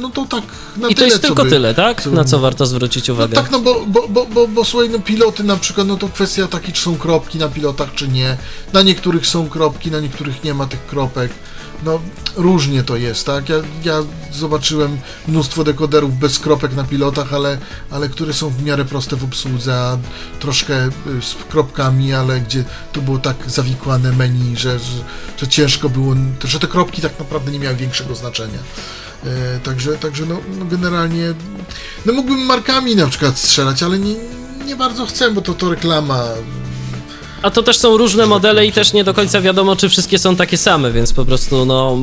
No 0.00 0.10
to 0.10 0.24
tak 0.24 0.44
na 0.76 0.88
I 0.88 0.94
to 0.94 0.96
tyle, 0.98 1.06
jest 1.08 1.22
co 1.22 1.26
tylko 1.28 1.44
by- 1.44 1.50
tyle, 1.50 1.74
tak? 1.74 2.02
co 2.02 2.10
Na 2.10 2.24
co 2.24 2.38
warto 2.38 2.66
zwrócić 2.66 3.08
no 3.08 3.14
uwagę? 3.14 3.34
tak, 3.36 3.50
no 3.50 3.60
bo, 3.60 3.86
bo, 3.86 4.08
bo, 4.08 4.26
bo, 4.26 4.48
bo 4.48 4.64
słuchaj, 4.64 4.90
no 4.90 4.98
piloty 4.98 5.44
na 5.44 5.56
przykład, 5.56 5.86
no 5.86 5.96
to 5.96 6.08
kwestia 6.08 6.46
taki, 6.48 6.72
czy 6.72 6.82
są 6.82 6.96
kropki 6.98 7.38
na 7.38 7.48
pilotach, 7.48 7.94
czy 7.94 8.08
nie. 8.08 8.36
Na 8.72 8.82
niektórych 8.82 9.26
są 9.26 9.48
kropki, 9.48 9.90
na 9.90 10.00
niektórych 10.00 10.44
nie 10.44 10.54
ma 10.54 10.66
tych 10.66 10.86
kropek. 10.86 11.32
No 11.84 12.00
różnie 12.36 12.82
to 12.82 12.96
jest, 12.96 13.26
tak? 13.26 13.48
Ja, 13.48 13.56
ja 13.84 14.02
zobaczyłem 14.32 14.98
mnóstwo 15.28 15.64
dekoderów 15.64 16.18
bez 16.18 16.38
kropek 16.38 16.74
na 16.74 16.84
pilotach, 16.84 17.34
ale, 17.34 17.58
ale 17.90 18.08
które 18.08 18.32
są 18.32 18.50
w 18.50 18.62
miarę 18.62 18.84
proste 18.84 19.16
w 19.16 19.24
obsłudze, 19.24 19.74
a 19.74 19.98
troszkę 20.40 20.86
y, 20.86 20.90
z 21.22 21.34
kropkami, 21.50 22.14
ale 22.14 22.40
gdzie 22.40 22.64
to 22.92 23.00
było 23.00 23.18
tak 23.18 23.36
zawikłane 23.46 24.12
menu, 24.12 24.56
że, 24.56 24.78
że, 24.78 25.04
że 25.36 25.48
ciężko 25.48 25.88
było, 25.88 26.14
że 26.44 26.60
te 26.60 26.66
kropki 26.66 27.02
tak 27.02 27.18
naprawdę 27.18 27.52
nie 27.52 27.58
miały 27.58 27.76
większego 27.76 28.14
znaczenia. 28.14 28.58
E, 29.24 29.60
Także, 29.60 29.98
także 29.98 30.26
no, 30.26 30.38
no 30.58 30.64
generalnie, 30.64 31.34
no 32.06 32.12
mógłbym 32.12 32.46
markami 32.46 32.96
na 32.96 33.06
przykład 33.06 33.38
strzelać, 33.38 33.82
ale 33.82 33.98
nie, 33.98 34.14
nie 34.66 34.76
bardzo 34.76 35.06
chcę, 35.06 35.30
bo 35.30 35.40
to, 35.40 35.54
to 35.54 35.70
reklama. 35.70 36.24
A 37.46 37.50
to 37.50 37.62
też 37.62 37.78
są 37.78 37.96
różne 37.96 38.26
modele 38.26 38.66
i 38.66 38.72
też 38.72 38.92
nie 38.92 39.04
do 39.04 39.14
końca 39.14 39.40
wiadomo, 39.40 39.76
czy 39.76 39.88
wszystkie 39.88 40.18
są 40.18 40.36
takie 40.36 40.56
same, 40.56 40.92
więc 40.92 41.12
po 41.12 41.24
prostu 41.24 41.66
no 41.66 41.96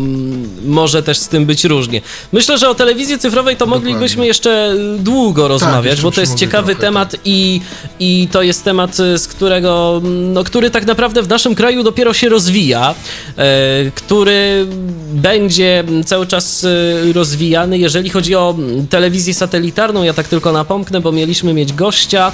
może 0.66 1.04
też 1.04 1.18
z 1.18 1.28
tym 1.28 1.46
być 1.46 1.64
różnie. 1.64 2.02
Myślę, 2.32 2.58
że 2.58 2.70
o 2.70 2.76
telewizji 2.76 3.20
cyfrowej 3.20 3.56
to 3.56 3.66
moglibyśmy 3.66 4.26
jeszcze 4.26 4.76
długo 5.00 5.48
rozmawiać, 5.48 5.86
jeszcze 5.86 6.04
bo 6.04 6.12
to 6.12 6.22
jest 6.22 6.36
ciekawy 6.36 6.76
temat 6.76 7.16
i, 7.26 7.62
i 8.00 8.28
to 8.32 8.42
jest 8.42 8.64
temat, 8.64 9.00
y, 9.00 9.18
z 9.18 9.28
którego, 9.28 10.02
no, 10.04 10.44
który 10.44 10.70
tak 10.70 10.86
naprawdę 10.86 11.22
w 11.22 11.28
naszym 11.28 11.56
kraju 11.56 11.84
dopiero 11.84 12.14
się 12.14 12.30
rozwija, 12.30 12.96
e, 13.38 13.92
który 13.96 14.68
będzie 15.14 15.84
cały 16.06 16.28
czas 16.28 16.64
y, 16.64 17.14
rozwijany, 17.14 17.78
jeżeli 17.78 18.10
chodzi 18.10 18.36
o 18.36 18.56
telewizję 18.90 19.34
satelitarną. 19.34 20.04
Ja 20.04 20.14
tak 20.14 20.28
tylko 20.28 20.52
napomknę, 20.52 21.02
bo 21.02 21.12
mieliśmy 21.12 21.54
mieć 21.54 21.74
gościa, 21.74 22.32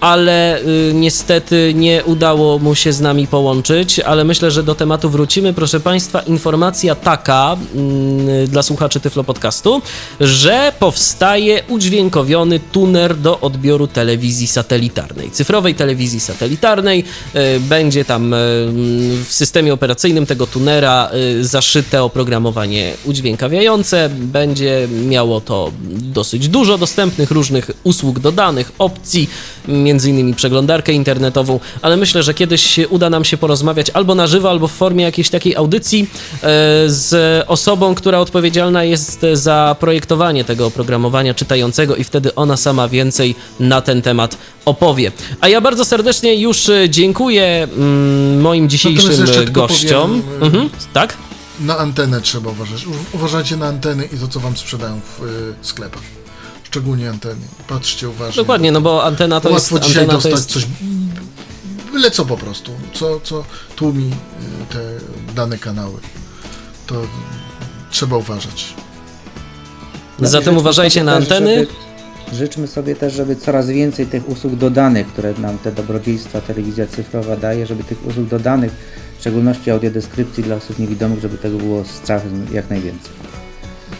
ale 0.00 0.60
y, 0.60 0.92
niestety 0.94 1.72
nie 1.74 2.04
udało 2.04 2.49
mu 2.58 2.74
się 2.74 2.92
z 2.92 3.00
nami 3.00 3.26
połączyć, 3.26 4.00
ale 4.00 4.24
myślę, 4.24 4.50
że 4.50 4.62
do 4.62 4.74
tematu 4.74 5.10
wrócimy. 5.10 5.52
Proszę 5.52 5.80
Państwa, 5.80 6.20
informacja 6.20 6.94
taka 6.94 7.56
mm, 7.74 8.46
dla 8.46 8.62
słuchaczy 8.62 9.00
Tyflo 9.00 9.24
Podcastu, 9.24 9.82
że 10.20 10.72
powstaje 10.78 11.62
udźwiękowiony 11.68 12.60
tuner 12.60 13.16
do 13.16 13.40
odbioru 13.40 13.86
telewizji 13.86 14.46
satelitarnej, 14.46 15.30
cyfrowej 15.30 15.74
telewizji 15.74 16.20
satelitarnej. 16.20 17.04
Y, 17.36 17.60
Będzie 17.60 18.04
tam 18.04 18.34
y, 18.34 18.36
w 19.24 19.28
systemie 19.28 19.74
operacyjnym 19.74 20.26
tego 20.26 20.46
tunera 20.46 21.10
y, 21.14 21.44
zaszyte 21.44 22.02
oprogramowanie 22.02 22.94
udźwiękawiające. 23.04 24.10
Będzie 24.12 24.88
miało 25.06 25.40
to 25.40 25.72
dosyć 25.90 26.48
dużo 26.48 26.78
dostępnych 26.78 27.30
różnych 27.30 27.70
usług 27.84 28.18
dodanych, 28.18 28.72
opcji, 28.78 29.28
między 29.68 30.10
innymi 30.10 30.34
przeglądarkę 30.34 30.92
internetową, 30.92 31.60
ale 31.82 31.96
myślę, 31.96 32.22
że 32.22 32.34
kiedyś 32.34 32.78
uda 32.90 33.10
nam 33.10 33.24
się 33.24 33.36
porozmawiać 33.36 33.90
albo 33.90 34.14
na 34.14 34.26
żywo, 34.26 34.50
albo 34.50 34.68
w 34.68 34.72
formie 34.72 35.04
jakiejś 35.04 35.30
takiej 35.30 35.56
audycji 35.56 36.02
e, 36.02 36.38
z 36.86 37.44
osobą, 37.48 37.94
która 37.94 38.18
odpowiedzialna 38.18 38.84
jest 38.84 39.26
za 39.32 39.76
projektowanie 39.80 40.44
tego 40.44 40.66
oprogramowania 40.66 41.34
czytającego 41.34 41.96
i 41.96 42.04
wtedy 42.04 42.34
ona 42.34 42.56
sama 42.56 42.88
więcej 42.88 43.34
na 43.60 43.80
ten 43.80 44.02
temat 44.02 44.36
opowie. 44.64 45.12
A 45.40 45.48
ja 45.48 45.60
bardzo 45.60 45.84
serdecznie 45.84 46.34
już 46.34 46.68
e, 46.68 46.90
dziękuję 46.90 47.68
mm, 47.76 48.40
moim 48.40 48.68
dzisiejszym 48.68 49.10
jeszcze 49.10 49.44
tylko 49.44 49.60
gościom. 49.66 50.22
powiem, 50.22 50.42
y- 50.42 50.46
Mhm, 50.46 50.70
tak? 50.92 51.16
Na 51.60 51.78
antenę 51.78 52.20
trzeba 52.20 52.50
uważać. 52.50 52.84
Uważajcie 53.12 53.56
na 53.56 53.66
anteny 53.66 54.04
i 54.04 54.18
to, 54.18 54.28
co 54.28 54.40
wam 54.40 54.56
sprzedają 54.56 55.00
w 55.18 55.54
sklepach. 55.66 56.02
Szczególnie 56.70 57.10
anteny. 57.10 57.40
Patrzcie 57.68 58.08
uważnie. 58.08 58.36
Dokładnie, 58.36 58.72
no 58.72 58.80
bo 58.80 59.04
antena 59.04 59.40
to 59.40 59.50
Łatwo 59.50 59.76
jest... 59.76 59.86
dzisiaj 59.86 60.02
Antena 60.02 60.22
to 60.22 60.28
dostać 60.28 60.32
jest 60.32 60.52
coś, 60.52 60.66
byle 61.92 62.10
co 62.10 62.24
po 62.24 62.36
prostu, 62.36 62.72
co, 62.92 63.20
co 63.20 63.44
tłumi 63.76 64.10
y, 64.10 64.72
te 64.72 64.80
dane 65.34 65.58
kanały. 65.58 66.00
To 66.86 67.02
trzeba 67.90 68.16
uważać. 68.16 68.74
Zatem 70.20 70.44
Życzmy 70.44 70.58
uważajcie 70.58 71.04
na 71.04 71.12
też, 71.14 71.22
anteny. 71.22 71.54
Żeby, 71.54 72.36
życzmy 72.36 72.66
sobie 72.66 72.96
też, 72.96 73.12
żeby 73.12 73.36
coraz 73.36 73.66
więcej 73.68 74.06
tych 74.06 74.28
usług 74.28 74.54
dodanych, 74.54 75.06
które 75.06 75.34
nam 75.34 75.58
te 75.58 75.72
dobrodziejstwa 75.72 76.40
telewizja 76.40 76.86
cyfrowa 76.86 77.36
daje, 77.36 77.66
żeby 77.66 77.84
tych 77.84 78.06
usług 78.06 78.28
dodanych, 78.28 78.72
w 79.16 79.20
szczególności 79.20 79.70
audiodeskrypcji 79.70 80.44
dla 80.44 80.56
osób 80.56 80.78
niewidomych, 80.78 81.20
żeby 81.20 81.38
tego 81.38 81.58
było 81.58 81.84
strasznie 81.84 82.30
jak 82.52 82.70
najwięcej. 82.70 83.19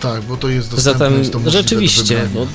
Tak, 0.00 0.22
bo 0.22 0.36
to 0.36 0.48
jest 0.48 0.70
dostępne. 0.70 0.98
Zatem 0.98 1.18
jest 1.18 1.32
to 1.32 1.40
do 1.40 1.50
rzeczywiście, 1.50 2.28
bo 2.34 2.46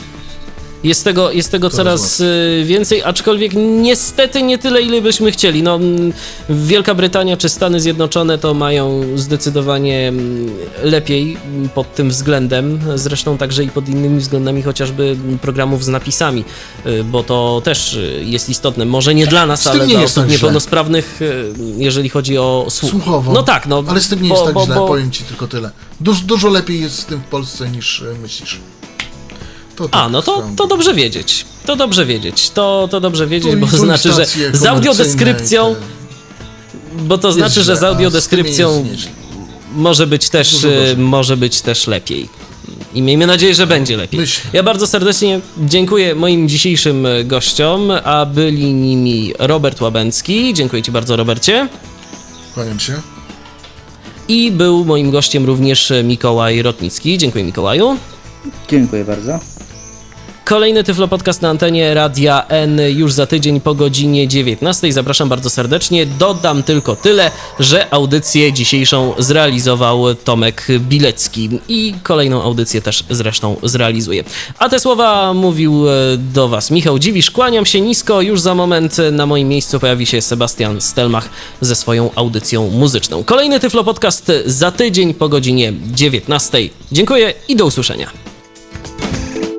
jest 0.86 1.04
tego, 1.04 1.32
jest 1.32 1.52
tego 1.52 1.70
Coraz 1.70 2.18
coraz 2.18 2.20
y, 2.20 2.64
więcej, 2.66 3.04
aczkolwiek 3.04 3.52
niestety 3.56 4.44
nie 4.44 4.58
tyle, 4.58 4.82
ile 4.82 5.02
byśmy 5.02 5.32
chcieli. 5.32 5.64
No, 5.64 5.76
mm, 5.76 6.14
Wielka 6.50 6.96
Brytania 6.96 7.38
czy 7.38 7.50
Stany 7.50 7.80
Zjednoczone 7.80 8.38
to 8.38 8.54
mają 8.54 9.04
zdecydowanie 9.16 10.08
mm, 10.08 10.50
lepiej 10.84 11.38
pod 11.76 11.96
tym 11.96 12.10
względem, 12.10 12.80
zresztą 12.96 13.38
także 13.38 13.64
i 13.64 13.70
pod 13.70 13.90
innymi 13.90 14.20
względami, 14.20 14.62
chociażby 14.62 15.18
programów 15.42 15.84
z 15.84 15.88
napisami, 15.88 16.44
y, 16.86 17.04
bo 17.04 17.24
to 17.24 17.62
też 17.64 17.94
y, 17.94 18.24
jest 18.26 18.50
istotne. 18.50 18.86
Może 18.86 19.16
nie 19.16 19.28
dla 19.28 19.46
nas, 19.46 19.64
Z 19.64 19.68
ale 19.68 19.88
nie 19.88 19.94
dla 19.94 20.04
osób 20.04 20.16
tak 20.16 20.26
źle. 20.26 20.34
niepełnosprawnych, 20.34 21.20
jeżeli 21.78 22.10
chodzi 22.10 22.38
o 22.38 22.66
słuch. 22.70 22.92
Słuchowo. 22.92 23.34
No 23.34 23.44
tak, 23.44 23.68
no. 23.68 23.84
Ale 23.88 24.02
z 24.02 24.08
tym 24.10 24.22
nie 24.22 24.30
bo- 24.30 24.36
jest 24.36 24.46
tak 24.46 24.54
bo- 24.54 24.66
źle, 24.66 24.76
bo- 24.76 24.88
powiem 24.88 25.12
ci 25.12 25.24
tylko 25.24 25.48
tyle. 25.48 25.72
Duż, 26.02 26.22
dużo 26.22 26.50
lepiej 26.50 26.82
jest 26.82 27.00
z 27.00 27.06
tym 27.06 27.20
w 27.20 27.24
Polsce 27.26 27.70
niż 27.70 28.04
myślisz. 28.22 28.60
To 29.76 29.84
A, 29.92 30.04
tak 30.04 30.12
no 30.12 30.22
to, 30.22 30.50
to 30.56 30.68
dobrze 30.68 30.94
wiedzieć. 30.94 31.46
To 31.66 31.76
dobrze 31.76 32.06
wiedzieć. 32.06 32.50
To, 32.50 32.88
to 32.92 33.02
dobrze 33.02 33.28
wiedzieć, 33.28 33.56
bo 33.56 33.68
to 33.68 33.78
i 33.78 33.80
znaczy, 33.80 34.14
że 34.14 34.26
z 34.54 34.66
audiodeskrypcją, 34.66 35.76
bo 37.00 37.18
to 37.18 37.28
jest 37.28 37.38
znaczy, 37.38 37.64
że 37.64 37.76
z 37.76 37.84
a 37.84 37.88
audiodeskrypcją 37.88 38.86
może 39.76 40.08
być 40.08 40.30
też 40.30 40.64
e, 40.64 40.96
może 40.98 41.38
być 41.38 41.62
też 41.62 41.88
lepiej. 41.88 42.30
I 42.94 43.02
miejmy 43.02 43.28
nadzieję, 43.28 43.56
że 43.56 43.68
będzie 43.68 43.98
lepiej. 43.98 44.20
Myślę. 44.20 44.50
Ja 44.54 44.64
bardzo 44.64 44.88
serdecznie 44.88 45.40
dziękuję 45.58 46.16
moim 46.16 46.50
dzisiejszym 46.50 47.06
e, 47.06 47.24
gościom, 47.24 47.92
a 48.04 48.26
byli 48.26 48.74
nimi 48.74 49.34
Robert 49.40 49.82
Łabęcki. 49.82 50.54
Dziękuję 50.54 50.84
Ci 50.84 50.92
bardzo, 50.92 51.16
Robercie. 51.16 51.68
Kłaniam 52.54 52.80
się. 52.80 53.02
I 54.28 54.52
był 54.52 54.86
moim 54.86 55.12
gościem 55.12 55.46
również 55.46 55.94
Mikołaj 56.04 56.62
Rotnicki. 56.62 57.18
Dziękuję 57.18 57.44
Mikołaju. 57.44 57.98
Dziękuję 58.70 59.06
bardzo. 59.06 59.55
Kolejny 60.46 60.84
Tyflo 60.84 61.08
Podcast 61.08 61.42
na 61.42 61.50
antenie 61.50 61.94
Radia 61.94 62.48
N 62.48 62.82
już 62.90 63.14
za 63.14 63.28
tydzień 63.28 63.62
po 63.62 63.76
godzinie 63.76 64.28
19. 64.28 64.94
Zapraszam 64.94 65.30
bardzo 65.30 65.50
serdecznie. 65.50 66.06
Dodam 66.06 66.64
tylko 66.64 66.96
tyle, 66.96 67.32
że 67.60 67.94
audycję 67.94 68.54
dzisiejszą 68.54 69.14
zrealizował 69.20 70.16
Tomek 70.16 70.68
Bilecki 70.80 71.50
i 71.68 71.94
kolejną 72.04 72.44
audycję 72.44 72.82
też 72.82 73.04
zresztą 73.10 73.56
zrealizuje. 73.64 74.24
A 74.60 74.70
te 74.70 74.80
słowa 74.80 75.34
mówił 75.34 75.90
e, 75.90 75.94
do 76.18 76.48
Was 76.48 76.72
Michał 76.72 77.00
Dziwisz. 77.00 77.32
Kłaniam 77.32 77.66
się 77.66 77.82
nisko. 77.82 78.22
Już 78.22 78.40
za 78.42 78.56
moment 78.56 78.98
na 79.12 79.26
moim 79.26 79.48
miejscu 79.48 79.80
pojawi 79.80 80.06
się 80.06 80.22
Sebastian 80.22 80.82
Stelmach 80.82 81.30
ze 81.62 81.76
swoją 81.76 82.10
audycją 82.16 82.70
muzyczną. 82.70 83.24
Kolejny 83.24 83.60
Tyflo 83.60 83.84
Podcast 83.84 84.32
za 84.46 84.72
tydzień 84.72 85.14
po 85.14 85.30
godzinie 85.30 85.74
19. 85.94 86.58
Dziękuję 86.92 87.34
i 87.48 87.56
do 87.56 87.66
usłyszenia. 87.66 88.26